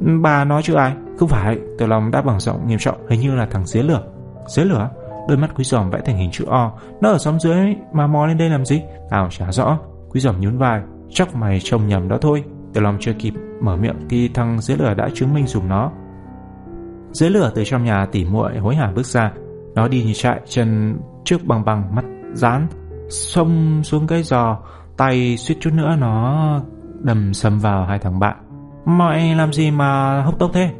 Bà 0.00 0.44
nói 0.44 0.62
chứ 0.62 0.74
ai? 0.74 0.94
Không 1.18 1.28
phải, 1.28 1.58
Tiểu 1.78 1.88
Long 1.88 2.10
đã 2.10 2.22
bằng 2.22 2.40
giọng 2.40 2.66
nghiêm 2.66 2.78
trọng, 2.78 3.06
Hình 3.08 3.20
như 3.20 3.34
là 3.34 3.46
thằng 3.46 3.66
dưới 3.66 3.82
lửa. 3.82 4.02
Dưới 4.46 4.64
lửa? 4.66 4.90
Đôi 5.28 5.38
mắt 5.38 5.50
quý 5.56 5.64
giòm 5.64 5.90
vẽ 5.90 6.00
thành 6.04 6.16
hình 6.16 6.30
chữ 6.30 6.44
O. 6.48 6.72
Nó 7.00 7.10
ở 7.10 7.18
xóm 7.18 7.40
dưới 7.40 7.74
mà 7.92 8.06
mò 8.06 8.26
lên 8.26 8.38
đây 8.38 8.50
làm 8.50 8.64
gì? 8.64 8.82
Tao 9.10 9.28
chả 9.30 9.52
rõ. 9.52 9.78
Quý 10.10 10.20
giòm 10.20 10.40
nhún 10.40 10.58
vai. 10.58 10.80
Chắc 11.10 11.34
mày 11.34 11.60
trông 11.60 11.88
nhầm 11.88 12.08
đó 12.08 12.18
thôi. 12.20 12.44
Tiểu 12.72 12.82
Long 12.82 12.96
chưa 13.00 13.12
kịp 13.12 13.34
mở 13.60 13.76
miệng 13.76 13.96
Thì 14.08 14.28
thằng 14.28 14.60
dưới 14.60 14.76
lửa 14.76 14.94
đã 14.94 15.08
chứng 15.14 15.34
minh 15.34 15.46
dùm 15.46 15.68
nó. 15.68 15.90
Dưới 17.12 17.30
lửa 17.30 17.52
từ 17.54 17.64
trong 17.64 17.84
nhà 17.84 18.06
tỉ 18.12 18.24
muội 18.24 18.58
hối 18.58 18.74
hả 18.74 18.92
bước 18.94 19.06
ra. 19.06 19.32
Nó 19.74 19.88
đi 19.88 20.04
như 20.04 20.12
chạy 20.14 20.40
Chân 20.46 20.96
trước 21.24 21.44
bằng 21.44 21.64
bằng 21.64 21.94
mắt 21.94 22.04
dán, 22.32 22.66
Xông 23.08 23.82
xuống 23.84 24.06
cái 24.06 24.22
giò, 24.22 24.58
Tay 24.96 25.36
suýt 25.36 25.56
chút 25.60 25.70
nữa 25.74 25.96
nó 25.98 26.60
đầm 27.00 27.34
sầm 27.34 27.58
vào 27.58 27.84
hai 27.84 27.98
thằng 27.98 28.18
bạn. 28.18 28.36
Mọi 28.84 29.34
làm 29.34 29.52
gì 29.52 29.70
mà 29.70 30.20
hốc 30.22 30.38
tốc 30.38 30.50
thế? 30.54 30.70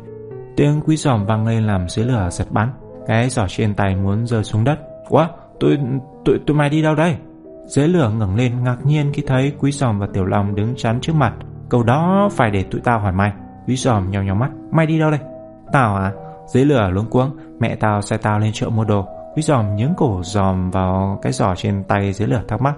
Tiếng 0.57 0.81
quý 0.87 0.97
giỏm 0.97 1.27
vang 1.27 1.47
lên 1.47 1.67
làm 1.67 1.89
dưới 1.89 2.05
lửa 2.07 2.29
giật 2.31 2.47
bắn. 2.51 2.69
Cái 3.07 3.29
giỏ 3.29 3.47
trên 3.49 3.75
tay 3.75 3.97
muốn 3.97 4.27
rơi 4.27 4.45
xuống 4.45 4.65
đất. 4.65 4.79
Quá 5.09 5.31
tụi, 5.61 5.79
tụi, 6.25 6.39
tụi 6.47 6.57
mày 6.57 6.71
đi 6.71 6.83
đâu 6.83 6.95
đây? 6.95 7.17
Dưới 7.67 7.89
lửa 7.89 8.11
ngẩng 8.19 8.37
lên 8.37 8.65
ngạc 8.65 8.77
nhiên 8.85 9.13
khi 9.13 9.23
thấy 9.27 9.53
quý 9.59 9.73
giòm 9.73 9.99
và 9.99 10.07
tiểu 10.13 10.25
long 10.25 10.55
đứng 10.55 10.75
chắn 10.77 11.01
trước 11.01 11.15
mặt. 11.17 11.33
Câu 11.69 11.83
đó 11.83 12.29
phải 12.33 12.51
để 12.51 12.63
tụi 12.63 12.81
tao 12.81 12.99
hỏi 12.99 13.13
mày. 13.13 13.33
Quý 13.67 13.77
giòm 13.77 14.11
nhau 14.11 14.23
nhau 14.23 14.35
mắt. 14.35 14.51
Mày 14.71 14.87
đi 14.87 14.99
đâu 14.99 15.11
đây? 15.11 15.21
Tao 15.73 15.97
à 15.97 16.13
Dưới 16.47 16.65
lửa 16.65 16.91
luống 16.91 17.07
cuống 17.07 17.37
Mẹ 17.59 17.77
tao 17.77 18.03
sai 18.03 18.19
tao 18.19 18.39
lên 18.39 18.51
chợ 18.53 18.69
mua 18.69 18.85
đồ. 18.85 19.07
Quý 19.37 19.43
giòm 19.43 19.77
nhướng 19.77 19.95
cổ 19.97 20.21
giòm 20.23 20.71
vào 20.71 21.19
cái 21.23 21.33
giỏ 21.33 21.55
trên 21.57 21.85
tay 21.85 22.13
dưới 22.13 22.29
lửa 22.29 22.43
thắc 22.49 22.63
mắc. 22.63 22.75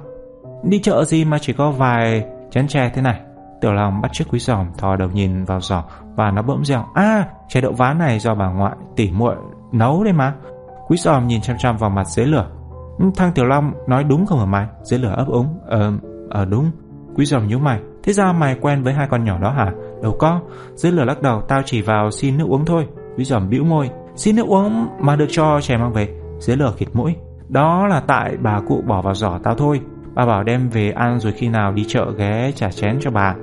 Đi 0.63 0.79
chợ 0.79 1.05
gì 1.05 1.25
mà 1.25 1.39
chỉ 1.39 1.53
có 1.53 1.71
vài 1.71 2.25
chén 2.51 2.69
chè 2.69 2.91
thế 2.95 3.03
này? 3.03 3.21
Tiểu 3.65 3.73
Long 3.73 4.01
bắt 4.01 4.13
chiếc 4.13 4.25
quý 4.31 4.39
giòm 4.39 4.67
thò 4.79 4.97
đầu 4.97 5.09
nhìn 5.11 5.45
vào 5.45 5.61
giỏ 5.61 5.83
và 6.17 6.31
nó 6.31 6.43
bỗng 6.43 6.65
reo 6.65 6.85
a 6.95 7.25
chè 7.49 7.61
đậu 7.61 7.73
ván 7.73 7.99
này 7.99 8.19
do 8.19 8.35
bà 8.35 8.49
ngoại 8.49 8.77
tỉ 8.97 9.11
muội 9.11 9.37
nấu 9.73 10.05
đấy 10.05 10.13
mà. 10.13 10.35
Quý 10.89 10.97
giòm 10.97 11.27
nhìn 11.27 11.41
chăm 11.41 11.57
chăm 11.59 11.77
vào 11.77 11.91
mặt 11.91 12.05
dưới 12.07 12.27
lửa. 12.27 12.47
Ừ, 12.99 13.11
thằng 13.17 13.33
Tiểu 13.33 13.45
Long 13.45 13.73
nói 13.89 14.05
đúng 14.05 14.27
không 14.27 14.39
hả 14.39 14.45
mày? 14.45 14.67
Dưới 14.83 15.01
lửa 15.01 15.15
ấp 15.17 15.27
úng. 15.29 15.59
Ờ, 15.67 15.93
ờ 16.31 16.45
đúng. 16.45 16.71
Quý 17.17 17.25
giòm 17.25 17.47
nhíu 17.47 17.59
mày. 17.59 17.81
Thế 18.03 18.13
ra 18.13 18.33
mày 18.33 18.57
quen 18.61 18.83
với 18.83 18.93
hai 18.93 19.09
con 19.11 19.25
nhỏ 19.25 19.39
đó 19.39 19.51
hả? 19.51 19.73
Đâu 20.03 20.17
có. 20.19 20.41
Dưới 20.75 20.93
lửa 20.93 21.05
lắc 21.05 21.23
đầu 21.23 21.41
tao 21.49 21.63
chỉ 21.65 21.83
vào 21.83 22.11
xin 22.11 22.39
nước 22.39 22.47
uống 22.49 22.65
thôi. 22.65 22.87
Quý 23.17 23.25
giòm 23.25 23.49
bĩu 23.49 23.65
môi. 23.65 23.91
Xin 24.15 24.37
nước 24.37 24.47
uống 24.47 24.87
mà 25.01 25.17
được 25.17 25.29
cho 25.29 25.61
chè 25.63 25.77
mang 25.77 25.93
về. 25.93 26.09
Dưới 26.39 26.57
lửa 26.57 26.73
khịt 26.77 26.89
mũi. 26.93 27.15
Đó 27.49 27.87
là 27.87 28.01
tại 28.07 28.37
bà 28.43 28.61
cụ 28.69 28.83
bỏ 28.87 29.03
vào 29.03 29.15
giỏ 29.15 29.39
tao 29.45 29.55
thôi. 29.55 29.81
Bà 30.15 30.27
bảo 30.27 30.43
đem 30.43 30.69
về 30.69 30.91
ăn 30.91 31.21
rồi 31.21 31.33
khi 31.33 31.49
nào 31.49 31.73
đi 31.73 31.85
chợ 31.89 32.07
ghé 32.17 32.53
trả 32.55 32.71
chén 32.71 32.99
cho 33.01 33.11
bà. 33.11 33.35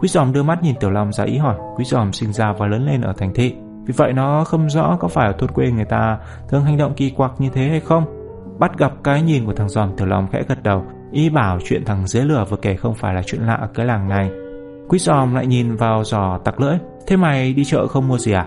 Quý 0.00 0.08
giòm 0.08 0.32
đưa 0.32 0.42
mắt 0.42 0.62
nhìn 0.62 0.74
Tiểu 0.80 0.90
Long 0.90 1.12
ra 1.12 1.24
ý 1.24 1.38
hỏi. 1.38 1.56
Quý 1.76 1.84
giòm 1.84 2.12
sinh 2.12 2.32
ra 2.32 2.52
và 2.52 2.66
lớn 2.66 2.86
lên 2.86 3.00
ở 3.00 3.12
thành 3.12 3.34
thị. 3.34 3.54
Vì 3.86 3.94
vậy 3.96 4.12
nó 4.12 4.44
không 4.44 4.70
rõ 4.70 4.96
có 5.00 5.08
phải 5.08 5.26
ở 5.26 5.32
thôn 5.38 5.50
quê 5.50 5.70
người 5.70 5.84
ta 5.84 6.18
Thường 6.48 6.64
hành 6.64 6.78
động 6.78 6.94
kỳ 6.96 7.10
quặc 7.10 7.32
như 7.38 7.48
thế 7.52 7.68
hay 7.68 7.80
không. 7.80 8.04
Bắt 8.58 8.78
gặp 8.78 8.92
cái 9.04 9.22
nhìn 9.22 9.46
của 9.46 9.52
thằng 9.52 9.68
giòm 9.68 9.96
Tiểu 9.96 10.06
Long 10.06 10.26
khẽ 10.32 10.42
gật 10.48 10.62
đầu 10.62 10.84
Ý 11.12 11.30
bảo 11.30 11.58
chuyện 11.64 11.84
thằng 11.84 12.06
dưới 12.06 12.24
lửa 12.24 12.44
vừa 12.48 12.56
kể 12.56 12.76
không 12.76 12.94
phải 12.94 13.14
là 13.14 13.22
chuyện 13.26 13.42
lạ 13.42 13.54
ở 13.54 13.68
cái 13.74 13.86
làng 13.86 14.08
này. 14.08 14.30
Quý 14.88 14.98
giòm 14.98 15.34
lại 15.34 15.46
nhìn 15.46 15.76
vào 15.76 16.04
giò 16.04 16.38
tặc 16.44 16.60
lưỡi. 16.60 16.78
Thế 17.06 17.16
mày 17.16 17.52
đi 17.52 17.64
chợ 17.64 17.86
không 17.86 18.08
mua 18.08 18.18
gì 18.18 18.32
à? 18.32 18.46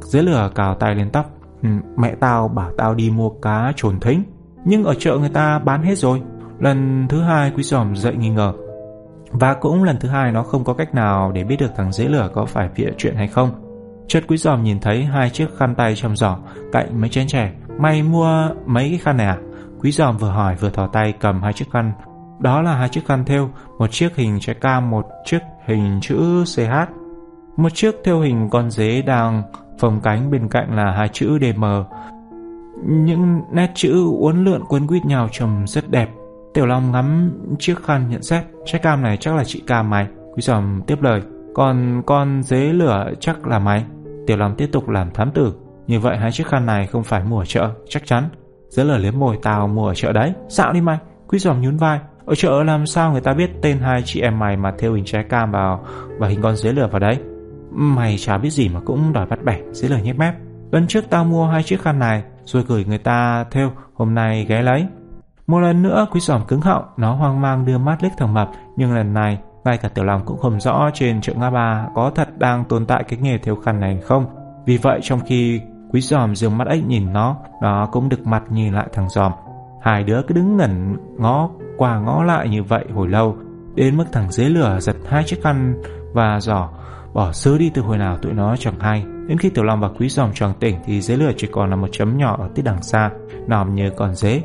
Dưới 0.00 0.22
lửa 0.22 0.50
cào 0.54 0.74
tay 0.74 0.94
lên 0.94 1.10
tóc. 1.10 1.30
Ừ, 1.62 1.68
Mẹ 1.96 2.14
tao 2.20 2.48
bảo 2.48 2.70
tao 2.76 2.94
đi 2.94 3.10
mua 3.10 3.30
cá 3.30 3.72
trồn 3.76 4.00
thính. 4.00 4.22
Nhưng 4.64 4.84
ở 4.84 4.94
chợ 4.94 5.16
người 5.18 5.28
ta 5.28 5.58
bán 5.58 5.82
hết 5.82 5.98
rồi. 5.98 6.22
Lần 6.58 7.06
thứ 7.08 7.22
hai 7.22 7.52
quý 7.56 7.62
giòm 7.62 7.96
dậy 7.96 8.14
nghi 8.16 8.28
ngờ 8.28 8.52
và 9.30 9.54
cũng 9.54 9.84
lần 9.84 9.96
thứ 10.00 10.08
hai 10.08 10.32
nó 10.32 10.42
không 10.42 10.64
có 10.64 10.74
cách 10.74 10.94
nào 10.94 11.32
để 11.32 11.44
biết 11.44 11.56
được 11.56 11.70
thằng 11.76 11.92
dễ 11.92 12.04
lửa 12.04 12.30
có 12.34 12.44
phải 12.44 12.68
bịa 12.76 12.90
chuyện 12.98 13.16
hay 13.16 13.28
không. 13.28 13.50
Chợt 14.08 14.24
quý 14.28 14.36
giòm 14.36 14.62
nhìn 14.62 14.80
thấy 14.80 15.04
hai 15.04 15.30
chiếc 15.30 15.48
khăn 15.58 15.74
tay 15.74 15.94
trong 15.96 16.16
giỏ 16.16 16.38
cạnh 16.72 17.00
mấy 17.00 17.10
chén 17.10 17.26
chè. 17.26 17.52
Mày 17.78 18.02
mua 18.02 18.48
mấy 18.66 18.88
cái 18.88 18.98
khăn 18.98 19.16
này 19.16 19.26
à? 19.26 19.38
Quý 19.80 19.90
giòm 19.92 20.16
vừa 20.16 20.30
hỏi 20.30 20.56
vừa 20.56 20.70
thò 20.70 20.86
tay 20.86 21.14
cầm 21.20 21.42
hai 21.42 21.52
chiếc 21.52 21.70
khăn. 21.72 21.92
Đó 22.38 22.62
là 22.62 22.74
hai 22.74 22.88
chiếc 22.88 23.06
khăn 23.06 23.24
thêu, 23.24 23.50
một 23.78 23.90
chiếc 23.90 24.16
hình 24.16 24.38
trái 24.40 24.54
cam, 24.54 24.90
một 24.90 25.06
chiếc 25.24 25.38
hình 25.66 25.98
chữ 26.02 26.44
CH. 26.44 26.92
Một 27.56 27.74
chiếc 27.74 27.94
thêu 28.04 28.20
hình 28.20 28.48
con 28.50 28.70
dế 28.70 29.02
đang 29.02 29.42
phồng 29.78 30.00
cánh 30.00 30.30
bên 30.30 30.48
cạnh 30.48 30.76
là 30.76 30.92
hai 30.92 31.08
chữ 31.08 31.38
DM. 31.40 31.64
Những 32.84 33.40
nét 33.52 33.70
chữ 33.74 34.06
uốn 34.18 34.44
lượn 34.44 34.64
quấn 34.68 34.86
quýt 34.86 35.04
nhau 35.04 35.28
trông 35.32 35.66
rất 35.66 35.90
đẹp. 35.90 36.08
Tiểu 36.58 36.66
Long 36.66 36.92
ngắm 36.92 37.30
chiếc 37.58 37.82
khăn 37.84 38.08
nhận 38.10 38.22
xét. 38.22 38.44
Trái 38.64 38.80
cam 38.80 39.02
này 39.02 39.16
chắc 39.16 39.34
là 39.34 39.44
chị 39.44 39.62
cam 39.66 39.90
mày. 39.90 40.06
Quý 40.34 40.42
giòm 40.42 40.82
tiếp 40.86 41.02
lời. 41.02 41.22
Còn 41.54 42.02
con 42.06 42.42
dế 42.42 42.72
lửa 42.72 43.12
chắc 43.20 43.46
là 43.46 43.58
mày. 43.58 43.84
Tiểu 44.26 44.36
Long 44.36 44.54
tiếp 44.54 44.68
tục 44.72 44.88
làm 44.88 45.10
thám 45.10 45.30
tử. 45.30 45.54
Như 45.86 46.00
vậy 46.00 46.16
hai 46.16 46.32
chiếc 46.32 46.46
khăn 46.46 46.66
này 46.66 46.86
không 46.86 47.04
phải 47.04 47.24
mua 47.24 47.38
ở 47.38 47.44
chợ, 47.44 47.70
Chắc 47.88 48.06
chắn. 48.06 48.28
Dế 48.68 48.84
lửa 48.84 48.98
liếm 48.98 49.18
môi 49.18 49.38
tao 49.42 49.68
mua 49.68 49.86
ở 49.88 49.94
chợ 49.94 50.12
đấy. 50.12 50.32
Xạo 50.48 50.72
đi 50.72 50.80
mày. 50.80 50.98
Quý 51.28 51.38
giòm 51.38 51.60
nhún 51.60 51.76
vai. 51.76 52.00
Ở 52.26 52.34
chợ 52.34 52.62
làm 52.62 52.86
sao 52.86 53.12
người 53.12 53.20
ta 53.20 53.34
biết 53.34 53.50
tên 53.62 53.78
hai 53.78 54.02
chị 54.04 54.20
em 54.20 54.38
mày 54.38 54.56
mà 54.56 54.72
theo 54.78 54.94
hình 54.94 55.04
trái 55.04 55.24
cam 55.24 55.50
vào 55.50 55.84
Và 56.18 56.28
hình 56.28 56.42
con 56.42 56.56
dế 56.56 56.72
lửa 56.72 56.88
vào 56.90 57.00
đấy? 57.00 57.18
Mày 57.70 58.18
chả 58.18 58.38
biết 58.38 58.50
gì 58.50 58.68
mà 58.68 58.80
cũng 58.80 59.12
đòi 59.12 59.26
bắt 59.26 59.44
bẻ 59.44 59.58
Dế 59.72 59.88
lửa 59.88 60.00
nhếch 60.02 60.18
mép. 60.18 60.34
Lần 60.72 60.86
trước 60.86 61.04
tao 61.10 61.24
mua 61.24 61.46
hai 61.46 61.62
chiếc 61.62 61.82
khăn 61.82 61.98
này, 61.98 62.22
Rồi 62.44 62.64
gửi 62.68 62.84
người 62.84 62.98
ta 62.98 63.44
theo, 63.50 63.72
Hôm 63.94 64.14
nay 64.14 64.46
ghé 64.48 64.62
lấy 64.62 64.86
một 65.48 65.60
lần 65.60 65.82
nữa 65.82 66.06
quý 66.10 66.20
giòm 66.20 66.44
cứng 66.44 66.60
họng, 66.60 66.84
nó 66.96 67.14
hoang 67.14 67.40
mang 67.40 67.64
đưa 67.64 67.78
mắt 67.78 68.02
liếc 68.02 68.12
thằng 68.18 68.34
mập, 68.34 68.50
nhưng 68.76 68.94
lần 68.94 69.14
này 69.14 69.38
ngay 69.64 69.78
cả 69.78 69.88
tiểu 69.88 70.04
lòng 70.04 70.22
cũng 70.24 70.38
không 70.38 70.60
rõ 70.60 70.90
trên 70.94 71.20
chợ 71.20 71.32
ngã 71.36 71.50
ba 71.50 71.86
có 71.94 72.12
thật 72.14 72.38
đang 72.38 72.64
tồn 72.64 72.86
tại 72.86 73.04
cái 73.08 73.18
nghề 73.22 73.38
theo 73.38 73.56
khăn 73.56 73.80
này 73.80 74.00
không. 74.04 74.26
Vì 74.66 74.76
vậy 74.76 75.00
trong 75.02 75.20
khi 75.26 75.60
quý 75.90 76.00
giòm 76.00 76.34
dường 76.34 76.58
mắt 76.58 76.66
ấy 76.66 76.82
nhìn 76.82 77.12
nó, 77.12 77.36
nó 77.62 77.88
cũng 77.92 78.08
được 78.08 78.26
mặt 78.26 78.42
nhìn 78.50 78.74
lại 78.74 78.86
thằng 78.92 79.08
giòm. 79.08 79.32
Hai 79.82 80.04
đứa 80.04 80.22
cứ 80.22 80.34
đứng 80.34 80.56
ngẩn 80.56 80.96
ngó 81.18 81.50
qua 81.76 81.98
ngó 81.98 82.24
lại 82.24 82.48
như 82.48 82.62
vậy 82.62 82.84
hồi 82.94 83.08
lâu, 83.08 83.36
đến 83.74 83.96
mức 83.96 84.04
thằng 84.12 84.32
dưới 84.32 84.50
lửa 84.50 84.78
giật 84.80 84.96
hai 85.08 85.24
chiếc 85.24 85.42
khăn 85.42 85.82
và 86.12 86.40
giỏ 86.40 86.68
bỏ 87.12 87.32
sứ 87.32 87.58
đi 87.58 87.70
từ 87.74 87.82
hồi 87.82 87.98
nào 87.98 88.16
tụi 88.16 88.32
nó 88.32 88.56
chẳng 88.56 88.80
hay 88.80 89.04
Đến 89.28 89.38
khi 89.38 89.50
Tiểu 89.50 89.64
Long 89.64 89.80
và 89.80 89.88
Quý 89.98 90.08
Giòm 90.08 90.30
tròn 90.34 90.52
tỉnh 90.60 90.76
thì 90.84 91.00
dế 91.00 91.16
lửa 91.16 91.32
chỉ 91.36 91.48
còn 91.52 91.70
là 91.70 91.76
một 91.76 91.88
chấm 91.92 92.18
nhỏ 92.18 92.36
ở 92.40 92.48
tít 92.54 92.64
đằng 92.64 92.82
xa, 92.82 93.10
nòm 93.46 93.74
như 93.74 93.90
còn 93.96 94.14
dế. 94.14 94.42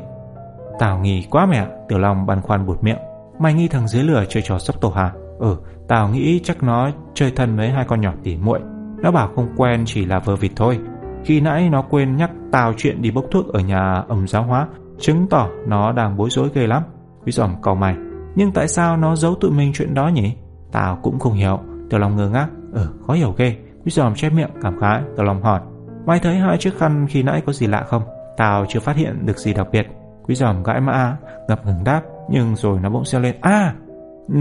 Tao 0.78 0.98
nghi 0.98 1.26
quá 1.30 1.46
mẹ, 1.46 1.66
Tiểu 1.88 1.98
Long 1.98 2.26
băn 2.26 2.40
khoăn 2.40 2.66
buột 2.66 2.82
miệng. 2.82 2.98
Mày 3.38 3.54
nghi 3.54 3.68
thằng 3.68 3.88
dưới 3.88 4.02
lửa 4.02 4.24
chơi 4.28 4.42
trò 4.42 4.58
sốc 4.58 4.80
tổ 4.80 4.90
hả? 4.90 5.12
Ừ, 5.38 5.56
tao 5.88 6.08
nghĩ 6.08 6.40
chắc 6.44 6.62
nó 6.62 6.90
chơi 7.14 7.30
thân 7.36 7.56
với 7.56 7.70
hai 7.70 7.84
con 7.84 8.00
nhỏ 8.00 8.12
tỉ 8.22 8.36
muội. 8.36 8.60
Nó 9.02 9.10
bảo 9.10 9.30
không 9.36 9.48
quen 9.56 9.82
chỉ 9.86 10.04
là 10.04 10.18
vờ 10.18 10.36
vịt 10.36 10.52
thôi. 10.56 10.78
Khi 11.24 11.40
nãy 11.40 11.68
nó 11.70 11.82
quên 11.82 12.16
nhắc 12.16 12.30
tao 12.52 12.72
chuyện 12.76 13.02
đi 13.02 13.10
bốc 13.10 13.24
thuốc 13.30 13.52
ở 13.52 13.60
nhà 13.60 14.02
ẩm 14.08 14.28
giáo 14.28 14.42
hóa, 14.42 14.68
chứng 14.98 15.26
tỏ 15.30 15.48
nó 15.66 15.92
đang 15.92 16.16
bối 16.16 16.30
rối 16.30 16.48
ghê 16.54 16.66
lắm. 16.66 16.82
Quý 17.24 17.32
giòm 17.32 17.62
cầu 17.62 17.74
mày. 17.74 17.96
Nhưng 18.34 18.52
tại 18.52 18.68
sao 18.68 18.96
nó 18.96 19.16
giấu 19.16 19.34
tụi 19.34 19.50
mình 19.50 19.72
chuyện 19.74 19.94
đó 19.94 20.08
nhỉ? 20.08 20.36
Tao 20.72 20.98
cũng 21.02 21.18
không 21.18 21.32
hiểu. 21.32 21.58
Tiểu 21.90 22.00
Long 22.00 22.16
ngơ 22.16 22.28
ngác. 22.28 22.48
Ừ, 22.72 22.86
khó 23.06 23.12
hiểu 23.12 23.34
ghê. 23.36 23.56
Quý 23.84 23.90
giòm 23.90 24.14
chép 24.14 24.32
miệng 24.32 24.50
cảm 24.62 24.80
khái. 24.80 25.02
Tiểu 25.16 25.24
Long 25.24 25.42
hỏi. 25.42 25.60
Mày 26.06 26.18
thấy 26.18 26.36
hai 26.36 26.56
chiếc 26.58 26.78
khăn 26.78 27.06
khi 27.10 27.22
nãy 27.22 27.42
có 27.46 27.52
gì 27.52 27.66
lạ 27.66 27.84
không? 27.86 28.02
Tao 28.36 28.64
chưa 28.68 28.80
phát 28.80 28.96
hiện 28.96 29.26
được 29.26 29.38
gì 29.38 29.54
đặc 29.54 29.66
biệt. 29.72 29.86
Quý 30.26 30.34
giòm 30.34 30.62
gãi 30.62 30.80
mã, 30.80 31.16
ngập 31.48 31.66
ngừng 31.66 31.84
đáp. 31.84 32.02
Nhưng 32.30 32.56
rồi 32.56 32.78
nó 32.80 32.90
bỗng 32.90 33.04
xeo 33.04 33.20
lên. 33.20 33.34
À, 33.40 33.74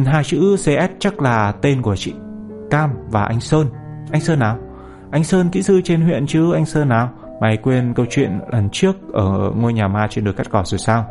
hai 0.06 0.24
chữ 0.24 0.56
CS 0.58 0.92
chắc 1.00 1.22
là 1.22 1.52
tên 1.62 1.82
của 1.82 1.96
chị 1.96 2.14
Cam 2.70 2.90
và 3.12 3.24
anh 3.24 3.40
Sơn. 3.40 3.68
Anh 4.12 4.22
Sơn 4.22 4.40
nào? 4.40 4.58
Anh 5.12 5.24
Sơn 5.24 5.50
kỹ 5.50 5.64
sư 5.64 5.82
trên 5.84 6.02
huyện 6.02 6.28
chứ 6.28 6.54
anh 6.54 6.66
Sơn 6.66 6.90
nào? 6.90 7.10
Mày 7.42 7.58
quên 7.58 7.94
câu 7.94 8.06
chuyện 8.10 8.40
lần 8.52 8.70
trước 8.70 8.96
ở 9.14 9.52
ngôi 9.56 9.74
nhà 9.74 9.88
ma 9.88 10.08
trên 10.10 10.24
đồi 10.24 10.34
cắt 10.34 10.48
cỏ 10.50 10.64
rồi 10.66 10.80
sao? 10.80 11.06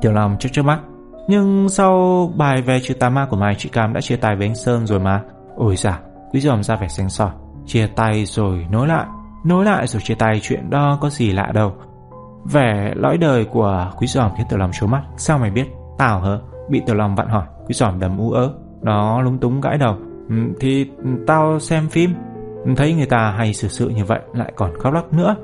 Tiểu 0.00 0.12
Long 0.12 0.36
trước 0.38 0.48
trước 0.52 0.62
mắt. 0.62 0.80
Nhưng 1.28 1.68
sau 1.68 2.26
bài 2.36 2.62
về 2.62 2.80
trừ 2.80 2.94
tà 2.94 3.10
ma 3.10 3.26
của 3.30 3.36
mày, 3.36 3.54
chị 3.54 3.68
Cam 3.68 3.92
đã 3.92 4.00
chia 4.00 4.16
tay 4.16 4.36
với 4.36 4.46
anh 4.46 4.54
Sơn 4.54 4.86
rồi 4.86 5.00
mà. 5.00 5.22
Ôi 5.56 5.76
dạ, 5.76 6.00
quý 6.32 6.40
dòm 6.40 6.62
ra 6.62 6.76
vẻ 6.76 6.88
xanh 6.88 7.08
sỏi. 7.08 7.30
Chia 7.66 7.86
tay 7.86 8.24
rồi 8.24 8.66
nối 8.70 8.88
lại. 8.88 9.06
Nối 9.44 9.64
lại 9.64 9.86
rồi 9.86 10.02
chia 10.02 10.14
tay 10.14 10.40
chuyện 10.42 10.70
đó 10.70 10.98
có 11.00 11.10
gì 11.10 11.32
lạ 11.32 11.50
đâu. 11.54 11.72
Vẻ 12.44 12.92
lõi 12.96 13.18
đời 13.18 13.44
của 13.44 13.90
quý 13.98 14.06
Giòm 14.06 14.30
khiến 14.36 14.46
Tiểu 14.50 14.58
Long 14.58 14.70
trố 14.72 14.86
mắt. 14.86 15.02
Sao 15.16 15.38
mày 15.38 15.50
biết? 15.50 15.66
Tao 15.98 16.20
hả? 16.20 16.38
Bị 16.70 16.82
Tiểu 16.86 16.96
Long 16.96 17.14
vặn 17.14 17.28
hỏi. 17.28 17.44
Quý 17.66 17.74
Giòm 17.74 18.00
đầm 18.00 18.18
ú 18.18 18.30
ớ. 18.30 18.54
Nó 18.82 19.22
lúng 19.22 19.38
túng 19.38 19.60
gãi 19.60 19.78
đầu. 19.78 19.96
Ừ, 20.28 20.36
thì 20.60 20.86
tao 21.26 21.58
xem 21.58 21.88
phim 21.88 22.14
Thấy 22.76 22.94
người 22.94 23.06
ta 23.06 23.34
hay 23.38 23.54
xử 23.54 23.68
sự 23.68 23.88
như 23.88 24.04
vậy, 24.04 24.20
lại 24.34 24.52
còn 24.56 24.78
khóc 24.78 24.94
lóc 24.94 25.12
nữa 25.12 25.36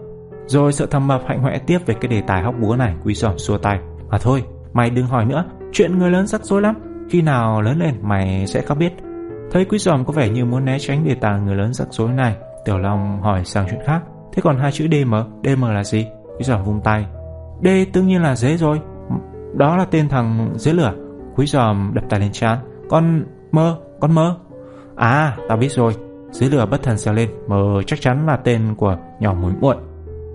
Rồi 0.47 0.73
sợ 0.73 0.87
thầm 0.87 1.07
mập 1.07 1.23
hạnh 1.27 1.43
hoẹ 1.43 1.59
tiếp 1.67 1.79
về 1.87 1.95
cái 2.01 2.09
đề 2.09 2.21
tài 2.27 2.43
hóc 2.43 2.55
búa 2.61 2.77
này, 2.77 2.95
Quý 3.05 3.15
giòm 3.15 3.39
xua 3.39 3.59
tay 3.59 3.79
Mà 4.09 4.19
thôi, 4.19 4.45
mày 4.73 4.91
đừng 4.91 5.07
hỏi 5.07 5.25
nữa 5.25 5.45
Chuyện 5.73 5.99
người 5.99 6.11
lớn 6.11 6.27
rắc 6.27 6.45
rối 6.45 6.63
lắm 6.63 6.75
Khi 7.11 7.23
nào 7.23 7.63
lớn 7.63 7.79
lên, 7.79 7.95
mày 8.03 8.47
sẽ 8.47 8.61
có 8.61 8.75
biết 8.75 8.93
Thấy 9.51 9.65
quý 9.65 9.79
giòm 9.79 10.05
có 10.05 10.13
vẻ 10.13 10.29
như 10.29 10.45
muốn 10.45 10.65
né 10.65 10.79
tránh 10.79 11.05
đề 11.05 11.15
tài 11.15 11.41
người 11.41 11.57
lớn 11.57 11.73
rắc 11.73 11.89
rối 11.91 12.09
này, 12.09 12.37
Tiểu 12.65 12.79
Long 12.79 13.23
hỏi 13.23 13.45
sang 13.45 13.67
chuyện 13.71 13.81
khác 13.87 14.03
Thế 14.33 14.43
còn 14.43 14.59
hai 14.59 14.73
chữ 14.73 14.87
DM 14.91 15.15
DM 15.45 15.63
là 15.63 15.85
gì 15.85 16.07
Quý 16.39 16.45
giòm 16.45 16.65
vung 16.65 16.81
tay. 16.81 17.07
D 17.63 17.67
tương 17.93 18.07
nhiên 18.07 18.23
là 18.23 18.37
dế 18.37 18.57
rồi. 18.57 18.81
Đó 19.55 19.77
là 19.77 19.85
tên 19.85 20.09
thằng 20.09 20.51
dế 20.55 20.73
lửa 20.73 20.93
Quý 21.37 21.47
giòm 21.47 21.91
đập 21.95 22.05
tay 22.09 22.21
lên 22.21 22.33
trán. 22.33 22.59
Con 22.89 23.25
mơ 23.53 23.77
con 24.01 24.15
mơ. 24.15 24.37
À 24.97 25.37
tao 25.49 25.59
biết 25.59 25.73
rồi. 25.73 25.97
Dế 26.31 26.47
lửa 26.47 26.67
bất 26.71 26.83
thần 26.83 26.99
xèo 26.99 27.15
lên. 27.15 27.31
Mơ 27.49 27.83
chắc 27.87 28.01
chắn 28.01 28.27
là 28.27 28.37
tên 28.37 28.75
của 28.77 28.97
nhỏ 29.21 29.35
muối 29.35 29.53
muội. 29.61 29.77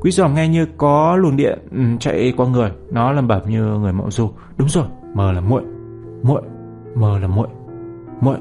Quý 0.02 0.12
giòm 0.12 0.34
nghe 0.34 0.48
như 0.48 0.68
có 0.78 1.16
luồng 1.16 1.38
điện 1.38 1.60
ừ, 1.72 1.80
chạy 2.00 2.34
qua 2.38 2.48
người. 2.48 2.72
Nó 2.92 3.12
lầm 3.12 3.28
bẩm 3.28 3.42
như 3.48 3.64
người 3.64 3.94
mộng 3.94 4.12
du. 4.12 4.30
Đúng 4.58 4.70
rồi, 4.70 4.86
mơ 5.14 5.32
là 5.32 5.42
muội. 5.42 5.62
Muội 6.24 6.42
mơ 6.96 7.20
là 7.20 7.28
muội. 7.28 7.48
Muội. 8.22 8.38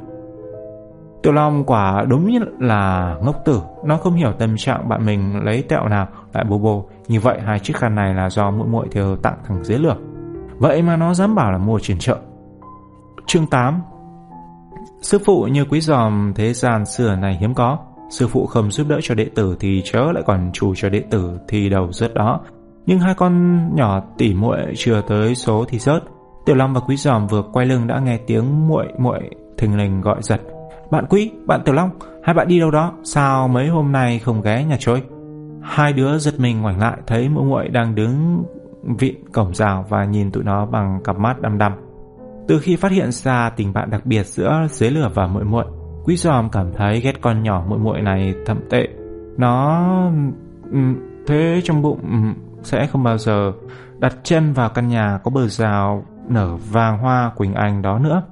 Tiểu 1.23 1.33
Long 1.33 1.65
quả 1.65 2.05
đúng 2.09 2.27
như 2.27 2.39
là 2.59 3.17
ngốc 3.25 3.37
tử. 3.45 3.61
Nó 3.85 3.97
không 3.97 4.15
hiểu 4.15 4.33
tâm 4.33 4.57
trạng 4.57 4.89
bạn 4.89 5.07
mình 5.07 5.45
lấy 5.45 5.63
tẹo 5.63 5.89
nào 5.89 6.09
lại 6.33 6.45
bồ 6.45 6.59
bồ 6.59 6.89
như 7.13 7.21
vậy 7.21 7.39
hai 7.47 7.59
chiếc 7.59 7.77
khăn 7.77 7.95
này 7.95 8.15
là 8.15 8.31
do 8.31 8.51
muội 8.51 8.67
muội 8.69 8.89
theo 8.93 9.17
tặng 9.17 9.39
thằng 9.49 9.65
dưới 9.65 9.79
lửa 9.79 9.97
Vậy 10.59 10.83
mà 10.83 10.97
nó 10.97 11.15
dám 11.15 11.35
bảo 11.35 11.53
là 11.53 11.59
mua 11.59 11.79
trên 11.83 11.99
chợ 11.99 12.17
Chương 13.27 13.47
8 13.47 13.83
Sư 15.03 15.19
phụ 15.25 15.43
như 15.45 15.65
quý 15.65 15.81
giòm 15.81 16.33
thế 16.35 16.53
gian 16.53 16.87
xưa 16.87 17.17
này 17.17 17.37
hiếm 17.41 17.55
có. 17.55 17.79
Sư 18.11 18.29
phụ 18.29 18.47
không 18.47 18.71
giúp 18.71 18.87
đỡ 18.89 18.99
cho 19.03 19.15
đệ 19.15 19.25
tử 19.35 19.57
thì 19.61 19.83
chớ 19.85 20.13
lại 20.13 20.23
còn 20.27 20.51
chủ 20.53 20.75
cho 20.77 20.89
đệ 20.89 21.01
tử 21.11 21.39
thì 21.49 21.69
đầu 21.69 21.93
rớt 21.93 22.15
đó. 22.15 22.41
Nhưng 22.87 22.99
hai 22.99 23.15
con 23.15 23.61
nhỏ 23.75 24.01
tỉ 24.19 24.35
muội 24.35 24.59
chưa 24.77 25.03
tới 25.09 25.35
số 25.35 25.65
thì 25.69 25.79
rớt. 25.79 26.03
Tiểu 26.47 26.57
Long 26.57 26.75
và 26.75 26.81
Quý 26.81 26.97
Giòm 26.97 27.27
vừa 27.27 27.43
quay 27.53 27.67
lưng 27.67 27.87
đã 27.87 28.01
nghe 28.01 28.19
tiếng 28.27 28.69
muội 28.69 28.87
muội 28.99 29.31
thình 29.59 29.77
lình 29.77 30.01
gọi 30.01 30.23
giật. 30.23 30.41
Bạn 30.91 31.05
Quý, 31.11 31.31
bạn 31.47 31.63
Tiểu 31.65 31.75
Long, 31.75 31.91
hai 32.25 32.35
bạn 32.35 32.49
đi 32.49 32.61
đâu 32.61 32.71
đó? 32.71 32.93
Sao 33.05 33.49
mấy 33.49 33.69
hôm 33.69 33.93
nay 33.93 34.19
không 34.19 34.43
ghé 34.43 34.65
nhà 34.65 34.77
chơi? 34.81 35.03
Hai 35.63 35.93
đứa 35.93 36.19
giật 36.19 36.35
mình 36.39 36.61
ngoảnh 36.61 36.79
lại 36.81 36.99
thấy 37.07 37.29
mụ 37.29 37.45
muội 37.45 37.69
đang 37.69 37.95
đứng 37.95 38.45
vịn 38.99 39.15
cổng 39.33 39.55
rào 39.55 39.85
và 39.89 40.05
nhìn 40.05 40.31
tụi 40.31 40.45
nó 40.45 40.67
bằng 40.67 41.01
cặp 41.05 41.19
mắt 41.19 41.41
đăm 41.41 41.59
đăm. 41.59 41.73
Từ 42.49 42.59
khi 42.59 42.77
phát 42.77 42.93
hiện 42.93 43.13
ra 43.13 43.51
tình 43.51 43.73
bạn 43.73 43.91
đặc 43.91 44.07
biệt 44.07 44.27
giữa 44.27 44.67
dưới 44.71 44.91
lửa 44.91 45.11
và 45.15 45.27
muội 45.27 45.45
muội, 45.45 45.65
Quý 46.05 46.17
Giòm 46.17 46.51
cảm 46.51 46.73
thấy 46.77 47.01
ghét 47.01 47.21
con 47.21 47.43
nhỏ 47.43 47.65
muội 47.69 47.79
muội 47.79 48.01
này 48.03 48.35
thậm 48.47 48.61
tệ. 48.71 48.89
Nó 49.37 49.87
thế 51.27 51.61
trong 51.65 51.83
bụng 51.83 52.01
sẽ 52.63 52.87
không 52.87 53.03
bao 53.03 53.19
giờ 53.19 53.53
đặt 53.99 54.15
chân 54.23 54.53
vào 54.53 54.69
căn 54.69 54.89
nhà 54.89 55.19
có 55.25 55.31
bờ 55.31 55.49
rào 55.49 56.05
nở 56.29 56.57
vàng 56.57 56.99
hoa 56.99 57.33
Quỳnh 57.37 57.55
Anh 57.55 57.83
đó 57.83 57.99
nữa. 57.99 58.23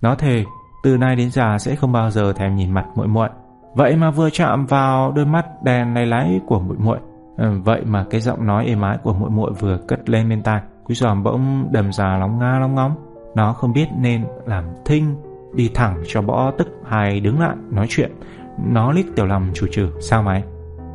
Nó 0.00 0.14
thề 0.14 0.44
từ 0.82 0.96
nay 0.96 1.16
đến 1.16 1.30
già 1.30 1.58
sẽ 1.58 1.76
không 1.76 1.92
bao 1.92 2.10
giờ 2.10 2.32
thèm 2.32 2.56
nhìn 2.56 2.70
mặt 2.74 2.84
muội 2.94 3.06
muội. 3.06 3.28
Vậy 3.74 3.96
mà 3.96 4.10
vừa 4.10 4.30
chạm 4.30 4.66
vào 4.66 5.12
đôi 5.12 5.26
mắt 5.26 5.62
đèn 5.62 5.94
lay 5.94 6.06
láy 6.06 6.40
của 6.46 6.60
muội 6.60 6.76
muội, 6.78 6.98
ừ, 7.36 7.60
vậy 7.64 7.82
mà 7.84 8.04
cái 8.10 8.20
giọng 8.20 8.46
nói 8.46 8.66
êm 8.66 8.80
ái 8.80 8.98
của 9.02 9.12
muội 9.12 9.30
muội 9.30 9.52
vừa 9.52 9.78
cất 9.88 10.08
lên 10.08 10.28
bên 10.28 10.42
tai, 10.42 10.60
Quý 10.84 10.94
Giòm 10.94 11.22
bỗng 11.22 11.68
đầm 11.72 11.92
già 11.92 12.16
lóng 12.18 12.38
nga 12.38 12.58
lóng 12.60 12.74
ngóng. 12.74 12.94
Nó 13.34 13.52
không 13.52 13.72
biết 13.72 13.86
nên 13.98 14.24
làm 14.46 14.64
thinh 14.84 15.14
Đi 15.54 15.70
thẳng 15.74 16.02
cho 16.06 16.22
bỏ 16.22 16.50
tức 16.58 16.68
hay 16.86 17.20
đứng 17.20 17.40
lại 17.40 17.56
nói 17.70 17.86
chuyện. 17.88 18.10
Nó 18.66 18.92
lít 18.92 19.06
tiểu 19.16 19.26
lòng 19.26 19.50
chủ 19.54 19.66
trừ 19.70 19.88
Sao 20.00 20.22
mày? 20.22 20.42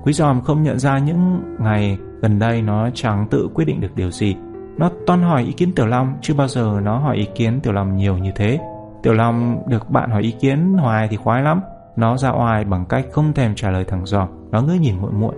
Quý 0.04 0.14
giòm 0.14 0.42
không 0.42 0.64
nhận 0.64 0.80
ra 0.80 0.98
những 0.98 1.42
ngày 1.60 1.98
gần 2.22 2.40
đây 2.40 2.62
Nó 2.62 2.90
chẳng 2.94 3.28
tự 3.32 3.50
quyết 3.54 3.66
định 3.66 3.82
được 3.82 3.96
điều 3.96 4.12
gì. 4.12 4.36
Nó 4.78 4.90
toan 5.08 5.22
hỏi 5.22 5.44
ý 5.44 5.52
kiến 5.52 5.72
Tiểu 5.76 5.88
Long 5.88 6.18
Chứ 6.22 6.34
bao 6.34 6.48
giờ 6.48 6.80
nó 6.84 6.98
hỏi 6.98 7.16
ý 7.16 7.28
kiến 7.36 7.60
Tiểu 7.62 7.74
Long 7.74 7.98
nhiều 7.98 8.18
như 8.18 8.32
thế. 8.36 8.60
Tiểu 9.04 9.14
Long 9.14 9.64
được 9.68 9.90
bạn 9.90 10.10
hỏi 10.10 10.22
ý 10.22 10.32
kiến 10.32 10.74
hoài 10.74 11.08
thì 11.08 11.18
khoái 11.18 11.44
lắm. 11.44 11.62
Nó 11.96 12.18
ra 12.18 12.32
oai 12.32 12.66
bằng 12.66 12.86
cách 12.86 13.06
không 13.12 13.34
thèm 13.34 13.56
trả 13.56 13.72
lời 13.72 13.86
thằng 13.86 14.06
giò 14.06 14.28
Nó 14.52 14.62
ngước 14.62 14.82
nhìn 14.82 14.96
muội 15.02 15.12
muội. 15.12 15.36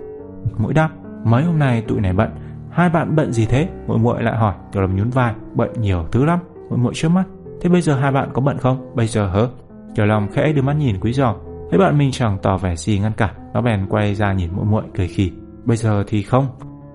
Mũi 0.58 0.74
đáp, 0.74 0.90
Mấy 1.24 1.44
hôm 1.44 1.58
nay 1.58 1.82
tụi 1.88 2.00
này 2.00 2.12
bận. 2.12 2.30
Hai 2.70 2.90
bạn 2.90 3.16
bận 3.16 3.32
gì 3.32 3.46
thế? 3.46 3.68
Muội 3.86 3.98
muội 3.98 4.22
lại 4.22 4.36
hỏi. 4.36 4.54
Tiểu 4.72 4.82
lâm 4.82 4.96
nhún 4.96 5.10
vai, 5.10 5.34
Bận 5.54 5.70
nhiều 5.80 6.04
thứ 6.12 6.24
lắm. 6.24 6.38
Muội 6.70 6.78
muội 6.78 6.92
trước 6.94 7.08
mắt. 7.08 7.24
Thế 7.60 7.70
bây 7.70 7.80
giờ 7.80 7.94
hai 7.94 8.12
bạn 8.12 8.28
có 8.32 8.40
bận 8.40 8.58
không? 8.58 8.92
Bây 8.94 9.06
giờ 9.06 9.28
hớ? 9.28 9.48
Tiểu 9.94 10.06
lâm 10.06 10.28
khẽ 10.28 10.52
đưa 10.52 10.62
mắt 10.62 10.76
nhìn 10.76 11.00
quý 11.00 11.12
giò. 11.12 11.34
Thấy 11.70 11.78
bạn 11.78 11.98
mình 11.98 12.10
chẳng 12.12 12.38
tỏ 12.42 12.56
vẻ 12.56 12.76
gì 12.76 12.98
ngăn 12.98 13.12
cản, 13.12 13.34
nó 13.54 13.60
bèn 13.60 13.86
quay 13.88 14.14
ra 14.14 14.32
nhìn 14.32 14.50
muội 14.56 14.64
muội 14.64 14.82
cười 14.96 15.08
khì. 15.08 15.32
Bây 15.64 15.76
giờ 15.76 16.04
thì 16.06 16.22
không. 16.22 16.46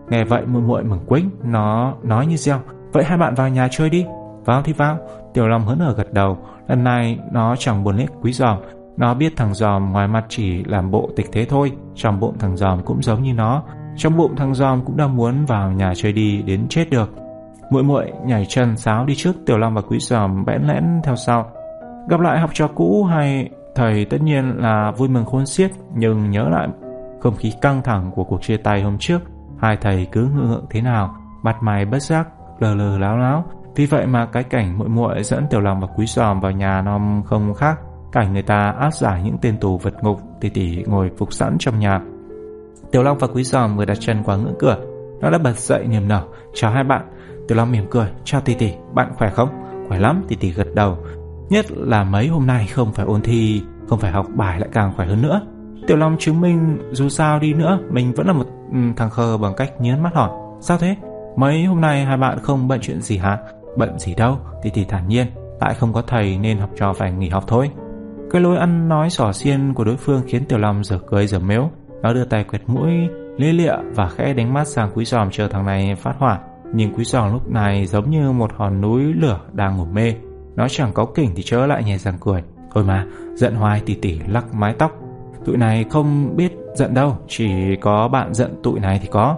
Nghe 0.10 0.24
vậy 0.24 0.46
muội 0.46 0.62
muội 0.62 0.84
mừng 0.84 1.06
quĩnh, 1.06 1.30
nó 1.44 1.94
nói 2.04 2.26
như 2.26 2.38
reo 2.38 2.60
vậy 2.94 3.04
hai 3.04 3.18
bạn 3.18 3.36
vào 3.36 3.50
nhà 3.50 3.68
chơi 3.72 3.90
đi. 3.90 4.06
Vào 4.46 4.62
thì 4.62 4.74
vào. 4.74 4.98
Tiểu 5.34 5.48
long 5.48 5.66
hớn 5.66 5.80
hở 5.80 5.94
gật 5.98 6.14
đầu. 6.14 6.38
Lần 6.68 6.84
này 6.84 7.20
nó 7.32 7.56
chẳng 7.56 7.84
buồn 7.84 7.98
liếc 7.98 8.10
quý 8.22 8.34
giòm 8.34 8.58
nó 8.98 9.14
biết 9.14 9.34
thằng 9.38 9.54
giòm 9.54 9.92
ngoài 9.92 10.08
mặt 10.08 10.26
chỉ 10.30 10.64
làm 10.64 10.92
bộ 10.92 11.10
tịch 11.16 11.30
thế 11.32 11.46
thôi, 11.46 11.72
trong 11.96 12.20
bụng 12.20 12.38
thằng 12.40 12.58
giòm 12.58 12.84
cũng 12.86 13.02
giống 13.02 13.24
như 13.24 13.34
nó. 13.34 13.64
Trong 13.96 14.18
bụng 14.18 14.36
thằng 14.36 14.54
giòm 14.54 14.86
cũng 14.86 14.98
đang 14.98 15.16
muốn 15.16 15.46
vào 15.46 15.72
nhà 15.72 15.94
chơi 15.96 16.14
đi 16.14 16.42
đến 16.42 16.68
chết 16.70 16.90
được. 16.90 17.14
Muội 17.70 17.84
muội, 17.84 18.12
nhảy 18.26 18.46
chân 18.46 18.78
sáo 18.78 19.06
đi 19.06 19.16
trước, 19.16 19.34
tiểu 19.46 19.58
long 19.58 19.74
và 19.74 19.82
quý 19.82 20.00
giòm 20.00 20.46
bẽn 20.46 20.62
lẽn 20.64 20.84
theo 21.04 21.16
sau. 21.16 21.52
Gặp 22.10 22.20
lại 22.20 22.40
học 22.40 22.50
trò 22.54 22.68
cũ 22.68 23.04
hay 23.04 23.50
thầy 23.76 24.06
tất 24.06 24.22
nhiên 24.22 24.58
là 24.58 24.92
vui 24.98 25.10
mừng 25.10 25.26
khôn 25.26 25.46
xiết, 25.46 25.72
nhưng 25.96 26.30
nhớ 26.30 26.50
lại 26.50 26.68
không 27.20 27.36
khí 27.36 27.54
căng 27.62 27.82
thẳng 27.84 28.12
của 28.16 28.24
cuộc 28.24 28.42
chia 28.42 28.58
tay 28.58 28.82
hôm 28.82 28.98
trước, 28.98 29.20
hai 29.62 29.78
thầy 29.82 30.08
cứ 30.12 30.28
ngượng 30.36 30.50
ngượng 30.50 30.66
thế 30.70 30.82
nào, 30.82 31.16
mặt 31.44 31.56
mày 31.62 31.86
bất 31.86 32.02
giác, 32.02 32.28
lờ 32.60 32.76
lờ 32.76 32.98
láo 32.98 33.18
láo. 33.18 33.46
Vì 33.76 33.86
vậy 33.86 34.08
mà 34.08 34.26
cái 34.26 34.44
cảnh 34.44 34.78
muội 34.78 34.88
muội 34.88 35.24
dẫn 35.24 35.48
tiểu 35.50 35.62
long 35.62 35.80
và 35.80 35.88
quý 35.96 36.06
giòm 36.06 36.40
vào 36.40 36.52
nhà 36.52 36.82
nó 36.82 37.00
không 37.26 37.54
khác 37.54 37.80
cảnh 38.14 38.34
người 38.34 38.42
ta 38.42 38.76
áp 38.80 38.94
giải 38.94 39.22
những 39.26 39.38
tên 39.42 39.58
tù 39.58 39.78
vật 39.78 39.94
ngục 40.02 40.20
tỷ 40.42 40.50
tỷ 40.50 40.84
ngồi 40.84 41.12
phục 41.18 41.34
sẵn 41.34 41.58
trong 41.60 41.80
nhà 41.80 42.02
tiểu 42.92 43.04
long 43.04 43.18
và 43.18 43.28
quý 43.28 43.44
giòm 43.44 43.78
vừa 43.78 43.86
đặt 43.86 43.98
chân 44.00 44.24
qua 44.24 44.36
ngưỡng 44.36 44.56
cửa 44.60 44.78
nó 45.22 45.30
đã 45.30 45.38
bật 45.38 45.60
dậy 45.60 45.86
niềm 45.88 46.08
nở 46.08 46.24
chào 46.54 46.72
hai 46.72 46.84
bạn 46.84 47.14
Tiểu 47.48 47.58
Long 47.58 47.72
mỉm 47.72 47.86
cười, 47.90 48.08
chào 48.24 48.42
tỷ 48.42 48.54
tỷ, 48.54 48.74
bạn 48.94 49.12
khỏe 49.18 49.30
không? 49.30 49.50
Khỏe 49.88 50.00
lắm, 50.00 50.24
tỷ 50.28 50.36
tỷ 50.36 50.52
gật 50.52 50.68
đầu. 50.76 50.98
Nhất 51.50 51.66
là 51.72 52.04
mấy 52.04 52.28
hôm 52.28 52.48
nay 52.48 52.68
không 52.68 52.94
phải 52.94 53.06
ôn 53.06 53.22
thi, 53.22 53.62
không 53.88 54.00
phải 54.00 54.12
học 54.12 54.26
bài 54.36 54.60
lại 54.60 54.70
càng 54.74 54.94
khỏe 54.96 55.08
hơn 55.08 55.22
nữa. 55.22 55.42
Tiểu 55.88 55.98
Long 55.98 56.18
chứng 56.20 56.42
minh 56.42 56.78
dù 56.92 57.10
sao 57.10 57.40
đi 57.40 57.54
nữa, 57.54 57.80
mình 57.92 58.14
vẫn 58.14 58.28
là 58.28 58.34
một 58.34 58.46
thằng 58.96 59.10
khờ 59.10 59.38
bằng 59.38 59.54
cách 59.58 59.82
nhớn 59.82 60.04
mắt 60.04 60.14
hỏi. 60.14 60.30
Sao 60.62 60.78
thế? 60.78 60.96
Mấy 61.38 61.64
hôm 61.64 61.82
nay 61.82 62.06
hai 62.06 62.18
bạn 62.18 62.40
không 62.42 62.68
bận 62.68 62.80
chuyện 62.82 63.02
gì 63.02 63.18
hả? 63.18 63.38
Bận 63.78 64.00
gì 64.00 64.16
đâu, 64.16 64.38
tỷ 64.64 64.70
tỷ 64.70 64.86
thản 64.86 65.08
nhiên. 65.08 65.28
Tại 65.60 65.74
không 65.74 65.94
có 65.94 66.02
thầy 66.02 66.38
nên 66.38 66.58
học 66.58 66.70
trò 66.76 66.94
phải 66.94 67.12
nghỉ 67.12 67.30
học 67.30 67.44
thôi. 67.48 67.70
Cái 68.34 68.42
lối 68.42 68.58
ăn 68.58 68.90
nói 68.90 69.10
sỏ 69.10 69.32
xiên 69.32 69.74
của 69.74 69.84
đối 69.84 69.98
phương 69.98 70.22
khiến 70.28 70.46
Tiểu 70.46 70.60
Long 70.60 70.84
giờ 70.84 71.00
cười 71.08 71.28
giờ 71.28 71.40
mếu. 71.40 71.70
Nó 72.02 72.14
đưa 72.14 72.26
tay 72.26 72.44
quẹt 72.44 72.62
mũi, 72.68 72.92
lê 73.38 73.54
lịa 73.54 73.74
và 73.96 74.10
khẽ 74.10 74.34
đánh 74.34 74.54
mắt 74.54 74.68
sang 74.68 74.92
quý 74.94 75.06
giòm 75.06 75.32
chờ 75.32 75.48
thằng 75.48 75.66
này 75.66 75.96
phát 75.96 76.16
hỏa. 76.18 76.40
Nhưng 76.74 76.94
quý 76.94 77.04
giòm 77.04 77.34
lúc 77.34 77.52
này 77.52 77.86
giống 77.86 78.10
như 78.10 78.32
một 78.32 78.52
hòn 78.56 78.82
núi 78.82 79.04
lửa 79.04 79.40
đang 79.52 79.78
ngủ 79.78 79.86
mê. 79.86 80.14
Nó 80.56 80.68
chẳng 80.68 80.94
có 80.94 81.06
kỉnh 81.06 81.32
thì 81.36 81.44
chớ 81.44 81.66
lại 81.66 81.84
nhẹ 81.84 81.98
răng 81.98 82.18
cười. 82.22 82.44
Thôi 82.74 82.84
mà, 82.84 83.06
giận 83.36 83.56
hoài 83.56 83.82
tỉ 83.86 83.96
tỉ 83.96 84.20
lắc 84.28 84.54
mái 84.54 84.74
tóc. 84.74 84.92
Tụi 85.46 85.58
này 85.58 85.86
không 85.90 86.36
biết 86.36 86.54
giận 86.76 86.94
đâu, 86.94 87.18
chỉ 87.28 87.76
có 87.82 88.08
bạn 88.08 88.34
giận 88.34 88.56
tụi 88.64 88.80
này 88.80 89.00
thì 89.02 89.08
có. 89.12 89.38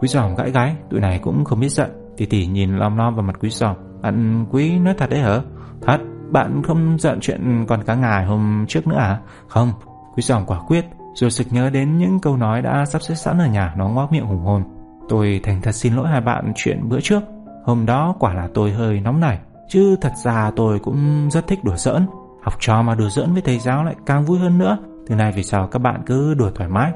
Quý 0.00 0.08
giòm 0.08 0.34
gãi 0.34 0.50
gái, 0.50 0.76
tụi 0.90 1.00
này 1.00 1.18
cũng 1.18 1.44
không 1.44 1.60
biết 1.60 1.72
giận. 1.72 1.90
Tỉ 2.16 2.26
tỉ 2.26 2.46
nhìn 2.46 2.76
lom 2.76 2.96
lom 2.96 3.14
vào 3.14 3.22
mặt 3.22 3.36
quý 3.40 3.50
giòm. 3.50 3.76
Bạn 4.02 4.46
quý 4.50 4.78
nói 4.78 4.94
thật 4.98 5.10
đấy 5.10 5.20
hả? 5.20 5.40
Thật, 5.82 5.98
bạn 6.30 6.62
không 6.62 6.98
giận 6.98 7.18
chuyện 7.20 7.64
con 7.68 7.82
cá 7.82 7.94
ngài 7.94 8.24
hôm 8.24 8.64
trước 8.68 8.86
nữa 8.86 8.98
à? 8.98 9.20
Không, 9.48 9.72
quý 10.14 10.22
giòm 10.22 10.46
quả 10.46 10.58
quyết. 10.66 10.84
Rồi 11.14 11.30
sực 11.30 11.46
nhớ 11.50 11.70
đến 11.70 11.98
những 11.98 12.20
câu 12.20 12.36
nói 12.36 12.62
đã 12.62 12.84
sắp 12.84 13.02
xếp 13.02 13.14
sẵn 13.14 13.38
ở 13.38 13.46
nhà 13.46 13.74
nó 13.76 13.88
ngoác 13.88 14.12
miệng 14.12 14.26
hùng 14.26 14.44
hồn. 14.44 14.62
Tôi 15.08 15.40
thành 15.42 15.60
thật 15.62 15.72
xin 15.72 15.94
lỗi 15.94 16.08
hai 16.08 16.20
bạn 16.20 16.52
chuyện 16.56 16.88
bữa 16.88 17.00
trước. 17.00 17.22
Hôm 17.64 17.86
đó 17.86 18.14
quả 18.18 18.34
là 18.34 18.48
tôi 18.54 18.72
hơi 18.72 19.00
nóng 19.00 19.20
nảy. 19.20 19.38
Chứ 19.68 19.96
thật 20.00 20.12
ra 20.24 20.50
tôi 20.56 20.78
cũng 20.78 21.28
rất 21.30 21.46
thích 21.46 21.64
đùa 21.64 21.76
giỡn. 21.76 22.06
Học 22.42 22.54
trò 22.60 22.82
mà 22.82 22.94
đùa 22.94 23.08
giỡn 23.08 23.32
với 23.32 23.42
thầy 23.42 23.58
giáo 23.58 23.84
lại 23.84 23.94
càng 24.06 24.24
vui 24.24 24.38
hơn 24.38 24.58
nữa. 24.58 24.78
Từ 25.06 25.14
nay 25.14 25.32
về 25.32 25.42
sau 25.42 25.66
các 25.66 25.78
bạn 25.78 26.02
cứ 26.06 26.34
đùa 26.34 26.50
thoải 26.54 26.68
mái. 26.68 26.92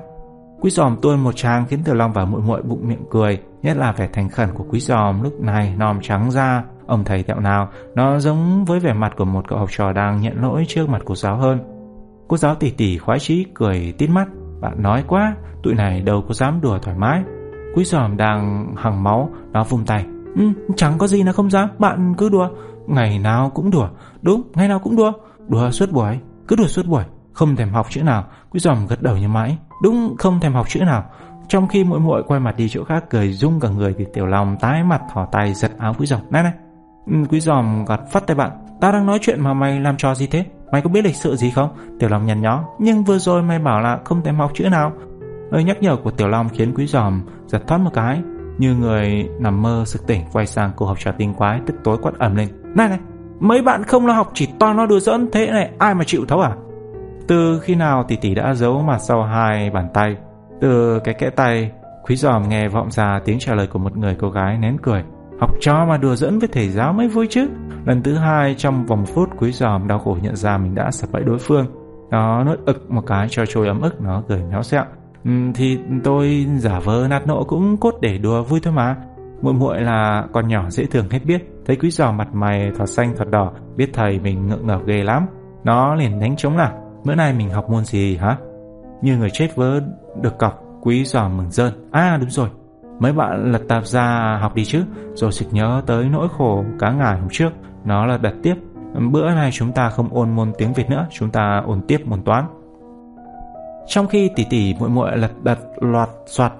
Quý 0.60 0.70
giòm 0.70 0.96
tuôn 1.02 1.20
một 1.20 1.36
trang 1.36 1.66
khiến 1.68 1.84
Tiểu 1.84 1.94
Long 1.94 2.12
và 2.12 2.24
muội 2.24 2.40
muội 2.40 2.62
bụng 2.62 2.88
miệng 2.88 3.04
cười, 3.10 3.40
nhất 3.62 3.76
là 3.76 3.92
vẻ 3.92 4.08
thành 4.12 4.28
khẩn 4.28 4.48
của 4.54 4.64
quý 4.70 4.80
giòm 4.80 5.22
lúc 5.22 5.40
này 5.40 5.74
nòm 5.78 6.00
trắng 6.00 6.30
ra, 6.30 6.64
ông 6.90 7.04
thầy 7.04 7.22
tẹo 7.22 7.40
nào, 7.40 7.68
nó 7.94 8.18
giống 8.18 8.64
với 8.64 8.80
vẻ 8.80 8.92
mặt 8.92 9.12
của 9.16 9.24
một 9.24 9.48
cậu 9.48 9.58
học 9.58 9.68
trò 9.72 9.92
đang 9.92 10.20
nhận 10.20 10.42
lỗi 10.42 10.64
trước 10.68 10.88
mặt 10.88 11.02
cô 11.04 11.14
giáo 11.14 11.36
hơn. 11.36 11.58
Cô 12.28 12.36
giáo 12.36 12.54
tỉ 12.54 12.70
tỉ 12.70 12.98
khoái 12.98 13.18
chí 13.18 13.46
cười 13.54 13.94
tít 13.98 14.10
mắt, 14.10 14.28
bạn 14.60 14.82
nói 14.82 15.04
quá, 15.06 15.34
tụi 15.62 15.74
này 15.74 16.00
đâu 16.00 16.24
có 16.28 16.34
dám 16.34 16.60
đùa 16.60 16.78
thoải 16.78 16.96
mái. 16.96 17.22
Quý 17.74 17.84
giòm 17.84 18.16
đang 18.16 18.66
hằng 18.76 19.02
máu, 19.02 19.30
nó 19.52 19.64
vung 19.64 19.84
tay. 19.84 20.06
Ừ, 20.36 20.44
chẳng 20.76 20.98
có 20.98 21.06
gì 21.06 21.22
là 21.22 21.32
không 21.32 21.50
dám, 21.50 21.68
bạn 21.78 22.14
cứ 22.18 22.28
đùa, 22.28 22.48
ngày 22.86 23.18
nào 23.18 23.50
cũng 23.54 23.70
đùa, 23.70 23.88
đúng, 24.22 24.42
ngày 24.54 24.68
nào 24.68 24.78
cũng 24.78 24.96
đùa, 24.96 25.12
đùa 25.48 25.70
suốt 25.70 25.92
buổi, 25.92 26.18
cứ 26.48 26.56
đùa 26.56 26.66
suốt 26.66 26.86
buổi, 26.86 27.04
không 27.32 27.56
thèm 27.56 27.70
học 27.70 27.86
chữ 27.90 28.02
nào. 28.02 28.24
Quý 28.50 28.60
giòm 28.60 28.86
gật 28.86 29.02
đầu 29.02 29.16
như 29.16 29.28
mãi, 29.28 29.58
đúng 29.82 30.14
không 30.18 30.40
thèm 30.40 30.52
học 30.52 30.68
chữ 30.68 30.80
nào. 30.80 31.04
Trong 31.48 31.68
khi 31.68 31.84
muội 31.84 32.00
muội 32.00 32.22
quay 32.22 32.40
mặt 32.40 32.56
đi 32.56 32.68
chỗ 32.68 32.84
khác 32.84 33.04
cười 33.10 33.32
rung 33.32 33.60
cả 33.60 33.68
người 33.68 33.94
thì 33.98 34.04
Tiểu 34.14 34.26
Long 34.26 34.56
tái 34.60 34.84
mặt 34.84 35.02
thỏ 35.14 35.26
tay 35.32 35.54
giật 35.54 35.70
áo 35.78 35.94
Quý 35.98 36.06
giòm. 36.06 36.20
Này 36.30 36.42
này, 36.42 36.52
Quý 37.30 37.40
giòm 37.40 37.84
gạt 37.84 38.00
phát 38.12 38.26
tay 38.26 38.34
bạn, 38.34 38.50
ta 38.80 38.92
đang 38.92 39.06
nói 39.06 39.18
chuyện 39.22 39.40
mà 39.40 39.54
mày 39.54 39.80
làm 39.80 39.96
trò 39.96 40.14
gì 40.14 40.26
thế? 40.26 40.44
Mày 40.72 40.82
có 40.82 40.90
biết 40.90 41.04
lịch 41.04 41.16
sự 41.16 41.36
gì 41.36 41.50
không? 41.50 41.68
Tiểu 41.98 42.08
Long 42.08 42.26
nhăn 42.26 42.40
nhó, 42.40 42.64
nhưng 42.78 43.04
vừa 43.04 43.18
rồi 43.18 43.42
mày 43.42 43.58
bảo 43.58 43.80
là 43.80 43.98
không 44.04 44.22
thèm 44.22 44.36
học 44.36 44.50
chữ 44.54 44.68
nào. 44.68 44.92
Lời 45.50 45.64
nhắc 45.64 45.82
nhở 45.82 45.96
của 45.96 46.10
Tiểu 46.10 46.28
Long 46.28 46.48
khiến 46.48 46.74
Quý 46.74 46.86
giòm 46.86 47.22
giật 47.46 47.62
thoát 47.66 47.78
một 47.78 47.90
cái, 47.94 48.22
như 48.58 48.74
người 48.74 49.28
nằm 49.40 49.62
mơ 49.62 49.84
sực 49.86 50.06
tỉnh 50.06 50.24
quay 50.32 50.46
sang 50.46 50.70
cô 50.76 50.86
học 50.86 50.96
trò 51.00 51.12
tinh 51.12 51.34
quái 51.34 51.60
tức 51.66 51.74
tối 51.84 51.98
quát 52.02 52.12
ẩm 52.18 52.36
lên. 52.36 52.48
Này 52.74 52.88
này, 52.88 52.98
mấy 53.40 53.62
bạn 53.62 53.84
không 53.84 54.06
lo 54.06 54.12
học 54.12 54.30
chỉ 54.34 54.48
toàn 54.58 54.76
lo 54.76 54.86
đùa 54.86 55.00
giỡn 55.00 55.28
thế 55.32 55.46
này, 55.46 55.70
ai 55.78 55.94
mà 55.94 56.04
chịu 56.04 56.24
thấu 56.28 56.40
à? 56.40 56.56
Từ 57.30 57.60
khi 57.60 57.74
nào 57.74 58.04
tỷ 58.08 58.16
tỷ 58.16 58.34
đã 58.34 58.54
giấu 58.54 58.82
mặt 58.82 58.98
sau 58.98 59.22
hai 59.22 59.70
bàn 59.70 59.88
tay 59.94 60.16
Từ 60.60 61.00
cái 61.04 61.14
kẽ 61.14 61.30
tay 61.30 61.70
Quý 62.02 62.16
giòm 62.16 62.48
nghe 62.48 62.68
vọng 62.68 62.90
ra 62.90 63.20
tiếng 63.24 63.38
trả 63.38 63.54
lời 63.54 63.66
của 63.66 63.78
một 63.78 63.96
người 63.96 64.16
cô 64.20 64.30
gái 64.30 64.58
nén 64.58 64.76
cười 64.82 65.04
Học 65.40 65.50
trò 65.60 65.86
mà 65.86 65.96
đùa 65.96 66.16
dẫn 66.16 66.38
với 66.38 66.48
thầy 66.52 66.68
giáo 66.68 66.92
mới 66.92 67.08
vui 67.08 67.26
chứ. 67.30 67.48
Lần 67.84 68.02
thứ 68.02 68.14
hai 68.14 68.54
trong 68.54 68.86
vòng 68.86 69.06
phút 69.06 69.28
cuối 69.38 69.52
giòm 69.52 69.88
đau 69.88 69.98
khổ 69.98 70.16
nhận 70.22 70.36
ra 70.36 70.58
mình 70.58 70.74
đã 70.74 70.90
sập 70.90 71.12
bẫy 71.12 71.22
đối 71.22 71.38
phương. 71.38 71.66
Nó 72.10 72.44
nuốt 72.44 72.58
ực 72.66 72.90
một 72.90 73.02
cái 73.06 73.26
cho 73.30 73.46
trôi 73.46 73.68
ấm 73.68 73.80
ức 73.80 74.00
nó 74.00 74.22
cười 74.28 74.42
méo 74.50 74.62
xẹo. 74.62 74.84
Ừ, 75.24 75.30
Thì 75.54 75.78
tôi 76.04 76.46
giả 76.58 76.80
vờ 76.80 77.06
nạt 77.10 77.26
nộ 77.26 77.44
cũng 77.44 77.76
cốt 77.76 77.94
để 78.00 78.18
đùa 78.18 78.42
vui 78.42 78.60
thôi 78.62 78.72
mà. 78.72 78.96
Muội 79.42 79.54
muội 79.54 79.80
là 79.80 80.26
con 80.32 80.48
nhỏ 80.48 80.70
dễ 80.70 80.84
thường 80.84 81.10
hết 81.10 81.20
biết. 81.24 81.48
Thấy 81.66 81.76
quý 81.76 81.90
giò 81.90 82.12
mặt 82.12 82.28
mày 82.34 82.70
thọt 82.78 82.88
xanh 82.88 83.16
thọt 83.16 83.28
đỏ 83.28 83.52
Biết 83.76 83.90
thầy 83.92 84.18
mình 84.18 84.46
ngượng 84.46 84.66
ngập 84.66 84.86
ghê 84.86 85.02
lắm. 85.02 85.26
Nó 85.64 85.94
liền 85.94 86.20
đánh 86.20 86.36
trống 86.36 86.56
là 86.56 86.72
Bữa 87.04 87.14
nay 87.14 87.32
mình 87.32 87.50
học 87.50 87.70
môn 87.70 87.84
gì 87.84 88.16
hả? 88.16 88.36
Như 89.02 89.16
người 89.16 89.30
chết 89.32 89.56
vớ 89.56 89.80
được 90.22 90.38
cọc, 90.38 90.62
quý 90.80 91.04
giò 91.04 91.28
mừng 91.28 91.50
rơn. 91.50 91.88
À 91.90 92.16
đúng 92.20 92.30
rồi, 92.30 92.48
mấy 93.00 93.12
bạn 93.12 93.52
lật 93.52 93.62
tạp 93.68 93.86
ra 93.86 94.38
học 94.40 94.54
đi 94.54 94.64
chứ, 94.64 94.84
rồi 95.14 95.32
sực 95.32 95.46
nhớ 95.50 95.82
tới 95.86 96.04
nỗi 96.04 96.28
khổ 96.38 96.64
cá 96.78 96.90
ngải 96.90 97.18
hôm 97.18 97.28
trước. 97.30 97.50
Nó 97.84 98.06
là 98.06 98.18
đặt 98.18 98.34
tiếp. 98.42 98.54
Bữa 99.10 99.30
nay 99.30 99.50
chúng 99.52 99.72
ta 99.72 99.90
không 99.90 100.08
ôn 100.10 100.30
môn 100.30 100.52
tiếng 100.58 100.72
Việt 100.72 100.90
nữa, 100.90 101.06
chúng 101.10 101.30
ta 101.30 101.62
ôn 101.66 101.80
tiếp 101.88 102.00
môn 102.04 102.22
toán. 102.22 102.44
Trong 103.86 104.06
khi 104.06 104.30
tỷ 104.36 104.44
tỷ 104.50 104.74
muội 104.80 104.88
muội 104.88 105.16
lật 105.16 105.30
đật 105.42 105.58
loạt 105.80 106.08
soạt, 106.26 106.52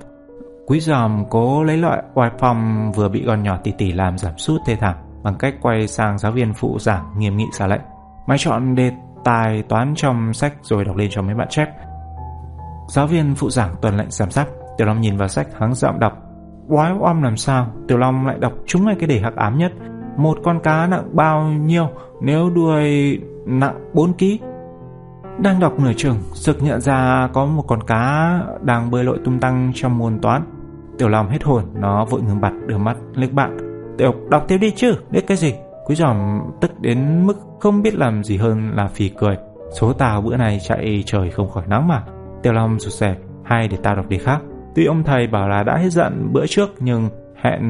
quý 0.66 0.80
giòm 0.80 1.24
cố 1.30 1.64
lấy 1.64 1.76
loại 1.76 2.02
oai 2.14 2.30
phong 2.38 2.92
vừa 2.92 3.08
bị 3.08 3.24
con 3.26 3.42
nhỏ 3.42 3.56
tỷ 3.64 3.72
tỷ 3.78 3.92
làm 3.92 4.18
giảm 4.18 4.38
sút 4.38 4.60
thê 4.66 4.76
thảm 4.76 4.96
bằng 5.22 5.34
cách 5.38 5.54
quay 5.62 5.86
sang 5.88 6.18
giáo 6.18 6.32
viên 6.32 6.54
phụ 6.54 6.78
giảng 6.78 7.04
nghiêm 7.16 7.36
nghị 7.36 7.46
ra 7.52 7.66
lệnh. 7.66 7.80
Máy 8.26 8.38
chọn 8.38 8.74
đề 8.74 8.92
tài 9.24 9.62
toán 9.62 9.94
trong 9.96 10.34
sách 10.34 10.54
rồi 10.62 10.84
đọc 10.84 10.96
lên 10.96 11.08
cho 11.10 11.22
mấy 11.22 11.34
bạn 11.34 11.48
chép. 11.50 11.68
Giáo 12.88 13.06
viên 13.06 13.34
phụ 13.34 13.50
giảng 13.50 13.74
tuần 13.82 13.96
lệnh 13.96 14.10
giám 14.10 14.30
sát, 14.30 14.46
Tiểu 14.78 14.86
Long 14.86 15.00
nhìn 15.00 15.16
vào 15.16 15.28
sách 15.28 15.46
hắng 15.58 15.74
giọng 15.74 15.98
đọc. 15.98 16.29
Quái 16.70 16.92
oăm 17.00 17.22
làm 17.22 17.36
sao, 17.36 17.66
Tiểu 17.88 17.98
Long 17.98 18.26
lại 18.26 18.36
đọc 18.40 18.52
trúng 18.66 18.84
ngay 18.84 18.94
cái 18.98 19.08
đề 19.08 19.20
hắc 19.20 19.36
ám 19.36 19.58
nhất. 19.58 19.72
Một 20.16 20.38
con 20.44 20.60
cá 20.60 20.86
nặng 20.86 21.10
bao 21.12 21.44
nhiêu 21.44 21.88
nếu 22.20 22.50
đuôi 22.50 23.18
nặng 23.46 23.90
4 23.94 24.12
kg? 24.12 24.24
Đang 25.38 25.60
đọc 25.60 25.80
nửa 25.80 25.92
chừng, 25.96 26.16
sực 26.32 26.62
nhận 26.62 26.80
ra 26.80 27.28
có 27.32 27.46
một 27.46 27.64
con 27.66 27.82
cá 27.82 28.38
đang 28.62 28.90
bơi 28.90 29.04
lội 29.04 29.18
tung 29.24 29.40
tăng 29.40 29.72
trong 29.74 29.98
môn 29.98 30.18
toán. 30.20 30.42
Tiểu 30.98 31.08
Long 31.08 31.28
hết 31.28 31.42
hồn, 31.42 31.64
nó 31.74 32.04
vội 32.04 32.22
ngừng 32.22 32.40
bặt 32.40 32.52
đưa 32.66 32.78
mắt 32.78 32.96
liếc 33.14 33.32
bạn. 33.32 33.56
Tiểu 33.98 34.14
đọc 34.30 34.44
tiếp 34.48 34.58
đi 34.58 34.70
chứ, 34.70 34.94
biết 35.10 35.26
cái 35.26 35.36
gì? 35.36 35.54
Quý 35.86 35.94
giòm 35.94 36.40
tức 36.60 36.80
đến 36.80 37.26
mức 37.26 37.38
không 37.60 37.82
biết 37.82 37.94
làm 37.94 38.24
gì 38.24 38.36
hơn 38.36 38.70
là 38.74 38.88
phì 38.88 39.08
cười. 39.08 39.36
Số 39.72 39.92
tao 39.92 40.22
bữa 40.22 40.36
này 40.36 40.58
chạy 40.68 41.02
trời 41.06 41.30
không 41.30 41.50
khỏi 41.50 41.64
nắng 41.66 41.88
mà. 41.88 42.02
Tiểu 42.42 42.52
Long 42.52 42.78
rụt 42.78 42.92
rè, 42.92 43.16
hay 43.44 43.68
để 43.68 43.76
tao 43.82 43.96
đọc 43.96 44.08
đi 44.08 44.18
khác. 44.18 44.40
Tuy 44.74 44.84
ông 44.84 45.02
thầy 45.02 45.26
bảo 45.26 45.48
là 45.48 45.62
đã 45.62 45.76
hết 45.76 45.90
giận 45.90 46.28
bữa 46.32 46.46
trước 46.46 46.70
nhưng 46.80 47.08
hẹn 47.42 47.60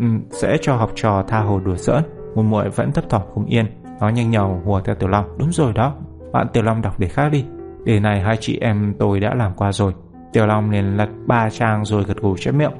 ừ, 0.00 0.04
sẽ 0.30 0.56
cho 0.60 0.76
học 0.76 0.90
trò 0.94 1.24
tha 1.28 1.40
hồ 1.40 1.60
đùa 1.64 1.76
giỡn. 1.76 2.02
Một 2.34 2.42
muội 2.42 2.68
vẫn 2.68 2.92
thấp 2.92 3.04
thỏm 3.08 3.22
không 3.34 3.46
yên. 3.46 3.66
Nó 4.00 4.08
nhanh 4.08 4.30
nhầu 4.30 4.60
hùa 4.64 4.80
theo 4.80 4.94
Tiểu 4.94 5.08
Long. 5.08 5.24
Đúng 5.38 5.52
rồi 5.52 5.72
đó, 5.72 5.94
bạn 6.32 6.46
Tiểu 6.52 6.62
Long 6.62 6.82
đọc 6.82 6.98
đề 6.98 7.08
khác 7.08 7.28
đi. 7.32 7.44
Đề 7.84 8.00
này 8.00 8.20
hai 8.20 8.36
chị 8.40 8.58
em 8.60 8.94
tôi 8.98 9.20
đã 9.20 9.34
làm 9.34 9.52
qua 9.56 9.72
rồi. 9.72 9.92
Tiểu 10.32 10.46
Long 10.46 10.70
liền 10.70 10.96
lật 10.96 11.08
ba 11.26 11.50
trang 11.50 11.84
rồi 11.84 12.04
gật 12.04 12.16
gù 12.16 12.36
chép 12.36 12.54
miệng. 12.54 12.72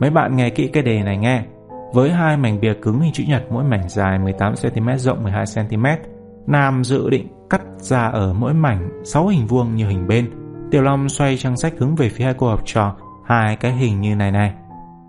Mấy 0.00 0.10
bạn 0.10 0.36
nghe 0.36 0.50
kỹ 0.50 0.66
cái 0.66 0.82
đề 0.82 1.02
này 1.02 1.16
nghe. 1.16 1.44
Với 1.94 2.10
hai 2.10 2.36
mảnh 2.36 2.60
bìa 2.60 2.74
cứng 2.82 3.00
hình 3.00 3.12
chữ 3.12 3.24
nhật 3.28 3.42
mỗi 3.50 3.64
mảnh 3.64 3.88
dài 3.88 4.18
18cm 4.18 4.96
rộng 4.96 5.24
12cm, 5.24 5.96
Nam 6.46 6.84
dự 6.84 7.10
định 7.10 7.26
cắt 7.50 7.62
ra 7.76 8.06
ở 8.06 8.32
mỗi 8.32 8.54
mảnh 8.54 8.88
6 9.04 9.26
hình 9.26 9.46
vuông 9.46 9.76
như 9.76 9.88
hình 9.88 10.06
bên. 10.06 10.30
Tiểu 10.72 10.82
Long 10.82 11.08
xoay 11.08 11.36
trang 11.36 11.56
sách 11.56 11.72
hướng 11.78 11.94
về 11.94 12.08
phía 12.08 12.24
hai 12.24 12.34
cô 12.38 12.48
học 12.48 12.60
trò, 12.64 12.94
hai 13.24 13.56
cái 13.56 13.72
hình 13.72 14.00
như 14.00 14.14
này 14.14 14.30
này. 14.30 14.52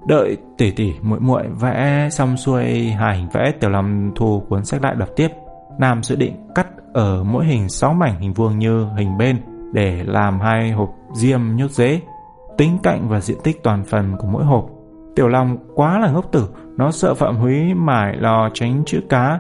Đợi 0.08 0.38
tỉ 0.58 0.72
tỉ 0.72 0.94
muội 1.02 1.20
muội 1.20 1.44
vẽ 1.60 2.08
xong 2.12 2.38
xuôi 2.38 2.90
hai 2.90 3.18
hình 3.18 3.28
vẽ, 3.34 3.52
Tiểu 3.60 3.70
Long 3.70 4.12
thu 4.16 4.44
cuốn 4.50 4.66
sách 4.66 4.82
lại 4.82 4.96
đọc 4.96 5.10
tiếp. 5.16 5.28
Nam 5.80 6.04
dự 6.04 6.16
định 6.16 6.50
cắt 6.56 6.68
ở 6.94 7.24
mỗi 7.24 7.46
hình 7.46 7.70
6 7.70 7.94
mảnh 7.94 8.20
hình 8.20 8.34
vuông 8.34 8.60
như 8.60 8.88
hình 8.98 9.18
bên 9.18 9.38
để 9.74 10.04
làm 10.06 10.40
hai 10.40 10.72
hộp 10.72 10.90
diêm 11.14 11.56
nhốt 11.56 11.72
dế, 11.72 12.02
Tính 12.58 12.78
cạnh 12.84 13.10
và 13.10 13.20
diện 13.20 13.38
tích 13.44 13.64
toàn 13.64 13.84
phần 13.84 14.16
của 14.20 14.28
mỗi 14.28 14.44
hộp 14.44 14.66
Tiểu 15.16 15.28
Long 15.28 15.58
quá 15.76 16.00
là 16.00 16.12
ngốc 16.12 16.32
tử, 16.32 16.50
nó 16.78 16.92
sợ 16.92 17.14
Phạm 17.14 17.36
Húy 17.36 17.74
mải 17.74 18.18
lo 18.18 18.50
tránh 18.54 18.84
chữ 18.86 19.02
cá. 19.10 19.40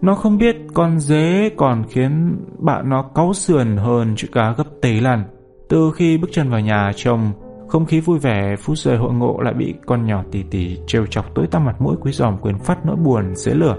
Nó 0.00 0.14
không 0.14 0.38
biết 0.38 0.56
con 0.74 1.00
dế 1.00 1.50
còn 1.56 1.84
khiến 1.88 2.36
bạn 2.58 2.88
nó 2.88 3.02
cáu 3.14 3.32
sườn 3.32 3.76
hơn 3.76 4.14
chữ 4.16 4.28
cá 4.32 4.52
gấp 4.52 4.64
tỷ 4.82 5.00
lần. 5.00 5.24
Từ 5.68 5.92
khi 5.96 6.18
bước 6.18 6.28
chân 6.32 6.50
vào 6.50 6.60
nhà 6.60 6.92
chồng, 6.96 7.32
không 7.68 7.86
khí 7.86 8.00
vui 8.00 8.18
vẻ 8.18 8.56
phút 8.56 8.78
giây 8.78 8.96
hội 8.96 9.12
ngộ 9.12 9.40
lại 9.40 9.54
bị 9.54 9.74
con 9.86 10.06
nhỏ 10.06 10.22
tỉ 10.32 10.42
tỉ 10.42 10.78
trêu 10.86 11.06
chọc 11.06 11.34
tối 11.34 11.46
tăm 11.46 11.64
mặt 11.64 11.80
mũi 11.80 11.96
quý 12.00 12.12
giòm 12.12 12.38
quyền 12.38 12.58
phát 12.58 12.86
nỗi 12.86 12.96
buồn 12.96 13.34
dễ 13.34 13.54
lửa. 13.54 13.76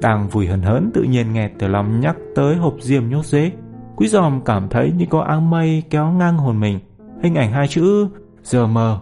Đang 0.00 0.28
vui 0.28 0.46
hờn 0.46 0.62
hớn 0.62 0.90
tự 0.94 1.02
nhiên 1.02 1.32
nghe 1.32 1.50
Tiểu 1.58 1.68
Long 1.68 2.00
nhắc 2.00 2.16
tới 2.34 2.56
hộp 2.56 2.74
diêm 2.80 3.08
nhốt 3.08 3.24
dế. 3.24 3.50
Quý 3.96 4.08
giòm 4.08 4.40
cảm 4.44 4.68
thấy 4.68 4.92
như 4.96 5.06
có 5.10 5.20
áng 5.20 5.50
mây 5.50 5.82
kéo 5.90 6.10
ngang 6.10 6.38
hồn 6.38 6.60
mình. 6.60 6.78
Hình 7.22 7.34
ảnh 7.34 7.52
hai 7.52 7.68
chữ 7.68 8.08
giờ 8.42 8.66
mờ 8.66 9.00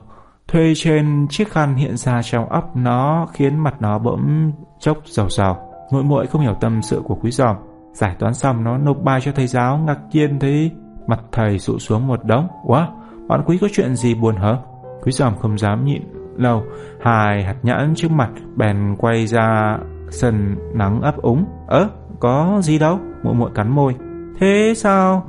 Thuê 0.49 0.73
trên 0.77 1.27
chiếc 1.31 1.53
khăn 1.53 1.75
hiện 1.75 1.97
ra 1.97 2.23
trong 2.23 2.49
ấp 2.49 2.77
nó 2.77 3.27
khiến 3.33 3.59
mặt 3.59 3.75
nó 3.81 3.99
bỗng 3.99 4.53
chốc 4.81 4.99
rầu 5.05 5.29
rầu. 5.29 5.57
Muội 5.93 6.03
muội 6.05 6.27
không 6.27 6.43
hiểu 6.43 6.55
tâm 6.61 6.83
sự 6.83 7.03
của 7.05 7.15
quý 7.15 7.31
giòm. 7.31 7.57
Giải 7.93 8.17
toán 8.19 8.35
xong 8.35 8.65
nó 8.65 8.79
nộp 8.79 8.97
bài 9.03 9.21
cho 9.21 9.33
thầy 9.33 9.47
giáo 9.47 9.79
ngạc 9.79 9.99
nhiên 10.13 10.39
thấy 10.39 10.71
mặt 11.07 11.21
thầy 11.33 11.59
sụ 11.59 11.79
xuống 11.79 12.07
một 12.07 12.25
đống. 12.25 12.49
Quá, 12.65 12.89
bạn 13.29 13.43
quý 13.47 13.59
có 13.61 13.69
chuyện 13.73 13.97
gì 13.97 14.15
buồn 14.15 14.37
hả? 14.37 14.57
Quý 15.03 15.13
giòm 15.13 15.37
không 15.37 15.59
dám 15.59 15.85
nhịn 15.85 16.03
lâu. 16.37 16.63
Hai 17.01 17.45
hạt 17.45 17.57
nhãn 17.63 17.95
trước 17.97 18.11
mặt 18.11 18.31
bèn 18.57 18.97
quay 18.99 19.27
ra 19.27 19.79
sân 20.11 20.57
nắng 20.75 21.01
ấp 21.01 21.17
úng. 21.17 21.45
Ơ, 21.67 21.89
có 22.21 22.61
gì 22.63 22.79
đâu? 22.79 22.99
Muội 23.23 23.35
muội 23.35 23.51
cắn 23.55 23.71
môi. 23.71 23.95
Thế 24.41 24.73
sao? 24.77 25.27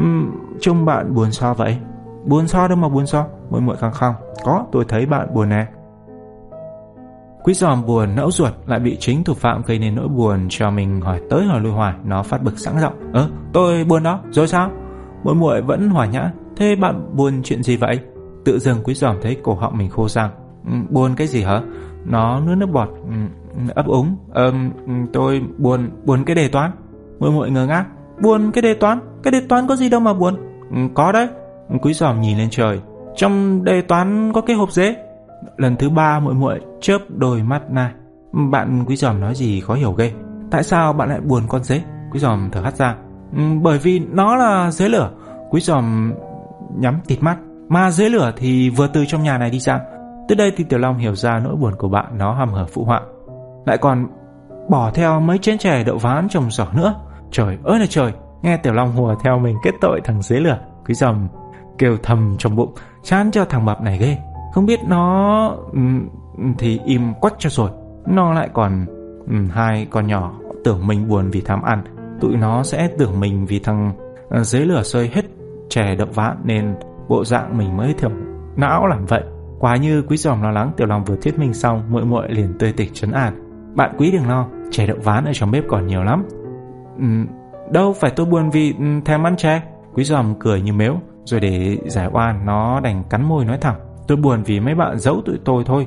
Uhm, 0.00 0.30
trông 0.60 0.84
bạn 0.84 1.14
buồn 1.14 1.32
sao 1.32 1.54
vậy? 1.54 1.78
buồn 2.24 2.48
sao 2.48 2.68
đâu 2.68 2.78
mà 2.78 2.88
buồn 2.88 3.06
sao 3.06 3.28
Muội 3.50 3.60
muội 3.60 3.76
khăng 3.76 3.92
khăng 3.92 4.14
Có 4.44 4.66
tôi 4.72 4.84
thấy 4.88 5.06
bạn 5.06 5.34
buồn 5.34 5.48
nè 5.48 5.66
Quý 7.44 7.54
giòm 7.54 7.86
buồn 7.86 8.14
nẫu 8.14 8.30
ruột 8.30 8.52
lại 8.66 8.80
bị 8.80 8.96
chính 9.00 9.24
thủ 9.24 9.34
phạm 9.34 9.62
gây 9.66 9.78
nên 9.78 9.94
nỗi 9.94 10.08
buồn 10.08 10.46
cho 10.48 10.70
mình 10.70 11.00
hỏi 11.00 11.20
tới 11.30 11.44
hỏi 11.44 11.60
lui 11.60 11.72
hoài, 11.72 11.94
nó 12.04 12.22
phát 12.22 12.42
bực 12.42 12.58
sẵn 12.58 12.80
giọng. 12.80 13.12
Ơ, 13.12 13.28
tôi 13.52 13.84
buồn 13.84 14.02
đó, 14.02 14.20
rồi 14.30 14.48
sao? 14.48 14.70
Muội 15.24 15.34
muội 15.34 15.62
vẫn 15.62 15.90
hòa 15.90 16.06
nhã, 16.06 16.32
thế 16.56 16.76
bạn 16.76 17.16
buồn 17.16 17.42
chuyện 17.44 17.62
gì 17.62 17.76
vậy? 17.76 18.00
Tự 18.44 18.58
dưng 18.58 18.78
quý 18.84 18.94
giòm 18.94 19.16
thấy 19.22 19.36
cổ 19.42 19.54
họng 19.54 19.78
mình 19.78 19.90
khô 19.90 20.08
răng. 20.08 20.30
Ừ, 20.66 20.72
buồn 20.90 21.14
cái 21.16 21.26
gì 21.26 21.42
hả? 21.42 21.60
Nó 22.04 22.40
nuốt 22.40 22.58
nước 22.58 22.66
bọt, 22.66 22.88
ừ, 22.88 23.14
ấp 23.74 23.86
úng. 23.86 24.16
Ờ, 24.30 24.44
ừ, 24.86 24.92
tôi 25.12 25.42
buồn, 25.58 25.90
buồn 26.04 26.24
cái 26.24 26.36
đề 26.36 26.48
toán. 26.48 26.70
Muội 27.18 27.30
muội 27.30 27.50
ngơ 27.50 27.66
ngác. 27.66 27.86
Buồn 28.22 28.50
cái 28.52 28.62
đề 28.62 28.74
toán? 28.74 29.00
Cái 29.22 29.32
đề 29.32 29.40
toán 29.48 29.66
có 29.66 29.76
gì 29.76 29.88
đâu 29.88 30.00
mà 30.00 30.14
buồn? 30.14 30.34
Có 30.94 31.12
đấy. 31.12 31.28
Quý 31.82 31.94
giòm 31.94 32.20
nhìn 32.20 32.38
lên 32.38 32.48
trời. 32.50 32.80
Trong 33.16 33.64
đề 33.64 33.82
toán 33.82 34.32
có 34.32 34.40
cái 34.40 34.56
hộp 34.56 34.72
dế. 34.72 34.96
Lần 35.56 35.76
thứ 35.76 35.90
ba 35.90 36.20
muội 36.20 36.34
muội 36.34 36.60
chớp 36.80 36.98
đôi 37.08 37.42
mắt 37.42 37.70
này. 37.70 37.92
Bạn 38.50 38.84
quý 38.86 38.96
giòm 38.96 39.20
nói 39.20 39.34
gì 39.34 39.60
khó 39.60 39.74
hiểu 39.74 39.92
ghê. 39.92 40.12
Tại 40.50 40.62
sao 40.62 40.92
bạn 40.92 41.08
lại 41.08 41.20
buồn 41.20 41.42
con 41.48 41.64
dế? 41.64 41.82
Quý 42.12 42.20
giòm 42.20 42.48
thở 42.52 42.60
hắt 42.60 42.76
ra. 42.76 42.96
Ừ, 43.36 43.42
bởi 43.62 43.78
vì 43.78 43.98
nó 43.98 44.36
là 44.36 44.70
dế 44.70 44.88
lửa. 44.88 45.10
Quý 45.50 45.60
giòm 45.60 46.12
nhắm 46.78 47.00
tịt 47.06 47.22
mắt. 47.22 47.36
Mà 47.68 47.90
dế 47.90 48.08
lửa 48.08 48.32
thì 48.36 48.70
vừa 48.70 48.86
từ 48.86 49.04
trong 49.06 49.22
nhà 49.22 49.38
này 49.38 49.50
đi 49.50 49.58
ra. 49.58 49.80
Từ 50.28 50.34
đây 50.34 50.52
thì 50.56 50.64
Tiểu 50.64 50.78
Long 50.78 50.98
hiểu 50.98 51.14
ra 51.14 51.38
nỗi 51.38 51.56
buồn 51.56 51.74
của 51.78 51.88
bạn 51.88 52.18
nó 52.18 52.32
hầm 52.32 52.48
hở 52.48 52.66
phụ 52.72 52.84
họa. 52.84 53.00
Lại 53.66 53.78
còn 53.78 54.06
bỏ 54.70 54.90
theo 54.94 55.20
mấy 55.20 55.38
chén 55.38 55.58
chè 55.58 55.84
đậu 55.84 55.98
ván 55.98 56.28
trong 56.28 56.50
giỏ 56.50 56.66
nữa. 56.72 56.94
Trời 57.30 57.58
ơi 57.64 57.78
là 57.78 57.86
trời, 57.88 58.12
nghe 58.42 58.56
Tiểu 58.56 58.72
Long 58.72 58.92
hùa 58.92 59.14
theo 59.24 59.38
mình 59.38 59.56
kết 59.62 59.74
tội 59.80 60.00
thằng 60.04 60.22
dế 60.22 60.36
lửa. 60.36 60.58
Quý 60.86 60.94
giòm 60.94 61.28
kêu 61.78 61.96
thầm 62.02 62.36
trong 62.38 62.56
bụng, 62.56 62.74
chán 63.02 63.30
cho 63.30 63.44
thằng 63.44 63.64
bập 63.64 63.82
này 63.82 63.98
ghê. 63.98 64.18
Không 64.52 64.66
biết 64.66 64.80
nó 64.88 65.48
ừ, 65.72 65.80
thì 66.58 66.80
im 66.84 67.14
quách 67.20 67.34
cho 67.38 67.50
rồi. 67.50 67.70
Nó 68.06 68.32
lại 68.32 68.48
còn 68.52 68.86
ừ, 69.28 69.34
hai 69.52 69.86
con 69.90 70.06
nhỏ 70.06 70.32
tưởng 70.64 70.86
mình 70.86 71.08
buồn 71.08 71.30
vì 71.30 71.40
tham 71.40 71.62
ăn. 71.62 71.84
Tụi 72.20 72.36
nó 72.36 72.62
sẽ 72.62 72.88
tưởng 72.98 73.20
mình 73.20 73.46
vì 73.46 73.58
thằng 73.58 73.92
ờ, 74.28 74.44
dế 74.44 74.58
lửa 74.58 74.82
xơi 74.82 75.10
hết 75.12 75.24
chè 75.68 75.94
đậu 75.94 76.08
ván 76.14 76.36
nên 76.44 76.74
bộ 77.08 77.24
dạng 77.24 77.58
mình 77.58 77.76
mới 77.76 77.94
thiểu 77.94 78.10
não 78.56 78.86
làm 78.86 79.06
vậy. 79.06 79.22
Quá 79.58 79.76
như 79.76 80.02
quý 80.02 80.16
giòm 80.16 80.42
lo 80.42 80.50
lắng 80.50 80.72
tiểu 80.76 80.86
lòng 80.86 81.04
vừa 81.04 81.16
thuyết 81.16 81.38
minh 81.38 81.54
xong 81.54 81.82
muội 81.90 82.04
muội 82.04 82.28
liền 82.28 82.58
tươi 82.58 82.72
tỉnh 82.72 82.92
trấn 82.92 83.12
an. 83.12 83.34
Bạn 83.74 83.94
quý 83.98 84.10
đừng 84.10 84.28
lo, 84.28 84.46
chè 84.70 84.86
đậu 84.86 84.96
ván 85.02 85.24
ở 85.24 85.32
trong 85.34 85.50
bếp 85.50 85.64
còn 85.68 85.86
nhiều 85.86 86.02
lắm. 86.02 86.24
Ừ, 86.98 87.04
đâu 87.72 87.92
phải 87.92 88.10
tôi 88.16 88.26
buồn 88.26 88.50
vì 88.50 88.74
ừ, 88.78 88.84
thèm 89.04 89.26
ăn 89.26 89.36
chè. 89.36 89.62
Quý 89.94 90.04
giòm 90.04 90.34
cười 90.40 90.62
như 90.62 90.72
mếu 90.72 90.94
rồi 91.24 91.40
để 91.40 91.78
giải 91.86 92.08
oan 92.12 92.46
nó 92.46 92.80
đành 92.80 93.04
cắn 93.10 93.28
môi 93.28 93.44
nói 93.44 93.58
thẳng. 93.60 93.76
Tôi 94.08 94.16
buồn 94.16 94.42
vì 94.42 94.60
mấy 94.60 94.74
bạn 94.74 94.98
giấu 94.98 95.22
tụi 95.24 95.38
tôi 95.44 95.64
thôi. 95.66 95.86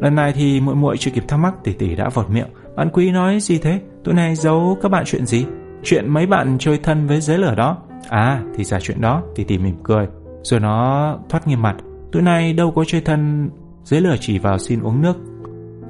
Lần 0.00 0.14
này 0.14 0.32
thì 0.32 0.60
muội 0.60 0.74
muội 0.74 0.96
chưa 0.96 1.10
kịp 1.10 1.24
thắc 1.28 1.40
mắc 1.40 1.54
tỷ 1.64 1.72
tỷ 1.72 1.94
đã 1.94 2.08
vọt 2.08 2.30
miệng. 2.30 2.48
Bạn 2.76 2.90
quý 2.92 3.10
nói 3.10 3.40
gì 3.40 3.58
thế? 3.58 3.80
Tụi 4.04 4.14
này 4.14 4.34
giấu 4.34 4.78
các 4.82 4.88
bạn 4.88 5.04
chuyện 5.06 5.26
gì? 5.26 5.46
Chuyện 5.82 6.08
mấy 6.08 6.26
bạn 6.26 6.56
chơi 6.58 6.78
thân 6.78 7.06
với 7.06 7.20
dế 7.20 7.38
lửa 7.38 7.54
đó. 7.56 7.76
À, 8.08 8.42
thì 8.54 8.64
ra 8.64 8.80
chuyện 8.80 9.00
đó, 9.00 9.22
tỷ 9.34 9.44
tỷ 9.44 9.58
mỉm 9.58 9.76
cười. 9.82 10.06
Rồi 10.42 10.60
nó 10.60 11.18
thoát 11.28 11.46
nghiêm 11.46 11.62
mặt. 11.62 11.76
Tụi 12.12 12.22
này 12.22 12.52
đâu 12.52 12.70
có 12.70 12.84
chơi 12.84 13.00
thân, 13.00 13.50
Dế 13.84 14.00
lửa 14.00 14.16
chỉ 14.20 14.38
vào 14.38 14.58
xin 14.58 14.82
uống 14.82 15.02
nước. 15.02 15.16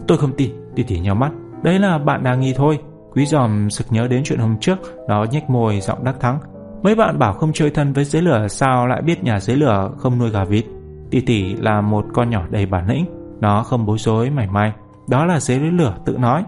Tôi 0.06 0.18
không 0.18 0.32
tin, 0.36 0.50
tỷ 0.74 0.82
tỷ 0.82 0.98
nhau 1.00 1.14
mắt. 1.14 1.32
Đấy 1.62 1.78
là 1.78 1.98
bạn 1.98 2.22
đang 2.24 2.40
nghi 2.40 2.54
thôi. 2.56 2.78
Quý 3.12 3.26
giòm 3.26 3.70
sực 3.70 3.86
nhớ 3.90 4.08
đến 4.08 4.22
chuyện 4.24 4.38
hôm 4.38 4.56
trước, 4.60 4.78
nó 5.08 5.24
nhếch 5.30 5.50
môi 5.50 5.80
giọng 5.80 6.04
đắc 6.04 6.20
thắng. 6.20 6.38
Mấy 6.82 6.94
bạn 6.94 7.18
bảo 7.18 7.32
không 7.32 7.52
chơi 7.52 7.70
thân 7.70 7.92
với 7.92 8.04
dế 8.04 8.20
lửa 8.20 8.48
sao 8.48 8.86
lại 8.86 9.02
biết 9.02 9.24
nhà 9.24 9.40
dế 9.40 9.54
lửa 9.54 9.90
không 9.98 10.18
nuôi 10.18 10.30
gà 10.30 10.44
vịt. 10.44 10.64
Tỷ 11.10 11.20
tỷ 11.20 11.54
là 11.54 11.80
một 11.80 12.04
con 12.14 12.30
nhỏ 12.30 12.46
đầy 12.50 12.66
bản 12.66 12.88
lĩnh, 12.88 13.04
nó 13.40 13.62
không 13.62 13.86
bối 13.86 13.98
rối 13.98 14.30
mảy 14.30 14.46
may. 14.46 14.72
Đó 15.08 15.24
là 15.24 15.40
dế 15.40 15.58
lửa 15.58 15.94
tự 16.04 16.16
nói. 16.18 16.44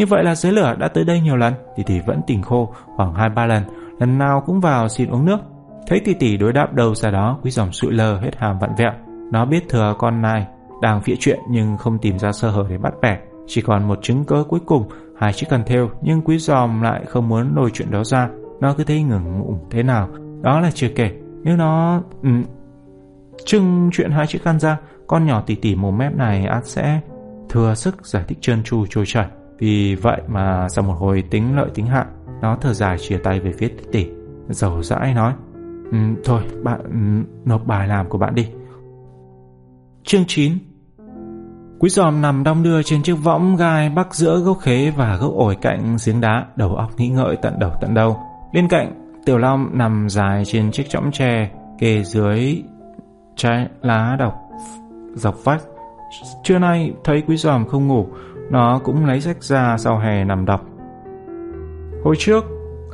Như 0.00 0.06
vậy 0.06 0.24
là 0.24 0.34
giới 0.34 0.52
lửa 0.52 0.74
đã 0.78 0.88
tới 0.88 1.04
đây 1.04 1.20
nhiều 1.20 1.36
lần, 1.36 1.54
tỷ 1.76 1.82
tỷ 1.82 2.00
vẫn 2.00 2.20
tỉnh 2.26 2.42
khô 2.42 2.72
khoảng 2.96 3.14
hai 3.14 3.28
ba 3.28 3.46
lần, 3.46 3.62
lần 3.98 4.18
nào 4.18 4.42
cũng 4.46 4.60
vào 4.60 4.88
xin 4.88 5.10
uống 5.10 5.24
nước. 5.24 5.38
Thấy 5.86 6.00
tỷ 6.00 6.14
tỷ 6.14 6.36
đối 6.36 6.52
đáp 6.52 6.72
đầu 6.72 6.94
ra 6.94 7.10
đó, 7.10 7.38
quý 7.42 7.50
dòng 7.50 7.72
sụi 7.72 7.92
lờ 7.92 8.18
hết 8.20 8.36
hàm 8.36 8.58
vặn 8.58 8.70
vẹo. 8.78 8.92
Nó 9.32 9.44
biết 9.44 9.68
thừa 9.68 9.94
con 9.98 10.22
này 10.22 10.46
đang 10.82 11.00
phịa 11.00 11.14
chuyện 11.18 11.38
nhưng 11.50 11.76
không 11.76 11.98
tìm 11.98 12.18
ra 12.18 12.32
sơ 12.32 12.50
hở 12.50 12.64
để 12.70 12.78
bắt 12.78 12.92
bẻ. 13.02 13.18
Chỉ 13.46 13.62
còn 13.62 13.88
một 13.88 13.98
chứng 14.02 14.24
cớ 14.24 14.44
cuối 14.48 14.60
cùng, 14.66 14.88
hai 15.18 15.32
chiếc 15.32 15.46
cần 15.50 15.62
thêu 15.66 15.90
nhưng 16.02 16.22
quý 16.22 16.38
dòm 16.38 16.82
lại 16.82 17.04
không 17.08 17.28
muốn 17.28 17.54
lôi 17.56 17.70
chuyện 17.70 17.90
đó 17.90 18.04
ra. 18.04 18.28
Nó 18.60 18.74
cứ 18.78 18.84
thấy 18.84 19.02
ngừng 19.02 19.38
ngụng 19.38 19.58
thế 19.70 19.82
nào. 19.82 20.08
Đó 20.42 20.60
là 20.60 20.70
chưa 20.70 20.88
kể. 20.96 21.10
Nếu 21.42 21.56
nó... 21.56 22.02
Ừ, 22.22 22.30
trưng 23.44 23.90
chuyện 23.92 24.10
hai 24.10 24.26
chiếc 24.26 24.42
khăn 24.42 24.60
ra, 24.60 24.76
con 25.06 25.26
nhỏ 25.26 25.42
tỉ 25.46 25.54
tỉ 25.54 25.74
mồm 25.74 25.98
mép 25.98 26.14
này 26.14 26.46
át 26.46 26.66
sẽ 26.66 27.00
thừa 27.48 27.74
sức 27.74 28.06
giải 28.06 28.24
thích 28.28 28.38
trơn 28.40 28.62
tru 28.62 28.86
trôi 28.86 29.04
chảy. 29.06 29.26
Vì 29.60 29.94
vậy 29.94 30.20
mà 30.28 30.68
sau 30.68 30.84
một 30.84 30.94
hồi 30.98 31.24
tính 31.30 31.56
lợi 31.56 31.70
tính 31.74 31.86
hại, 31.86 32.04
nó 32.40 32.56
thở 32.60 32.72
dài 32.72 32.98
chia 32.98 33.18
tay 33.18 33.40
về 33.40 33.52
phía 33.58 33.68
tỷ 33.68 33.84
tỷ, 33.92 34.10
Dầu 34.48 34.82
dãi 34.82 35.14
nói, 35.14 35.32
um, 35.92 36.16
thôi 36.24 36.42
bạn 36.62 36.80
um, 36.84 37.24
nộp 37.44 37.66
bài 37.66 37.88
làm 37.88 38.08
của 38.08 38.18
bạn 38.18 38.34
đi. 38.34 38.48
Chương 40.04 40.24
9 40.26 40.52
Quý 41.78 41.88
giòm 41.88 42.22
nằm 42.22 42.44
đong 42.44 42.62
đưa 42.62 42.82
trên 42.82 43.02
chiếc 43.02 43.14
võng 43.14 43.56
gai 43.56 43.90
bắc 43.90 44.14
giữa 44.14 44.38
gốc 44.38 44.58
khế 44.58 44.90
và 44.90 45.16
gốc 45.16 45.32
ổi 45.34 45.56
cạnh 45.60 45.96
giếng 46.06 46.20
đá, 46.20 46.46
đầu 46.56 46.76
óc 46.76 46.90
nghĩ 46.96 47.08
ngợi 47.08 47.36
tận 47.36 47.58
đầu 47.58 47.70
tận 47.80 47.94
đầu. 47.94 48.20
Bên 48.52 48.68
cạnh, 48.68 49.12
Tiểu 49.26 49.38
Long 49.38 49.78
nằm 49.78 50.08
dài 50.08 50.44
trên 50.44 50.70
chiếc 50.70 50.90
chõng 50.90 51.10
tre, 51.12 51.50
kề 51.78 52.04
dưới 52.04 52.62
trái 53.36 53.68
lá 53.82 54.16
đọc 54.18 54.34
dọc 55.14 55.44
vách. 55.44 55.62
Trưa 56.44 56.58
nay 56.58 56.92
thấy 57.04 57.22
quý 57.26 57.36
giòm 57.36 57.66
không 57.66 57.88
ngủ, 57.88 58.06
nó 58.50 58.80
cũng 58.84 59.06
lấy 59.06 59.20
sách 59.20 59.42
ra 59.42 59.76
sau 59.78 59.98
hè 59.98 60.24
nằm 60.24 60.44
đọc. 60.44 60.66
Hồi 62.04 62.14
trước, 62.18 62.44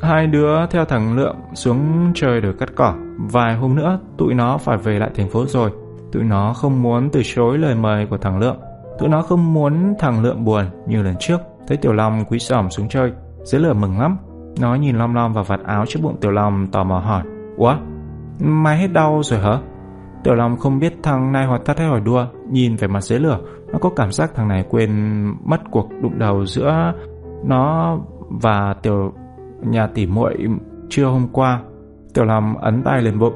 hai 0.03 0.27
đứa 0.27 0.67
theo 0.67 0.85
thằng 0.85 1.17
Lượng 1.17 1.37
xuống 1.55 2.13
chơi 2.15 2.41
để 2.41 2.49
cắt 2.59 2.69
cỏ. 2.77 2.95
Vài 3.19 3.57
hôm 3.57 3.75
nữa, 3.75 3.99
tụi 4.19 4.35
nó 4.35 4.59
phải 4.59 4.77
về 4.77 4.99
lại 4.99 5.11
thành 5.15 5.29
phố 5.29 5.47
rồi. 5.47 5.71
Tụi 6.13 6.23
nó 6.23 6.53
không 6.53 6.83
muốn 6.83 7.11
từ 7.11 7.23
chối 7.35 7.59
lời 7.59 7.75
mời 7.75 8.07
của 8.07 8.19
thằng 8.19 8.39
Lượng. 8.39 8.57
Tụi 8.99 9.09
nó 9.09 9.23
không 9.23 9.55
muốn 9.55 9.95
thằng 9.99 10.23
Lượng 10.23 10.45
buồn 10.45 10.65
như 10.87 11.03
lần 11.03 11.15
trước. 11.21 11.41
Thấy 11.69 11.77
Tiểu 11.77 11.93
Long 11.93 12.25
quý 12.29 12.39
giòm 12.39 12.71
xuống 12.71 12.89
chơi. 12.89 13.13
Dưới 13.43 13.61
lửa 13.61 13.73
mừng 13.73 14.01
lắm. 14.01 14.17
Nó 14.61 14.75
nhìn 14.75 14.97
lom 14.97 15.15
lom 15.15 15.33
vào 15.33 15.45
vạt 15.45 15.61
áo 15.65 15.85
trước 15.87 16.01
bụng 16.03 16.17
Tiểu 16.21 16.31
Long 16.31 16.67
tò 16.67 16.85
mò 16.85 16.99
hỏi. 16.99 17.23
Ủa? 17.57 17.77
Mày 18.41 18.79
hết 18.79 18.89
đau 18.93 19.21
rồi 19.23 19.41
hả? 19.41 19.59
Tiểu 20.25 20.35
Long 20.35 20.57
không 20.57 20.79
biết 20.79 20.95
thằng 21.03 21.33
này 21.33 21.47
hoạt 21.47 21.65
thắt 21.65 21.79
hay 21.79 21.89
hỏi 21.89 22.01
đua, 22.01 22.27
nhìn 22.51 22.77
về 22.77 22.89
mặt 22.89 23.01
dưới 23.01 23.19
lửa, 23.19 23.39
nó 23.77 23.81
có 23.81 23.91
cảm 23.97 24.13
giác 24.13 24.31
thằng 24.35 24.49
này 24.49 24.65
quên 24.69 24.91
mất 25.45 25.61
cuộc 25.71 25.89
đụng 26.03 26.19
đầu 26.19 26.47
giữa 26.47 26.93
nó 27.45 27.99
và 28.29 28.75
tiểu 28.83 29.13
nhà 29.63 29.87
tỉ 29.87 30.07
muội 30.07 30.37
trưa 30.89 31.05
hôm 31.05 31.29
qua. 31.33 31.61
Tiểu 32.15 32.25
làm 32.25 32.55
ấn 32.55 32.83
tay 32.83 33.03
lên 33.03 33.19
bụng, 33.19 33.35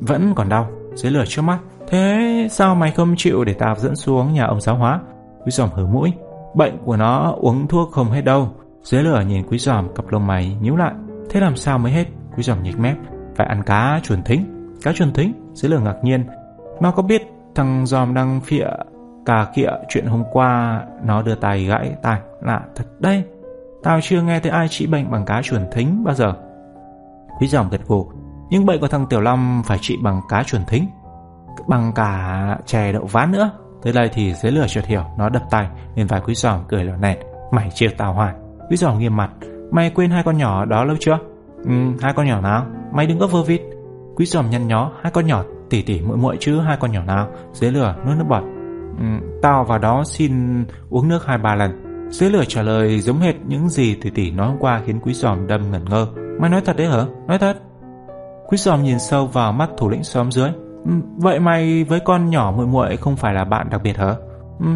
vẫn 0.00 0.32
còn 0.36 0.48
đau, 0.48 0.70
dưới 0.94 1.12
lửa 1.12 1.24
trước 1.26 1.42
mắt. 1.42 1.58
Thế 1.88 2.46
sao 2.50 2.74
mày 2.74 2.90
không 2.90 3.14
chịu 3.16 3.44
để 3.44 3.52
tao 3.52 3.74
dẫn 3.74 3.96
xuống 3.96 4.32
nhà 4.32 4.44
ông 4.44 4.60
giáo 4.60 4.76
hóa? 4.76 5.00
Quý 5.44 5.50
giòm 5.50 5.68
hử 5.70 5.86
mũi, 5.86 6.12
bệnh 6.54 6.78
của 6.84 6.96
nó 6.96 7.34
uống 7.38 7.68
thuốc 7.68 7.90
không 7.92 8.10
hết 8.10 8.22
đâu. 8.22 8.48
Dưới 8.82 9.02
lửa 9.02 9.22
nhìn 9.28 9.46
quý 9.48 9.58
giòm 9.58 9.94
cặp 9.94 10.04
lông 10.08 10.26
mày 10.26 10.56
nhíu 10.60 10.76
lại, 10.76 10.94
thế 11.30 11.40
làm 11.40 11.56
sao 11.56 11.78
mới 11.78 11.92
hết? 11.92 12.06
Quý 12.36 12.42
giòm 12.42 12.62
nhếch 12.62 12.78
mép, 12.78 12.96
phải 13.36 13.46
ăn 13.46 13.62
cá 13.62 14.00
chuồn 14.02 14.22
thính. 14.22 14.72
Cá 14.82 14.92
chuồn 14.92 15.12
thính, 15.12 15.32
dưới 15.52 15.70
lửa 15.70 15.80
ngạc 15.84 15.96
nhiên. 16.02 16.26
Nó 16.80 16.90
có 16.90 17.02
biết 17.02 17.22
thằng 17.54 17.86
giòm 17.86 18.14
đang 18.14 18.40
phịa 18.40 18.66
cà 19.28 19.46
kịa 19.54 19.70
chuyện 19.88 20.06
hôm 20.06 20.24
qua 20.32 20.82
nó 21.04 21.22
đưa 21.22 21.34
tay 21.34 21.64
gãy 21.64 21.94
tay 22.02 22.20
lạ 22.40 22.60
thật 22.76 22.84
đây. 22.98 23.24
Tao 23.82 24.00
chưa 24.02 24.22
nghe 24.22 24.40
thấy 24.40 24.52
ai 24.52 24.68
trị 24.68 24.86
bệnh 24.86 25.10
bằng 25.10 25.24
cá 25.24 25.42
chuẩn 25.42 25.66
thính 25.72 26.04
bao 26.04 26.14
giờ. 26.14 26.32
Quý 27.40 27.46
giòm 27.46 27.68
gật 27.68 27.80
gù, 27.86 28.10
nhưng 28.50 28.66
bệnh 28.66 28.80
của 28.80 28.88
thằng 28.88 29.06
Tiểu 29.06 29.20
Long 29.20 29.62
phải 29.64 29.78
trị 29.80 29.96
bằng 30.02 30.20
cá 30.28 30.42
chuẩn 30.42 30.62
thính, 30.64 30.86
bằng 31.68 31.92
cả 31.94 32.58
chè 32.66 32.92
đậu 32.92 33.04
ván 33.04 33.32
nữa. 33.32 33.50
Tới 33.82 33.92
đây 33.92 34.10
thì 34.12 34.34
dưới 34.34 34.52
lửa 34.52 34.66
chợt 34.68 34.86
hiểu, 34.86 35.02
nó 35.18 35.28
đập 35.28 35.42
tay 35.50 35.68
nên 35.94 36.06
vài 36.06 36.20
quý 36.20 36.34
giòm 36.34 36.60
cười 36.68 36.84
lỏ 36.84 36.96
nẹt. 36.96 37.18
Mày 37.52 37.70
chưa 37.74 37.88
tao 37.98 38.12
hoài. 38.12 38.34
Quý 38.70 38.76
giòm 38.76 38.98
nghiêm 38.98 39.16
mặt, 39.16 39.30
mày 39.70 39.90
quên 39.90 40.10
hai 40.10 40.22
con 40.22 40.38
nhỏ 40.38 40.64
đó 40.64 40.84
lâu 40.84 40.96
chưa? 41.00 41.18
Ừ, 41.64 41.72
hai 42.00 42.12
con 42.12 42.26
nhỏ 42.26 42.40
nào? 42.40 42.66
Mày 42.92 43.06
đừng 43.06 43.18
có 43.18 43.26
vơ 43.26 43.42
vít. 43.42 43.62
Quý 44.16 44.26
giòm 44.26 44.50
nhăn 44.50 44.66
nhó, 44.68 44.90
hai 45.02 45.12
con 45.12 45.26
nhỏ 45.26 45.42
tỉ 45.70 45.82
tỉ 45.82 46.00
muội 46.00 46.16
muội 46.16 46.36
chứ 46.40 46.60
hai 46.60 46.76
con 46.80 46.92
nhỏ 46.92 47.04
nào? 47.04 47.28
Dưới 47.52 47.70
lửa 47.70 47.94
nuốt 48.06 48.16
nước 48.16 48.24
bọt. 48.28 48.42
Ừ, 48.98 49.04
tao 49.42 49.64
vào 49.64 49.78
đó 49.78 50.02
xin 50.06 50.64
uống 50.90 51.08
nước 51.08 51.26
hai 51.26 51.38
ba 51.38 51.54
lần. 51.54 51.84
Dưới 52.10 52.30
lửa 52.30 52.44
trả 52.48 52.62
lời 52.62 53.00
giống 53.00 53.18
hệt 53.18 53.34
những 53.46 53.68
gì 53.68 53.94
tỷ 53.94 54.10
tỷ 54.10 54.30
nói 54.30 54.48
hôm 54.48 54.56
qua 54.60 54.82
khiến 54.86 55.00
quý 55.00 55.12
giòm 55.12 55.46
đâm 55.46 55.70
ngẩn 55.70 55.84
ngơ. 55.84 56.06
Mày 56.40 56.50
nói 56.50 56.60
thật 56.64 56.76
đấy 56.76 56.86
hả? 56.86 57.04
Nói 57.26 57.38
thật. 57.38 57.56
Quý 58.48 58.58
giòm 58.58 58.82
nhìn 58.82 58.98
sâu 58.98 59.26
vào 59.26 59.52
mắt 59.52 59.70
thủ 59.76 59.88
lĩnh 59.88 60.04
xóm 60.04 60.30
dưới. 60.30 60.50
Ừ, 60.84 60.90
vậy 61.16 61.40
mày 61.40 61.84
với 61.84 62.00
con 62.00 62.30
nhỏ 62.30 62.52
muội 62.56 62.66
muội 62.66 62.96
không 62.96 63.16
phải 63.16 63.34
là 63.34 63.44
bạn 63.44 63.70
đặc 63.70 63.82
biệt 63.84 63.96
hả? 63.96 64.14
Ừ, 64.60 64.66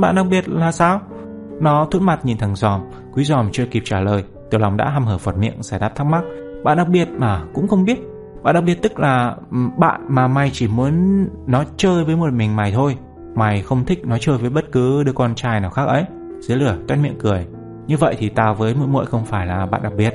bạn 0.00 0.14
đặc 0.14 0.26
biệt 0.30 0.48
là 0.48 0.72
sao? 0.72 1.00
Nó 1.60 1.86
thút 1.90 2.02
mặt 2.02 2.20
nhìn 2.24 2.38
thằng 2.38 2.56
giòm, 2.56 2.80
quý 3.14 3.24
giòm 3.24 3.48
chưa 3.52 3.66
kịp 3.66 3.82
trả 3.84 4.00
lời. 4.00 4.24
Tiểu 4.50 4.60
lòng 4.60 4.76
đã 4.76 4.90
hăm 4.90 5.04
hở 5.04 5.18
phật 5.18 5.36
miệng 5.36 5.62
giải 5.62 5.80
đáp 5.80 5.92
thắc 5.94 6.06
mắc. 6.06 6.24
Bạn 6.64 6.76
đặc 6.76 6.88
biệt 6.88 7.08
mà 7.18 7.42
cũng 7.54 7.68
không 7.68 7.84
biết. 7.84 7.98
Bạn 8.42 8.54
đặc 8.54 8.64
biệt 8.64 8.82
tức 8.82 8.98
là 8.98 9.36
bạn 9.76 10.00
mà 10.08 10.28
mày 10.28 10.50
chỉ 10.52 10.68
muốn 10.68 11.26
nó 11.46 11.64
chơi 11.76 12.04
với 12.04 12.16
một 12.16 12.32
mình 12.32 12.56
mày 12.56 12.72
thôi. 12.72 12.96
Mày 13.36 13.62
không 13.62 13.84
thích 13.84 14.06
nói 14.06 14.18
chơi 14.20 14.38
với 14.38 14.50
bất 14.50 14.64
cứ 14.72 15.02
đứa 15.02 15.12
con 15.12 15.34
trai 15.34 15.60
nào 15.60 15.70
khác 15.70 15.84
ấy. 15.84 16.04
Dưới 16.40 16.58
lửa 16.58 16.76
toét 16.88 17.00
miệng 17.00 17.18
cười. 17.18 17.46
Như 17.86 17.96
vậy 17.96 18.16
thì 18.18 18.28
tao 18.28 18.54
với 18.54 18.74
mũi 18.74 18.86
muội 18.86 19.06
không 19.06 19.24
phải 19.24 19.46
là 19.46 19.66
bạn 19.66 19.82
đặc 19.82 19.92
biệt. 19.96 20.14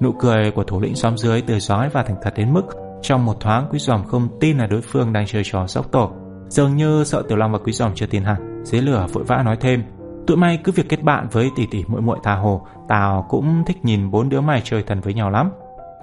Nụ 0.00 0.12
cười 0.12 0.50
của 0.50 0.64
thủ 0.64 0.80
lĩnh 0.80 0.94
xóm 0.94 1.16
dưới 1.16 1.42
tươi 1.42 1.60
rói 1.60 1.88
và 1.88 2.02
thành 2.02 2.16
thật 2.22 2.32
đến 2.36 2.52
mức 2.52 2.62
trong 3.02 3.24
một 3.24 3.40
thoáng 3.40 3.66
Quý 3.70 3.78
Giòm 3.78 4.04
không 4.04 4.28
tin 4.40 4.58
là 4.58 4.66
đối 4.66 4.80
phương 4.80 5.12
đang 5.12 5.26
chơi 5.26 5.42
trò 5.44 5.66
sóc 5.66 5.92
tổ. 5.92 6.10
Dường 6.48 6.76
như 6.76 7.04
sợ 7.04 7.22
Tiểu 7.28 7.38
Long 7.38 7.52
và 7.52 7.58
Quý 7.58 7.72
Giòm 7.72 7.94
chưa 7.94 8.06
tin 8.06 8.24
hẳn. 8.24 8.62
Dưới 8.64 8.82
lửa 8.82 9.06
vội 9.12 9.24
vã 9.24 9.42
nói 9.44 9.56
thêm. 9.60 9.84
Tụi 10.26 10.36
mày 10.36 10.58
cứ 10.64 10.72
việc 10.72 10.88
kết 10.88 11.02
bạn 11.02 11.28
với 11.32 11.50
tỷ 11.56 11.66
tỷ 11.66 11.84
muội 11.88 12.00
muội 12.00 12.18
tha 12.22 12.34
hồ, 12.34 12.66
tao 12.88 13.26
cũng 13.28 13.64
thích 13.66 13.84
nhìn 13.84 14.10
bốn 14.10 14.28
đứa 14.28 14.40
mày 14.40 14.60
chơi 14.64 14.82
thân 14.82 15.00
với 15.00 15.14
nhau 15.14 15.30
lắm. 15.30 15.50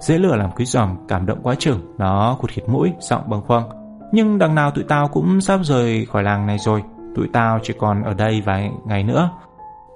Dễ 0.00 0.18
lửa 0.18 0.36
làm 0.36 0.50
quý 0.50 0.64
giòm 0.64 0.96
cảm 1.08 1.26
động 1.26 1.38
quá 1.42 1.54
chừng 1.58 1.80
Nó 1.98 2.36
cụt 2.40 2.50
khịt 2.50 2.68
mũi, 2.68 2.92
giọng 3.00 3.22
bâng 3.28 3.42
khuâng 3.46 3.79
nhưng 4.12 4.38
đằng 4.38 4.54
nào 4.54 4.70
tụi 4.70 4.84
tao 4.84 5.08
cũng 5.08 5.40
sắp 5.40 5.60
rời 5.62 6.06
khỏi 6.06 6.22
làng 6.22 6.46
này 6.46 6.58
rồi. 6.58 6.82
Tụi 7.16 7.28
tao 7.32 7.58
chỉ 7.62 7.74
còn 7.78 8.02
ở 8.02 8.14
đây 8.14 8.42
vài 8.44 8.70
ngày 8.84 9.02
nữa. 9.02 9.30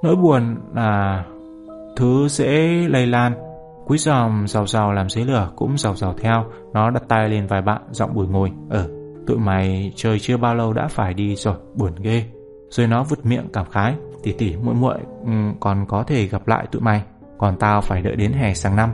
Nỗi 0.03 0.17
buồn 0.17 0.57
là 0.75 1.25
Thứ 1.97 2.29
sẽ 2.29 2.69
lây 2.89 3.07
lan. 3.07 3.33
Quý 3.87 3.99
dòm 3.99 4.47
giàu 4.49 4.67
giàu 4.67 4.93
làm 4.93 5.09
dưới 5.09 5.25
lửa 5.25 5.51
Cũng 5.57 5.79
giàu 5.79 5.95
giàu 5.95 6.15
theo. 6.19 6.45
Nó 6.73 6.91
đặt 6.91 7.03
tay 7.09 7.29
lên 7.29 7.47
vài 7.47 7.63
bạn, 7.63 7.83
giọng 7.91 8.15
bùi 8.15 8.27
ngồi. 8.27 8.53
Ờ 8.71 8.89
tụi 9.27 9.39
mày 9.39 9.93
chơi 9.97 10.19
chưa 10.19 10.37
bao 10.37 10.55
lâu 10.55 10.73
đã 10.73 10.89
phải 10.89 11.15
đi 11.15 11.37
rồi, 11.37 11.55
Buồn 11.75 11.93
ghê. 12.03 12.25
Rồi 12.71 12.87
nó 12.87 13.05
vụt 13.05 13.19
miệng 13.25 13.49
cảm 13.53 13.67
khái. 13.71 13.95
Tỉ 14.23 14.33
tỉ, 14.33 14.57
muội 14.57 14.75
muội 14.75 14.99
ừ, 15.27 15.33
còn 15.61 15.87
có 15.89 16.03
thể 16.03 16.27
gặp 16.27 16.49
lại 16.49 16.67
tụi 16.73 16.83
mày. 16.83 17.03
Còn 17.39 17.57
tao 17.57 17.81
phải 17.81 18.03
đợi 18.03 18.17
đến 18.17 18.33
hè 18.33 18.55
sang 18.55 18.77
năm. 18.77 18.91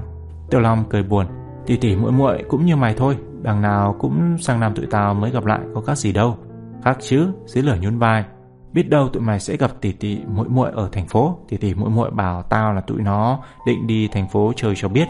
Tiểu 0.51 0.61
Long 0.61 0.85
cười 0.91 1.03
buồn. 1.03 1.27
Tỷ 1.67 1.77
tỷ 1.77 1.97
muội 1.97 2.13
muội, 2.13 2.45
cũng 2.49 2.65
như 2.65 2.77
mày 2.77 2.95
thôi. 2.95 3.17
Đằng 3.43 3.63
nào 3.63 3.97
cũng 3.99 4.39
sang 4.39 4.61
năm 4.61 4.75
tụi 4.75 4.87
tao 4.91 5.15
mới 5.15 5.31
gặp 5.31 5.45
lại 5.45 5.61
Có 5.75 5.81
khác 5.81 5.99
gì 5.99 6.13
đâu. 6.13 6.37
Khác 6.85 6.97
chứ, 7.01 7.33
dưới 7.47 7.65
lửa 7.65 7.77
nhún 7.81 7.99
vai. 7.99 8.25
Biết 8.73 8.91
đâu 8.91 9.09
tụi 9.09 9.23
mày 9.23 9.41
sẽ 9.41 9.57
gặp 9.57 9.71
tỷ 9.81 9.93
tỷ 9.93 10.21
muội 10.35 10.49
muội 10.49 10.71
ở 10.75 10.89
thành 10.93 11.07
phố. 11.07 11.39
Tỷ 11.49 11.57
tỷ 11.57 11.75
muội 11.75 11.91
muội 11.91 12.11
bảo 12.11 12.43
tao 12.43 12.73
là 12.73 12.81
tụi 12.81 13.03
nó 13.03 13.41
Định 13.67 13.87
đi 13.87 14.09
thành 14.09 14.29
phố 14.29 14.53
chơi 14.57 14.75
cho 14.77 14.89
biết. 14.89 15.09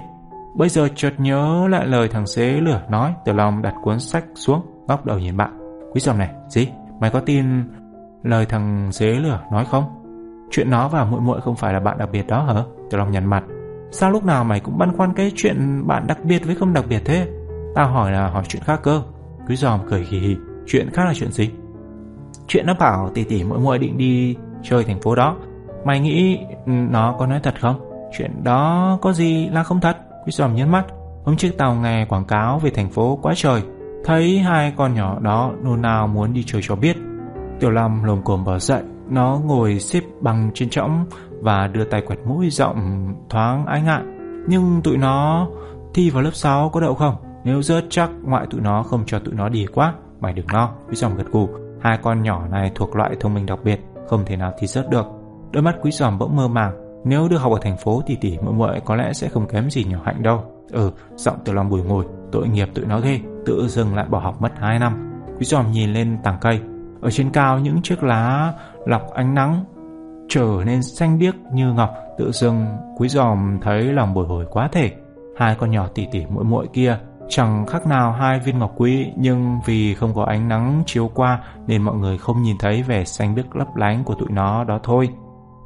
Bây 0.56 0.68
giờ 0.68 0.88
chợt 0.94 1.12
nhớ 1.18 1.68
lại 1.70 1.86
lời 1.86 2.08
thằng 2.08 2.26
xế 2.26 2.60
lửa 2.60 2.82
nói, 2.90 3.14
từ 3.24 3.32
Long 3.32 3.62
đặt 3.62 3.74
cuốn 3.82 4.00
sách 4.00 4.24
xuống 4.34 4.62
Góc 4.88 5.06
đầu 5.06 5.18
nhìn 5.18 5.36
bạn. 5.36 5.58
Quý 5.92 6.00
dòng 6.00 6.18
này, 6.18 6.30
Gì? 6.48 6.68
Mày 7.00 7.10
có 7.10 7.20
tin 7.20 7.44
lời 8.22 8.46
thằng 8.46 8.92
xế 8.92 9.06
lửa 9.06 9.40
nói 9.52 9.64
không? 9.64 9.84
Chuyện 10.50 10.70
nó 10.70 10.88
và 10.88 11.04
muội 11.04 11.20
muội 11.20 11.40
không 11.40 11.56
phải 11.56 11.72
là 11.72 11.80
bạn 11.80 11.98
đặc 11.98 12.08
biệt 12.12 12.26
đó 12.26 12.42
hả? 12.42 12.62
Từ 12.90 12.98
Long 12.98 13.10
nhăn 13.10 13.30
mặt. 13.30 13.44
Sao 13.90 14.10
lúc 14.10 14.24
nào 14.24 14.44
mày 14.44 14.60
cũng 14.60 14.78
băn 14.78 14.96
khoăn 14.96 15.14
cái 15.14 15.32
chuyện 15.36 15.86
bạn 15.86 16.06
đặc 16.06 16.18
biệt 16.24 16.46
với 16.46 16.54
không 16.54 16.72
đặc 16.72 16.84
biệt 16.88 17.02
thế? 17.04 17.28
Tao 17.74 17.88
hỏi 17.88 18.12
là 18.12 18.28
hỏi 18.28 18.44
chuyện 18.48 18.62
khác 18.62 18.80
cơ. 18.82 19.02
Quý 19.48 19.56
giòm 19.56 19.80
cười 19.90 20.06
hì 20.10 20.18
hì. 20.18 20.36
Chuyện 20.66 20.90
khác 20.92 21.04
là 21.04 21.14
chuyện 21.14 21.32
gì? 21.32 21.50
Chuyện 22.46 22.66
nó 22.66 22.74
bảo 22.78 23.10
tỷ 23.14 23.24
tỷ 23.24 23.44
mỗi 23.44 23.58
mỗi 23.58 23.78
định 23.78 23.98
đi 23.98 24.36
chơi 24.62 24.84
thành 24.84 25.00
phố 25.00 25.14
đó. 25.14 25.36
Mày 25.84 26.00
nghĩ 26.00 26.38
nó 26.66 27.14
có 27.18 27.26
nói 27.26 27.40
thật 27.42 27.54
không? 27.60 27.80
Chuyện 28.18 28.44
đó 28.44 28.98
có 29.02 29.12
gì 29.12 29.48
là 29.48 29.62
không 29.62 29.80
thật? 29.80 29.96
Quý 30.26 30.32
giòm 30.32 30.54
nhấn 30.54 30.70
mắt. 30.70 30.86
Hôm 31.24 31.36
trước 31.36 31.50
tao 31.58 31.74
nghe 31.74 32.06
quảng 32.08 32.24
cáo 32.24 32.58
về 32.58 32.70
thành 32.70 32.90
phố 32.90 33.18
quá 33.22 33.32
trời. 33.36 33.62
Thấy 34.04 34.38
hai 34.38 34.72
con 34.76 34.94
nhỏ 34.94 35.18
đó 35.20 35.52
nôn 35.62 35.82
nào 35.82 36.06
muốn 36.06 36.32
đi 36.32 36.44
chơi 36.46 36.60
cho 36.64 36.76
biết. 36.76 36.96
Tiểu 37.60 37.70
Lâm 37.70 38.04
lồm 38.04 38.22
cồm 38.22 38.44
bò 38.44 38.58
dậy. 38.58 38.82
Nó 39.08 39.40
ngồi 39.44 39.80
xếp 39.80 40.00
bằng 40.20 40.50
trên 40.54 40.70
trõng 40.70 41.06
và 41.40 41.66
đưa 41.66 41.84
tay 41.84 42.02
quẹt 42.06 42.18
mũi 42.26 42.50
giọng 42.50 43.08
thoáng 43.28 43.66
ái 43.66 43.82
ngại. 43.82 44.02
Nhưng 44.48 44.80
tụi 44.84 44.96
nó 44.96 45.46
thi 45.94 46.10
vào 46.10 46.22
lớp 46.22 46.34
6 46.34 46.68
có 46.68 46.80
đậu 46.80 46.94
không? 46.94 47.14
Nếu 47.44 47.62
rớt 47.62 47.84
chắc 47.90 48.10
ngoại 48.22 48.46
tụi 48.50 48.60
nó 48.60 48.82
không 48.82 49.02
cho 49.06 49.18
tụi 49.18 49.34
nó 49.34 49.48
đi 49.48 49.66
quá. 49.74 49.94
Mày 50.20 50.32
đừng 50.32 50.46
lo, 50.52 50.72
quý 50.88 50.94
giòm 50.94 51.16
gật 51.16 51.26
gù. 51.32 51.48
Hai 51.80 51.98
con 52.02 52.22
nhỏ 52.22 52.46
này 52.50 52.72
thuộc 52.74 52.96
loại 52.96 53.16
thông 53.20 53.34
minh 53.34 53.46
đặc 53.46 53.58
biệt, 53.64 53.80
không 54.08 54.24
thể 54.26 54.36
nào 54.36 54.52
thi 54.58 54.66
rớt 54.66 54.90
được. 54.90 55.06
Đôi 55.52 55.62
mắt 55.62 55.76
quý 55.82 55.90
giòm 55.90 56.18
bỗng 56.18 56.36
mơ 56.36 56.48
màng. 56.48 57.02
Nếu 57.04 57.28
được 57.28 57.38
học 57.38 57.52
ở 57.52 57.58
thành 57.62 57.76
phố 57.76 58.02
thì 58.06 58.16
tỷ 58.20 58.38
muội 58.38 58.54
muội 58.54 58.80
có 58.84 58.96
lẽ 58.96 59.12
sẽ 59.12 59.28
không 59.28 59.48
kém 59.48 59.70
gì 59.70 59.84
nhỏ 59.84 59.98
hạnh 60.04 60.22
đâu. 60.22 60.44
Ừ, 60.72 60.90
giọng 61.16 61.36
từ 61.44 61.52
lòng 61.52 61.68
bùi 61.68 61.82
ngồi, 61.82 62.04
tội 62.32 62.48
nghiệp 62.48 62.68
tụi 62.74 62.84
nó 62.84 63.00
ghê, 63.00 63.20
tự 63.46 63.68
dưng 63.68 63.94
lại 63.94 64.06
bỏ 64.10 64.18
học 64.18 64.42
mất 64.42 64.52
2 64.56 64.78
năm. 64.78 65.12
Quý 65.38 65.44
giòm 65.44 65.72
nhìn 65.72 65.92
lên 65.92 66.18
tảng 66.22 66.38
cây, 66.40 66.60
ở 67.00 67.10
trên 67.10 67.30
cao 67.30 67.58
những 67.58 67.82
chiếc 67.82 68.02
lá 68.02 68.52
lọc 68.86 69.10
ánh 69.14 69.34
nắng 69.34 69.64
trở 70.28 70.62
nên 70.66 70.82
xanh 70.82 71.18
biếc 71.18 71.34
như 71.52 71.72
ngọc 71.72 71.90
tự 72.18 72.32
dưng 72.32 72.66
quý 72.98 73.08
giòm 73.08 73.58
thấy 73.62 73.82
lòng 73.82 74.14
bồi 74.14 74.26
hồi 74.26 74.46
quá 74.50 74.68
thể 74.72 74.90
hai 75.36 75.54
con 75.54 75.70
nhỏ 75.70 75.88
tỉ 75.94 76.06
tỉ 76.12 76.26
muội 76.26 76.44
muội 76.44 76.66
kia 76.72 76.98
chẳng 77.30 77.66
khác 77.66 77.86
nào 77.86 78.12
hai 78.12 78.40
viên 78.40 78.58
ngọc 78.58 78.72
quý 78.76 79.12
nhưng 79.16 79.60
vì 79.66 79.94
không 79.94 80.14
có 80.14 80.24
ánh 80.24 80.48
nắng 80.48 80.82
chiếu 80.86 81.10
qua 81.14 81.40
nên 81.66 81.82
mọi 81.82 81.94
người 81.96 82.18
không 82.18 82.42
nhìn 82.42 82.56
thấy 82.58 82.82
vẻ 82.82 83.04
xanh 83.04 83.34
biếc 83.34 83.56
lấp 83.56 83.76
lánh 83.76 84.04
của 84.04 84.14
tụi 84.14 84.28
nó 84.30 84.64
đó 84.64 84.80
thôi. 84.82 85.08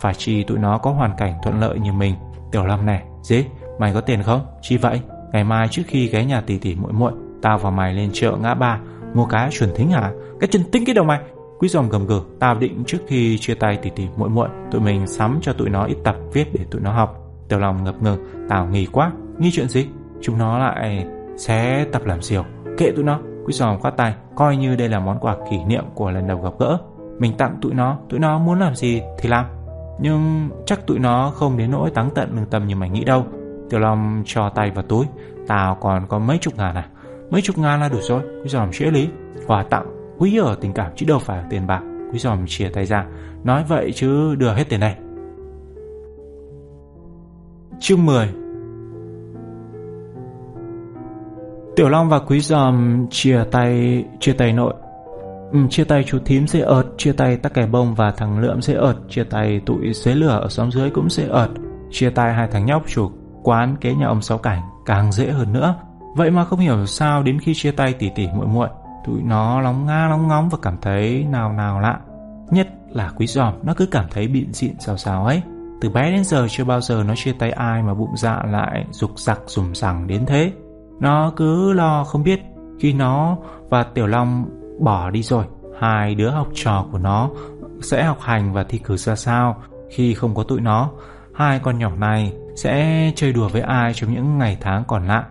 Phải 0.01 0.15
chi 0.15 0.45
tụi 0.45 0.59
nó 0.59 0.78
có 0.78 0.91
hoàn 0.91 1.16
cảnh 1.16 1.35
thuận 1.43 1.61
lợi 1.61 1.78
như 1.78 1.93
mình. 1.93 2.15
Tiểu 2.53 2.66
lâm 2.66 2.86
này 2.86 3.03
dế 3.23 3.45
mày 3.78 3.95
có 3.95 4.01
tiền 4.01 4.23
không? 4.23 4.41
Chi 4.62 4.77
vậy? 4.77 5.01
Ngày 5.32 5.45
mai 5.45 5.69
trước 5.69 5.82
khi 5.86 6.09
ghé 6.09 6.24
nhà 6.24 6.41
tỷ 6.41 6.59
tỷ 6.59 6.74
muội 6.74 6.93
muội 6.93 7.12
tao 7.43 7.59
và 7.59 7.70
mày 7.70 7.95
lên 7.95 8.11
chợ 8.12 8.36
ngã 8.43 8.55
ba 8.55 8.81
mua 9.15 9.27
cá 9.27 9.49
chuẩn 9.53 9.70
thính 9.74 9.91
hả? 9.91 10.12
Cái 10.41 10.49
chân 10.53 10.62
tinh 10.73 10.85
cái 10.86 10.95
đầu 10.95 11.05
mày! 11.05 11.20
Quý 11.59 11.69
dòng 11.69 11.89
gầm 11.89 12.07
gừ, 12.07 12.20
tao 12.41 12.55
định 12.55 12.85
trước 12.86 12.99
khi 13.07 13.39
chia 13.39 13.55
tay 13.55 13.77
tỷ 13.77 13.91
tỷ 13.91 14.09
muội 14.16 14.28
muội, 14.28 14.49
tụi 14.70 14.81
mình 14.81 15.07
sắm 15.07 15.39
cho 15.43 15.53
tụi 15.53 15.70
nó 15.70 15.85
ít 15.85 15.97
tập 16.05 16.16
viết 16.32 16.45
để 16.53 16.65
tụi 16.70 16.81
nó 16.81 16.93
học. 16.93 17.16
Tiểu 17.49 17.59
lòng 17.59 17.85
ngập 17.85 18.03
ngừng, 18.03 18.49
tao 18.49 18.66
nghi 18.66 18.86
quá, 18.93 19.12
nghi 19.39 19.51
chuyện 19.53 19.69
gì? 19.69 19.86
Chúng 20.23 20.39
nó 20.39 20.59
lại 20.59 21.07
sẽ 21.36 21.86
tập 21.93 22.05
làm 22.05 22.23
diều. 22.23 22.44
Kệ 22.78 22.90
tụi 22.97 23.05
nó, 23.05 23.20
quý 23.47 23.52
giòm 23.52 23.81
khoát 23.81 23.97
tay, 23.97 24.15
coi 24.36 24.56
như 24.56 24.77
đây 24.77 24.89
là 24.89 25.01
món 25.01 25.19
quà 25.19 25.36
kỷ 25.51 25.65
niệm 25.65 25.85
của 25.94 26.11
lần 26.11 26.27
đầu 26.27 26.40
gặp 26.40 26.52
gỡ. 26.59 26.78
Mình 27.19 27.36
tặng 27.36 27.56
tụi 27.62 27.74
nó, 27.74 27.98
tụi 28.09 28.20
nó 28.20 28.39
muốn 28.39 28.61
làm 28.61 28.74
gì 28.74 29.02
thì 29.19 29.28
làm. 29.28 29.47
Nhưng 30.01 30.51
chắc 30.66 30.86
tụi 30.86 30.98
nó 30.98 31.31
không 31.35 31.56
đến 31.56 31.70
nỗi 31.70 31.90
táng 31.90 32.11
tận 32.15 32.36
lương 32.36 32.47
tâm 32.47 32.66
như 32.66 32.77
mày 32.77 32.90
nghĩ 32.90 33.05
đâu. 33.05 33.27
Tiểu 33.70 33.81
Long 33.81 34.23
cho 34.27 34.48
tay 34.48 34.70
vào 34.70 34.85
túi, 34.85 35.06
tao 35.47 35.74
còn 35.81 36.06
có 36.09 36.19
mấy 36.19 36.39
chục 36.39 36.56
ngàn 36.56 36.74
à? 36.74 36.89
Mấy 37.31 37.43
chục 37.43 37.59
ngàn 37.59 37.81
là 37.81 37.89
đủ 37.89 37.98
rồi, 38.01 38.23
quý 38.43 38.48
giòm 38.48 38.73
chế 38.73 38.86
lý. 38.86 39.09
Quà 39.47 39.62
tặng 39.62 39.86
Quý 40.19 40.39
ở 40.39 40.56
tình 40.61 40.73
cảm 40.73 40.93
chứ 40.97 41.06
đâu 41.06 41.19
phải 41.19 41.39
ở 41.39 41.44
tiền 41.51 41.66
bạc 41.66 41.82
Quý 42.12 42.19
giòm 42.19 42.47
chia 42.47 42.69
tay 42.69 42.86
ra 42.86 43.06
Nói 43.44 43.65
vậy 43.69 43.93
chứ 43.94 44.35
đưa 44.35 44.52
hết 44.52 44.65
tiền 44.69 44.81
này 44.81 44.97
Chương 47.81 48.06
10 48.06 48.28
Tiểu 51.77 51.89
Long 51.89 52.09
và 52.09 52.19
Quý 52.19 52.41
giòm 52.41 53.07
chia 53.11 53.45
tay 53.51 54.05
chia 54.21 54.33
tay 54.33 54.53
nội. 54.53 54.75
Ừ, 55.53 55.59
Chia 55.71 55.85
tay 55.85 56.05
chú 56.05 56.19
thím 56.25 56.47
dễ 56.47 56.61
ợt 56.61 56.87
Chia 56.97 57.13
tay 57.13 57.37
tắc 57.37 57.55
kè 57.55 57.67
bông 57.67 57.95
và 57.95 58.11
thằng 58.11 58.39
lượm 58.39 58.63
dễ 58.63 58.75
ợt 58.75 58.97
Chia 59.09 59.25
tay 59.25 59.61
tụi 59.67 59.95
xế 59.95 60.15
lửa 60.15 60.39
ở 60.43 60.49
xóm 60.49 60.71
dưới 60.71 60.91
cũng 60.91 61.11
dễ 61.11 61.29
ợt 61.29 61.49
Chia 61.91 62.11
tay 62.11 62.35
hai 62.35 62.49
thằng 62.49 62.67
nhóc 62.67 62.83
chủ 62.87 63.11
quán 63.43 63.77
kế 63.81 63.95
nhà 63.95 64.07
ông 64.07 64.23
Sáu 64.23 64.39
Cảnh 64.39 64.61
Càng 64.87 65.13
dễ 65.13 65.31
hơn 65.31 65.53
nữa. 65.53 65.75
Vậy 66.17 66.31
mà 66.31 66.45
không 66.45 66.59
hiểu 66.59 66.87
sao 66.87 67.23
đến 67.23 67.39
khi 67.39 67.55
chia 67.55 67.71
tay 67.71 67.93
tỉ 67.93 68.11
tỉ 68.15 68.29
muội 68.35 68.47
muội 68.47 68.69
Tụi 69.07 69.23
nó 69.23 69.61
lóng 69.61 69.87
nga 69.87 70.09
lóng 70.09 70.29
ngóng 70.29 70.49
và 70.49 70.59
cảm 70.63 70.77
thấy 70.83 71.27
nào 71.31 71.53
nào 71.53 71.81
lạ. 71.81 71.99
Nhất 72.51 72.69
là 72.91 73.13
quý 73.17 73.27
giòm 73.27 73.55
Nó 73.63 73.75
cứ 73.77 73.87
cảm 73.87 74.05
thấy 74.11 74.29
bịn 74.29 74.53
xịn 74.53 74.73
sao 74.79 74.97
sao 74.97 75.25
ấy. 75.25 75.43
Từ 75.81 75.91
bé 75.91 76.11
đến 76.11 76.25
giờ 76.25 76.47
chưa 76.51 76.65
bao 76.65 76.81
giờ 76.81 77.05
nó 77.07 77.15
chia 77.15 77.33
tay 77.33 77.51
ai 77.51 77.83
Mà 77.83 77.95
bụng 77.95 78.17
dạ 78.17 78.43
lại 78.51 78.85
rục 78.91 79.19
rặc 79.19 79.41
rùm 79.47 79.73
rằng 79.73 80.07
đến 80.07 80.27
thế. 80.27 80.53
Nó 81.01 81.33
cứ 81.37 81.73
lo 81.73 82.05
không 82.05 82.23
biết 82.23 82.41
Khi 82.81 82.93
nó 82.93 83.37
và 83.69 83.83
Tiểu 83.83 84.07
Long 84.07 84.47
bỏ 84.81 85.11
đi 85.11 85.23
rồi. 85.23 85.45
Hai 85.81 86.15
đứa 86.15 86.31
học 86.31 86.49
trò 86.55 86.87
của 86.93 86.99
nó 86.99 87.31
Sẽ 87.81 88.05
học 88.05 88.19
hành 88.21 88.53
và 88.53 88.65
thi 88.65 88.79
cử 88.79 88.97
ra 88.97 89.16
sao 89.16 89.62
Khi 89.91 90.15
không 90.15 90.35
có 90.35 90.43
tụi 90.43 90.61
nó. 90.61 90.91
Hai 91.35 91.59
con 91.59 91.79
nhỏ 91.79 91.91
này 91.97 92.33
sẽ 92.57 93.11
chơi 93.16 93.33
đùa 93.33 93.49
với 93.49 93.62
ai 93.62 93.95
trong 93.95 94.15
những 94.15 94.39
ngày 94.39 94.59
tháng 94.61 94.85
còn 94.89 95.07
lại? 95.07 95.23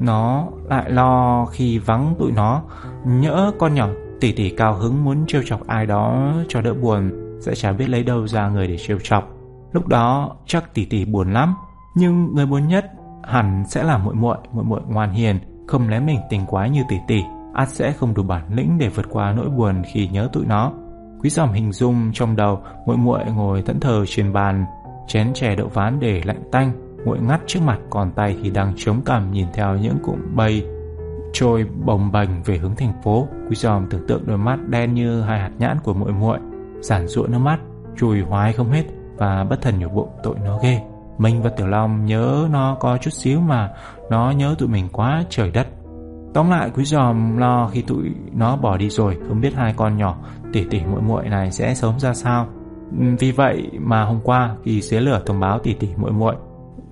Nó 0.00 0.48
lại 0.64 0.90
lo 0.90 1.46
khi 1.46 1.78
vắng 1.78 2.14
tụi 2.18 2.32
nó. 2.32 2.62
Nhỡ 3.04 3.52
con 3.58 3.74
nhỏ 3.74 3.88
tỷ 4.20 4.32
tỷ 4.32 4.50
cao 4.50 4.74
hứng 4.74 5.04
muốn 5.04 5.26
trêu 5.26 5.42
chọc 5.46 5.66
ai 5.66 5.86
đó 5.86 6.32
cho 6.48 6.62
đỡ 6.62 6.74
buồn, 6.74 7.10
Sẽ 7.40 7.54
chả 7.54 7.72
biết 7.72 7.88
lấy 7.88 8.02
đâu 8.02 8.26
ra 8.26 8.48
người 8.48 8.66
để 8.66 8.76
trêu 8.78 8.98
chọc. 9.02 9.28
Lúc 9.72 9.86
đó 9.86 10.36
chắc 10.46 10.74
tỷ 10.74 10.84
tỷ 10.84 11.04
buồn 11.04 11.32
lắm, 11.32 11.54
Nhưng 11.94 12.34
người 12.34 12.46
buồn 12.46 12.68
nhất 12.68 12.84
hẳn 13.22 13.64
sẽ 13.66 13.82
là 13.82 13.98
muội 13.98 14.14
muội 14.14 14.36
muội 14.52 14.64
muội 14.64 14.80
ngoan 14.88 15.12
hiền, 15.12 15.38
Không 15.66 15.88
lém 15.88 16.06
mình 16.06 16.20
tình 16.30 16.46
quái 16.46 16.70
như 16.70 16.82
tỷ 16.88 16.96
tỷ 17.08 17.22
ắt 17.54 17.68
sẽ 17.68 17.92
không 17.92 18.14
đủ 18.14 18.22
bản 18.22 18.42
lĩnh 18.54 18.78
để 18.78 18.88
vượt 18.88 19.06
qua 19.10 19.32
nỗi 19.32 19.48
buồn 19.48 19.82
khi 19.92 20.08
nhớ 20.08 20.28
tụi 20.32 20.46
nó. 20.46 20.72
Quý 21.22 21.30
dòm 21.30 21.52
hình 21.52 21.72
dung 21.72 22.10
trong 22.14 22.36
đầu, 22.36 22.60
muội 22.86 22.96
muội 22.96 23.24
ngồi 23.24 23.62
thẫn 23.62 23.80
thờ 23.80 24.04
trên 24.06 24.32
bàn, 24.32 24.66
Chén 25.06 25.32
chè 25.34 25.54
đậu 25.56 25.68
ván 25.68 26.00
để 26.00 26.22
lạnh 26.24 26.42
tanh. 26.52 26.72
Nguội 27.04 27.18
ngắt 27.20 27.40
trước 27.46 27.60
mặt 27.66 27.78
còn 27.90 28.12
tay 28.12 28.36
thì 28.42 28.50
đang 28.50 28.72
chống 28.76 29.02
cằm 29.04 29.32
nhìn 29.32 29.46
theo 29.52 29.76
những 29.76 29.98
cụm 30.02 30.36
bay, 30.36 30.66
trôi 31.32 31.66
bồng 31.84 32.12
bềnh 32.12 32.42
về 32.42 32.56
hướng 32.58 32.76
thành 32.76 32.92
phố. 33.02 33.28
Quý 33.48 33.56
giòm 33.56 33.86
tưởng 33.90 34.06
tượng 34.08 34.26
đôi 34.26 34.38
mắt 34.38 34.58
đen 34.68 34.94
như 34.94 35.22
hai 35.22 35.40
hạt 35.40 35.50
nhãn 35.58 35.78
của 35.84 35.94
muội 35.94 36.12
muội, 36.12 36.38
giản 36.80 37.06
rụa 37.06 37.26
nước 37.26 37.38
mắt, 37.38 37.58
chùi 37.96 38.20
hoái 38.20 38.52
không 38.52 38.70
hết 38.70 38.84
và 39.16 39.44
bất 39.50 39.62
thần 39.62 39.78
nhổ 39.78 39.88
bụng 39.88 40.10
tội 40.22 40.36
nó 40.44 40.58
ghê 40.62 40.80
mình 41.22 41.42
và 41.42 41.50
tiểu 41.50 41.66
long 41.66 42.04
nhớ 42.04 42.48
nó 42.50 42.76
có 42.80 42.98
chút 42.98 43.10
xíu 43.10 43.40
mà 43.40 43.70
nó 44.10 44.30
nhớ 44.30 44.54
tụi 44.58 44.68
mình 44.68 44.88
quá 44.92 45.24
trời 45.30 45.50
đất. 45.50 45.66
Tóm 46.34 46.50
lại, 46.50 46.70
quý 46.74 46.84
giòm 46.84 47.36
lo 47.36 47.68
khi 47.72 47.82
tụi 47.82 48.04
nó 48.32 48.56
bỏ 48.56 48.76
đi 48.76 48.88
rồi, 48.88 49.18
Không 49.28 49.40
biết 49.40 49.54
hai 49.54 49.74
con 49.76 49.96
nhỏ 49.96 50.16
tỉ 50.52 50.64
tỉ 50.64 50.80
muội 50.84 51.00
muội 51.00 51.28
này 51.28 51.52
sẽ 51.52 51.74
sống 51.74 52.00
ra 52.00 52.14
sao. 52.14 52.46
Ừ, 52.98 53.06
vì 53.18 53.32
vậy 53.32 53.70
mà 53.80 54.04
hôm 54.04 54.20
qua 54.24 54.54
Khi 54.64 54.82
xế 54.82 55.00
lửa 55.00 55.22
thông 55.26 55.40
báo 55.40 55.58
tỉ 55.58 55.74
tỉ 55.74 55.88
muội 55.96 56.12
muội 56.12 56.34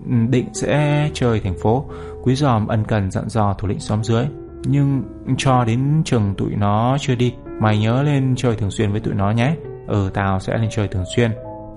ừ, 0.07 0.15
Định 0.31 0.47
sẽ 0.53 1.09
chơi 1.15 1.41
thành 1.41 1.55
phố, 1.63 1.85
Quý 2.23 2.35
giòm 2.35 2.67
ân 2.67 2.85
cần 2.85 3.11
dặn 3.11 3.29
dò 3.29 3.55
thủ 3.59 3.69
lĩnh 3.69 3.81
xóm 3.81 4.05
dưới. 4.05 4.25
Nhưng 4.65 5.03
cho 5.39 5.65
đến 5.65 6.03
trường 6.05 6.35
tụi 6.35 6.51
nó 6.57 6.97
chưa 7.01 7.15
đi, 7.15 7.35
Mày 7.61 7.79
nhớ 7.79 8.03
lên 8.03 8.35
chơi 8.37 8.57
thường 8.57 8.71
xuyên 8.71 8.93
với 8.93 9.01
tụi 9.01 9.15
nó 9.15 9.31
nhé. 9.31 9.55
Ừ 9.87 10.11
tao 10.15 10.41
sẽ 10.41 10.59
lên 10.59 10.69
chơi 10.71 10.89
thường 10.89 11.05
xuyên. 11.17 11.31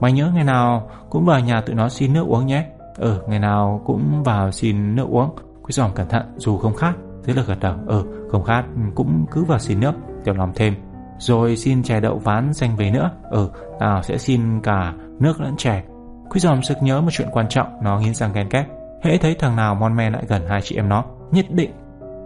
Mày 0.03 0.11
nhớ 0.11 0.31
ngày 0.33 0.43
nào 0.43 0.89
cũng 1.09 1.25
vào 1.25 1.39
nhà 1.39 1.61
tụi 1.61 1.75
nó 1.75 1.89
xin 1.89 2.13
nước 2.13 2.25
uống 2.27 2.45
nhé. 2.45 2.65
Ừ 2.97 3.21
ngày 3.27 3.39
nào 3.39 3.81
cũng 3.85 4.23
vào 4.23 4.51
xin 4.51 4.95
nước 4.95 5.07
uống. 5.09 5.35
Quý 5.35 5.71
giòm 5.71 5.91
cẩn 5.95 6.07
thận, 6.07 6.33
dù 6.37 6.57
không 6.57 6.75
khát, 6.75 6.93
Thế 7.23 7.33
là 7.33 7.43
gật 7.43 7.59
đầu. 7.59 7.75
Ừ 7.87 8.03
không 8.31 8.43
khát, 8.43 8.63
cũng 8.95 9.25
cứ 9.31 9.43
vào 9.43 9.59
xin 9.59 9.79
nước, 9.79 9.91
Tiểu 10.23 10.33
lòng 10.33 10.51
thêm. 10.55 10.75
Rồi 11.17 11.55
xin 11.55 11.83
chè 11.83 11.99
đậu 11.99 12.17
ván 12.17 12.53
xanh 12.53 12.75
về 12.75 12.91
nữa. 12.91 13.11
Ừ 13.29 13.49
tao 13.79 14.01
sẽ 14.01 14.17
xin 14.17 14.61
cả 14.61 14.93
nước 15.19 15.41
lẫn 15.41 15.57
chè. 15.57 15.83
Quý 16.29 16.39
giòm 16.39 16.61
sực 16.61 16.77
nhớ 16.81 17.01
một 17.01 17.11
chuyện 17.11 17.29
quan 17.31 17.49
trọng, 17.49 17.67
Nó 17.83 17.99
nghiến 17.99 18.13
răng 18.13 18.33
ghen 18.33 18.49
két 18.49 18.65
Hễ 19.03 19.17
thấy 19.17 19.35
thằng 19.39 19.55
nào 19.55 19.75
mon 19.75 19.95
men 19.95 20.13
lại 20.13 20.23
gần 20.27 20.41
hai 20.49 20.61
chị 20.61 20.75
em 20.75 20.89
nó, 20.89 21.03
Nhất 21.31 21.45
định 21.49 21.71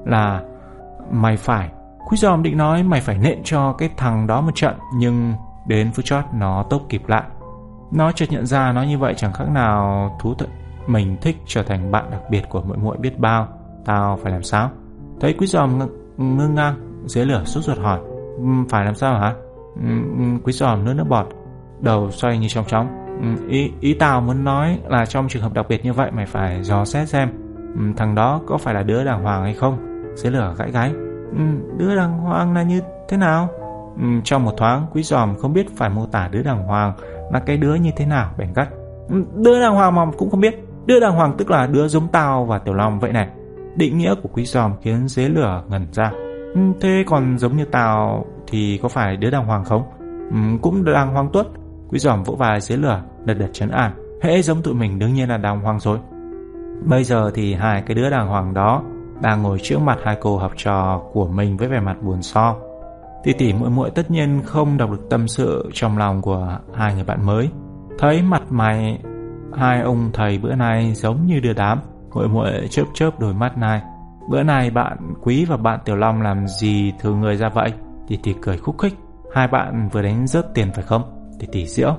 là 0.05 0.41
Mày 1.11 1.37
phải. 1.37 1.69
Quý 2.09 2.17
giòm 2.17 2.43
định 2.43 2.57
nói 2.57 2.83
mày 2.83 3.01
phải 3.01 3.17
nện 3.17 3.43
cho 3.43 3.73
cái 3.73 3.89
thằng 3.97 4.27
đó 4.27 4.41
một 4.41 4.51
trận, 4.55 4.73
Nhưng 4.99 5.33
đến 5.67 5.91
phút 5.91 6.05
chót 6.05 6.23
nó 6.33 6.65
tốc 6.69 6.81
kịp 6.89 7.01
lại. 7.07 7.23
Nó 7.91 8.11
chợt 8.11 8.25
nhận 8.29 8.45
ra 8.45 8.71
nó 8.71 8.83
như 8.83 8.97
vậy 8.97 9.13
chẳng 9.17 9.33
khác 9.33 9.45
nào 9.49 10.09
thú 10.21 10.33
thật. 10.37 10.45
Mình 10.87 11.17
thích 11.21 11.37
trở 11.45 11.63
thành 11.63 11.91
bạn 11.91 12.11
đặc 12.11 12.21
biệt 12.31 12.43
của 12.49 12.61
muội 12.61 12.77
muội 12.77 12.97
biết 12.97 13.19
bao. 13.19 13.47
Tao 13.85 14.19
phải 14.23 14.31
làm 14.31 14.43
sao? 14.43 14.69
Thấy 15.19 15.33
quý 15.33 15.47
giòm 15.47 15.79
ngưng 16.17 16.55
ngang 16.55 16.75
Dưới 17.05 17.25
lửa 17.25 17.43
sốt 17.45 17.63
ruột 17.63 17.77
hỏi. 17.77 17.99
Ừ, 18.37 18.43
phải 18.69 18.85
làm 18.85 18.95
sao 18.95 19.19
hả? 19.19 19.33
Ừ, 19.75 19.89
ừ, 20.17 20.23
quý 20.43 20.53
giòm 20.53 20.85
nước 20.85 20.93
nước 20.93 21.07
bọt 21.09 21.27
Đầu 21.79 22.11
xoay 22.11 22.37
như 22.37 22.47
trong 22.47 22.65
chóng. 22.65 22.87
Ý, 23.49 23.71
ý 23.79 23.93
tao 23.93 24.21
muốn 24.21 24.43
nói 24.43 24.79
là 24.87 25.05
trong 25.05 25.27
trường 25.27 25.43
hợp 25.43 25.53
đặc 25.53 25.65
biệt 25.69 25.85
như 25.85 25.93
vậy 25.93 26.11
Mày 26.11 26.25
phải 26.25 26.63
dò 26.63 26.85
xét 26.85 27.09
xem. 27.09 27.29
Thằng 27.97 28.15
đó 28.15 28.41
có 28.47 28.57
phải 28.57 28.73
là 28.73 28.83
đứa 28.83 29.03
đàng 29.03 29.23
hoàng 29.23 29.43
hay 29.43 29.53
không? 29.53 30.03
Dưới 30.15 30.31
lửa 30.31 30.55
gãi 30.57 30.71
gãi 30.71 30.93
Đứa 31.77 31.95
đàng 31.95 32.19
hoàng 32.19 32.53
là 32.53 32.63
như 32.63 32.81
thế 33.09 33.17
nào? 33.17 33.49
Ừ, 33.99 34.05
Trong 34.23 34.45
một 34.45 34.53
thoáng 34.57 34.85
quý 34.93 35.03
giòm 35.03 35.35
không 35.35 35.53
biết 35.53 35.77
phải 35.77 35.89
mô 35.89 36.05
tả 36.05 36.27
đứa 36.31 36.43
đàng 36.43 36.63
hoàng 36.63 36.93
Là 37.31 37.39
cái 37.39 37.57
đứa 37.57 37.75
như 37.75 37.91
thế 37.97 38.05
nào 38.05 38.31
bèn 38.37 38.53
gắt. 38.53 38.69
Ừ, 39.09 39.23
đứa 39.35 39.59
đàng 39.61 39.75
hoàng 39.75 39.95
mà 39.95 40.05
cũng 40.17 40.29
không 40.29 40.39
biết. 40.39 40.63
Đứa 40.85 40.99
đàng 40.99 41.15
hoàng 41.15 41.33
tức 41.37 41.49
là 41.51 41.67
đứa 41.67 41.87
giống 41.87 42.07
tao 42.07 42.45
và 42.45 42.59
Tiểu 42.59 42.73
Long 42.73 42.99
vậy 42.99 43.11
này. 43.11 43.27
Định 43.75 43.97
nghĩa 43.97 44.15
của 44.23 44.29
quý 44.33 44.45
giòm 44.45 44.71
khiến 44.81 45.07
dế 45.07 45.29
lửa 45.29 45.63
ngẩn 45.69 45.87
ra. 45.91 46.11
Ừ, 46.53 46.59
Thế 46.81 47.03
còn 47.07 47.37
giống 47.37 47.57
như 47.57 47.65
tao 47.65 48.25
Thì 48.47 48.79
có 48.83 48.89
phải 48.89 49.17
đứa 49.17 49.29
đàng 49.29 49.45
hoàng 49.45 49.63
không? 49.65 49.83
Ừ, 50.31 50.37
Cũng 50.61 50.85
đàng 50.85 51.13
hoàng 51.13 51.29
tuất. 51.33 51.47
Quý 51.89 51.99
giòm 51.99 52.23
vỗ 52.23 52.35
vai 52.35 52.61
dế 52.61 52.77
lửa 52.77 53.01
Đật 53.25 53.37
đật 53.39 53.49
chấn 53.53 53.69
an. 53.69 53.91
Hễ 54.21 54.41
giống 54.41 54.61
tụi 54.61 54.73
mình 54.73 54.99
đương 54.99 55.13
nhiên 55.13 55.29
là 55.29 55.37
đàng 55.37 55.61
hoàng 55.61 55.79
rồi. 55.79 55.97
Bây 56.85 57.03
giờ 57.03 57.31
thì 57.33 57.53
hai 57.53 57.81
cái 57.81 57.95
đứa 57.95 58.09
đàng 58.09 58.27
hoàng 58.27 58.53
đó 58.53 58.81
Đang 59.21 59.43
ngồi 59.43 59.59
trước 59.63 59.79
mặt 59.81 59.97
hai 60.03 60.17
cô 60.21 60.37
học 60.37 60.51
trò 60.55 61.01
Của 61.13 61.27
mình 61.27 61.57
với 61.57 61.67
vẻ 61.67 61.79
mặt 61.79 61.95
buồn 62.01 62.21
so. 62.21 62.55
Tỷ 63.27 63.33
tỷ 63.33 63.53
muội 63.53 63.69
muội 63.69 63.89
tất 63.89 64.11
nhiên 64.11 64.41
không 64.45 64.77
đọc 64.77 64.91
được 64.91 65.09
tâm 65.09 65.27
sự 65.27 65.69
Trong 65.73 65.97
lòng 65.97 66.21
của 66.21 66.59
hai 66.75 66.93
người 66.93 67.03
bạn 67.03 67.25
mới. 67.25 67.49
Thấy 67.99 68.21
mặt 68.21 68.41
mày 68.49 68.99
Hai 69.53 69.81
ông 69.81 70.09
thầy 70.13 70.37
bữa 70.37 70.55
nay 70.55 70.93
giống 70.93 71.25
như 71.25 71.39
đưa 71.39 71.53
đám, 71.53 71.79
muội 72.13 72.27
muội 72.27 72.67
chớp 72.69 72.83
chớp 72.93 73.19
đôi 73.19 73.33
mắt 73.33 73.57
này 73.57 73.81
bữa 74.29 74.43
nay 74.43 74.69
bạn 74.69 74.97
quý 75.21 75.45
và 75.45 75.57
bạn 75.57 75.79
tiểu 75.85 75.95
long 75.95 76.21
làm 76.21 76.47
gì 76.47 76.93
thường 76.99 77.21
người 77.21 77.35
ra 77.35 77.49
vậy? 77.49 77.73
Tỷ 78.07 78.17
tỷ 78.23 78.33
cười 78.41 78.57
khúc 78.57 78.77
khích. 78.77 78.93
Hai 79.33 79.47
bạn 79.47 79.89
vừa 79.91 80.01
đánh 80.01 80.27
rớt 80.27 80.53
tiền 80.53 80.71
phải 80.73 80.83
không? 80.83 81.01
Tỷ 81.39 81.47
tỷ 81.51 81.65
diễu. 81.65 81.95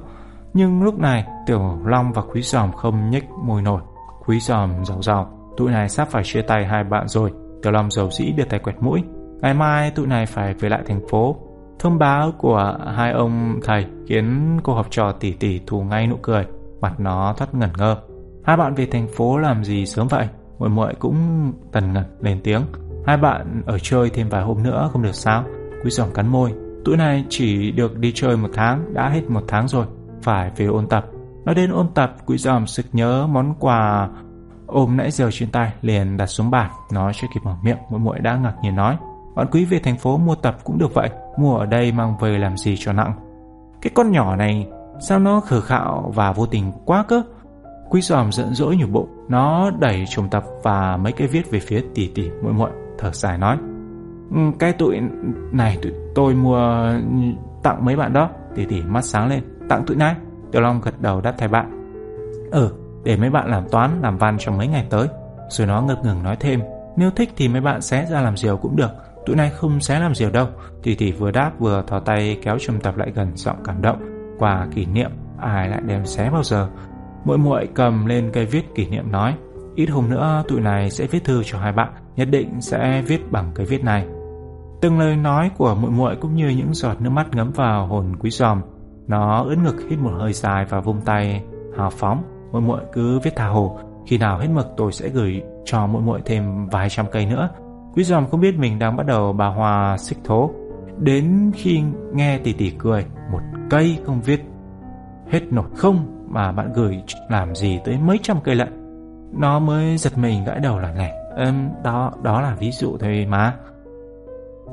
Nhưng 0.54 0.82
lúc 0.82 0.98
này, 0.98 1.26
tiểu 1.46 1.78
long 1.84 2.12
và 2.12 2.22
quý 2.32 2.42
giòm 2.42 2.72
không 2.72 3.10
nhếch 3.10 3.30
môi 3.44 3.62
nổi. 3.62 3.80
Quý 4.26 4.40
giòm 4.40 4.84
giàu 4.84 5.02
giàu. 5.02 5.30
Tụi 5.56 5.70
này 5.70 5.88
sắp 5.88 6.08
phải 6.10 6.22
chia 6.24 6.42
tay 6.42 6.66
hai 6.66 6.84
bạn 6.84 7.08
rồi. 7.08 7.32
Tiểu 7.62 7.72
long 7.72 7.90
giàu 7.90 8.10
dĩ 8.10 8.32
đưa 8.36 8.44
tay 8.44 8.60
quẹt 8.60 8.76
mũi 8.80 9.02
ngày 9.40 9.54
mai 9.54 9.90
tụi 9.90 10.06
này 10.06 10.26
phải 10.26 10.54
về 10.54 10.68
lại 10.68 10.82
thành 10.86 11.00
phố 11.10 11.36
thông 11.78 11.98
báo 11.98 12.32
của 12.38 12.78
hai 12.96 13.12
ông 13.12 13.60
thầy 13.64 13.86
khiến 14.06 14.58
cô 14.62 14.74
học 14.74 14.86
trò 14.90 15.12
tỉ 15.12 15.32
tỉ 15.32 15.60
thù 15.66 15.82
ngay 15.82 16.06
nụ 16.06 16.16
cười 16.22 16.46
mặt 16.80 17.00
nó 17.00 17.34
thoát 17.36 17.54
ngẩn 17.54 17.70
ngơ 17.78 17.96
Hai 18.48 18.56
bạn 18.56 18.74
về 18.74 18.86
thành 18.86 19.08
phố 19.08 19.38
làm 19.38 19.64
gì 19.64 19.86
sớm 19.86 20.08
vậy? 20.08 20.28
Muội 20.58 20.68
muội 20.68 20.94
cũng 20.98 21.52
tần 21.72 21.92
ngẩn 21.92 22.04
lên 22.20 22.40
tiếng. 22.44 22.62
Hai 23.06 23.16
bạn 23.16 23.62
ở 23.66 23.78
chơi 23.78 24.10
thêm 24.10 24.28
vài 24.28 24.42
hôm 24.42 24.62
nữa 24.62 24.88
không 24.92 25.02
được 25.02 25.14
sao? 25.14 25.44
Quý 25.84 25.90
giỏng 25.90 26.12
cắn 26.14 26.28
môi. 26.28 26.54
Tụi 26.84 26.96
này 26.96 27.24
chỉ 27.28 27.70
được 27.70 27.98
đi 27.98 28.12
chơi 28.14 28.36
một 28.36 28.48
tháng, 28.54 28.94
đã 28.94 29.08
hết 29.08 29.30
một 29.30 29.42
tháng 29.48 29.68
rồi. 29.68 29.86
Phải 30.22 30.50
về 30.56 30.66
ôn 30.66 30.86
tập. 30.86 31.06
Nói 31.44 31.54
đến 31.54 31.70
ôn 31.70 31.86
tập, 31.94 32.16
quý 32.26 32.38
giòm 32.38 32.66
sực 32.66 32.86
nhớ 32.92 33.26
món 33.26 33.54
quà 33.58 34.08
ôm 34.66 34.96
nãy 34.96 35.10
giờ 35.10 35.30
trên 35.32 35.50
tay 35.50 35.72
liền 35.82 36.16
đặt 36.16 36.26
xuống 36.26 36.50
bàn. 36.50 36.70
Nói 36.92 37.12
chưa 37.14 37.26
kịp 37.34 37.40
mở 37.44 37.54
miệng, 37.62 37.78
muội 37.90 38.00
muội 38.00 38.18
đã 38.18 38.36
ngạc 38.36 38.54
nhiên 38.62 38.76
nói. 38.76 38.96
Bạn 39.38 39.46
quý 39.50 39.64
về 39.64 39.78
thành 39.78 39.96
phố 39.96 40.18
mua 40.18 40.34
tập 40.34 40.56
cũng 40.64 40.78
được 40.78 40.94
vậy. 40.94 41.10
Mua 41.36 41.56
ở 41.56 41.66
đây 41.66 41.92
mang 41.92 42.16
về 42.20 42.38
làm 42.38 42.56
gì 42.56 42.76
cho 42.78 42.92
nặng. 42.92 43.12
Cái 43.82 43.90
con 43.94 44.10
nhỏ 44.10 44.36
này, 44.36 44.68
sao 45.00 45.18
nó 45.18 45.40
khờ 45.40 45.60
khạo 45.60 46.12
và 46.14 46.32
vô 46.32 46.46
tình 46.46 46.72
quá 46.84 47.04
cơ? 47.08 47.22
Quý 47.90 48.00
giòm 48.00 48.32
giận 48.32 48.54
dỗi 48.54 48.76
nhủ 48.76 48.86
bụng 48.86 49.08
Nó 49.28 49.70
đẩy 49.70 50.04
trùng 50.08 50.28
tập 50.30 50.44
và 50.62 50.96
mấy 50.96 51.12
cái 51.12 51.28
viết 51.28 51.50
về 51.50 51.60
phía 51.60 51.84
tỷ 51.94 52.08
tỷ 52.14 52.30
muội 52.42 52.52
muội, 52.52 52.70
Thở 52.98 53.10
dài 53.12 53.38
nói. 53.38 53.56
Ừ, 54.34 54.40
cái 54.58 54.72
tụi 54.72 55.00
này 55.52 55.78
tụi 55.82 55.92
tôi 56.14 56.34
mua 56.34 56.88
tặng 57.62 57.84
mấy 57.84 57.96
bạn 57.96 58.12
đó. 58.12 58.30
Tỷ 58.54 58.64
tỷ 58.64 58.82
mắt 58.82 59.04
sáng 59.04 59.28
lên, 59.28 59.42
Tặng 59.68 59.84
tụi 59.86 59.96
này. 59.96 60.14
Tiểu 60.52 60.62
Long 60.62 60.80
gật 60.80 61.00
đầu 61.00 61.20
đáp 61.20 61.34
thay 61.38 61.48
bạn. 61.48 61.70
Ừ 62.50 62.72
để 63.04 63.16
mấy 63.16 63.30
bạn 63.30 63.50
làm 63.50 63.68
toán, 63.68 64.00
làm 64.02 64.18
văn 64.18 64.36
trong 64.38 64.58
mấy 64.58 64.68
ngày 64.68 64.86
tới. 64.90 65.08
Rồi 65.48 65.66
nó 65.66 65.82
ngập 65.82 66.04
ngừng 66.04 66.22
nói 66.22 66.36
thêm, 66.40 66.60
Nếu 66.96 67.10
thích 67.10 67.30
thì 67.36 67.48
mấy 67.48 67.60
bạn 67.60 67.80
xé 67.80 68.06
ra 68.10 68.20
làm 68.20 68.36
diều 68.36 68.56
cũng 68.56 68.76
được. 68.76 69.07
Tụi 69.28 69.36
này 69.36 69.50
không 69.50 69.80
xé 69.80 70.00
làm 70.00 70.14
diều 70.14 70.30
đâu. 70.30 70.46
Tỷ 70.82 70.94
tỷ 70.94 71.12
vừa 71.12 71.30
đáp 71.30 71.52
vừa 71.58 71.82
thò 71.86 72.00
tay 72.00 72.38
kéo 72.42 72.58
trầm 72.60 72.80
tập 72.80 72.96
lại 72.96 73.12
gần 73.14 73.32
giọng 73.34 73.56
cảm 73.64 73.82
động. 73.82 73.98
Quà 74.38 74.66
kỷ 74.74 74.86
niệm, 74.86 75.10
ai 75.40 75.68
lại 75.68 75.80
đem 75.86 76.06
xé 76.06 76.30
bao 76.30 76.42
giờ? 76.42 76.68
Muội 77.24 77.38
muội 77.38 77.68
cầm 77.74 78.06
lên 78.06 78.30
cây 78.32 78.46
viết 78.46 78.74
kỷ 78.74 78.88
niệm 78.88 79.12
nói, 79.12 79.34
Ít 79.74 79.86
hôm 79.86 80.10
nữa 80.10 80.42
tụi 80.48 80.60
này 80.60 80.90
sẽ 80.90 81.06
viết 81.06 81.24
thư 81.24 81.42
cho 81.44 81.58
hai 81.58 81.72
bạn, 81.72 81.92
Nhất 82.16 82.28
định 82.30 82.60
sẽ 82.60 83.02
viết 83.06 83.32
bằng 83.32 83.50
cây 83.54 83.66
viết 83.66 83.84
này. 83.84 84.06
Từng 84.80 84.98
lời 84.98 85.16
nói 85.16 85.50
của 85.58 85.74
muội 85.74 85.90
muội 85.90 86.16
cũng 86.16 86.34
như 86.34 86.48
những 86.48 86.74
giọt 86.74 87.00
nước 87.00 87.10
mắt 87.10 87.26
ngấm 87.34 87.50
vào 87.50 87.86
hồn 87.86 88.16
quý 88.18 88.30
giòm 88.30 88.60
Nó 89.06 89.42
ướt 89.42 89.56
ngực 89.64 89.76
hít 89.90 89.98
một 89.98 90.12
hơi 90.18 90.32
dài 90.32 90.64
và 90.68 90.80
vung 90.80 91.00
tay, 91.00 91.44
hào 91.76 91.90
phóng. 91.90 92.22
Muội 92.52 92.62
muội 92.62 92.80
cứ 92.92 93.18
viết 93.18 93.36
tha 93.36 93.46
hồ. 93.46 93.78
Khi 94.06 94.18
nào 94.18 94.38
hết 94.38 94.48
mực 94.54 94.66
tôi 94.76 94.92
sẽ 94.92 95.08
gửi 95.08 95.42
cho 95.64 95.86
muội 95.86 96.02
muội 96.02 96.20
thêm 96.24 96.68
vài 96.68 96.88
trăm 96.90 97.06
cây 97.12 97.26
nữa. 97.26 97.48
Quý 97.98 98.04
giòm 98.04 98.26
không 98.26 98.40
biết 98.40 98.58
mình 98.58 98.78
đang 98.78 98.96
bắt 98.96 99.06
đầu 99.06 99.32
bà 99.32 99.46
hòa 99.46 99.96
xích 99.98 100.18
thố 100.24 100.50
Đến 100.98 101.50
khi 101.54 101.82
nghe 102.12 102.38
tỷ 102.38 102.52
tỷ 102.52 102.70
cười 102.70 103.04
Một 103.32 103.40
cây 103.70 103.98
không 104.06 104.20
viết 104.20 104.44
Hết 105.30 105.40
nổi 105.52 105.66
không 105.76 106.26
mà 106.28 106.52
bạn 106.52 106.72
gửi 106.72 107.02
làm 107.28 107.54
gì 107.54 107.80
tới 107.84 107.98
mấy 107.98 108.18
trăm 108.22 108.40
cây 108.44 108.54
lận. 108.54 108.68
Nó 109.32 109.58
mới 109.58 109.98
giật 109.98 110.18
mình 110.18 110.44
gãi 110.44 110.60
đầu 110.60 110.78
là 110.78 110.92
này. 110.92 111.12
em 111.36 111.70
đó, 111.84 112.12
đó 112.22 112.40
là 112.40 112.54
ví 112.54 112.70
dụ 112.70 112.96
thôi 112.98 113.26
mà. 113.28 113.54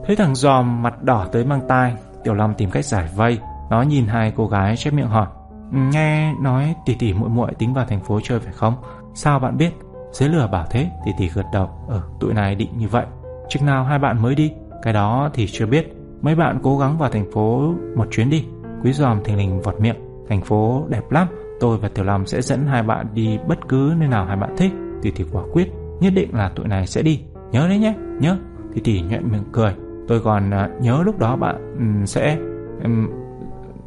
Thấy 0.06 0.16
thằng 0.16 0.36
giòm 0.36 0.84
mặt 0.84 1.04
đỏ 1.04 1.28
tới 1.32 1.46
mang 1.46 1.62
tai, 1.68 1.94
Tiểu 2.24 2.34
Long 2.34 2.54
tìm 2.54 2.72
cách 2.72 2.86
giải 2.86 3.10
vây. 3.16 3.40
Nó 3.70 3.82
nhìn 3.82 4.08
hai 4.08 4.34
cô 4.36 4.48
gái 4.48 4.78
chép 4.78 4.94
miệng 4.94 5.08
hỏi. 5.08 5.28
Nghe 5.72 6.34
nói 6.42 6.76
tỷ 6.86 6.96
tỷ 7.00 7.14
muội 7.14 7.30
muội 7.30 7.54
tính 7.60 7.74
vào 7.74 7.86
thành 7.86 8.00
phố 8.00 8.20
chơi 8.24 8.40
phải 8.40 8.54
không? 8.54 8.74
Sao 9.14 9.40
bạn 9.40 9.58
biết? 9.58 9.72
Dưới 10.12 10.30
lửa 10.30 10.50
bảo 10.52 10.66
thế, 10.70 10.90
tỷ 11.06 11.12
tỷ 11.18 11.30
gật 11.30 11.46
đầu. 11.54 11.70
Ờ, 11.88 12.02
tụi 12.20 12.34
này 12.34 12.56
định 12.56 12.78
như 12.78 12.88
vậy. 12.88 13.06
Chừng 13.50 13.66
nào 13.66 13.84
hai 13.84 14.00
bạn 14.00 14.22
mới 14.22 14.36
đi? 14.36 14.52
Cái 14.82 14.94
đó 14.94 15.30
thì 15.34 15.48
chưa 15.48 15.66
biết. 15.66 15.94
Mấy 16.22 16.36
bạn 16.36 16.60
cố 16.64 16.78
gắng 16.78 16.98
vào 16.98 17.10
thành 17.10 17.32
phố 17.32 17.74
một 17.96 18.08
chuyến 18.12 18.30
đi. 18.30 18.46
Quý 18.84 18.94
giòm 18.94 19.24
thình 19.24 19.38
lình 19.38 19.62
vọt 19.62 19.82
miệng. 19.82 19.96
Thành 20.30 20.42
phố 20.42 20.86
đẹp 20.90 21.12
lắm, 21.12 21.28
Tôi 21.60 21.78
và 21.78 21.90
Tiểu 21.90 22.06
Long 22.06 22.26
sẽ 22.26 22.42
dẫn 22.42 22.68
hai 22.68 22.84
bạn 22.84 23.08
đi 23.14 23.38
bất 23.48 23.68
cứ 23.68 23.94
nơi 23.98 24.08
nào 24.08 24.26
hai 24.26 24.38
bạn 24.38 24.56
thích 24.58 24.72
Tỷ 25.02 25.12
tỷ 25.12 25.24
quả 25.32 25.44
quyết 25.54 25.72
Nhất 26.00 26.14
định 26.16 26.30
là 26.34 26.50
tụi 26.56 26.68
này 26.68 26.88
sẽ 26.88 27.02
đi 27.02 27.22
Nhớ 27.52 27.68
đấy 27.68 27.78
nhé 27.78 27.94
Nhớ 28.20 28.38
Tỷ 28.74 28.82
tỷ 28.82 29.02
nhuận 29.02 29.32
miệng 29.32 29.44
cười 29.52 29.74
Tôi 30.08 30.20
còn 30.20 30.52
à, 30.52 30.70
nhớ 30.82 31.04
lúc 31.06 31.20
đó 31.20 31.36
bạn 31.36 31.56
ừ, 31.78 32.06
sẽ 32.06 32.38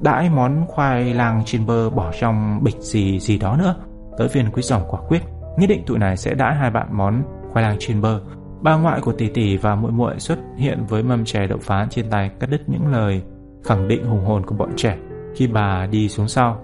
đãi 0.01 0.31
món 0.31 0.67
khoai 0.69 1.15
lang 1.15 1.43
trên 1.47 1.67
bơ 1.67 1.91
bỏ 1.91 2.13
trong 2.21 2.65
bịch 2.65 2.77
gì 2.81 3.19
gì 3.19 3.39
đó 3.39 3.57
nữa 3.57 3.75
Tới 4.19 4.29
phiên 4.29 4.51
quý 4.53 4.63
giòm 4.63 4.83
quả 4.89 5.01
quyết 5.09 5.23
Nhất 5.59 5.67
định 5.67 5.83
tụi 5.87 5.99
này 5.99 6.17
sẽ 6.17 6.35
đãi 6.35 6.55
hai 6.55 6.71
bạn 6.71 6.89
món 6.93 7.23
khoai 7.53 7.65
lang 7.65 7.77
trên 7.79 8.01
bơ 8.01 8.21
Ba 8.63 8.77
ngoại 8.77 9.01
của 9.01 9.13
tỷ 9.13 9.29
tỷ 9.29 9.57
và 9.57 9.75
muội 9.75 9.93
muội 9.93 10.21
xuất 10.21 10.39
hiện 10.57 10.85
với 10.89 11.03
mâm 11.03 11.25
chè 11.25 11.47
đậu 11.47 11.59
phán 11.59 11.89
trên 11.89 12.11
tay 12.11 12.31
cắt 12.41 12.51
đứt 12.51 12.69
những 12.69 12.93
lời 12.93 13.23
khẳng 13.65 13.89
định 13.89 14.05
hùng 14.05 14.25
hồn 14.25 14.47
của 14.47 14.55
bọn 14.55 14.71
trẻ. 14.77 14.99
Khi 15.35 15.47
bà 15.47 15.87
đi 15.87 16.09
xuống 16.09 16.29
sau, 16.29 16.61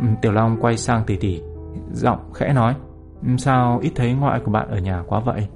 ừ, 0.00 0.06
Tiểu 0.22 0.32
Long 0.32 0.56
quay 0.60 0.76
sang 0.76 1.04
tỷ 1.06 1.16
tỷ 1.16 1.40
Giọng 1.92 2.32
khẽ 2.34 2.52
nói 2.52 2.74
ừ, 3.26 3.36
Sao 3.38 3.78
ít 3.82 3.92
thấy 3.94 4.12
ngoại 4.12 4.40
của 4.44 4.50
bạn 4.50 4.68
ở 4.68 4.78
nhà 4.78 5.02
quá 5.06 5.20
vậy? 5.20 5.46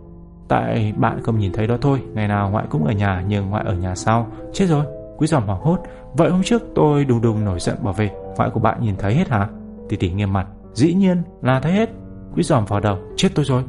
Tại 0.48 0.92
bạn 0.96 1.22
không 1.22 1.38
nhìn 1.38 1.52
thấy 1.52 1.66
đó 1.66 1.76
thôi 1.80 2.02
Ngày 2.14 2.28
nào 2.28 2.50
ngoại 2.50 2.66
cũng 2.70 2.84
ở 2.84 2.92
nhà 2.92 3.24
nhưng 3.28 3.50
ngoại 3.50 3.64
ở 3.66 3.74
nhà 3.74 3.94
sau. 3.94 4.26
Chết 4.52 4.66
rồi 4.66 4.84
Quý 5.16 5.26
giòm 5.26 5.46
hoảng 5.46 5.60
hốt. 5.62 5.78
Vậy 6.12 6.30
hôm 6.30 6.42
trước 6.42 6.62
tôi 6.74 7.04
đùng 7.04 7.20
đùng 7.20 7.44
nổi 7.44 7.60
giận 7.60 7.76
bỏ 7.82 7.92
về 7.92 8.10
Ngoại 8.36 8.50
của 8.50 8.60
bạn 8.60 8.78
nhìn 8.80 8.96
thấy 8.96 9.14
hết 9.14 9.28
hả? 9.28 9.48
Tỷ 9.88 9.96
tỷ 9.96 10.12
nghiêm 10.12 10.32
mặt 10.32 10.46
Dĩ 10.72 10.94
nhiên 10.94 11.22
là 11.42 11.60
thấy 11.60 11.72
hết. 11.72 11.90
Quý 12.36 12.42
giòm 12.42 12.64
vào 12.64 12.80
đầu 12.80 12.98
Chết 13.16 13.28
tôi 13.34 13.44
rồi 13.44 13.62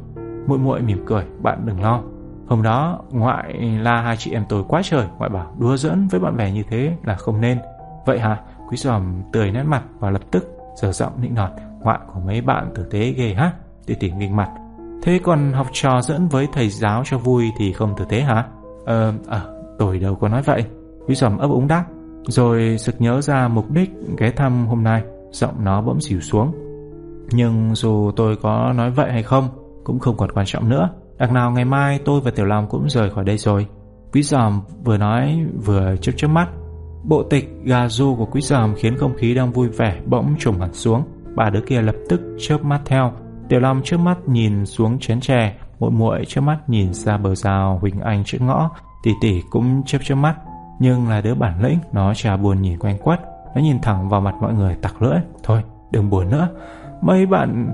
muội 0.46 0.58
muội 0.58 0.82
mỉm 0.82 1.02
cười 1.06 1.24
Bạn 1.42 1.66
đừng 1.66 1.82
lo. 1.82 2.00
Hôm 2.46 2.62
đó 2.62 3.00
ngoại 3.10 3.54
la 3.82 4.02
hai 4.02 4.16
chị 4.16 4.32
em 4.32 4.44
tôi 4.48 4.64
quá 4.68 4.80
trời 4.84 5.06
Ngoại 5.18 5.30
bảo 5.30 5.54
đùa 5.58 5.76
giỡn 5.76 6.08
với 6.08 6.20
bạn 6.20 6.36
bè 6.36 6.52
như 6.52 6.62
thế 6.70 6.96
là 7.04 7.14
không 7.14 7.40
nên. 7.40 7.58
Vậy 8.06 8.18
hả? 8.18 8.40
Quý 8.68 8.76
giòm 8.76 9.22
tươi 9.32 9.50
nét 9.50 9.62
mặt 9.62 9.82
và 9.98 10.10
lập 10.10 10.22
tức 10.30 10.52
Giờ 10.76 10.92
giọng 10.92 11.12
nịnh 11.20 11.34
nọt 11.34 11.50
Ngoại 11.80 11.98
của 12.12 12.20
mấy 12.20 12.40
bạn 12.40 12.72
tử 12.74 12.86
tế 12.90 13.10
ghê 13.10 13.34
ha 13.34 13.52
Tỷ 13.86 13.94
tỷ 13.94 14.10
nghinh 14.10 14.36
mặt. 14.36 14.50
Thế 15.02 15.20
còn 15.24 15.52
học 15.52 15.66
trò 15.72 16.00
dẫn 16.00 16.28
với 16.28 16.48
thầy 16.52 16.68
giáo 16.68 17.02
cho 17.04 17.18
vui 17.18 17.50
Thì 17.58 17.72
không 17.72 17.94
tử 17.96 18.04
tế 18.08 18.20
hả? 18.20 18.44
Ờ, 18.84 19.12
à, 19.28 19.40
tôi 19.78 19.98
đâu 19.98 20.14
có 20.14 20.28
nói 20.28 20.42
vậy. 20.42 20.64
Quý 21.06 21.14
giòm 21.14 21.38
ấp 21.38 21.50
úng 21.50 21.68
đáp 21.68 21.84
Rồi 22.28 22.76
sực 22.78 22.94
nhớ 22.98 23.20
ra 23.20 23.48
mục 23.48 23.70
đích 23.70 23.90
ghé 24.18 24.30
thăm 24.30 24.66
hôm 24.66 24.84
nay 24.84 25.02
Giọng 25.30 25.64
nó 25.64 25.80
bỗng 25.80 26.00
xỉu 26.00 26.20
xuống. 26.20 26.52
Nhưng 27.30 27.74
dù 27.74 28.10
tôi 28.16 28.36
có 28.36 28.72
nói 28.76 28.90
vậy 28.90 29.12
hay 29.12 29.22
không 29.22 29.48
cũng 29.86 29.98
không 29.98 30.16
còn 30.16 30.32
quan 30.32 30.46
trọng 30.46 30.68
nữa. 30.68 30.90
Đằng 31.18 31.34
nào 31.34 31.50
ngày 31.50 31.64
mai 31.64 32.00
tôi 32.04 32.20
và 32.20 32.30
Tiểu 32.30 32.46
Long 32.46 32.68
cũng 32.68 32.90
rời 32.90 33.10
khỏi 33.10 33.24
đây 33.24 33.38
rồi. 33.38 33.66
Quý 34.12 34.22
giòm 34.22 34.60
vừa 34.84 34.96
nói 34.96 35.46
vừa 35.64 35.96
chớp 36.00 36.12
chớp 36.16 36.28
mắt. 36.28 36.48
Bộ 37.04 37.22
tịch 37.22 37.48
gà 37.64 37.88
du 37.88 38.14
của 38.16 38.26
quý 38.26 38.40
giòm 38.40 38.74
khiến 38.74 38.96
không 38.96 39.14
khí 39.16 39.34
đang 39.34 39.52
vui 39.52 39.68
vẻ 39.68 40.00
bỗng 40.06 40.34
trùng 40.38 40.60
hẳn 40.60 40.72
xuống. 40.72 41.02
Bà 41.36 41.50
đứa 41.50 41.60
kia 41.60 41.82
lập 41.82 41.94
tức 42.08 42.20
chớp 42.38 42.64
mắt 42.64 42.80
theo. 42.84 43.12
Tiểu 43.48 43.60
Long 43.60 43.80
trước 43.84 43.96
mắt 44.00 44.28
nhìn 44.28 44.66
xuống 44.66 44.98
chén 44.98 45.20
chè, 45.20 45.54
Muội 45.78 45.90
muội 45.90 46.24
trước 46.24 46.40
mắt 46.40 46.58
nhìn 46.68 46.94
ra 46.94 47.16
bờ 47.16 47.34
rào 47.34 47.78
Huỳnh 47.80 48.00
Anh 48.00 48.24
trước 48.24 48.38
ngõ. 48.40 48.70
Tỷ 49.02 49.10
tỷ 49.20 49.42
cũng 49.50 49.82
chớp 49.86 49.98
chớp 50.04 50.14
mắt. 50.14 50.36
Nhưng 50.80 51.08
là 51.08 51.20
đứa 51.20 51.34
bản 51.34 51.62
lĩnh, 51.62 51.78
Nó 51.92 52.14
chả 52.14 52.36
buồn 52.36 52.62
nhìn 52.62 52.78
quanh 52.78 52.98
quất. 52.98 53.20
Nó 53.54 53.60
nhìn 53.62 53.80
thẳng 53.82 54.08
vào 54.08 54.20
mặt 54.20 54.34
mọi 54.40 54.54
người 54.54 54.76
tặc 54.82 55.02
lưỡi. 55.02 55.18
Thôi, 55.42 55.62
đừng 55.90 56.10
buồn 56.10 56.30
nữa. 56.30 56.48
Mấy 57.02 57.26
bạn 57.26 57.70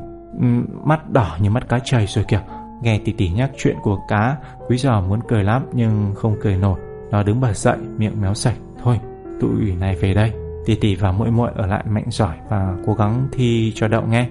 mắt 0.84 1.10
đỏ 1.10 1.36
như 1.40 1.50
mắt 1.50 1.68
cá 1.68 1.78
chày 1.78 2.06
rồi 2.06 2.24
kìa. 2.28 2.40
Nghe 2.82 3.00
tỷ 3.04 3.12
tỷ 3.12 3.28
nhắc 3.28 3.50
chuyện 3.58 3.76
của 3.82 3.98
cá, 4.08 4.36
Quý 4.68 4.76
giò 4.76 5.00
muốn 5.00 5.20
cười 5.28 5.44
lắm, 5.44 5.66
nhưng 5.72 6.14
không 6.14 6.36
cười 6.40 6.56
nổi. 6.56 6.80
Nó 7.10 7.22
đứng 7.22 7.40
bật 7.40 7.56
dậy, 7.56 7.76
miệng 7.98 8.20
méo 8.20 8.34
sạch. 8.34 8.56
Thôi, 8.82 9.00
tụi 9.40 9.76
này 9.80 9.96
về 9.96 10.14
đây. 10.14 10.32
Tỷ 10.66 10.74
tỷ 10.74 10.94
và 10.94 11.12
muội 11.12 11.30
muội 11.30 11.50
ở 11.54 11.66
lại 11.66 11.84
mạnh 11.88 12.04
giỏi 12.08 12.36
Và 12.48 12.74
cố 12.86 12.94
gắng 12.94 13.28
thi 13.32 13.72
cho 13.74 13.88
đậu 13.88 14.02
nghe. 14.06 14.28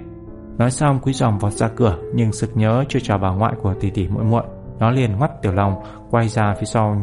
Nói 0.58 0.72
xong, 0.72 1.00
quý 1.02 1.14
giòm 1.14 1.38
vọt 1.38 1.52
ra 1.52 1.68
cửa, 1.68 1.98
Nhưng 2.14 2.34
sực 2.34 2.50
nhớ 2.56 2.84
chưa 2.90 3.00
chào 3.00 3.18
bà 3.18 3.30
ngoại 3.30 3.54
của 3.62 3.74
tỷ 3.74 3.90
tỷ 3.90 4.08
muội 4.08 4.24
muội. 4.24 4.44
Nó 4.80 4.92
liền 4.92 5.18
ngoắt 5.18 5.42
tiểu 5.42 5.52
lòng, 5.52 5.76
Quay 6.10 6.28
ra 6.28 6.56
phía 6.60 6.66
sau. 6.66 6.98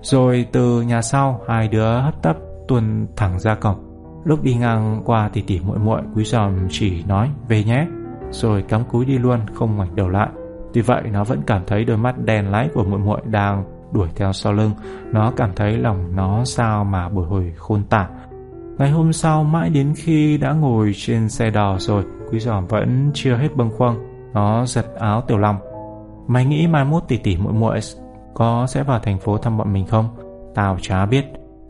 Rồi 0.00 0.46
từ 0.52 0.82
nhà 0.82 1.02
sau, 1.02 1.40
Hai 1.48 1.68
đứa 1.68 2.00
hấp 2.00 2.22
tấp, 2.22 2.36
tuôn 2.68 3.06
thẳng 3.16 3.40
ra 3.40 3.54
cổng. 3.54 3.76
Lúc 4.24 4.42
đi 4.42 4.54
ngang 4.54 5.02
qua 5.04 5.30
tỷ 5.32 5.42
tỷ 5.42 5.60
muội 5.60 5.78
muội, 5.78 6.00
Quý 6.14 6.24
giòm 6.24 6.52
chỉ 6.70 7.04
nói, 7.08 7.30
về 7.48 7.64
nhé. 7.64 7.86
Rồi 8.34 8.62
cắm 8.62 8.84
cúi 8.84 9.04
đi 9.04 9.18
luôn, 9.18 9.40
không 9.54 9.76
ngoảnh 9.76 9.96
đầu 9.96 10.08
lại. 10.08 10.28
Tuy 10.72 10.80
vậy, 10.80 11.02
nó 11.12 11.24
vẫn 11.24 11.40
cảm 11.46 11.62
thấy 11.66 11.84
đôi 11.84 11.96
mắt 11.96 12.18
đen 12.24 12.50
láy 12.50 12.68
của 12.74 12.84
muội 12.84 12.98
muội 12.98 13.20
đang 13.24 13.64
đuổi 13.92 14.08
theo 14.16 14.32
sau 14.32 14.52
lưng. 14.52 14.70
Nó 15.12 15.32
cảm 15.36 15.50
thấy 15.56 15.78
lòng 15.78 16.16
nó 16.16 16.44
sao 16.44 16.84
mà 16.84 17.08
bồi 17.08 17.26
hồi 17.26 17.52
khôn 17.56 17.82
tả. 17.90 18.08
Ngày 18.78 18.90
hôm 18.90 19.12
sau, 19.12 19.44
mãi 19.44 19.70
đến 19.70 19.94
khi 19.96 20.38
đã 20.38 20.52
ngồi 20.52 20.92
trên 20.94 21.28
xe 21.28 21.50
đò 21.50 21.76
rồi, 21.78 22.04
Quý 22.30 22.40
giòm 22.40 22.66
vẫn 22.66 23.10
chưa 23.14 23.36
hết 23.36 23.56
bâng 23.56 23.70
khuâng. 23.76 23.96
Nó 24.32 24.66
giật 24.66 24.86
áo 24.98 25.20
Tiểu 25.20 25.38
Long. 25.38 25.56
Mày 26.26 26.44
nghĩ 26.44 26.66
mai 26.66 26.84
mốt 26.84 27.02
tỷ 27.08 27.16
tỷ 27.16 27.36
muội 27.36 27.52
muội 27.52 27.78
Có 28.34 28.66
sẽ 28.66 28.82
vào 28.82 28.98
thành 28.98 29.18
phố 29.18 29.38
thăm 29.38 29.58
bọn 29.58 29.72
mình 29.72 29.86
không? 29.86 30.08
Tao 30.54 30.76
chả 30.80 31.06
biết. 31.06 31.24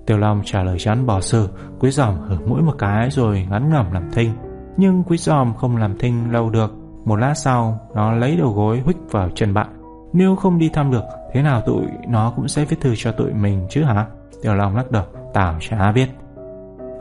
Tiểu 0.07 0.19
Long 0.19 0.43
trả 0.45 0.63
lời 0.63 0.79
chán 0.79 1.07
bỏ 1.07 1.21
sự 1.21 1.49
Quý 1.79 1.91
giòm 1.91 2.19
hở 2.19 2.37
mũi 2.47 2.63
một 2.63 2.75
cái 2.79 3.11
rồi 3.11 3.47
ngắn 3.51 3.71
ngẩm 3.71 3.93
làm 3.93 4.11
thinh. 4.13 4.31
Nhưng 4.77 5.05
quý 5.05 5.17
giòm 5.17 5.55
không 5.55 5.77
làm 5.77 5.99
thinh 5.99 6.33
lâu 6.33 6.51
được. 6.51 6.75
Một 7.05 7.17
lát 7.17 7.35
sau 7.35 7.79
Nó 7.95 8.13
lấy 8.13 8.37
đầu 8.37 8.53
gối 8.53 8.81
huých 8.85 8.97
vào 9.11 9.29
chân 9.35 9.55
bạn. 9.55 9.69
Nếu 10.13 10.37
không 10.37 10.59
đi 10.59 10.69
thăm 10.69 10.91
được 10.91 11.05
Thế 11.33 11.43
nào 11.43 11.61
tụi 11.61 11.85
nó 12.09 12.33
cũng 12.37 12.49
sẽ 12.49 12.65
viết 12.65 12.81
thư 12.81 12.95
cho 12.97 13.13
tụi 13.13 13.33
mình 13.33 13.67
chứ 13.71 13.85
hả? 13.85 14.07
Tiểu 14.43 14.55
Long 14.55 14.77
lắc 14.77 14.91
đầu. 14.91 15.05
Tao 15.35 15.57
chả 15.61 15.93
biết 15.93 16.09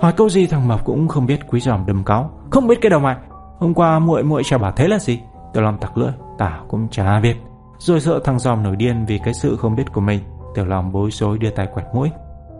Hỏi 0.02 0.14
câu 0.18 0.30
gì 0.30 0.48
thằng 0.48 0.68
Mập 0.68 0.86
cũng 0.86 1.08
không 1.08 1.26
biết 1.26 1.40
quý 1.48 1.60
giòm 1.60 1.86
đâm 1.86 2.04
cáu. 2.04 2.32
Không 2.52 2.68
biết 2.68 2.82
cái 2.82 2.90
đầu 2.90 3.00
mày. 3.00 3.16
Hôm 3.60 3.74
qua 3.74 4.00
muội 4.00 4.24
muội 4.24 4.44
chả 4.46 4.58
bảo 4.58 4.72
thế 4.72 4.88
là 4.88 5.00
gì? 5.00 5.20
Tiểu 5.54 5.64
Long 5.64 5.78
tặc 5.78 5.98
lưỡi. 5.98 6.12
Tao 6.38 6.66
cũng 6.68 6.88
chả 6.92 7.20
biết 7.20 7.36
Rồi 7.78 8.00
sợ 8.00 8.20
thằng 8.24 8.40
giòm 8.40 8.64
nổi 8.64 8.76
điên 8.76 9.06
vì 9.06 9.20
cái 9.26 9.34
sự 9.34 9.56
không 9.56 9.76
biết 9.76 9.94
của 9.94 10.02
mình. 10.02 10.20
Tiểu 10.56 10.66
Long 10.66 10.92
bối 10.92 11.12
rối 11.12 11.38
đưa 11.38 11.50
tay 11.50 11.68
quẹt 11.74 11.86
mũi. 11.94 12.12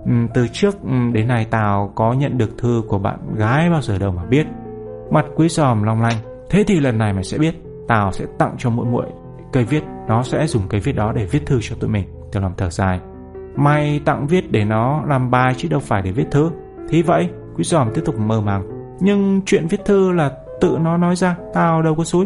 Ừ, 0.06 0.12
Từ 0.34 0.48
trước 0.48 0.82
ừ, 0.84 0.90
đến 1.14 1.28
nay 1.28 1.48
tao 1.50 1.92
có 1.96 2.14
nhận 2.14 2.38
được 2.38 2.58
thư 2.58 2.82
của 2.90 3.00
bạn 3.00 3.36
gái 3.36 3.70
bao 3.70 3.82
giờ 3.82 3.98
đâu 3.98 4.12
mà 4.12 4.26
biết. 4.26 4.48
Mặt 5.12 5.26
quý 5.36 5.50
giòm 5.50 5.84
long 5.84 6.02
lanh, 6.02 6.18
Thế 6.50 6.64
thì 6.68 6.80
lần 6.80 6.98
này 6.98 7.14
mày 7.14 7.24
sẽ 7.24 7.38
biết, 7.38 7.56
Tao 7.88 8.12
sẽ 8.12 8.26
tặng 8.38 8.56
cho 8.58 8.70
muội 8.70 8.86
muội 8.86 9.06
cây 9.54 9.64
viết, 9.64 9.84
Nó 10.08 10.24
sẽ 10.24 10.48
dùng 10.48 10.64
cây 10.70 10.82
viết 10.82 10.92
đó 10.92 11.12
để 11.16 11.26
viết 11.26 11.46
thư 11.46 11.60
cho 11.62 11.76
tụi 11.80 11.90
mình 11.90 12.06
Tiểu 12.32 12.42
Long 12.42 12.54
thở 12.58 12.70
dài. 12.70 13.00
Mày 13.56 14.02
tặng 14.06 14.28
viết 14.28 14.52
để 14.52 14.66
nó 14.66 15.04
làm 15.08 15.32
bài 15.32 15.54
chứ 15.58 15.68
đâu 15.68 15.80
phải 15.80 16.02
để 16.02 16.12
viết 16.12 16.26
thư. 16.32 16.52
Thì 16.90 17.02
vậy, 17.02 17.30
Quý 17.56 17.64
giòm 17.64 17.90
tiếp 17.94 18.02
tục 18.06 18.20
mơ 18.20 18.42
màng. 18.42 18.64
Nhưng 19.00 19.42
chuyện 19.46 19.68
viết 19.68 19.86
thư 19.86 20.12
là 20.12 20.32
tự 20.62 20.78
nó 20.82 20.98
nói 20.98 21.16
ra, 21.16 21.36
Tao 21.54 21.82
đâu 21.82 21.96
có 21.96 22.04
xúi 22.04 22.26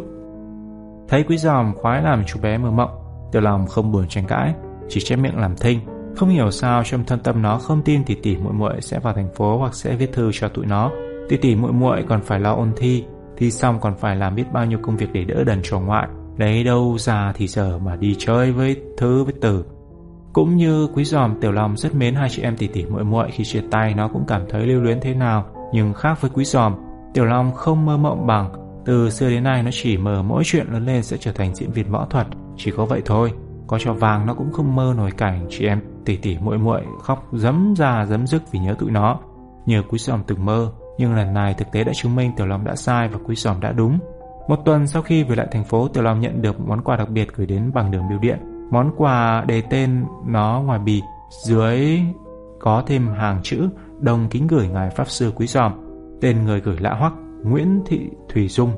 Thấy 1.08 1.24
quý 1.24 1.38
giòm 1.38 1.74
khoái 1.76 2.02
làm 2.02 2.24
chú 2.26 2.40
bé 2.42 2.58
mơ 2.58 2.72
mộng, 2.72 2.92
Tiểu 3.32 3.42
lòng 3.42 3.68
không 3.68 3.92
buồn 3.92 4.08
tranh 4.08 4.26
cãi, 4.28 4.54
Chỉ 4.88 5.00
chép 5.02 5.16
miệng 5.16 5.40
làm 5.40 5.56
thinh. 5.56 5.80
Không 6.16 6.30
hiểu 6.30 6.52
sao 6.52 6.84
trong 6.84 7.04
thân 7.04 7.20
tâm 7.20 7.42
nó 7.42 7.58
không 7.58 7.82
tin 7.82 8.04
thì 8.06 8.16
tỷ 8.16 8.38
muội 8.38 8.54
muội 8.54 8.82
sẽ 8.82 9.00
vào 9.00 9.14
thành 9.14 9.30
phố 9.36 9.58
hoặc 9.58 9.76
sẽ 9.76 9.96
viết 9.96 10.14
thư 10.14 10.32
cho 10.34 10.48
tụi 10.48 10.66
nó. 10.66 10.92
Tỷ 11.30 11.38
tỷ 11.38 11.56
muội 11.56 11.72
muội 11.72 12.06
còn 12.10 12.22
phải 12.22 12.40
lo 12.40 12.54
ôn 12.54 12.72
thi 12.76 13.04
Thi 13.38 13.52
xong 13.52 13.80
còn 13.80 13.96
phải 13.96 14.16
làm 14.16 14.36
biết 14.36 14.52
bao 14.54 14.66
nhiêu 14.66 14.80
công 14.82 14.98
việc 14.98 15.14
để 15.14 15.24
đỡ 15.24 15.44
đần 15.44 15.60
cho 15.64 15.80
ngoại. 15.80 16.08
Lấy 16.38 16.64
đâu 16.64 16.98
ra 16.98 17.34
thì 17.36 17.48
giờ 17.48 17.78
mà 17.78 17.96
đi 17.96 18.16
chơi 18.20 18.52
với 18.52 18.82
thứ, 18.98 19.24
với 19.24 19.34
từ 19.42 19.66
cũng 20.34 20.56
như 20.56 20.88
quý 20.94 21.04
giòm 21.04 21.40
tiểu 21.42 21.52
long 21.52 21.78
rất 21.78 21.96
mến 21.96 22.16
hai 22.16 22.30
chị 22.30 22.42
em 22.42 22.58
tỷ 22.58 22.68
tỷ 22.68 22.86
muội 22.86 23.04
muội 23.04 23.28
khi 23.32 23.44
chia 23.44 23.62
tay, 23.72 23.94
nó 23.94 24.08
cũng 24.08 24.24
cảm 24.28 24.42
thấy 24.50 24.66
lưu 24.66 24.82
luyến 24.82 25.00
thế 25.00 25.14
nào. 25.14 25.46
Nhưng 25.74 25.94
khác 25.94 26.22
với 26.22 26.32
quý 26.34 26.46
giòm 26.46 26.76
tiểu 27.14 27.26
long 27.26 27.54
không 27.54 27.86
mơ 27.86 27.98
mộng 27.98 28.28
bằng. 28.28 28.54
Từ 28.86 29.10
xưa 29.10 29.30
đến 29.30 29.44
nay 29.44 29.64
nó 29.64 29.70
chỉ 29.74 29.98
mơ 29.98 30.24
mỗi 30.24 30.44
chuyện 30.46 30.68
lớn 30.72 30.86
lên 30.86 31.04
sẽ 31.04 31.18
trở 31.18 31.32
thành 31.32 31.56
diễn 31.56 31.72
viên 31.72 31.92
võ 31.92 32.08
thuật. 32.10 32.28
Chỉ 32.58 32.72
có 32.72 32.86
vậy 32.86 33.02
thôi, 33.06 33.32
có 33.68 33.80
cho 33.80 33.94
vàng 33.94 34.26
nó 34.26 34.34
cũng 34.34 34.52
không 34.52 34.76
mơ 34.76 34.94
nổi 34.98 35.12
cảnh 35.12 35.48
chị 35.50 35.66
em 35.66 35.82
tỷ 36.06 36.18
tỷ 36.18 36.38
muội 36.38 36.58
muội 36.58 36.82
khóc 37.02 37.28
dấm 37.34 37.74
ra 37.78 38.06
dấm 38.06 38.28
dứt 38.28 38.52
vì 38.52 38.60
nhớ 38.60 38.76
tụi 38.80 38.92
nó. 38.92 39.20
Nhờ 39.66 39.84
quý 39.90 39.98
giòm 39.98 40.24
từng 40.28 40.46
mơ 40.46 40.72
nhưng 40.98 41.16
lần 41.16 41.34
này 41.34 41.54
thực 41.54 41.72
tế 41.72 41.84
đã 41.84 41.92
chứng 41.96 42.16
minh 42.16 42.32
tiểu 42.38 42.46
long 42.46 42.66
đã 42.66 42.76
sai 42.76 43.08
và 43.08 43.20
quý 43.26 43.36
Sòm 43.36 43.60
đã 43.60 43.72
đúng 43.72 44.00
một 44.48 44.60
tuần 44.66 44.88
sau 44.88 45.02
khi 45.02 45.24
về 45.24 45.36
lại 45.36 45.48
thành 45.52 45.64
phố 45.64 45.88
tiểu 45.88 46.04
long 46.04 46.20
nhận 46.20 46.42
được 46.42 46.60
món 46.60 46.82
quà 46.82 46.96
đặc 46.96 47.10
biệt 47.10 47.28
gửi 47.36 47.48
đến 47.48 47.72
bằng 47.74 47.92
đường 47.92 48.10
bưu 48.10 48.20
điện 48.20 48.40
Món 48.70 48.92
quà 48.98 49.44
đề 49.48 49.62
tên 49.62 50.06
nó 50.26 50.62
ngoài 50.66 50.80
bì, 50.80 51.02
dưới 51.46 52.00
có 52.60 52.84
thêm 52.88 53.08
hàng 53.08 53.40
chữ 53.44 53.70
đồng 54.00 54.28
kính 54.30 54.48
gửi 54.48 54.68
ngài 54.68 54.90
Pháp 54.90 55.08
Sư 55.08 55.32
Quý 55.36 55.48
Sòm. 55.48 55.72
Tên 56.22 56.46
người 56.46 56.62
gửi 56.62 56.78
lạ 56.80 56.96
hoắc, 57.00 57.14
Nguyễn 57.44 57.82
Thị 57.86 58.10
Thủy 58.30 58.48
Dung. 58.48 58.72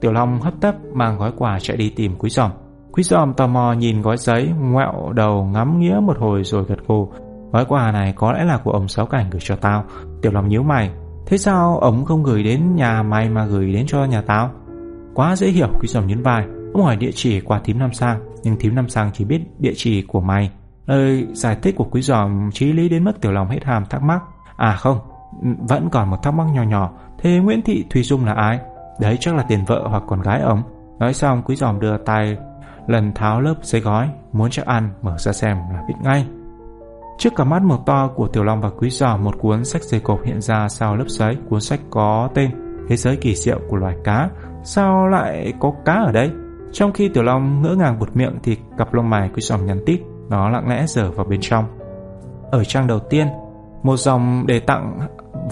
Tiểu 0.00 0.12
Long 0.12 0.40
hấp 0.40 0.54
tấp 0.60 0.74
mang 0.92 1.18
gói 1.18 1.32
quà 1.36 1.58
chạy 1.60 1.76
đi 1.76 1.90
tìm 1.90 2.16
Quý 2.18 2.30
Sòm. 2.30 2.50
Quý 2.92 3.02
Sòm 3.02 3.34
tò 3.34 3.46
mò 3.46 3.72
nhìn 3.72 4.02
gói 4.02 4.16
giấy, 4.16 4.48
ngoẹo 4.60 5.12
đầu 5.12 5.44
ngắm 5.44 5.80
nghĩa 5.80 6.00
một 6.02 6.18
hồi 6.18 6.44
rồi 6.44 6.64
gật 6.64 6.78
gù. 6.86 7.12
Gói 7.52 7.64
quà 7.64 7.92
này 7.92 8.12
có 8.16 8.32
lẽ 8.32 8.44
là 8.44 8.60
của 8.64 8.70
ông 8.70 8.88
Sáu 8.88 9.06
Cảnh 9.06 9.30
gửi 9.30 9.40
cho 9.44 9.56
tao. 9.56 9.84
Tiểu 10.22 10.32
Long 10.32 10.48
nhíu 10.48 10.62
mày. 10.62 10.90
Thế 11.26 11.38
sao 11.38 11.78
ông 11.78 12.04
không 12.04 12.22
gửi 12.22 12.42
đến 12.42 12.74
nhà 12.74 13.02
mày 13.02 13.28
mà 13.28 13.46
gửi 13.46 13.72
đến 13.72 13.86
cho 13.86 14.04
nhà 14.04 14.22
tao? 14.22 14.50
Quá 15.14 15.36
dễ 15.36 15.48
hiểu, 15.48 15.68
Quý 15.80 15.88
Giòm 15.88 16.06
nhấn 16.06 16.22
vai. 16.22 16.46
Ông 16.76 16.84
hỏi 16.84 16.96
địa 16.96 17.10
chỉ 17.14 17.40
qua 17.40 17.60
thím 17.64 17.78
Nam 17.78 17.92
Sang 17.92 18.20
Nhưng 18.42 18.56
thím 18.56 18.74
Nam 18.74 18.88
Sang 18.88 19.10
chỉ 19.14 19.24
biết 19.24 19.40
địa 19.58 19.72
chỉ 19.76 20.02
của 20.02 20.20
mày 20.20 20.50
Lời 20.86 21.26
giải 21.32 21.56
thích 21.62 21.74
của 21.76 21.84
quý 21.84 22.02
giòm 22.02 22.50
trí 22.52 22.72
lý 22.72 22.88
đến 22.88 23.04
mức 23.04 23.20
tiểu 23.20 23.32
lòng 23.32 23.48
hết 23.48 23.64
hàm 23.64 23.86
thắc 23.86 24.02
mắc 24.02 24.22
À 24.56 24.76
không, 24.76 24.98
vẫn 25.68 25.88
còn 25.92 26.10
một 26.10 26.22
thắc 26.22 26.34
mắc 26.34 26.46
nhỏ 26.52 26.62
nhỏ 26.62 26.92
Thế 27.18 27.30
Nguyễn 27.30 27.62
Thị 27.62 27.84
Thùy 27.90 28.02
Dung 28.02 28.24
là 28.24 28.32
ai? 28.32 28.60
Đấy 29.00 29.16
chắc 29.20 29.34
là 29.34 29.42
tiền 29.42 29.64
vợ 29.66 29.86
hoặc 29.88 30.02
con 30.06 30.20
gái 30.20 30.40
ông 30.40 30.62
Nói 30.98 31.14
xong 31.14 31.42
quý 31.42 31.56
giòm 31.56 31.80
đưa 31.80 31.96
tay 31.96 32.36
Lần 32.86 33.12
tháo 33.14 33.40
lớp 33.40 33.54
giấy 33.62 33.80
gói 33.80 34.08
Muốn 34.32 34.50
chắc 34.50 34.66
ăn 34.66 34.90
mở 35.02 35.18
ra 35.18 35.32
xem 35.32 35.56
là 35.56 35.82
biết 35.88 35.94
ngay 36.02 36.26
Trước 37.18 37.30
cả 37.36 37.44
mắt 37.44 37.62
màu 37.62 37.82
to 37.86 38.10
của 38.14 38.28
Tiểu 38.28 38.44
Long 38.44 38.60
và 38.60 38.70
Quý 38.70 38.90
Giò 38.90 39.16
Một 39.16 39.34
cuốn 39.38 39.64
sách 39.64 39.82
dày 39.82 40.00
cộp 40.00 40.24
hiện 40.24 40.40
ra 40.40 40.68
sau 40.68 40.96
lớp 40.96 41.08
giấy 41.08 41.36
Cuốn 41.48 41.60
sách 41.60 41.80
có 41.90 42.28
tên 42.34 42.50
Thế 42.88 42.96
giới 42.96 43.16
kỳ 43.16 43.34
diệu 43.34 43.60
của 43.68 43.76
loài 43.76 43.96
cá 44.04 44.28
Sao 44.64 45.08
lại 45.08 45.52
có 45.60 45.72
cá 45.84 45.92
ở 45.92 46.12
đây? 46.12 46.30
Trong 46.72 46.92
khi 46.92 47.08
Tiểu 47.08 47.22
Long 47.22 47.62
ngỡ 47.62 47.74
ngàng 47.74 47.98
buột 47.98 48.16
miệng 48.16 48.38
thì 48.42 48.56
cặp 48.78 48.94
lông 48.94 49.10
mày 49.10 49.30
quý 49.34 49.42
giò 49.42 49.58
nhắn 49.58 49.80
tít, 49.86 50.00
nó 50.28 50.48
lặng 50.48 50.68
lẽ 50.68 50.86
dở 50.86 51.10
vào 51.10 51.26
bên 51.26 51.40
trong. 51.42 51.64
Ở 52.50 52.64
trang 52.64 52.86
đầu 52.86 52.98
tiên, 52.98 53.26
một 53.82 53.96
dòng 53.96 54.46
đề 54.46 54.60
tặng 54.60 55.00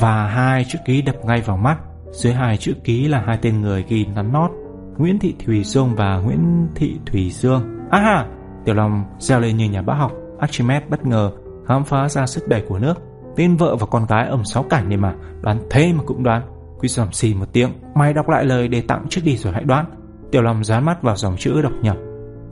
và 0.01 0.27
hai 0.27 0.65
chữ 0.65 0.79
ký 0.87 1.03
đập 1.03 1.17
ngay 1.25 1.41
vào 1.41 1.57
mắt. 1.57 1.79
Dưới 2.11 2.33
hai 2.33 2.57
chữ 2.57 2.75
ký 2.85 3.09
là 3.09 3.23
hai 3.27 3.39
tên 3.43 3.61
người 3.61 3.85
ghi 3.89 4.07
nắn 4.07 4.33
nót, 4.33 4.51
Nguyễn 4.99 5.19
Thị 5.19 5.35
Thùy 5.47 5.65
Dương 5.65 5.95
và 5.97 6.17
Nguyễn 6.17 6.69
Thị 6.75 6.99
Thùy 7.07 7.31
Dương. 7.31 7.63
À 7.91 8.01
ha, 8.01 8.27
Tiểu 8.65 8.75
Long 8.75 9.05
reo 9.19 9.41
lên 9.41 9.57
như 9.57 9.71
nhà 9.71 9.83
bác 9.83 9.95
học 9.95 10.13
Archimedes 10.39 10.89
bất 10.91 11.07
ngờ 11.07 11.31
khám 11.67 11.85
phá 11.85 12.09
ra 12.09 12.27
sức 12.27 12.49
đẩy 12.49 12.63
của 12.69 12.79
nước. 12.79 12.95
Tên 13.37 13.57
vợ 13.57 13.77
và 13.77 13.87
con 13.87 14.07
gái 14.07 14.29
ẩm 14.29 14.45
sáu 14.45 14.63
cảnh 14.63 14.89
này 14.89 14.97
mà, 14.99 15.15
Đoán 15.41 15.59
thế 15.71 15.93
mà 15.93 16.03
cũng 16.07 16.23
đoán. 16.23 16.43
Quý 16.79 16.89
giòm 16.89 17.13
xì 17.13 17.35
một 17.35 17.47
tiếng, 17.53 17.71
Mày 17.95 18.13
đọc 18.13 18.29
lại 18.29 18.45
lời 18.45 18.69
để 18.69 18.81
tặng 18.81 19.07
trước 19.09 19.21
đi 19.25 19.37
rồi 19.37 19.53
hãy 19.53 19.65
đoán. 19.65 19.87
Tiểu 20.31 20.43
Long 20.43 20.65
dán 20.65 20.85
mắt 20.85 21.03
vào 21.03 21.17
dòng 21.17 21.37
chữ 21.37 21.63
đọc 21.63 21.73
nhập. 21.83 21.97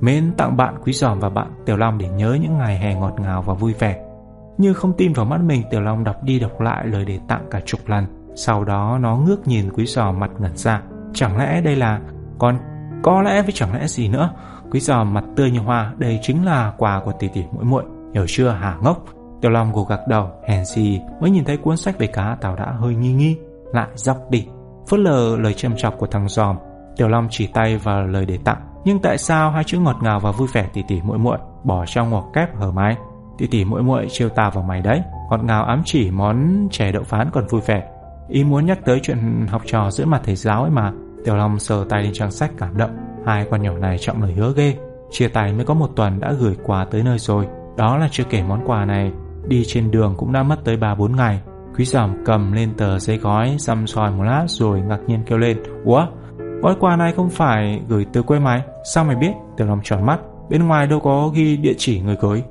Mến 0.00 0.32
tặng 0.36 0.56
bạn 0.56 0.74
Quý 0.84 0.92
giòm 0.92 1.20
và 1.20 1.28
bạn 1.28 1.52
Tiểu 1.66 1.76
Long 1.76 1.98
để 1.98 2.08
nhớ 2.08 2.38
những 2.42 2.58
ngày 2.58 2.78
hè 2.78 2.94
ngọt 2.94 3.14
ngào 3.20 3.42
và 3.42 3.54
vui 3.54 3.72
vẻ. 3.78 4.04
Như 4.58 4.72
không 4.72 4.92
tin 4.96 5.12
vào 5.12 5.26
mắt 5.26 5.40
mình, 5.40 5.62
Tiểu 5.70 5.80
Long 5.80 6.04
đọc 6.04 6.16
đi 6.22 6.38
đọc 6.40 6.60
lại 6.60 6.86
lời 6.86 7.04
đề 7.04 7.18
tặng 7.28 7.46
cả 7.50 7.60
chục 7.66 7.80
lần. 7.86 8.06
Sau 8.34 8.64
đó 8.64 8.98
nó 9.00 9.16
ngước 9.16 9.48
nhìn 9.48 9.72
Quý 9.72 9.86
giòm 9.86 10.20
mặt 10.20 10.30
ngẩn 10.38 10.56
ra. 10.56 10.82
Chẳng 11.14 11.36
lẽ 11.38 11.60
đây 11.60 11.76
là 11.76 12.00
Còn 12.38 12.58
có 13.02 13.22
lẽ 13.22 13.42
với 13.42 13.52
chẳng 13.52 13.74
lẽ 13.74 13.86
gì 13.86 14.08
nữa? 14.08 14.30
Quý 14.70 14.80
giòm 14.80 15.14
mặt 15.14 15.24
tươi 15.36 15.50
như 15.50 15.60
hoa, 15.60 15.92
Đây 15.98 16.18
chính 16.22 16.44
là 16.44 16.72
quà 16.78 17.00
của 17.04 17.12
tỷ 17.12 17.28
tỷ 17.28 17.42
muội 17.52 17.64
muội. 17.64 17.84
Hiểu 18.14 18.24
chưa 18.28 18.48
hả, 18.48 18.76
ngốc? 18.82 19.04
Tiểu 19.40 19.50
Long 19.50 19.72
gục 19.72 19.88
gật 19.88 20.00
đầu 20.08 20.30
Hèn 20.48 20.64
gì 20.64 21.00
mới 21.20 21.30
nhìn 21.30 21.44
thấy 21.44 21.56
cuốn 21.56 21.76
sách 21.76 21.98
về 21.98 22.06
cá 22.06 22.36
tàu 22.40 22.56
đã 22.56 22.72
hơi 22.78 22.94
nghi 22.94 23.12
nghi, 23.12 23.36
Lại 23.72 23.88
dọc 23.94 24.30
đi. 24.30 24.46
Phớt 24.88 25.00
lờ 25.00 25.36
lời 25.36 25.54
châm 25.54 25.76
chọc 25.76 25.98
của 25.98 26.06
thằng 26.06 26.28
giòm, 26.28 26.56
Tiểu 26.96 27.08
Long 27.08 27.28
chỉ 27.30 27.46
tay 27.46 27.76
vào 27.76 28.06
lời 28.06 28.26
để 28.26 28.38
tặng. 28.44 28.60
Nhưng 28.84 28.98
tại 28.98 29.18
sao 29.18 29.50
hai 29.50 29.64
chữ 29.64 29.78
ngọt 29.78 29.96
ngào 30.02 30.20
và 30.20 30.30
vui 30.30 30.48
vẻ 30.52 30.68
tỉ 30.72 30.82
tỉ 30.88 31.00
muội 31.02 31.18
muội 31.18 31.38
Bỏ 31.64 31.84
trong 31.86 32.10
ngoặc 32.10 32.24
kép 32.34 32.56
hở 32.56 32.70
mái? 32.70 32.96
Tỉ 33.38 33.46
tỉ 33.46 33.64
muội 33.64 33.82
muội 33.82 34.06
trêu 34.10 34.28
ta 34.28 34.50
vào 34.50 34.64
mày 34.64 34.82
đấy. 34.82 35.02
Ngọt 35.30 35.44
ngào 35.44 35.64
ám 35.64 35.82
chỉ 35.84 36.10
món 36.10 36.68
chè 36.70 36.92
đậu 36.92 37.02
phán 37.02 37.30
còn 37.32 37.46
vui 37.46 37.60
vẻ. 37.66 37.82
Ý 38.28 38.44
muốn 38.44 38.66
nhắc 38.66 38.78
tới 38.84 39.00
chuyện 39.02 39.46
học 39.48 39.62
trò 39.66 39.90
giữa 39.90 40.04
mặt 40.04 40.20
thầy 40.24 40.36
giáo 40.36 40.62
ấy 40.62 40.70
mà. 40.70 40.92
Tiểu 41.24 41.36
Long 41.36 41.58
sờ 41.58 41.84
tay 41.88 42.02
lên 42.02 42.12
trang 42.12 42.30
sách 42.30 42.50
cảm 42.58 42.76
động. 42.76 42.96
Hai 43.26 43.46
con 43.50 43.62
nhỏ 43.62 43.72
này 43.78 43.98
trọng 43.98 44.22
lời 44.22 44.32
hứa 44.32 44.52
ghê. 44.56 44.76
Chia 45.10 45.28
tay 45.28 45.52
mới 45.52 45.64
có 45.64 45.74
một 45.74 45.90
tuần 45.96 46.20
đã 46.20 46.32
gửi 46.32 46.56
quà 46.64 46.84
tới 46.84 47.02
nơi 47.02 47.18
rồi. 47.18 47.46
Đó 47.76 47.96
là 47.96 48.08
chưa 48.10 48.24
kể 48.30 48.42
món 48.42 48.60
quà 48.66 48.84
này, 48.84 49.12
Đi 49.48 49.64
trên 49.66 49.90
đường 49.90 50.14
cũng 50.16 50.32
đã 50.32 50.42
mất 50.42 50.56
tới 50.64 50.76
3-4 50.76 51.16
ngày. 51.16 51.40
Quý 51.76 51.84
giòm 51.84 52.24
cầm 52.24 52.52
lên 52.52 52.74
tờ 52.76 52.98
giấy 52.98 53.16
gói, 53.16 53.56
Xăm 53.58 53.86
soi 53.86 54.10
một 54.10 54.22
lát 54.22 54.44
rồi 54.46 54.80
ngạc 54.80 54.98
nhiên 55.06 55.22
kêu 55.26 55.38
lên 55.38 55.62
Ủa 55.84 56.06
gói 56.62 56.74
quà 56.80 56.96
này 56.96 57.12
không 57.12 57.30
phải 57.30 57.82
gửi 57.88 58.06
từ 58.12 58.22
quê 58.22 58.38
mày? 58.38 58.62
Sao 58.94 59.04
mày 59.04 59.16
biết? 59.16 59.32
Tiểu 59.56 59.66
Long 59.66 59.80
tròn 59.84 60.06
mắt, 60.06 60.20
Bên 60.50 60.68
ngoài 60.68 60.86
đâu 60.86 61.00
có 61.00 61.30
ghi 61.34 61.56
địa 61.56 61.74
chỉ 61.78 62.00
người 62.00 62.16
gửi 62.20 62.42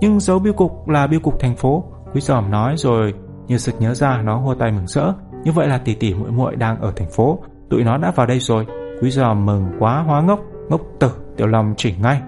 Nhưng 0.00 0.20
dấu 0.20 0.38
biêu 0.38 0.52
cục 0.52 0.88
là 0.88 1.06
biêu 1.06 1.20
cục 1.20 1.40
thành 1.40 1.56
phố. 1.56 1.84
Quý 2.14 2.20
giòm 2.20 2.50
nói 2.50 2.74
rồi 2.76 3.14
Như 3.46 3.58
sực 3.58 3.74
nhớ 3.78 3.94
ra 3.94 4.22
nó 4.22 4.36
hô 4.38 4.54
tay 4.54 4.72
mừng 4.72 4.86
rỡ. 4.86 5.12
Như 5.44 5.52
vậy 5.52 5.68
là 5.68 5.78
tỷ 5.78 5.94
tỷ 5.94 6.14
muội 6.14 6.30
muội 6.30 6.56
đang 6.56 6.80
ở 6.80 6.92
thành 6.96 7.08
phố, 7.10 7.38
Tụi 7.70 7.84
nó 7.84 7.98
đã 7.98 8.10
vào 8.10 8.26
đây 8.26 8.38
rồi. 8.38 8.66
Quý 9.02 9.10
giòm 9.10 9.46
mừng 9.46 9.66
quá, 9.78 10.02
hóa 10.06 10.22
ngốc 10.22 10.40
Ngốc 10.68 10.80
tử, 11.00 11.10
Tiểu 11.36 11.46
Long 11.46 11.74
chỉnh 11.76 11.94
ngay. 12.02 12.20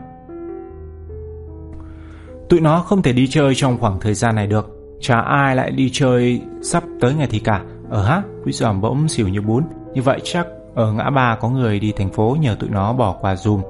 Tụi 2.48 2.60
nó 2.60 2.80
không 2.80 3.02
thể 3.02 3.12
đi 3.12 3.26
chơi 3.26 3.54
trong 3.54 3.78
khoảng 3.78 4.00
thời 4.00 4.14
gian 4.14 4.34
này 4.34 4.46
được. 4.46 4.68
Chả 5.00 5.20
ai 5.20 5.56
lại 5.56 5.70
đi 5.70 5.90
chơi 5.92 6.42
sắp 6.62 6.82
tới 7.00 7.14
ngày 7.14 7.26
thì 7.30 7.38
cả. 7.38 7.62
Ờ 7.90 7.98
ở 7.98 8.04
hát 8.04 8.22
Quý 8.44 8.52
giòm 8.52 8.80
bỗng 8.80 9.08
xỉu 9.08 9.28
như 9.28 9.40
bún. 9.40 9.64
Như 9.94 10.02
vậy 10.02 10.20
chắc 10.24 10.46
ở 10.74 10.92
ngã 10.92 11.10
ba 11.10 11.36
có 11.40 11.48
người 11.48 11.80
đi 11.80 11.92
thành 11.96 12.10
phố 12.10 12.36
nhờ 12.40 12.56
tụi 12.60 12.70
nó 12.70 12.92
bỏ 12.92 13.16
quà 13.20 13.36
dùm 13.36 13.62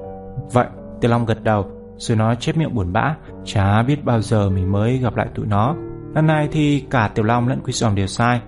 Vậy, 0.51 0.65
Tiểu 1.01 1.11
Long 1.11 1.25
gật 1.25 1.43
đầu, 1.43 1.65
Rồi 1.97 2.17
nó 2.17 2.35
chép 2.35 2.57
miệng 2.57 2.75
buồn 2.75 2.93
bã. 2.93 3.15
Chả 3.45 3.83
biết 3.83 4.05
bao 4.05 4.21
giờ 4.21 4.49
mình 4.49 4.71
mới 4.71 4.97
gặp 4.97 5.15
lại 5.15 5.27
tụi 5.35 5.45
nó. 5.45 5.75
Lần 6.15 6.27
này 6.27 6.47
thì 6.51 6.85
cả 6.89 7.07
Tiểu 7.15 7.25
Long 7.25 7.47
lẫn 7.47 7.59
Quý 7.63 7.73
giòm 7.73 7.95
đều 7.95 8.07
sai. 8.07 8.41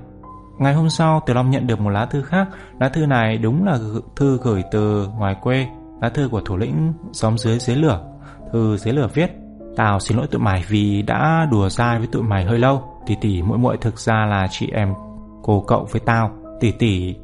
Ngày 0.59 0.73
hôm 0.73 0.89
sau, 0.89 1.21
Tiểu 1.25 1.35
Long 1.35 1.51
nhận 1.51 1.67
được 1.67 1.79
một 1.79 1.89
lá 1.89 2.05
thư 2.05 2.21
khác. 2.21 2.47
Lá 2.79 2.89
thư 2.89 3.05
này 3.05 3.37
đúng 3.37 3.65
là 3.65 3.79
thư 4.15 4.39
gửi 4.43 4.63
từ 4.71 5.07
ngoài 5.17 5.35
quê. 5.41 5.67
Lá 6.01 6.09
thư 6.09 6.27
của 6.31 6.41
thủ 6.41 6.57
lĩnh 6.57 6.93
xóm 7.11 7.37
dưới 7.37 7.59
dưới 7.59 7.75
lửa. 7.75 8.03
Thư 8.53 8.77
dưới 8.77 8.93
lửa 8.93 9.07
viết 9.13 9.40
Tao 9.75 9.99
xin 9.99 10.17
lỗi 10.17 10.27
tụi 10.27 10.41
mày 10.41 10.63
vì 10.69 11.01
đã 11.01 11.47
đùa 11.51 11.69
dai 11.69 11.97
với 11.97 12.07
tụi 12.07 12.23
mày 12.23 12.45
hơi 12.45 12.59
lâu. 12.59 12.83
Tỷ 13.07 13.15
tỷ 13.21 13.41
muội 13.41 13.57
muội 13.57 13.77
thực 13.77 13.99
ra 13.99 14.25
là 14.25 14.47
chị 14.49 14.69
em 14.73 14.93
cô 15.43 15.63
cậu 15.67 15.87
với 15.91 16.01
tao. 16.05 16.31
Tỷ 16.59 16.71
tỷ 16.71 17.15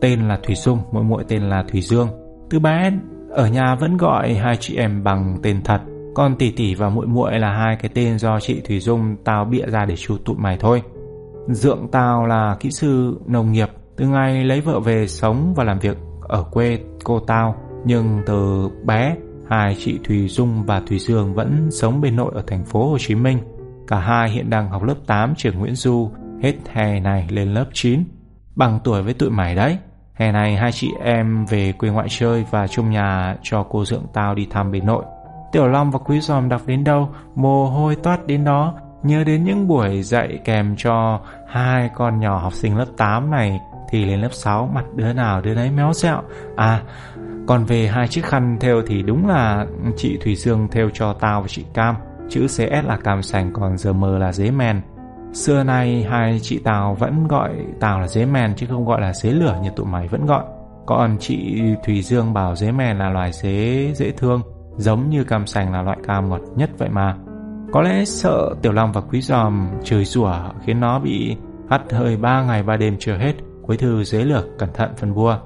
tên 0.00 0.28
là 0.28 0.38
Thủy 0.42 0.54
Dung, 0.54 0.78
Muội 0.92 1.04
muội 1.04 1.24
tên 1.28 1.42
là 1.42 1.64
Thủy 1.72 1.80
Dương. 1.80 2.08
Từ 2.50 2.58
bé 2.58 2.92
ở 3.30 3.48
nhà 3.48 3.74
vẫn 3.74 3.96
gọi 3.96 4.34
hai 4.34 4.56
chị 4.56 4.76
em 4.76 5.04
bằng 5.04 5.36
tên 5.42 5.62
thật. 5.64 5.80
Còn 6.14 6.36
tỷ 6.36 6.50
tỷ 6.50 6.74
và 6.74 6.88
muội 6.88 7.06
muội 7.06 7.38
là 7.38 7.52
hai 7.52 7.76
cái 7.76 7.90
tên 7.94 8.18
do 8.18 8.40
chị 8.40 8.60
Thủy 8.60 8.80
Dung 8.80 9.16
tao 9.24 9.44
bịa 9.44 9.66
ra 9.66 9.84
để 9.84 9.96
chu 9.96 10.16
tụi 10.24 10.36
mày 10.36 10.56
thôi. 10.60 10.82
Dượng 11.48 11.88
tao 11.92 12.26
là 12.26 12.56
kỹ 12.60 12.70
sư 12.70 13.20
nông 13.26 13.52
nghiệp. 13.52 13.68
Từ 13.96 14.06
ngày 14.06 14.44
lấy 14.44 14.60
vợ 14.60 14.80
về 14.80 15.06
sống 15.06 15.54
và 15.56 15.64
làm 15.64 15.78
việc 15.78 15.96
ở 16.22 16.42
quê 16.42 16.78
cô 17.04 17.20
tao. 17.20 17.54
Nhưng 17.84 18.22
từ 18.26 18.68
bé 18.84 19.16
Hai 19.50 19.76
chị 19.78 19.98
Thùy 20.04 20.28
Dung 20.28 20.62
và 20.62 20.80
Thùy 20.80 20.98
Dương 20.98 21.34
vẫn 21.34 21.68
sống 21.70 22.00
bên 22.00 22.16
nội 22.16 22.32
ở 22.34 22.42
thành 22.46 22.64
phố 22.64 22.90
Hồ 22.90 22.98
Chí 23.00 23.14
Minh. 23.14 23.38
Cả 23.88 23.98
hai 23.98 24.30
hiện 24.30 24.50
đang 24.50 24.68
học 24.68 24.82
lớp 24.82 24.94
8 25.06 25.34
trường 25.34 25.58
Nguyễn 25.58 25.74
Du, 25.74 26.10
hết 26.42 26.54
hè 26.72 27.00
này 27.00 27.26
lên 27.30 27.54
lớp 27.54 27.64
9. 27.72 28.04
Bằng 28.54 28.78
tuổi 28.84 29.02
với 29.02 29.14
tụi 29.14 29.30
mày 29.30 29.54
đấy. 29.54 29.78
Hè 30.14 30.32
này 30.32 30.56
hai 30.56 30.72
chị 30.72 30.90
em 31.04 31.44
về 31.44 31.72
quê 31.72 31.90
ngoại 31.90 32.06
chơi 32.10 32.44
và 32.50 32.66
chung 32.66 32.90
nhà 32.90 33.36
cho 33.42 33.62
cô 33.70 33.84
dượng 33.84 34.06
tao 34.12 34.34
đi 34.34 34.46
thăm 34.50 34.72
bên 34.72 34.86
nội. 34.86 35.04
Tiểu 35.52 35.68
Long 35.68 35.90
và 35.90 35.98
Quý 35.98 36.20
Giòm 36.20 36.48
đọc 36.48 36.62
đến 36.66 36.84
đâu, 36.84 37.08
mồ 37.34 37.66
hôi 37.66 37.96
toát 37.96 38.26
đến 38.26 38.44
đó, 38.44 38.74
nhớ 39.02 39.24
đến 39.24 39.44
những 39.44 39.68
buổi 39.68 40.02
dạy 40.02 40.38
kèm 40.44 40.74
cho 40.78 41.20
hai 41.48 41.90
con 41.94 42.20
nhỏ 42.20 42.38
học 42.38 42.52
sinh 42.52 42.76
lớp 42.76 42.86
8 42.96 43.30
này 43.30 43.60
thì 43.88 44.04
lên 44.04 44.20
lớp 44.20 44.32
6 44.32 44.70
mặt 44.74 44.84
đứa 44.94 45.12
nào 45.12 45.40
đứa 45.40 45.54
nấy 45.54 45.70
méo 45.70 45.92
xẹo. 45.92 46.22
À, 46.56 46.82
còn 47.46 47.64
về 47.64 47.86
hai 47.86 48.08
chiếc 48.08 48.24
khăn 48.24 48.56
theo 48.60 48.82
thì 48.86 49.02
đúng 49.02 49.28
là 49.28 49.66
chị 49.96 50.18
Thủy 50.24 50.34
Dương 50.34 50.68
theo 50.70 50.90
cho 50.94 51.12
tao 51.12 51.40
và 51.40 51.48
chị 51.48 51.64
Cam. 51.74 51.94
Chữ 52.28 52.46
CS 52.46 52.86
là 52.86 52.96
cam 53.04 53.22
sành 53.22 53.52
còn 53.52 53.78
giờ 53.78 53.92
mờ 53.92 54.18
là 54.18 54.32
dế 54.32 54.50
men. 54.50 54.80
Xưa 55.32 55.62
nay 55.62 56.06
hai 56.10 56.38
chị 56.42 56.60
tao 56.64 56.94
vẫn 56.94 57.28
gọi 57.28 57.50
tao 57.80 58.00
là 58.00 58.06
dế 58.06 58.26
men 58.26 58.54
chứ 58.56 58.66
không 58.70 58.84
gọi 58.84 59.00
là 59.00 59.12
dế 59.12 59.30
lửa 59.30 59.58
như 59.62 59.70
tụi 59.76 59.86
mày 59.86 60.08
vẫn 60.08 60.26
gọi. 60.26 60.44
Còn 60.86 61.16
chị 61.20 61.62
Thủy 61.84 62.02
Dương 62.02 62.32
bảo 62.32 62.56
dế 62.56 62.72
men 62.72 62.98
là 62.98 63.10
loài 63.10 63.32
dế 63.32 63.90
dễ 63.94 64.10
thương, 64.10 64.42
giống 64.76 65.10
như 65.10 65.24
cam 65.24 65.46
sành 65.46 65.72
là 65.72 65.82
loại 65.82 65.98
cam 66.06 66.28
ngọt 66.28 66.40
nhất 66.56 66.70
vậy 66.78 66.88
mà. 66.88 67.16
Có 67.72 67.82
lẽ 67.82 68.04
sợ 68.04 68.54
Tiểu 68.62 68.72
Long 68.72 68.92
và 68.92 69.00
Quý 69.00 69.20
Giòm 69.20 69.68
trời 69.84 70.04
rủa 70.04 70.34
khiến 70.64 70.80
nó 70.80 70.98
bị 70.98 71.36
hắt 71.70 71.82
hơi 71.92 72.16
ba 72.16 72.42
ngày 72.42 72.62
ba 72.62 72.76
đêm 72.76 72.96
chưa 72.98 73.16
hết. 73.16 73.32
Cuối 73.62 73.76
thư 73.76 74.04
dế 74.04 74.24
lửa 74.24 74.44
cẩn 74.58 74.68
thận 74.74 74.90
phân 74.96 75.14
bua. 75.14 75.38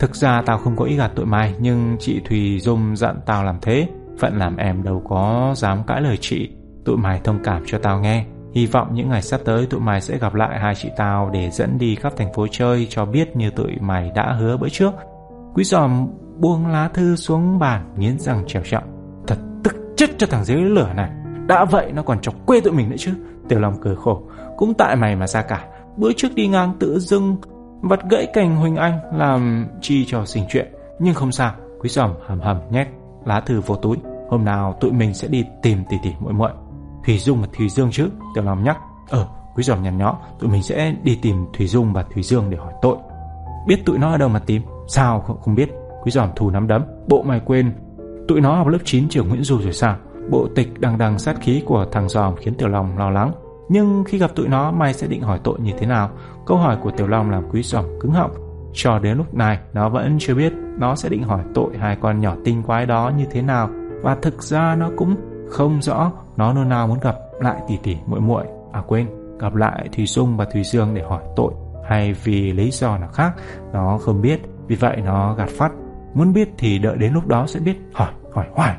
Thực 0.00 0.16
ra 0.16 0.42
tao 0.46 0.58
không 0.58 0.76
có 0.76 0.84
ý 0.84 0.96
gạt 0.96 1.10
tụi 1.14 1.26
mày, 1.26 1.54
Nhưng 1.58 1.96
chị 1.98 2.20
Thùy 2.28 2.60
Dung 2.60 2.96
dặn 2.96 3.20
tao 3.26 3.44
làm 3.44 3.58
thế, 3.62 3.88
Phận 4.18 4.38
làm 4.38 4.56
em 4.56 4.82
đâu 4.82 5.02
có 5.08 5.52
dám 5.56 5.82
cãi 5.86 6.00
lời 6.00 6.16
chị. 6.20 6.50
Tụi 6.84 6.96
mày 6.96 7.20
thông 7.24 7.38
cảm 7.44 7.62
cho 7.66 7.78
tao 7.78 8.00
nghe. 8.00 8.24
Hy 8.54 8.66
vọng 8.66 8.88
những 8.92 9.08
ngày 9.08 9.22
sắp 9.22 9.40
tới 9.44 9.66
tụi 9.66 9.80
mày 9.80 10.00
sẽ 10.00 10.18
gặp 10.18 10.34
lại 10.34 10.58
hai 10.60 10.74
chị 10.74 10.88
tao 10.96 11.30
Để 11.30 11.50
dẫn 11.50 11.78
đi 11.78 11.94
khắp 11.94 12.12
thành 12.16 12.32
phố 12.34 12.46
chơi 12.50 12.86
Cho 12.90 13.04
biết 13.04 13.36
như 13.36 13.50
tụi 13.50 13.76
mày 13.80 14.10
đã 14.14 14.32
hứa 14.32 14.56
bữa 14.56 14.68
trước. 14.68 14.90
Quý 15.54 15.64
giòm 15.64 16.08
buông 16.38 16.66
lá 16.66 16.88
thư 16.94 17.16
xuống 17.16 17.58
bàn, 17.58 17.94
Nghiến 17.96 18.18
răng 18.18 18.44
trèo 18.46 18.62
trọng 18.64 18.84
Thật 19.26 19.38
tức 19.64 19.76
chết 19.96 20.06
cho 20.18 20.26
thằng 20.26 20.44
dưới 20.44 20.56
lửa 20.56 20.92
này. 20.96 21.10
Đã 21.46 21.64
vậy 21.64 21.92
nó 21.92 22.02
còn 22.02 22.20
chọc 22.20 22.46
quê 22.46 22.60
tụi 22.60 22.72
mình 22.72 22.90
nữa 22.90 22.96
chứ. 22.98 23.12
Tiểu 23.48 23.60
Long 23.60 23.80
cười 23.80 23.96
khổ. 23.96 24.22
Cũng 24.56 24.74
tại 24.74 24.96
mày 24.96 25.16
mà 25.16 25.26
ra 25.26 25.42
cả. 25.42 25.64
Bữa 25.96 26.12
trước 26.16 26.34
đi 26.34 26.46
ngang 26.46 26.72
tự 26.80 26.98
dưng 26.98 27.36
vật 27.80 28.00
gãy 28.10 28.26
cành 28.32 28.56
Huỳnh 28.56 28.76
Anh 28.76 28.98
làm 29.14 29.68
chi 29.80 30.04
cho 30.04 30.24
xình 30.24 30.44
chuyện 30.48 30.74
Nhưng 30.98 31.14
không 31.14 31.32
sao 31.32 31.52
Quý 31.80 31.88
giòm 31.88 32.10
hầm 32.26 32.40
hầm 32.40 32.58
nhét 32.70 32.88
lá 33.24 33.40
thư 33.40 33.60
vô 33.60 33.76
túi. 33.76 33.96
Hôm 34.30 34.44
nào 34.44 34.76
tụi 34.80 34.92
mình 34.92 35.14
sẽ 35.14 35.28
đi 35.28 35.44
tìm 35.62 35.84
tỷ 35.90 35.96
tỷ 36.02 36.10
muội 36.20 36.32
muội. 36.32 36.50
Thủy 37.04 37.18
Dung 37.18 37.40
và 37.40 37.48
Thủy 37.56 37.68
Dương 37.68 37.90
chứ 37.90 38.10
Tiểu 38.34 38.44
Long 38.44 38.64
nhắc. 38.64 38.78
Ờ 39.08 39.28
quý 39.54 39.62
giòm 39.62 39.82
nhằn 39.82 39.98
nhó 39.98 40.18
Tụi 40.38 40.50
mình 40.50 40.62
sẽ 40.62 40.94
đi 41.02 41.18
tìm 41.22 41.46
Thủy 41.52 41.66
Dung 41.66 41.92
và 41.92 42.04
Thủy 42.14 42.22
Dương 42.22 42.50
để 42.50 42.56
hỏi 42.56 42.72
tội. 42.82 42.96
Biết 43.66 43.84
tụi 43.84 43.98
nó 43.98 44.10
ở 44.10 44.18
đâu 44.18 44.28
mà 44.28 44.38
tìm? 44.38 44.62
Sao 44.88 45.20
không, 45.20 45.40
không 45.40 45.54
biết. 45.54 45.70
Quý 46.02 46.10
giòm 46.10 46.28
thù 46.36 46.50
nắm 46.50 46.66
đấm. 46.66 46.82
Bộ 47.08 47.22
mày 47.22 47.40
quên. 47.40 47.72
Tụi 48.28 48.40
nó 48.40 48.56
học 48.56 48.66
lớp 48.66 48.78
9 48.84 49.08
trường 49.08 49.28
Nguyễn 49.28 49.42
Du 49.42 49.58
rồi 49.58 49.72
sao? 49.72 49.96
Bộ 50.30 50.48
tịch 50.54 50.80
đằng 50.80 50.98
đằng 50.98 51.18
sát 51.18 51.40
khí 51.40 51.62
của 51.66 51.86
thằng 51.92 52.08
giòm 52.08 52.36
khiến 52.36 52.54
Tiểu 52.54 52.68
Long 52.68 52.98
lo 52.98 53.10
lắng. 53.10 53.32
Nhưng 53.68 54.04
khi 54.04 54.18
gặp 54.18 54.30
tụi 54.34 54.48
nó 54.48 54.70
mày 54.70 54.94
sẽ 54.94 55.06
định 55.06 55.22
hỏi 55.22 55.40
tội 55.44 55.60
như 55.60 55.72
thế 55.78 55.86
nào? 55.86 56.10
Câu 56.50 56.58
hỏi 56.58 56.76
của 56.82 56.90
Tiểu 56.90 57.06
Long 57.06 57.30
làm 57.30 57.48
Quý 57.50 57.62
sỏm 57.62 57.84
cứng 58.00 58.12
họng. 58.12 58.30
Cho 58.72 58.98
đến 58.98 59.16
lúc 59.16 59.34
này, 59.34 59.58
nó 59.72 59.88
vẫn 59.88 60.16
chưa 60.20 60.34
biết 60.34 60.52
nó 60.78 60.94
sẽ 60.94 61.08
định 61.08 61.22
hỏi 61.22 61.40
tội 61.54 61.76
hai 61.78 61.96
con 62.00 62.20
nhỏ 62.20 62.34
tinh 62.44 62.62
quái 62.62 62.86
đó 62.86 63.12
như 63.18 63.24
thế 63.30 63.42
nào. 63.42 63.70
Và 64.02 64.16
thực 64.22 64.42
ra 64.42 64.74
nó 64.74 64.90
cũng 64.96 65.16
không 65.48 65.82
rõ 65.82 66.12
nó 66.36 66.52
nôn 66.52 66.68
nào 66.68 66.86
muốn 66.86 66.98
gặp 67.00 67.16
lại 67.40 67.60
tỷ 67.68 67.76
tỷ 67.82 67.96
muội 68.06 68.20
muội 68.20 68.44
À 68.72 68.82
quên, 68.86 69.06
gặp 69.38 69.54
lại 69.54 69.88
Thùy 69.96 70.06
Dung 70.06 70.36
và 70.36 70.44
Thùy 70.44 70.62
Dương 70.64 70.94
để 70.94 71.02
hỏi 71.02 71.22
tội 71.36 71.52
hay 71.88 72.12
vì 72.24 72.52
lý 72.52 72.70
do 72.70 72.98
nào 72.98 73.08
khác 73.08 73.32
nó 73.72 73.98
không 73.98 74.22
biết. 74.22 74.40
Vì 74.66 74.76
vậy 74.76 74.96
nó 75.04 75.34
gạt 75.34 75.48
phát. 75.48 75.72
Muốn 76.14 76.32
biết 76.32 76.48
thì 76.58 76.78
đợi 76.78 76.96
đến 76.96 77.12
lúc 77.12 77.26
đó 77.26 77.46
sẽ 77.46 77.60
biết. 77.60 77.76
Hỏi, 77.92 78.10
hỏi 78.32 78.46
hoài. 78.52 78.76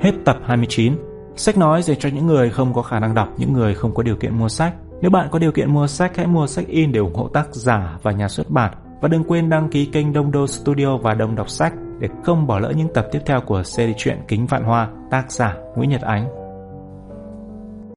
Hết 0.00 0.12
tập 0.24 0.38
29. 0.44 0.92
Sách 1.36 1.58
nói 1.58 1.82
dành 1.82 1.98
cho 1.98 2.08
những 2.08 2.26
người 2.26 2.50
không 2.50 2.74
có 2.74 2.82
khả 2.82 3.00
năng 3.00 3.14
đọc, 3.14 3.28
những 3.36 3.52
người 3.52 3.74
không 3.74 3.94
có 3.94 4.02
điều 4.02 4.16
kiện 4.16 4.38
mua 4.38 4.48
sách. 4.48 4.74
Nếu 5.00 5.10
bạn 5.10 5.28
có 5.30 5.38
điều 5.38 5.52
kiện 5.52 5.72
mua 5.72 5.86
sách, 5.86 6.16
hãy 6.16 6.26
mua 6.26 6.46
sách 6.46 6.66
in 6.66 6.92
để 6.92 7.00
ủng 7.00 7.14
hộ 7.14 7.28
tác 7.28 7.54
giả 7.54 7.98
và 8.02 8.12
nhà 8.12 8.28
xuất 8.28 8.50
bản. 8.50 8.72
và 9.00 9.08
đừng 9.08 9.24
quên 9.24 9.50
đăng 9.50 9.68
ký 9.68 9.86
kênh 9.86 10.12
Đông 10.12 10.30
Đô 10.30 10.46
Studio 10.46 10.96
và 10.96 11.14
Đông 11.14 11.34
Đọc 11.34 11.50
Sách 11.50 11.72
để 11.98 12.08
không 12.24 12.46
bỏ 12.46 12.58
lỡ 12.58 12.72
những 12.76 12.88
tập 12.94 13.06
tiếp 13.12 13.20
theo 13.26 13.40
của 13.40 13.62
series 13.62 13.96
truyện 13.96 14.18
Kính 14.28 14.46
Vạn 14.46 14.64
Hoa 14.64 14.88
tác 15.10 15.32
giả 15.32 15.56
Nguyễn 15.76 15.90
Nhật 15.90 16.02
Ánh. 16.02 16.45